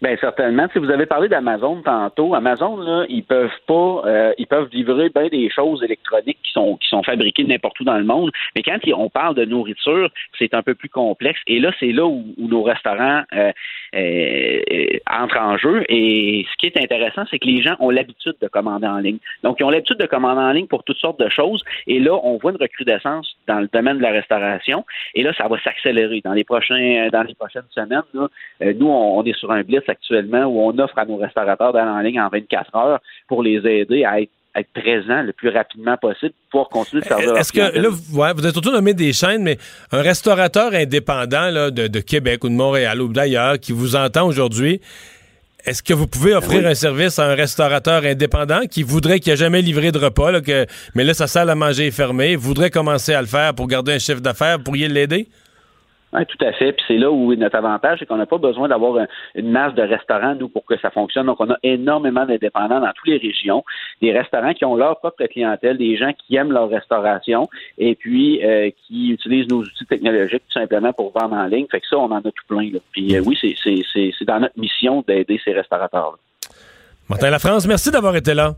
Bien, 0.02 0.16
certainement. 0.20 0.66
Si 0.72 0.80
vous 0.80 0.90
avez 0.90 1.06
parlé 1.06 1.28
d'Amazon 1.28 1.80
tantôt, 1.80 2.34
Amazon, 2.34 2.76
là, 2.78 3.04
ils 3.08 3.22
peuvent 3.22 3.48
pas, 3.68 4.02
euh, 4.04 4.32
ils 4.36 4.48
peuvent 4.48 4.68
livrer 4.72 5.10
bien 5.10 5.28
des 5.28 5.48
choses 5.48 5.80
électroniques 5.84 6.40
qui 6.42 6.50
sont 6.50 6.76
qui 6.78 6.88
sont 6.88 7.04
fabriquées 7.04 7.44
n'importe 7.44 7.78
où 7.78 7.84
dans 7.84 7.98
le 7.98 8.04
monde. 8.04 8.32
Mais 8.56 8.64
quand 8.64 8.78
on 8.96 9.08
parle 9.08 9.36
de 9.36 9.44
nourriture, 9.44 10.10
c'est 10.40 10.54
un 10.54 10.62
peu 10.64 10.74
plus 10.74 10.88
complexe. 10.88 11.38
Et 11.46 11.60
là, 11.60 11.70
c'est 11.78 11.92
là 11.92 12.04
où, 12.04 12.24
où, 12.36 12.48
nos 12.48 12.64
restaurants 12.64 13.22
euh, 13.32 13.52
euh, 13.94 14.98
entrent 15.10 15.40
en 15.40 15.56
jeu. 15.58 15.84
Et 15.88 16.46
ce 16.50 16.56
qui 16.58 16.66
est 16.66 16.76
intéressant, 16.82 17.24
c'est 17.30 17.38
que 17.38 17.46
les 17.46 17.62
gens 17.62 17.76
ont 17.80 17.90
l'habitude 17.90 18.34
de 18.40 18.48
commander 18.48 18.86
en 18.86 18.98
ligne. 18.98 19.18
Donc, 19.42 19.56
ils 19.60 19.64
ont 19.64 19.70
l'habitude 19.70 19.98
de 19.98 20.06
commander 20.06 20.40
en 20.40 20.52
ligne 20.52 20.66
pour 20.66 20.84
toutes 20.84 20.98
sortes 20.98 21.20
de 21.20 21.28
choses. 21.28 21.62
Et 21.86 22.00
là, 22.00 22.18
on 22.22 22.38
voit 22.38 22.52
une 22.52 22.58
recrudescence 22.58 23.36
dans 23.46 23.60
le 23.60 23.68
domaine 23.72 23.98
de 23.98 24.02
la 24.02 24.10
restauration. 24.10 24.84
Et 25.14 25.22
là, 25.22 25.32
ça 25.34 25.48
va 25.48 25.58
s'accélérer 25.60 26.20
dans 26.24 26.32
les 26.32 26.44
prochains, 26.44 27.08
dans 27.12 27.22
les 27.22 27.34
prochaines 27.34 27.62
semaines. 27.70 28.02
Là, 28.14 28.28
nous, 28.60 28.88
on, 28.88 29.18
on 29.18 29.24
est 29.24 29.36
sur 29.38 29.50
un 29.50 29.62
blitz 29.62 29.88
actuellement 29.88 30.44
où 30.44 30.60
on 30.60 30.78
offre 30.78 30.98
à 30.98 31.04
nos 31.04 31.16
restaurateurs 31.16 31.72
d'aller 31.72 31.90
en 31.90 32.00
ligne 32.00 32.20
en 32.20 32.28
24 32.28 32.76
heures 32.76 33.00
pour 33.28 33.42
les 33.42 33.66
aider 33.66 34.04
à 34.04 34.20
être 34.20 34.30
être 34.54 34.68
présent 34.74 35.22
le 35.22 35.32
plus 35.32 35.48
rapidement 35.48 35.96
possible 35.96 36.34
pour 36.50 36.68
continuer 36.68 37.02
de 37.02 37.06
servir 37.06 37.36
Est-ce 37.36 37.52
que 37.52 37.78
là, 37.78 37.88
ouais, 37.88 38.32
vous 38.34 38.46
êtes 38.46 38.52
surtout 38.52 38.70
nommé 38.70 38.92
des 38.92 39.12
chaînes, 39.12 39.42
mais 39.42 39.56
un 39.92 40.02
restaurateur 40.02 40.74
indépendant 40.74 41.48
là, 41.48 41.70
de, 41.70 41.86
de, 41.86 42.00
Québec 42.00 42.44
ou 42.44 42.48
de 42.48 42.54
Montréal 42.54 43.00
ou 43.00 43.08
d'ailleurs 43.08 43.58
qui 43.58 43.72
vous 43.72 43.96
entend 43.96 44.26
aujourd'hui, 44.26 44.80
est-ce 45.64 45.82
que 45.82 45.94
vous 45.94 46.06
pouvez 46.06 46.34
offrir 46.34 46.60
oui. 46.60 46.66
un 46.66 46.74
service 46.74 47.18
à 47.18 47.30
un 47.30 47.34
restaurateur 47.34 48.04
indépendant 48.04 48.62
qui 48.68 48.82
voudrait 48.82 49.20
qu'il 49.20 49.30
n'y 49.30 49.34
ait 49.34 49.44
jamais 49.44 49.62
livré 49.62 49.92
de 49.92 49.98
repas, 49.98 50.32
là, 50.32 50.40
que, 50.40 50.66
mais 50.94 51.04
là, 51.04 51.14
sa 51.14 51.28
salle 51.28 51.48
à 51.48 51.54
manger 51.54 51.86
est 51.86 51.92
fermée, 51.92 52.36
voudrait 52.36 52.70
commencer 52.70 53.14
à 53.14 53.20
le 53.20 53.28
faire 53.28 53.54
pour 53.54 53.68
garder 53.68 53.92
un 53.92 53.98
chiffre 53.98 54.20
d'affaires, 54.20 54.58
pourriez 54.62 54.88
l'aider? 54.88 55.28
Oui, 56.12 56.26
tout 56.26 56.44
à 56.44 56.52
fait. 56.52 56.72
Puis 56.72 56.84
c'est 56.86 56.98
là 56.98 57.10
où 57.10 57.34
notre 57.34 57.56
avantage, 57.56 57.98
c'est 57.98 58.06
qu'on 58.06 58.16
n'a 58.16 58.26
pas 58.26 58.38
besoin 58.38 58.68
d'avoir 58.68 58.96
un, 58.98 59.06
une 59.34 59.50
masse 59.50 59.74
de 59.74 59.82
restaurants, 59.82 60.34
nous, 60.34 60.48
pour 60.48 60.64
que 60.66 60.78
ça 60.78 60.90
fonctionne. 60.90 61.26
Donc, 61.26 61.40
on 61.40 61.50
a 61.50 61.56
énormément 61.62 62.26
d'indépendants 62.26 62.80
dans 62.80 62.92
toutes 62.92 63.08
les 63.08 63.16
régions, 63.16 63.64
des 64.00 64.12
restaurants 64.12 64.52
qui 64.52 64.64
ont 64.64 64.76
leur 64.76 64.98
propre 64.98 65.24
clientèle, 65.26 65.78
des 65.78 65.96
gens 65.96 66.12
qui 66.12 66.36
aiment 66.36 66.52
leur 66.52 66.68
restauration 66.68 67.48
et 67.78 67.94
puis 67.94 68.44
euh, 68.44 68.70
qui 68.86 69.10
utilisent 69.10 69.48
nos 69.48 69.62
outils 69.62 69.86
technologiques 69.86 70.42
tout 70.48 70.60
simplement 70.60 70.92
pour 70.92 71.12
vendre 71.18 71.34
en 71.34 71.46
ligne. 71.46 71.66
Fait 71.70 71.80
que 71.80 71.86
ça, 71.88 71.96
on 71.96 72.10
en 72.10 72.18
a 72.18 72.22
tout 72.22 72.46
plein. 72.46 72.70
Là. 72.72 72.78
Puis 72.92 73.16
euh, 73.16 73.22
oui, 73.24 73.38
c'est 73.40 74.24
dans 74.24 74.40
notre 74.40 74.58
mission 74.58 75.02
d'aider 75.06 75.40
ces 75.44 75.52
restaurateurs-là. 75.52 76.18
Martin 77.08 77.30
Lafrance, 77.30 77.66
merci 77.66 77.90
d'avoir 77.90 78.16
été 78.16 78.34
là. 78.34 78.54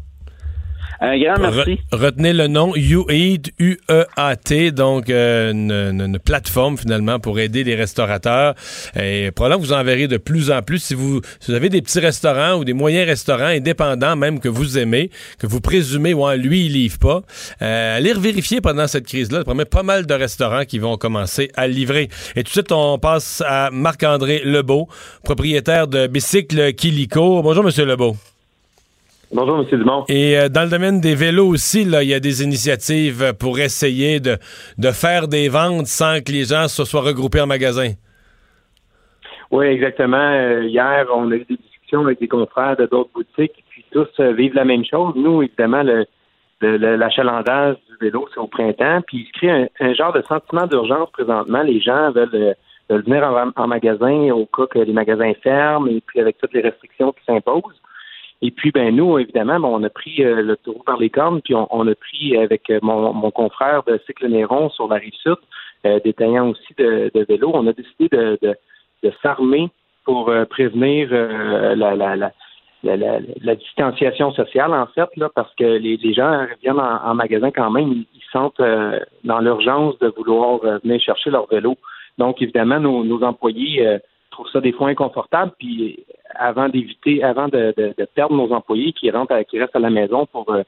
Un 1.01 1.19
grand 1.19 1.35
merci. 1.41 1.79
retenez 1.93 2.33
le 2.33 2.47
nom 2.47 2.75
YouEat, 2.77 3.53
U-E-A-T, 3.59 4.71
donc 4.73 5.11
euh, 5.11 5.51
une, 5.53 5.71
une- 5.73 6.19
plateforme 6.19 6.79
finalement 6.79 7.19
pour 7.19 7.39
aider 7.41 7.65
les 7.65 7.75
restaurateurs. 7.75 8.55
Et 8.99 9.31
probablement 9.33 9.61
vous 9.63 9.73
en 9.73 9.83
verrez 9.85 10.09
de 10.09 10.17
plus 10.17 10.51
en 10.51 10.63
plus. 10.63 10.79
Si 10.79 10.95
vous, 10.95 11.21
si 11.41 11.51
vous 11.51 11.57
avez 11.57 11.69
des 11.69 11.83
petits 11.83 12.01
restaurants 12.01 12.55
ou 12.55 12.65
des 12.65 12.73
moyens 12.73 13.07
restaurants 13.07 13.45
indépendants 13.47 14.17
même 14.17 14.41
que 14.41 14.49
vous 14.49 14.79
aimez, 14.79 15.11
que 15.39 15.47
vous 15.47 15.61
présumez, 15.61 16.15
ouais, 16.15 16.37
lui, 16.39 16.67
il 16.67 16.73
livre 16.73 16.99
pas, 16.99 17.23
euh, 17.63 17.97
allez 17.97 18.13
revérifier 18.13 18.61
pendant 18.61 18.87
cette 18.87 19.07
crise-là. 19.07 19.39
Il 19.41 19.45
promet 19.45 19.65
pas 19.65 19.83
mal 19.83 20.07
de 20.07 20.15
restaurants 20.15 20.65
qui 20.65 20.79
vont 20.79 20.97
commencer 20.97 21.51
à 21.57 21.67
livrer. 21.67 22.09
Et 22.37 22.43
tout 22.43 22.49
de 22.49 22.49
suite, 22.51 22.73
on 22.73 22.99
passe 22.99 23.43
à 23.47 23.71
Marc-André 23.73 24.43
Lebeau, 24.45 24.89
propriétaire 25.25 25.89
de 25.89 26.07
Bicycle 26.07 26.73
Kilico. 26.75 27.43
Bonjour, 27.43 27.65
Monsieur 27.65 27.85
Lebeau. 27.85 28.17
Bonjour, 29.37 29.59
M. 29.59 29.65
Dumont. 29.81 30.05
Et 30.09 30.39
euh, 30.39 30.49
dans 30.49 30.63
le 30.63 30.71
domaine 30.71 31.01
des 31.01 31.17
vélos 31.17 31.49
aussi, 31.49 31.85
là, 31.85 32.05
il 32.05 32.09
y 32.09 32.15
a 32.15 32.21
des 32.21 32.45
initiatives 32.45 33.35
pour 33.41 33.59
essayer 33.59 34.21
de, 34.21 34.37
de 34.79 34.91
faire 34.93 35.27
des 35.27 35.49
ventes 35.49 35.89
sans 35.89 36.23
que 36.25 36.31
les 36.31 36.45
gens 36.45 36.69
se 36.69 36.85
soient 36.85 37.01
regroupés 37.01 37.41
en 37.41 37.49
magasin. 37.49 37.91
Oui, 39.51 39.67
exactement. 39.67 40.17
Euh, 40.17 40.63
hier, 40.67 41.07
on 41.13 41.33
a 41.33 41.35
eu 41.35 41.45
des 41.51 41.57
discussions 41.57 42.03
avec 42.03 42.21
des 42.21 42.29
confrères 42.29 42.77
de 42.77 42.87
d'autres 42.87 43.11
boutiques, 43.13 43.65
puis 43.71 43.85
tous 43.91 44.07
euh, 44.21 44.33
vivent 44.35 44.55
la 44.55 44.65
même 44.65 44.85
chose. 44.85 45.15
Nous, 45.17 45.43
évidemment, 45.43 45.83
le, 45.83 46.07
l'achalandage 46.61 47.75
du 47.91 48.07
vélo, 48.07 48.29
c'est 48.33 48.41
au 48.41 48.47
printemps, 48.47 49.01
puis 49.05 49.19
il 49.19 49.27
se 49.27 49.33
crée 49.33 49.51
un, 49.51 49.67
un 49.81 49.95
genre 49.95 50.13
de 50.13 50.23
sentiment 50.29 50.69
d'urgence 50.69 51.11
présentement. 51.11 51.63
Les 51.63 51.81
gens 51.81 52.13
veulent, 52.13 52.31
euh, 52.35 52.55
veulent 52.89 53.03
venir 53.03 53.25
en, 53.25 53.51
en 53.61 53.67
magasin 53.67 54.31
au 54.31 54.47
cas 54.47 54.67
que 54.71 54.79
les 54.79 54.93
magasins 54.93 55.33
ferment, 55.43 55.89
et 55.89 56.01
puis 56.07 56.21
avec 56.21 56.39
toutes 56.39 56.53
les 56.53 56.61
restrictions 56.61 57.11
qui 57.11 57.25
s'imposent. 57.25 57.81
Et 58.47 58.51
puis, 58.51 58.73
ben 58.73 58.95
nous, 58.95 59.19
évidemment, 59.19 59.59
ben, 59.59 59.69
on 59.69 59.83
a 59.85 59.89
pris 59.89 60.23
euh, 60.23 60.43
le 60.43 60.59
taureau 60.59 60.83
par 60.85 60.99
les 60.99 61.09
cornes, 61.09 61.41
puis 61.41 61.55
on, 61.55 61.89
a 61.89 61.95
pris 61.95 62.37
avec 62.37 62.69
euh, 62.69 62.79
mon, 62.83 63.15
mon 63.15 63.31
confrère 63.31 63.83
de 63.85 63.99
Cycle 64.05 64.29
Néron 64.29 64.69
sur 64.69 64.87
la 64.87 64.97
rive 64.97 65.15
sud, 65.15 65.37
euh, 65.87 65.99
détaillant 66.05 66.51
aussi 66.51 66.75
de, 66.77 67.11
de 67.15 67.25
vélo, 67.27 67.53
on 67.55 67.67
a 67.67 67.73
décidé 67.73 68.09
de, 68.13 68.39
de, 68.43 69.13
s'armer 69.23 69.71
pour 70.05 70.31
prévenir 70.51 71.09
la, 71.11 71.95
la, 71.95 72.17
la, 72.83 73.55
distanciation 73.55 74.31
sociale, 74.33 74.75
en 74.75 74.87
fait, 74.89 75.09
là, 75.17 75.31
parce 75.35 75.55
que 75.55 75.65
les, 75.65 76.13
gens 76.13 76.47
viennent 76.63 76.81
en, 76.81 77.15
magasin 77.15 77.51
quand 77.51 77.71
même, 77.71 77.91
ils, 77.91 78.07
sentent 78.31 78.61
dans 79.25 79.41
l'urgence 79.41 79.99
de 80.01 80.09
vouloir 80.09 80.59
venir 80.83 81.01
chercher 81.01 81.31
leur 81.31 81.47
vélo. 81.47 81.77
Donc, 82.19 82.43
évidemment, 82.43 82.81
nos, 82.81 83.23
employés 83.23 83.99
trouvent 84.35 84.51
ça 84.53 84.61
des 84.61 84.73
fois 84.73 84.89
inconfortable, 84.89 85.53
puis 85.59 86.05
avant 86.51 86.69
d'éviter, 86.69 87.23
avant 87.23 87.49
de, 87.49 87.73
de, 87.77 87.87
de 87.97 88.05
perdre 88.15 88.35
nos 88.35 88.51
employés 88.53 88.93
qui 88.93 89.11
rentrent, 89.11 89.33
à- 89.33 89.45
qui 89.45 89.59
restent 89.61 89.77
à 89.77 89.81
la 89.81 89.91
maison 89.91 90.27
pour 90.27 90.47
euh, 90.53 90.63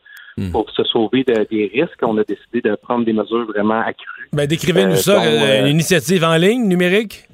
pour 0.52 0.68
se 0.70 0.84
sauver 0.84 1.24
de- 1.24 1.46
des 1.50 1.64
risques, 1.72 2.02
on 2.02 2.16
a 2.18 2.24
décidé 2.24 2.60
de 2.60 2.74
prendre 2.76 3.04
des 3.06 3.14
mesures 3.14 3.46
vraiment 3.46 3.80
accrues. 3.80 4.28
Ben, 4.34 4.46
décrivez-nous 4.46 4.92
Euh, 4.92 5.06
ça, 5.08 5.14
dont, 5.16 5.22
euh, 5.24 5.46
euh, 5.46 5.60
une 5.62 5.68
initiative 5.68 6.22
en 6.24 6.36
ligne, 6.36 6.64
numérique? 6.68 7.24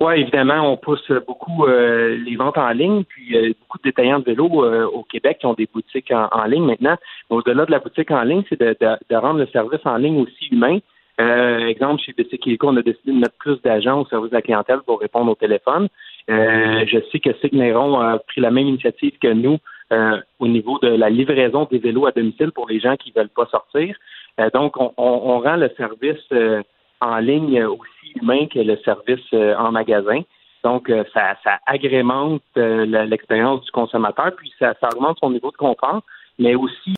Oui, 0.00 0.14
évidemment, 0.22 0.72
on 0.72 0.76
pousse 0.76 1.10
beaucoup 1.26 1.64
euh, 1.66 2.16
les 2.26 2.36
ventes 2.36 2.58
en 2.58 2.70
ligne, 2.70 3.04
puis 3.04 3.36
euh, 3.36 3.52
beaucoup 3.60 3.78
de 3.78 3.84
détaillants 3.84 4.18
de 4.20 4.24
vélos 4.24 4.64
euh, 4.64 4.84
au 4.86 5.02
Québec 5.04 5.38
qui 5.40 5.46
ont 5.46 5.54
des 5.54 5.68
boutiques 5.72 6.10
en, 6.10 6.28
en 6.32 6.44
ligne 6.44 6.64
maintenant. 6.64 6.96
Mais 7.30 7.36
Au-delà 7.36 7.64
de 7.64 7.70
la 7.70 7.78
boutique 7.78 8.10
en 8.10 8.22
ligne, 8.22 8.42
c'est 8.48 8.60
de, 8.60 8.76
de- 8.80 8.98
de 9.10 9.16
rendre 9.16 9.38
le 9.40 9.46
service 9.46 9.80
en 9.84 9.96
ligne 9.96 10.20
aussi 10.20 10.46
humain. 10.50 10.78
Euh, 11.20 11.66
exemple, 11.66 12.02
chez 12.02 12.12
Eco, 12.18 12.68
on 12.68 12.76
a 12.76 12.82
décidé 12.82 13.12
de 13.12 13.18
mettre 13.18 13.36
plus 13.38 13.60
d'agents 13.62 14.00
au 14.02 14.06
service 14.06 14.30
de 14.30 14.36
la 14.36 14.42
clientèle 14.42 14.80
pour 14.86 15.00
répondre 15.00 15.30
au 15.30 15.34
téléphone. 15.34 15.88
Euh, 16.28 16.84
je 16.86 16.98
sais 17.10 17.20
que 17.20 17.32
Signeron 17.40 17.98
a 18.00 18.18
pris 18.18 18.40
la 18.40 18.50
même 18.50 18.66
initiative 18.66 19.16
que 19.18 19.28
nous 19.32 19.58
euh, 19.92 20.20
au 20.40 20.48
niveau 20.48 20.78
de 20.80 20.88
la 20.88 21.08
livraison 21.08 21.66
des 21.70 21.78
vélos 21.78 22.06
à 22.06 22.12
domicile 22.12 22.50
pour 22.52 22.68
les 22.68 22.80
gens 22.80 22.96
qui 22.96 23.12
veulent 23.12 23.28
pas 23.28 23.46
sortir. 23.46 23.96
Euh, 24.40 24.50
donc, 24.52 24.76
on, 24.78 24.92
on- 24.96 25.20
on 25.24 25.40
rend 25.40 25.56
le 25.56 25.70
service 25.76 26.24
euh, 26.32 26.62
en 27.00 27.18
ligne 27.18 27.64
aussi 27.64 28.12
humain 28.20 28.46
que 28.52 28.58
le 28.58 28.76
service 28.78 29.24
euh, 29.32 29.54
en 29.56 29.70
magasin. 29.72 30.20
Donc, 30.64 30.90
ça, 31.14 31.36
ça 31.44 31.60
agrémente 31.64 32.42
l'expérience 32.56 33.62
du 33.64 33.70
consommateur, 33.70 34.32
puis 34.36 34.52
ça, 34.58 34.74
ça 34.80 34.88
augmente 34.92 35.16
son 35.20 35.30
niveau 35.30 35.52
de 35.52 35.56
confort, 35.56 36.02
mais 36.38 36.54
aussi, 36.54 36.94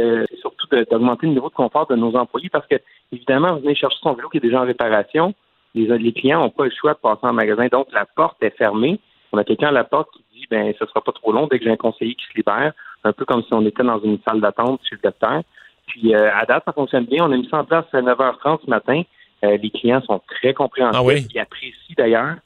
euh, 0.00 0.24
surtout 0.40 0.66
d'augmenter 0.90 1.26
le 1.26 1.34
niveau 1.34 1.48
de 1.48 1.54
confort 1.54 1.86
de 1.86 1.96
nos 1.96 2.14
employés 2.14 2.48
parce 2.50 2.66
que, 2.66 2.76
évidemment, 3.10 3.56
venir 3.56 3.76
chercher 3.76 3.98
son 4.02 4.14
vélo 4.14 4.28
qui 4.28 4.38
est 4.38 4.40
déjà 4.40 4.60
en 4.60 4.66
réparation, 4.66 5.34
les, 5.74 5.86
les 5.98 6.12
clients 6.12 6.40
n'ont 6.40 6.50
pas 6.50 6.64
le 6.64 6.70
choix 6.70 6.94
de 6.94 6.98
passer 6.98 7.24
en 7.26 7.32
magasin, 7.32 7.66
donc 7.68 7.88
la 7.92 8.04
porte 8.04 8.42
est 8.42 8.56
fermée. 8.56 9.00
On 9.32 9.38
a 9.38 9.44
quelqu'un 9.44 9.68
à 9.68 9.72
la 9.72 9.84
porte 9.84 10.10
qui 10.12 10.22
dit, 10.34 10.46
ben, 10.50 10.74
ce 10.78 10.84
sera 10.86 11.00
pas 11.00 11.12
trop 11.12 11.32
long 11.32 11.46
dès 11.46 11.58
que 11.58 11.64
j'ai 11.64 11.70
un 11.70 11.76
conseiller 11.76 12.14
qui 12.14 12.24
se 12.24 12.36
libère, 12.36 12.72
un 13.04 13.12
peu 13.12 13.24
comme 13.24 13.42
si 13.42 13.54
on 13.54 13.64
était 13.64 13.82
dans 13.82 14.00
une 14.00 14.18
salle 14.28 14.40
d'attente 14.40 14.80
chez 14.88 14.96
le 14.96 15.00
docteur. 15.02 15.42
Puis, 15.86 16.14
euh, 16.14 16.30
à 16.34 16.44
date, 16.44 16.64
ça 16.66 16.72
fonctionne 16.72 17.06
bien. 17.06 17.24
On 17.24 17.32
a 17.32 17.36
mis 17.36 17.48
ça 17.48 17.58
en 17.58 17.64
place 17.64 17.86
à 17.92 18.00
9h30 18.00 18.60
ce 18.64 18.70
matin. 18.70 19.02
Euh, 19.44 19.56
les 19.56 19.70
clients 19.70 20.02
sont 20.02 20.20
très 20.28 20.54
compréhensifs. 20.54 21.00
Ah 21.00 21.02
oui? 21.02 21.26
Ils 21.34 21.38
apprécient 21.40 21.94
d'ailleurs. 21.96 22.36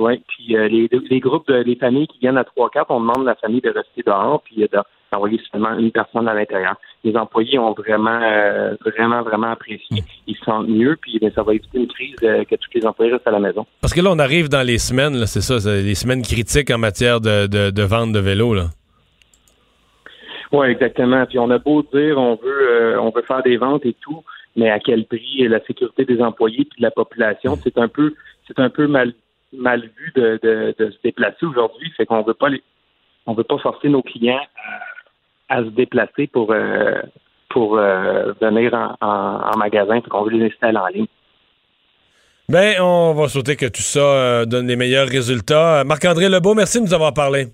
Oui, 0.00 0.22
puis 0.28 0.56
euh, 0.56 0.66
les, 0.66 0.88
les 1.10 1.20
groupes, 1.20 1.46
de, 1.48 1.56
les 1.56 1.76
familles 1.76 2.06
qui 2.06 2.18
viennent 2.20 2.38
à 2.38 2.42
3-4, 2.42 2.86
on 2.88 3.00
demande 3.00 3.20
à 3.28 3.32
la 3.32 3.34
famille 3.34 3.60
de 3.60 3.68
rester 3.68 4.02
dehors 4.06 4.40
puis 4.42 4.62
euh, 4.62 4.66
de- 4.72 4.82
d'envoyer 5.12 5.38
seulement 5.52 5.76
une 5.76 5.90
personne 5.90 6.26
à 6.26 6.32
l'intérieur. 6.32 6.76
Les 7.04 7.14
employés 7.16 7.58
ont 7.58 7.72
vraiment, 7.74 8.18
euh, 8.22 8.76
vraiment, 8.86 9.20
vraiment 9.22 9.50
apprécié. 9.50 10.02
Ils 10.26 10.36
se 10.36 10.44
sentent 10.44 10.68
mieux, 10.68 10.96
puis 10.98 11.18
ben, 11.20 11.30
ça 11.34 11.42
va 11.42 11.52
éviter 11.52 11.78
une 11.80 11.88
crise 11.88 12.14
euh, 12.22 12.44
que 12.44 12.54
tous 12.54 12.70
les 12.74 12.86
employés 12.86 13.12
restent 13.12 13.28
à 13.28 13.32
la 13.32 13.40
maison. 13.40 13.66
Parce 13.82 13.92
que 13.92 14.00
là, 14.00 14.10
on 14.10 14.18
arrive 14.18 14.48
dans 14.48 14.66
les 14.66 14.78
semaines, 14.78 15.26
c'est 15.26 15.42
ça, 15.42 15.56
les 15.70 15.94
semaines 15.94 16.22
critiques 16.22 16.70
en 16.70 16.78
matière 16.78 17.20
de, 17.20 17.46
de, 17.46 17.70
de 17.70 17.82
vente 17.82 18.12
de 18.12 18.20
vélos. 18.20 18.54
Là. 18.54 18.68
Oui, 20.52 20.68
exactement. 20.68 21.26
Puis 21.26 21.38
on 21.38 21.50
a 21.50 21.58
beau 21.58 21.82
dire 21.92 22.16
on 22.16 22.36
veut 22.36 22.98
on 22.98 23.10
veut 23.10 23.22
faire 23.22 23.42
des 23.42 23.58
ventes 23.58 23.84
et 23.84 23.94
tout, 24.00 24.22
mais 24.56 24.70
à 24.70 24.78
quel 24.78 25.04
prix 25.04 25.46
la 25.46 25.60
sécurité 25.66 26.06
des 26.06 26.22
employés 26.22 26.64
puis 26.64 26.78
de 26.78 26.82
la 26.82 26.90
population, 26.90 27.58
c'est 27.62 27.76
un 27.76 27.88
peu 27.88 28.14
c'est 28.46 28.58
un 28.58 28.70
peu 28.70 28.86
mal 28.86 29.12
mal 29.52 29.80
vu 29.96 30.12
de, 30.14 30.38
de, 30.42 30.74
de 30.78 30.90
se 30.90 30.96
déplacer 31.02 31.44
aujourd'hui. 31.46 31.90
Fait 31.96 32.06
qu'on 32.06 32.22
veut 32.22 32.34
pas 32.34 32.48
les 32.48 32.62
on 33.26 33.34
veut 33.34 33.44
pas 33.44 33.58
forcer 33.58 33.88
nos 33.88 34.02
clients 34.02 34.40
à, 35.48 35.56
à 35.56 35.64
se 35.64 35.68
déplacer 35.68 36.26
pour 36.26 36.52
euh, 36.52 37.00
pour 37.48 37.76
euh, 37.78 38.32
venir 38.40 38.74
en, 38.74 38.96
en, 39.00 39.50
en 39.54 39.58
magasin. 39.58 40.00
Fait 40.00 40.08
qu'on 40.08 40.24
veut 40.24 40.30
les 40.30 40.46
installer 40.46 40.78
en 40.78 40.86
ligne. 40.86 41.06
Ben, 42.48 42.80
on 42.80 43.14
va 43.14 43.28
souhaiter 43.28 43.54
que 43.54 43.66
tout 43.66 43.82
ça 43.82 44.00
euh, 44.00 44.44
donne 44.44 44.66
les 44.66 44.76
meilleurs 44.76 45.08
résultats. 45.08 45.84
Marc-André 45.84 46.28
Lebeau, 46.28 46.54
merci 46.54 46.78
de 46.80 46.84
nous 46.84 46.94
avoir 46.94 47.14
parlé. 47.14 47.46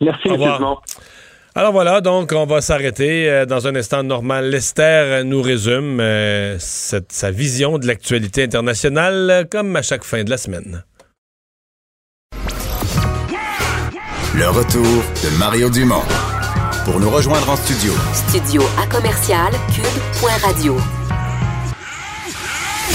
Merci, 0.00 0.28
Au 0.28 0.32
revoir. 0.32 0.82
Alors 1.54 1.72
voilà, 1.72 2.00
donc 2.00 2.32
on 2.34 2.46
va 2.46 2.62
s'arrêter 2.62 3.28
euh, 3.28 3.44
dans 3.44 3.66
un 3.66 3.74
instant 3.76 4.02
normal. 4.02 4.48
Lester 4.48 5.20
nous 5.24 5.42
résume 5.42 6.00
euh, 6.00 6.56
cette- 6.58 7.12
sa 7.12 7.30
vision 7.30 7.78
de 7.78 7.86
l'actualité 7.86 8.44
internationale 8.44 9.46
comme 9.50 9.76
à 9.76 9.82
chaque 9.82 10.04
fin 10.04 10.24
de 10.24 10.30
la 10.30 10.38
semaine. 10.38 10.82
Le 14.34 14.48
retour 14.48 14.82
de 14.82 15.38
Mario 15.38 15.68
Dumont. 15.68 16.02
Pour 16.86 16.98
nous 16.98 17.10
rejoindre 17.10 17.48
en 17.50 17.56
studio, 17.56 17.92
Studio 18.14 18.62
à 18.82 18.86
commercial 18.86 19.52
cube.radio. 19.74 20.76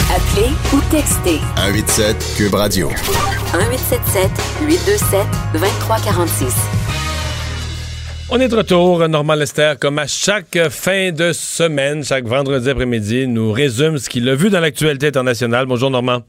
Appelez 0.09 0.49
ou 0.73 0.79
textez 0.89 1.39
187 1.57 2.33
Cube 2.37 2.55
Radio. 2.55 2.89
1877 2.89 4.31
827 4.67 5.19
2346. 5.53 6.53
On 8.29 8.41
est 8.41 8.49
de 8.49 8.57
retour, 8.57 9.07
Normand 9.07 9.35
Lester, 9.35 9.75
comme 9.79 9.99
à 9.99 10.05
chaque 10.05 10.57
fin 10.69 11.11
de 11.13 11.31
semaine, 11.31 12.03
chaque 12.03 12.25
vendredi 12.25 12.69
après-midi, 12.69 13.25
nous 13.25 13.53
résume 13.53 13.97
ce 13.97 14.09
qu'il 14.09 14.27
a 14.27 14.35
vu 14.35 14.49
dans 14.49 14.59
l'actualité 14.59 15.07
internationale. 15.07 15.65
Bonjour 15.65 15.89
Normand. 15.89 16.19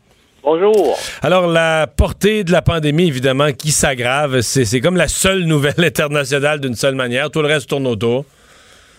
Bonjour. 0.45 0.97
Alors, 1.23 1.49
la 1.49 1.89
portée 1.89 2.45
de 2.45 2.53
la 2.53 2.63
pandémie, 2.63 3.09
évidemment, 3.09 3.51
qui 3.51 3.73
s'aggrave, 3.73 4.43
c'est 4.43 4.81
comme 4.81 4.97
la 4.97 5.09
seule 5.09 5.43
nouvelle 5.43 5.75
internationale 5.85 6.61
d'une 6.61 6.77
seule 6.77 6.95
manière. 6.95 7.33
Tout 7.33 7.43
le 7.43 7.49
reste 7.49 7.69
tourne 7.69 7.89
autour. 7.89 8.25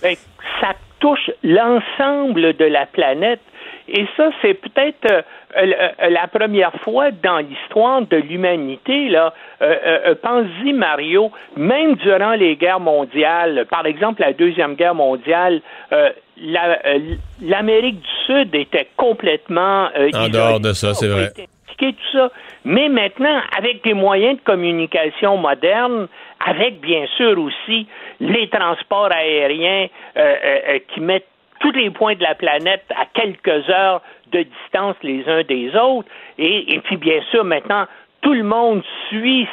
Ben, 0.04 0.16
ça 0.60 0.74
touche 1.00 1.32
l'ensemble 1.42 2.58
de 2.58 2.66
la 2.66 2.86
planète. 2.86 3.40
Et 3.88 4.06
ça, 4.18 4.30
c'est 4.42 4.56
peut-être 4.56 5.10
euh, 5.10 5.22
la 5.56 6.28
première 6.28 6.74
fois 6.84 7.12
dans 7.12 7.40
l'histoire 7.40 8.02
de 8.04 8.18
l'humanité. 8.18 9.10
Là, 9.10 9.34
euh, 9.62 9.76
euh, 9.86 10.16
pense-y, 10.22 10.74
Mario, 10.74 11.32
même 11.58 11.96
durant 11.96 12.34
les 12.34 12.56
guerres 12.56 12.80
mondiales, 12.80 13.66
par 13.70 13.86
exemple 13.86 14.22
la 14.22 14.34
deuxième 14.34 14.76
guerre 14.76 14.96
mondiale, 14.96 15.62
euh, 15.92 16.10
la- 16.42 16.80
euh, 16.86 17.00
l'Amérique 17.42 18.00
du 18.02 18.10
Sud 18.26 18.56
était 18.56 18.88
complètement 18.96 19.90
euh, 19.98 20.10
En 20.14 20.30
dehors 20.30 20.60
de 20.60 20.74
ça, 20.74 20.94
c'est 20.94 21.08
vrai. 21.08 21.26
expliquer 21.38 21.94
tout 21.94 22.18
ça. 22.18 22.32
Mais 22.66 22.90
maintenant, 22.90 23.40
avec 23.58 23.84
des 23.84 23.94
moyens 23.94 24.38
de 24.38 24.44
communication 24.44 25.38
modernes, 25.38 26.08
avec 26.46 26.80
bien 26.82 27.06
sûr 27.18 27.38
aussi 27.40 27.88
les 28.20 28.48
transports 28.50 29.12
aériens 29.12 29.88
euh, 30.18 30.20
euh, 30.20 30.58
euh, 30.70 30.80
qui 30.94 31.00
mettent 31.02 31.26
tous 31.60 31.72
les 31.72 31.90
points 31.90 32.16
de 32.16 32.24
la 32.24 32.36
planète 32.36 32.86
à 32.96 33.06
quelques 33.14 33.70
heures 33.70 34.02
de 34.32 34.44
distance 34.44 34.96
les 35.04 35.28
uns 35.28 35.44
des 35.44 35.76
autres, 35.76 36.08
et, 36.38 36.74
et 36.74 36.80
puis 36.80 36.98
bien 36.98 37.22
sûr 37.32 37.44
maintenant 37.44 37.86
tout 38.22 38.34
le 38.34 38.44
monde 38.44 38.84
suit 39.08 39.48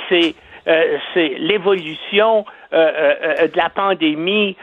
euh, 0.66 0.98
l'évolution 1.38 2.44
de 2.72 3.56
la 3.56 3.70
pandémie 3.70 4.56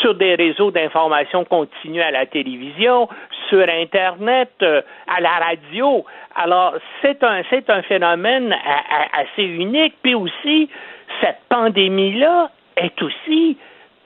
sur 0.00 0.14
des 0.16 0.34
réseaux 0.34 0.72
d'information 0.72 1.44
continue 1.44 2.02
à 2.02 2.10
la 2.10 2.26
télévision, 2.26 3.08
sur 3.48 3.66
Internet, 3.68 4.50
à 4.60 5.20
la 5.20 5.38
radio. 5.38 6.04
Alors, 6.34 6.74
c'est 7.00 7.22
un, 7.22 7.42
c'est 7.48 7.70
un 7.70 7.82
phénomène 7.82 8.54
assez 9.12 9.44
unique. 9.44 9.94
Puis 10.02 10.14
aussi, 10.14 10.68
cette 11.20 11.40
pandémie-là 11.48 12.50
est 12.76 13.00
aussi 13.02 13.56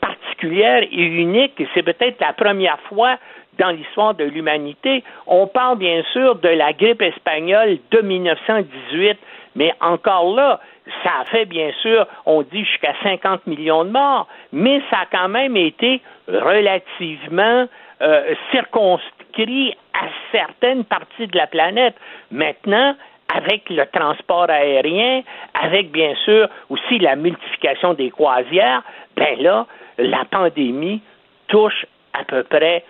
particulière 0.01 0.83
et 0.83 1.03
unique. 1.03 1.63
C'est 1.75 1.83
peut-être 1.83 2.21
la 2.21 2.33
première 2.33 2.79
fois 2.89 3.19
dans 3.61 3.71
l'histoire 3.71 4.15
de 4.15 4.25
l'humanité. 4.25 5.05
On 5.27 5.47
parle 5.47 5.79
bien 5.79 6.03
sûr 6.13 6.35
de 6.37 6.49
la 6.49 6.73
grippe 6.73 7.03
espagnole 7.03 7.79
de 7.91 8.01
1918, 8.01 9.19
mais 9.55 9.73
encore 9.81 10.35
là, 10.35 10.61
ça 11.05 11.11
a 11.21 11.25
fait 11.27 11.45
bien 11.45 11.71
sûr, 11.83 12.07
on 12.27 12.43
dit 12.43 12.65
jusqu'à 12.65 12.95
50 13.03 13.47
millions 13.47 13.85
de 13.85 13.91
morts, 13.91 14.27
mais 14.53 14.81
ça 14.91 15.01
a 15.01 15.07
quand 15.07 15.29
même 15.29 15.57
été 15.57 16.01
relativement 16.27 17.69
euh, 18.01 18.35
circonscrit 18.51 19.77
à 19.93 20.07
certaines 20.33 20.85
parties 20.85 21.27
de 21.27 21.37
la 21.37 21.47
planète. 21.47 21.95
Maintenant, 22.31 22.95
avec 23.37 23.69
le 23.69 23.85
transport 23.87 24.49
aérien, 24.49 25.23
avec 25.55 25.93
bien 25.93 26.15
sûr 26.25 26.49
aussi 26.71 26.99
la 26.99 27.15
multiplication 27.15 27.93
des 27.93 28.11
croisières, 28.11 28.83
ben 29.17 29.39
là, 29.41 29.67
la 29.99 30.25
pandémie 30.25 31.03
touche 31.49 31.87
à 32.15 32.25
peu 32.25 32.43
près 32.43 32.85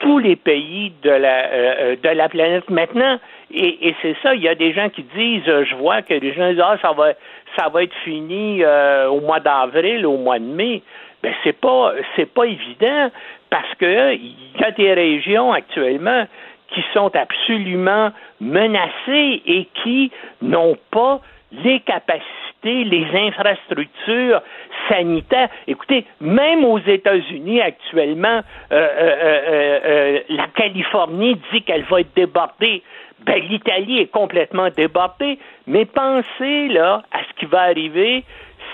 tous 0.00 0.18
les 0.18 0.34
pays 0.34 0.92
de 1.02 1.10
la, 1.10 1.46
euh, 1.46 1.74
euh, 1.80 1.96
de 1.96 2.08
la 2.08 2.28
planète 2.28 2.68
maintenant. 2.68 3.18
Et, 3.52 3.94
c'est 4.02 4.16
ça, 4.22 4.34
il 4.34 4.42
y 4.42 4.48
a 4.48 4.54
des 4.54 4.72
gens 4.72 4.88
qui 4.88 5.02
disent, 5.14 5.48
euh, 5.48 5.64
je 5.64 5.74
vois 5.76 6.02
que 6.02 6.14
les 6.14 6.32
gens 6.32 6.50
disent, 6.50 6.62
ah, 6.64 6.76
ça 6.82 6.92
va, 6.92 7.12
ça 7.56 7.68
va 7.68 7.82
être 7.82 7.94
fini 8.04 8.64
au 8.64 9.20
mois 9.20 9.40
d'avril, 9.40 10.06
au 10.06 10.16
mois 10.16 10.38
de 10.38 10.44
mai. 10.44 10.82
Ben, 11.22 11.34
c'est 11.44 11.58
pas, 11.58 11.92
c'est 12.16 12.32
pas 12.32 12.44
évident 12.44 13.10
parce 13.50 13.74
que 13.78 14.14
il 14.14 14.34
y 14.58 14.64
a 14.64 14.70
des 14.70 14.94
régions 14.94 15.52
actuellement 15.52 16.26
qui 16.72 16.82
sont 16.94 17.14
absolument 17.14 18.10
menacées 18.40 19.42
et 19.44 19.68
qui 19.82 20.10
n'ont 20.40 20.76
pas 20.90 21.20
les 21.52 21.80
capacités, 21.80 22.84
les 22.84 23.06
infrastructures 23.14 24.40
sanitaires. 24.88 25.48
Écoutez, 25.66 26.06
même 26.20 26.64
aux 26.64 26.78
États-Unis 26.78 27.60
actuellement, 27.60 28.40
euh, 28.72 28.88
euh, 28.88 29.80
euh, 29.84 30.20
la 30.28 30.46
Californie 30.48 31.40
dit 31.52 31.62
qu'elle 31.62 31.84
va 31.84 32.00
être 32.00 32.14
débordée. 32.14 32.82
Ben, 33.26 33.40
l'Italie 33.48 34.00
est 34.00 34.10
complètement 34.10 34.68
débordée. 34.70 35.38
Mais 35.66 35.84
pensez 35.84 36.68
là 36.68 37.02
à 37.12 37.18
ce 37.28 37.38
qui 37.38 37.46
va 37.46 37.62
arriver 37.62 38.24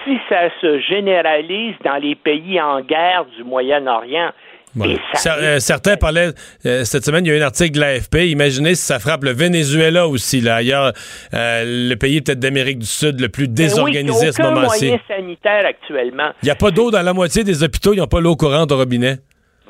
si 0.04 0.18
ça 0.28 0.50
se 0.60 0.78
généralise 0.80 1.74
dans 1.84 1.96
les 1.96 2.14
pays 2.14 2.60
en 2.60 2.80
guerre 2.80 3.24
du 3.36 3.42
Moyen-Orient. 3.42 4.30
Euh, 4.78 5.58
certains 5.58 5.96
parlaient, 5.96 6.30
euh, 6.66 6.84
cette 6.84 7.04
semaine, 7.04 7.24
il 7.24 7.28
y 7.28 7.32
a 7.32 7.36
eu 7.36 7.40
un 7.40 7.46
article 7.46 7.72
de 7.72 7.80
l'AFP, 7.80 8.28
imaginez 8.28 8.74
si 8.74 8.84
ça 8.84 8.98
frappe 8.98 9.24
le 9.24 9.32
Venezuela 9.32 10.06
aussi, 10.06 10.40
là, 10.40 10.56
ailleurs, 10.56 10.92
euh, 11.34 11.64
le 11.66 11.94
pays 11.94 12.20
peut-être 12.20 12.38
d'Amérique 12.38 12.78
du 12.80 12.86
Sud 12.86 13.20
le 13.20 13.28
plus 13.28 13.48
désorganisé 13.48 14.28
à 14.28 14.32
ce 14.32 14.42
moment-ci. 14.42 14.92
sanitaire 15.08 15.64
actuellement. 15.66 16.30
Il 16.42 16.46
n'y 16.46 16.50
a 16.50 16.56
pas 16.56 16.70
d'eau 16.70 16.90
dans 16.90 17.02
la 17.02 17.12
moitié 17.12 17.44
des 17.44 17.62
hôpitaux, 17.62 17.94
ils 17.94 17.98
n'ont 17.98 18.06
pas 18.06 18.20
l'eau 18.20 18.36
courante 18.36 18.70
au 18.72 18.76
robinet. 18.76 19.16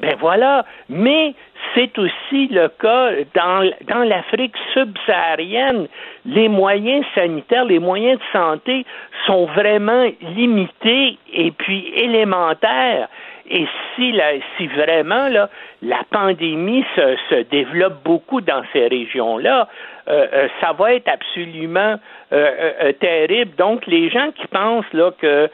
Ben 0.02 0.14
voilà, 0.20 0.64
mais 0.90 1.34
c'est 1.74 1.98
aussi 1.98 2.48
le 2.48 2.68
cas 2.68 3.11
dans, 3.34 3.70
dans 3.88 4.02
l'Afrique 4.04 4.54
subsaharienne. 4.74 5.88
Les 6.24 6.48
moyens 6.48 7.04
sanitaires, 7.14 7.64
les 7.64 7.78
moyens 7.78 8.18
de 8.18 8.38
santé 8.38 8.84
sont 9.26 9.46
vraiment 9.46 10.07
limités 10.20 11.18
et 11.32 11.50
puis 11.52 11.88
élémentaires. 11.94 13.09
Et 13.49 13.66
si, 13.94 14.12
la, 14.12 14.32
si 14.57 14.66
vraiment 14.66 15.28
là, 15.28 15.49
la 15.82 16.03
pandémie 16.11 16.84
se, 16.97 17.16
se 17.30 17.42
développe 17.42 18.03
beaucoup 18.05 18.40
dans 18.40 18.62
ces 18.72 18.88
régions-là, 18.88 19.68
euh, 20.09 20.26
euh, 20.32 20.49
ça 20.61 20.72
va 20.72 20.94
être 20.94 21.09
absolument 21.09 21.97
euh, 22.32 22.92
terrible. 23.01 23.57
Donc, 23.57 23.86
les 23.86 24.09
gens 24.09 24.30
qui 24.30 24.47
pensent 24.47 24.92
là 24.92 25.11
que 25.18 25.49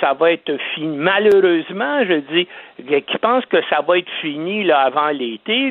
ça 0.00 0.12
va 0.14 0.32
être 0.32 0.56
fini, 0.74 0.96
malheureusement, 0.96 2.04
je 2.04 2.14
dis, 2.32 2.48
qui 3.02 3.18
pensent 3.18 3.46
que 3.46 3.60
ça 3.68 3.80
va 3.86 3.98
être 3.98 4.10
fini 4.20 4.64
là 4.64 4.80
avant 4.80 5.08
l'été, 5.08 5.70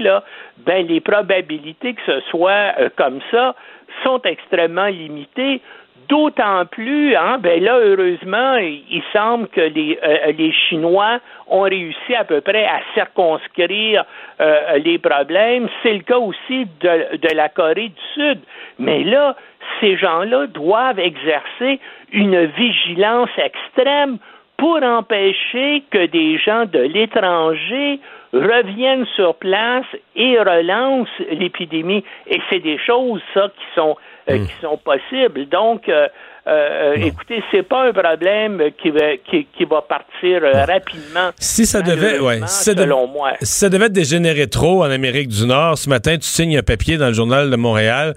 ben 0.58 0.86
les 0.88 1.00
probabilités 1.00 1.94
que 1.94 2.02
ce 2.06 2.20
soit 2.30 2.74
comme 2.98 3.20
ça 3.32 3.56
sont 4.04 4.22
extrêmement 4.24 4.88
limitées. 4.88 5.62
D'autant 6.10 6.66
plus, 6.66 7.16
hein, 7.16 7.38
ben 7.40 7.62
là, 7.62 7.80
heureusement, 7.80 8.56
il, 8.58 9.02
semble 9.12 9.48
que 9.50 9.62
les, 9.62 10.00
euh, 10.04 10.32
les 10.38 10.52
Chinois 10.52 11.20
ont 11.48 11.62
réussi 11.62 12.16
à 12.16 12.24
peu 12.24 12.40
près 12.40 12.66
à 12.66 12.80
circonscrire 12.94 14.06
euh, 14.40 14.78
les 14.78 15.00
problèmes. 15.00 15.68
C'est 15.84 15.94
le 15.94 16.04
cas 16.04 16.18
aussi 16.18 16.66
de, 16.80 17.18
de 17.18 17.36
la 17.36 17.50
Corée 17.50 17.90
du 17.90 18.02
Sud. 18.14 18.40
Mais 18.80 19.04
là, 19.04 19.36
ces 19.82 19.98
gens-là 19.98 20.48
doivent 20.48 21.00
exercer 21.00 21.80
une 22.12 22.46
vigilance 22.46 23.30
extrême 23.38 24.18
pour 24.58 24.82
empêcher 24.82 25.84
que 25.92 26.06
des 26.06 26.38
gens 26.38 26.66
de 26.66 26.80
l'étranger 26.80 28.00
reviennent 28.34 29.06
sur 29.16 29.36
place 29.36 29.86
et 30.16 30.40
relancent 30.40 31.08
l'épidémie. 31.32 32.04
Et 32.28 32.42
c'est 32.50 32.60
des 32.60 32.78
choses, 32.78 33.22
ça, 33.34 33.50
qui 33.50 33.66
sont 33.76 33.98
euh, 34.30 34.38
hmm. 34.38 34.48
qui 34.48 34.54
sont 34.62 34.78
possibles. 34.78 35.48
Donc, 35.48 35.88
euh, 35.88 36.08
euh, 36.48 36.96
écoutez, 36.96 37.44
c'est 37.52 37.64
pas 37.64 37.88
un 37.88 37.94
problème 37.94 38.62
qui 38.82 38.90
va, 38.90 39.18
qui, 39.18 39.66
va 39.66 39.82
partir 39.82 40.42
rapidement. 40.42 41.32
Si 41.38 41.66
ça 41.66 41.82
devait, 41.82 42.20
ouais, 42.20 42.40
si 42.46 42.72
selon 42.72 43.08
moi. 43.08 43.34
Si 43.42 43.60
ça 43.60 43.70
devait 43.70 43.86
être 43.86 43.94
dégénéré 43.94 44.48
trop 44.48 44.84
en 44.84 44.90
Amérique 44.90 45.30
du 45.30 45.46
Nord, 45.46 45.78
ce 45.78 45.90
matin, 45.90 46.16
tu 46.18 46.28
signes 46.28 46.58
un 46.58 46.64
papier 46.64 46.98
dans 46.98 47.08
le 47.08 47.14
journal 47.14 47.50
de 47.50 47.56
Montréal 47.56 48.16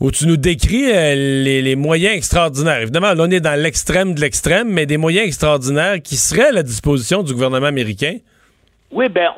où 0.00 0.12
tu 0.12 0.28
nous 0.28 0.36
décris 0.36 0.86
les, 0.86 1.60
les, 1.60 1.76
moyens 1.76 2.16
extraordinaires. 2.16 2.80
Évidemment, 2.82 3.14
là, 3.14 3.24
on 3.26 3.30
est 3.30 3.40
dans 3.40 3.60
l'extrême 3.60 4.14
de 4.14 4.20
l'extrême, 4.20 4.68
mais 4.68 4.86
des 4.86 4.96
moyens 4.96 5.26
extraordinaires 5.26 5.96
qui 6.02 6.14
seraient 6.14 6.50
à 6.50 6.52
la 6.52 6.62
disposition 6.62 7.24
du 7.24 7.32
gouvernement 7.32 7.66
américain? 7.66 8.18
Oui, 8.92 9.08
ben, 9.08 9.30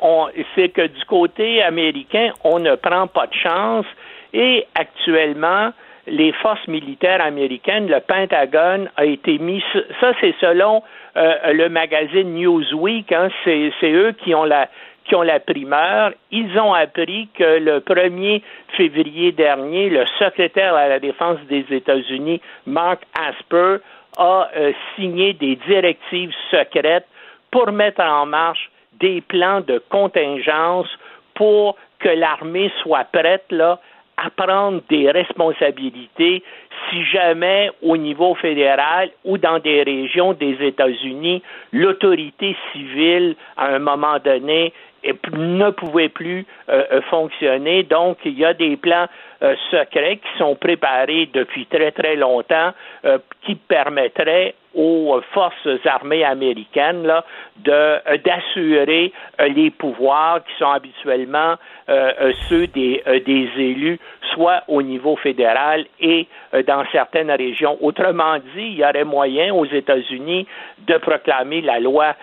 c'est 0.55 0.69
que 0.69 0.85
du 0.85 1.05
côté 1.05 1.61
américain, 1.63 2.31
on 2.43 2.59
ne 2.59 2.75
prend 2.75 3.07
pas 3.07 3.25
de 3.25 3.33
chance 3.33 3.85
et 4.33 4.65
actuellement, 4.75 5.71
les 6.07 6.31
forces 6.33 6.67
militaires 6.67 7.21
américaines, 7.21 7.87
le 7.87 7.99
Pentagone 7.99 8.89
a 8.97 9.05
été 9.05 9.37
mis, 9.37 9.63
ça 9.99 10.13
c'est 10.19 10.35
selon 10.39 10.83
euh, 11.17 11.53
le 11.53 11.69
magazine 11.69 12.33
Newsweek, 12.33 13.11
hein, 13.11 13.29
c'est 13.43 13.71
eux 13.83 14.13
qui 14.23 14.33
ont 14.33 14.45
la 14.45 14.67
qui 15.05 15.15
ont 15.15 15.23
la 15.23 15.39
primeur, 15.39 16.11
ils 16.29 16.57
ont 16.59 16.73
appris 16.73 17.27
que 17.33 17.57
le 17.59 17.79
1er 17.79 18.43
février 18.77 19.31
dernier, 19.31 19.89
le 19.89 20.05
secrétaire 20.19 20.75
à 20.75 20.87
la 20.87 20.99
défense 20.99 21.39
des 21.49 21.65
États-Unis, 21.71 22.39
Mark 22.67 23.01
Asper, 23.15 23.77
a 24.17 24.49
euh, 24.55 24.71
signé 24.95 25.33
des 25.33 25.55
directives 25.67 26.33
secrètes 26.51 27.07
pour 27.49 27.71
mettre 27.71 28.01
en 28.01 28.25
marche 28.25 28.69
des 28.99 29.21
plans 29.21 29.61
de 29.61 29.81
contingence 29.89 30.87
pour 31.33 31.77
que 31.99 32.09
l'armée 32.09 32.71
soit 32.81 33.05
prête 33.05 33.45
là 33.49 33.79
à 34.23 34.29
prendre 34.29 34.81
des 34.89 35.09
responsabilités 35.09 36.43
si 36.89 37.03
jamais 37.05 37.71
au 37.81 37.97
niveau 37.97 38.35
fédéral 38.35 39.09
ou 39.25 39.37
dans 39.37 39.59
des 39.59 39.83
régions 39.83 40.33
des 40.33 40.57
États-Unis, 40.61 41.41
l'autorité 41.71 42.55
civile, 42.71 43.35
à 43.57 43.67
un 43.75 43.79
moment 43.79 44.19
donné, 44.23 44.73
ne 45.33 45.71
pouvait 45.71 46.09
plus 46.09 46.45
euh, 46.69 46.83
euh, 46.91 47.01
fonctionner. 47.09 47.83
Donc, 47.83 48.17
il 48.23 48.37
y 48.37 48.45
a 48.45 48.53
des 48.53 48.77
plans 48.77 49.07
euh, 49.41 49.55
secrets 49.71 50.17
qui 50.17 50.37
sont 50.37 50.55
préparés 50.55 51.29
depuis 51.33 51.65
très, 51.65 51.91
très 51.91 52.15
longtemps 52.15 52.73
qui 53.45 53.55
permettraient 53.55 54.53
aux 54.73 55.19
forces 55.33 55.67
armées 55.85 56.23
américaines 56.23 57.03
là, 57.03 57.25
de 57.57 58.17
d'assurer 58.23 59.11
les 59.39 59.69
pouvoirs 59.71 60.43
qui 60.43 60.53
sont 60.57 60.69
habituellement 60.69 61.55
ceux 62.47 62.67
des, 62.67 63.03
des 63.25 63.49
élus, 63.57 63.99
soit 64.33 64.63
au 64.67 64.81
niveau 64.81 65.15
fédéral 65.17 65.85
et 65.99 66.27
dans 66.67 66.83
certaines 66.91 67.31
régions. 67.31 67.77
Autrement 67.81 68.37
dit, 68.37 68.41
il 68.57 68.75
y 68.77 68.83
aurait 68.83 69.03
moyen 69.03 69.53
aux 69.53 69.65
États-Unis 69.65 70.47
de 70.87 70.97
proclamer 70.97 71.61
la 71.61 71.79
loi 71.79 72.15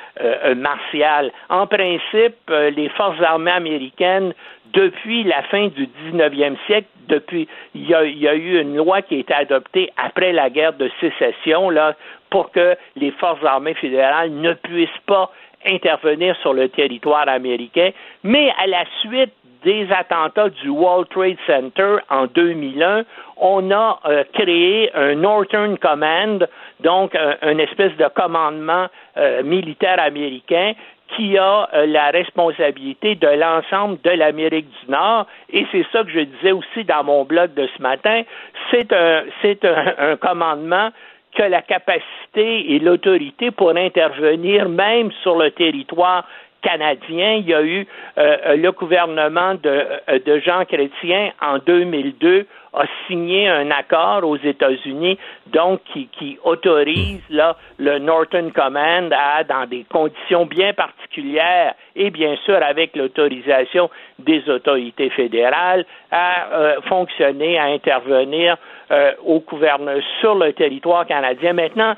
martiale. 0.57 1.31
En 1.49 1.66
principe, 1.66 2.37
les 2.49 2.89
forces 2.91 3.20
armées 3.23 3.51
américaines, 3.51 4.33
depuis 4.73 5.25
la 5.25 5.43
fin 5.45 5.69
du 5.69 5.87
19e 5.87 6.57
siècle, 6.66 6.89
depuis, 7.09 7.48
il 7.74 7.89
y, 7.89 7.94
a, 7.94 8.35
eu 8.35 8.60
une 8.60 8.76
loi 8.76 9.02
qui 9.02 9.16
a 9.16 9.18
été 9.18 9.35
adoptée 9.35 9.90
après 9.97 10.32
la 10.32 10.51
guerre 10.51 10.74
de 10.74 10.90
sécession, 11.01 11.70
là, 11.70 11.94
pour 12.30 12.51
que 12.51 12.76
les 12.97 13.10
forces 13.12 13.44
armées 13.44 13.74
fédérales 13.74 14.30
ne 14.30 14.52
puissent 14.52 14.89
pas 15.06 15.30
intervenir 15.66 16.36
sur 16.36 16.52
le 16.52 16.68
territoire 16.68 17.28
américain, 17.28 17.90
mais 18.22 18.52
à 18.62 18.66
la 18.66 18.85
suite 19.01 19.32
des 19.64 19.89
attentats 19.90 20.51
du 20.51 20.68
World 20.68 21.09
Trade 21.09 21.36
Center 21.47 21.97
en 22.10 22.26
2001, 22.26 23.05
on 23.39 23.70
a 23.72 23.98
euh, 24.06 24.22
créé 24.32 24.94
un 24.94 25.16
Northern 25.16 25.76
Command, 25.78 26.48
donc 26.80 27.16
une 27.43 27.60
espèce 27.60 27.97
de 27.97 28.06
commandement 28.14 28.86
euh, 29.16 29.43
militaire 29.43 30.01
américain 30.01 30.74
qui 31.14 31.39
a 31.39 31.68
euh, 31.74 31.86
la 31.86 32.10
responsabilité 32.10 33.14
de 33.14 33.28
l'ensemble 33.28 33.98
de 34.02 34.10
l'Amérique 34.10 34.68
du 34.68 34.90
Nord. 34.90 35.26
Et 35.51 35.66
c'est 35.72 35.86
ça 35.93 36.05
que 36.05 36.10
je 36.10 36.20
disais 36.20 36.52
aussi 36.52 36.85
dans 36.85 37.05
mon 37.05 37.24
blog 37.24 37.55
de 37.55 37.68
ce 37.76 37.82
matin. 37.82 38.22
C'est 38.70 38.93
un, 38.93 39.24
c'est 39.43 39.64
un, 39.64 40.16
commandement 40.16 40.90
qui 41.32 41.43
a 41.43 41.48
la 41.48 41.62
capacité 41.62 42.74
et 42.74 42.78
l'autorité 42.78 43.51
pour 43.51 43.70
intervenir 43.70 44.68
même 44.68 45.10
sur 45.22 45.36
le 45.36 45.51
territoire 45.51 46.24
canadien. 46.62 47.35
Il 47.35 47.47
y 47.47 47.55
a 47.55 47.62
eu 47.62 47.86
euh, 48.18 48.56
le 48.56 48.72
gouvernement 48.72 49.55
de, 49.55 50.18
de 50.24 50.39
Jean 50.40 50.64
Chrétien 50.64 51.30
en 51.40 51.59
2002 51.59 52.47
a 52.74 52.85
signé 53.06 53.48
un 53.48 53.70
accord 53.70 54.24
aux 54.24 54.36
États-Unis, 54.36 55.18
donc 55.47 55.80
qui, 55.93 56.09
qui 56.09 56.39
autorise 56.44 57.20
là, 57.30 57.56
le 57.78 57.98
Northern 57.98 58.52
Command 58.52 59.12
à, 59.12 59.43
dans 59.44 59.66
des 59.66 59.85
conditions 59.90 60.47
bien 60.47 60.72
particulières 60.74 61.74
et 61.97 62.10
bien 62.10 62.36
sûr 62.44 62.56
avec 62.62 62.94
l'autorisation 62.94 63.90
des 64.18 64.48
autorités 64.48 65.10
fédérales, 65.10 65.85
à 66.10 66.52
euh, 66.52 66.80
fonctionner, 66.82 67.59
à 67.59 67.64
intervenir 67.64 68.56
euh, 68.90 69.12
au 69.24 69.40
gouvernement 69.40 70.01
sur 70.20 70.35
le 70.35 70.52
territoire 70.52 71.06
canadien. 71.06 71.55
Maintenant, 71.55 71.94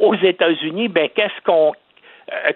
aux 0.00 0.14
États-Unis, 0.16 0.88
ben 0.88 1.08
qu'est-ce 1.14 1.40
qu'on 1.44 1.72
euh, 1.72 1.83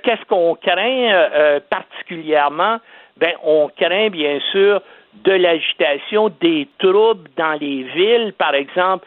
qu'est-ce 0.03 0.25
qu'on 0.27 0.55
craint 0.55 1.61
particulièrement? 1.71 2.79
Ben, 3.17 3.35
on 3.43 3.69
craint 3.77 4.11
bien 4.11 4.39
sûr 4.53 4.81
de 5.25 5.33
l'agitation, 5.33 6.29
des 6.41 6.69
troubles 6.79 7.29
dans 7.37 7.59
les 7.61 7.83
villes, 7.83 8.33
par 8.39 8.55
exemple, 8.55 9.07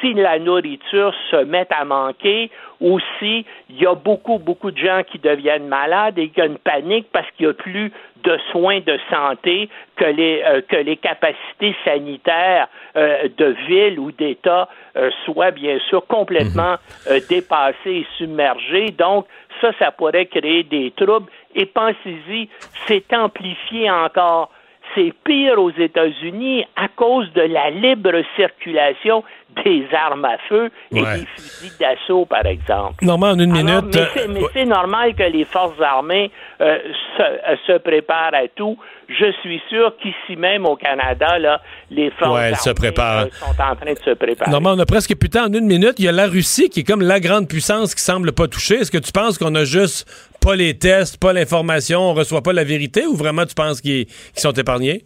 si 0.00 0.14
la 0.14 0.38
nourriture 0.38 1.14
se 1.30 1.44
met 1.44 1.66
à 1.70 1.84
manquer 1.84 2.50
ou 2.80 3.00
si 3.18 3.44
il 3.70 3.80
y 3.80 3.86
a 3.86 3.94
beaucoup, 3.94 4.38
beaucoup 4.38 4.70
de 4.70 4.78
gens 4.78 5.02
qui 5.10 5.18
deviennent 5.18 5.66
malades 5.66 6.18
et 6.18 6.28
qu'il 6.28 6.38
y 6.38 6.46
a 6.46 6.46
une 6.46 6.58
panique 6.58 7.08
parce 7.12 7.28
qu'il 7.32 7.46
n'y 7.46 7.50
a 7.50 7.54
plus 7.54 7.92
de 8.24 8.38
soins 8.50 8.80
de 8.80 8.98
santé, 9.10 9.68
que 9.96 10.04
les, 10.04 10.42
euh, 10.44 10.60
que 10.68 10.76
les 10.76 10.96
capacités 10.96 11.74
sanitaires 11.84 12.68
euh, 12.96 13.28
de 13.36 13.54
ville 13.66 13.98
ou 13.98 14.12
d'État 14.12 14.68
euh, 14.96 15.10
soient 15.24 15.50
bien 15.50 15.78
sûr 15.88 16.06
complètement 16.06 16.76
mhm. 17.08 17.20
dépassées 17.28 17.76
et 17.86 18.06
submergées. 18.16 18.90
Donc, 18.90 19.26
ça, 19.60 19.72
ça 19.78 19.90
pourrait 19.90 20.26
créer 20.26 20.62
des 20.62 20.92
troubles. 20.92 21.30
Et 21.54 21.66
pensez-y, 21.66 22.48
c'est 22.86 23.12
amplifié 23.12 23.90
encore 23.90 24.50
c'est 24.94 25.12
pire 25.24 25.58
aux 25.58 25.70
États-Unis 25.70 26.64
à 26.76 26.88
cause 26.88 27.32
de 27.32 27.42
la 27.42 27.70
libre 27.70 28.22
circulation 28.36 29.22
des 29.64 29.86
armes 29.92 30.24
à 30.24 30.38
feu 30.48 30.70
et 30.92 31.00
des 31.00 31.26
fusils 31.36 31.72
d'assaut, 31.80 32.26
par 32.26 32.46
exemple. 32.46 33.04
Normand, 33.04 33.30
en 33.30 33.38
une 33.38 33.52
minute. 33.52 33.98
Mais 34.28 34.42
c'est 34.52 34.64
normal 34.64 35.14
que 35.14 35.22
les 35.22 35.44
forces 35.44 35.80
armées 35.80 36.30
euh, 36.60 36.78
euh, 37.20 37.56
se, 37.66 37.78
préparent 37.78 38.34
à 38.34 38.46
tout. 38.54 38.78
Je 39.08 39.32
suis 39.40 39.60
sûr 39.68 39.94
qu'ici 40.02 40.36
même 40.36 40.66
au 40.66 40.76
Canada, 40.76 41.38
là, 41.38 41.60
les 41.90 42.10
forces 42.10 42.38
armées 42.38 42.54
se 42.54 42.70
préparent. 42.70 43.24
Euh, 43.24 43.30
sont 43.32 43.62
en 43.62 43.74
train 43.74 43.92
de 43.92 43.98
se 43.98 44.10
préparer. 44.10 44.50
Normand, 44.50 44.74
on 44.74 44.78
a 44.78 44.86
presque 44.86 45.16
plus 45.16 45.28
de 45.28 45.38
temps. 45.38 45.46
En 45.46 45.52
une 45.52 45.66
minute, 45.66 45.94
il 45.98 46.04
y 46.04 46.08
a 46.08 46.12
la 46.12 46.26
Russie 46.26 46.68
qui 46.68 46.80
est 46.80 46.84
comme 46.84 47.02
la 47.02 47.18
grande 47.18 47.48
puissance 47.48 47.94
qui 47.94 48.02
semble 48.02 48.32
pas 48.32 48.48
toucher. 48.48 48.76
Est-ce 48.76 48.90
que 48.90 48.98
tu 48.98 49.12
penses 49.12 49.38
qu'on 49.38 49.54
a 49.54 49.64
juste 49.64 50.06
pas 50.48 50.56
les 50.56 50.78
tests, 50.78 51.20
pas 51.20 51.34
l'information, 51.34 52.00
on 52.00 52.14
reçoit 52.14 52.40
pas 52.40 52.54
la 52.54 52.64
vérité 52.64 53.04
ou 53.04 53.14
vraiment 53.14 53.44
tu 53.44 53.54
penses 53.54 53.82
qu'ils 53.82 54.06
sont 54.34 54.52
épargnés? 54.52 55.02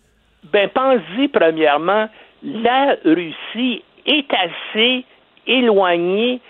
Ben, 0.53 0.69
pense-y 0.69 1.27
premièrement, 1.27 2.09
la 2.45 2.97
Russie 3.05 3.83
est 4.07 4.27
assez 4.33 5.05
éloignée 5.49 6.41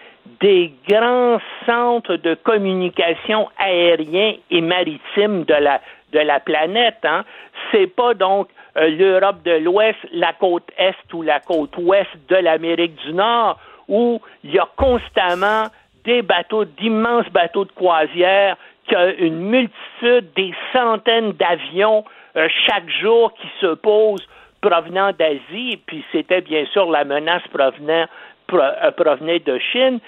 des 0.42 0.74
grands 0.86 1.38
centres 1.64 2.16
de 2.16 2.34
communication 2.34 3.48
aérien 3.56 4.34
et 4.50 4.60
maritime 4.60 5.44
de 5.44 5.54
la, 5.54 5.80
de 6.12 6.18
la 6.18 6.38
planète. 6.40 6.98
Hein. 7.04 7.24
C'est 7.70 7.86
pas 7.86 8.12
donc 8.12 8.48
euh, 8.76 8.90
l'Europe 8.90 9.42
de 9.42 9.52
l'Ouest, 9.52 10.00
la 10.12 10.34
côte 10.34 10.68
Est 10.76 11.14
ou 11.14 11.22
la 11.22 11.40
côte 11.40 11.74
Ouest 11.78 12.10
de 12.28 12.36
l'Amérique 12.36 12.96
du 13.06 13.14
Nord, 13.14 13.58
où 13.88 14.20
il 14.44 14.52
y 14.52 14.58
a 14.58 14.68
constamment 14.76 15.68
des 16.04 16.20
bateaux, 16.20 16.64
d'immenses 16.64 17.28
bateaux 17.32 17.64
de 17.64 17.72
croisière, 17.72 18.56
qui 18.86 18.94
a 18.94 19.12
une 19.12 19.40
multitude, 19.40 20.32
des 20.34 20.52
centaines 20.72 21.32
d'avions 21.32 22.04
euh, 22.36 22.48
chaque 22.66 22.88
jour 22.88 23.32
qui 23.34 23.48
se 23.60 23.74
posent 23.74 24.26
provenant 24.60 25.12
d'Asie, 25.12 25.80
puis 25.86 26.04
c'était 26.12 26.40
bien 26.40 26.64
sûr 26.66 26.90
la 26.90 27.04
menace 27.04 27.42
provenant 27.52 28.06
euh, 28.54 28.90
provenait 28.90 29.38
de 29.38 29.58
Chine. 29.58 29.98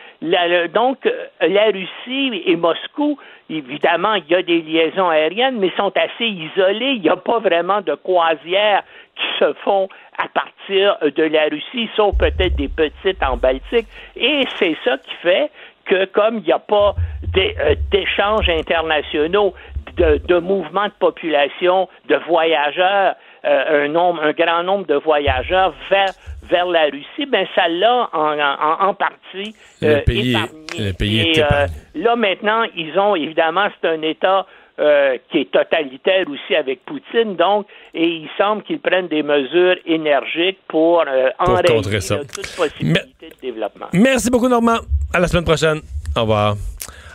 donc, 0.75 1.07
euh, 1.07 1.27
la 1.41 1.67
Russie 1.67 2.43
et 2.45 2.57
Moscou, 2.57 3.19
évidemment, 3.49 4.15
il 4.15 4.27
y 4.29 4.35
a 4.35 4.43
des 4.43 4.61
liaisons 4.61 5.09
aériennes, 5.09 5.59
mais 5.59 5.71
sont 5.79 5.93
assez 5.97 6.27
isolées. 6.27 6.93
Il 6.97 7.03
n'y 7.03 7.09
a 7.09 7.17
pas 7.17 7.39
vraiment 7.39 7.81
de 7.81 7.95
croisières 7.95 8.83
qui 9.17 9.27
se 9.39 9.53
font 9.65 9.89
à 10.19 10.29
partir 10.29 10.99
de 11.01 11.23
la 11.23 11.45
Russie, 11.45 11.89
sauf 11.97 12.19
peut-être 12.19 12.57
des 12.57 12.69
petites 12.69 13.23
en 13.23 13.39
Baltique. 13.39 13.87
Et 14.17 14.45
c'est 14.59 14.77
ça 14.85 14.99
qui 14.99 15.15
fait 15.23 15.51
que 15.87 16.05
comme 16.07 16.39
il 16.39 16.45
n'y 16.45 16.53
a 16.53 16.59
pas 16.59 16.95
euh, 17.37 17.75
d'échanges 17.91 18.49
internationaux, 18.49 19.55
de, 19.97 20.21
de 20.27 20.39
mouvements 20.39 20.87
de 20.87 20.93
population, 20.99 21.89
de 22.09 22.17
voyageurs, 22.27 23.15
euh, 23.45 23.85
un, 23.85 23.89
nombre, 23.89 24.23
un 24.23 24.33
grand 24.33 24.63
nombre 24.63 24.87
de 24.87 24.95
voyageurs 24.95 25.75
vers, 25.91 26.13
vers 26.49 26.67
la 26.67 26.85
Russie, 26.85 27.27
ben 27.29 27.47
ça 27.55 27.69
l'a 27.69 28.09
en, 28.13 28.39
en, 28.39 28.89
en, 28.89 28.95
partie 28.95 29.55
euh, 29.83 29.97
le 29.97 30.05
pays, 30.05 30.37
Le 30.79 30.93
pays 30.93 31.21
est 31.21 31.43
euh, 31.43 31.67
là 31.95 32.17
maintenant, 32.17 32.65
ils 32.75 32.99
ont 32.99 33.15
évidemment 33.15 33.69
c'est 33.81 33.89
un 33.89 34.03
État 34.03 34.47
euh, 34.79 35.19
qui 35.31 35.39
est 35.39 35.51
totalitaire 35.51 36.25
aussi 36.29 36.55
avec 36.55 36.85
Poutine, 36.85 37.37
donc, 37.37 37.67
et 37.93 38.07
il 38.07 38.29
semble 38.37 38.63
qu'ils 38.63 38.81
prennent 38.81 39.09
des 39.09 39.23
mesures 39.23 39.77
énergiques 39.87 40.59
pour, 40.69 41.05
euh, 41.07 41.31
enrayer 41.39 41.81
toute 41.81 42.57
possibilité 42.57 43.29
de 43.29 43.41
développement. 43.41 43.87
Merci 43.93 44.31
beaucoup, 44.31 44.49
Normand. 44.49 44.79
À 45.13 45.21
la 45.21 45.29
semaine 45.29 45.45
prochaine. 45.45 45.81
Au 46.17 46.23
revoir. 46.23 46.57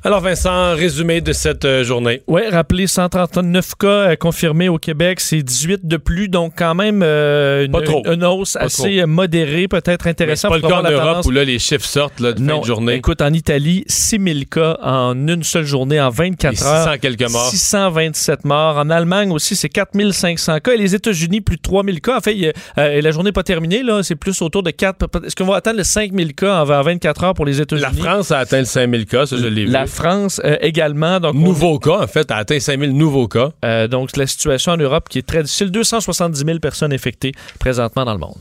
Alors 0.06 0.22
Vincent, 0.22 0.76
résumé 0.76 1.20
de 1.20 1.34
cette 1.34 1.66
euh, 1.66 1.84
journée. 1.84 2.22
Oui, 2.28 2.42
rappelez 2.50 2.88
139 2.88 3.76
cas 3.76 3.88
euh, 3.88 4.16
confirmés 4.16 4.70
au 4.70 4.78
Québec, 4.78 5.20
c'est 5.20 5.44
18 5.44 5.86
de 5.86 5.98
plus, 5.98 6.30
donc 6.30 6.54
quand 6.58 6.74
même 6.74 7.02
euh, 7.04 7.68
une, 8.06 8.24
hausse 8.24 8.56
assez 8.56 9.06
modérée, 9.06 9.68
peut-être 9.68 10.08
intéressante. 10.08 10.54
C'est 10.56 10.62
pas 10.62 10.68
le 10.68 10.74
cas 10.74 10.88
en 10.88 10.90
Europe 10.90 11.26
où 11.26 11.32
là, 11.32 11.44
les 11.44 11.60
chiffres 11.60 11.86
sortent 11.86 12.22
là, 12.22 12.32
de 12.32 12.42
fin 12.42 12.60
de 12.60 12.64
journée. 12.64 12.94
Écoute, 12.94 13.22
en 13.22 13.34
Italie, 13.34 13.84
6000 13.88 14.48
cas 14.48 14.78
en 14.82 15.28
une 15.28 15.44
seule 15.44 15.66
journée, 15.66 16.00
en 16.00 16.10
24 16.10 16.66
heures. 16.66 16.84
600 16.86 16.98
quelques 17.02 17.30
morts. 17.30 17.50
627 17.50 18.46
morts. 18.46 18.78
En 18.78 18.90
Allemagne 18.90 19.32
aussi, 19.32 19.58
c'est 19.58 19.68
4500 19.68 20.60
cas. 20.60 20.72
Et 20.72 20.78
les 20.78 20.96
États-Unis, 20.96 21.42
plus 21.42 21.58
de 21.58 21.62
3000 21.62 22.00
cas. 22.00 22.18
En 22.18 22.22
fait, 22.22 22.38
et 22.38 23.02
la 23.02 23.12
journée 23.12 23.30
n'est 23.30 23.34
pas 23.34 23.44
terminée, 23.44 23.84
là, 23.84 24.02
c'est 24.04 24.16
plus 24.16 24.42
autour 24.42 24.64
de 24.64 24.72
4. 24.72 25.26
Est-ce 25.26 25.36
qu'on 25.36 25.46
va 25.46 25.58
atteindre 25.58 25.78
les 25.78 25.84
5000 25.84 26.36
cas 26.36 26.62
en 26.62 26.64
24 26.64 27.24
heures 27.26 27.34
pour 27.34 27.46
les 27.46 27.60
États-Unis? 27.60 27.98
La 27.98 28.04
France 28.04 28.32
a 28.32 28.40
atteint 28.40 28.60
le 28.60 28.66
5000 28.66 29.06
cas, 29.06 29.26
ça 29.26 29.36
je 29.36 29.46
l'ai 29.46 29.66
vu. 29.66 29.72
France 29.90 30.40
euh, 30.45 30.57
également. 30.61 31.20
Donc, 31.20 31.36
nouveaux 31.36 31.80
cas, 31.80 32.02
en 32.02 32.07
fait, 32.07 32.32
a 32.32 32.38
atteint 32.38 32.60
5000 32.60 32.91
nouveaux 32.91 33.28
cas. 33.28 33.52
Euh, 33.66 33.88
donc, 33.88 34.16
la 34.16 34.28
situation 34.28 34.72
en 34.72 34.78
Europe 34.78 35.10
qui 35.10 35.20
est 35.20 35.28
très 35.28 35.44
difficile. 35.44 35.72
270 35.72 36.44
000 36.45 36.60
personnes 36.60 36.94
infectées 36.94 37.34
présentement 37.60 38.06
dans 38.06 38.14
le 38.14 38.20
monde. 38.20 38.38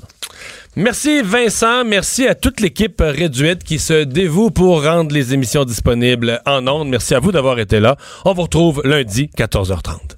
Merci 0.77 1.23
Vincent, 1.23 1.85
merci 1.85 2.29
à 2.29 2.37
toute 2.37 2.61
l'équipe 2.61 3.01
réduite 3.05 3.65
qui 3.65 3.81
se 3.81 4.05
dévoue 4.05 4.51
pour 4.51 4.85
rendre 4.85 5.13
les 5.13 5.35
émissions 5.35 5.65
disponibles 5.65 6.41
en 6.47 6.67
ondes. 6.69 6.89
Merci 6.89 7.15
à 7.15 7.19
vous 7.19 7.33
d'avoir 7.33 7.59
été 7.59 7.81
là. 7.81 7.97
On 8.25 8.33
vous 8.33 8.43
retrouve 8.43 8.83
lundi 8.85 9.29
14h30. 9.37 10.18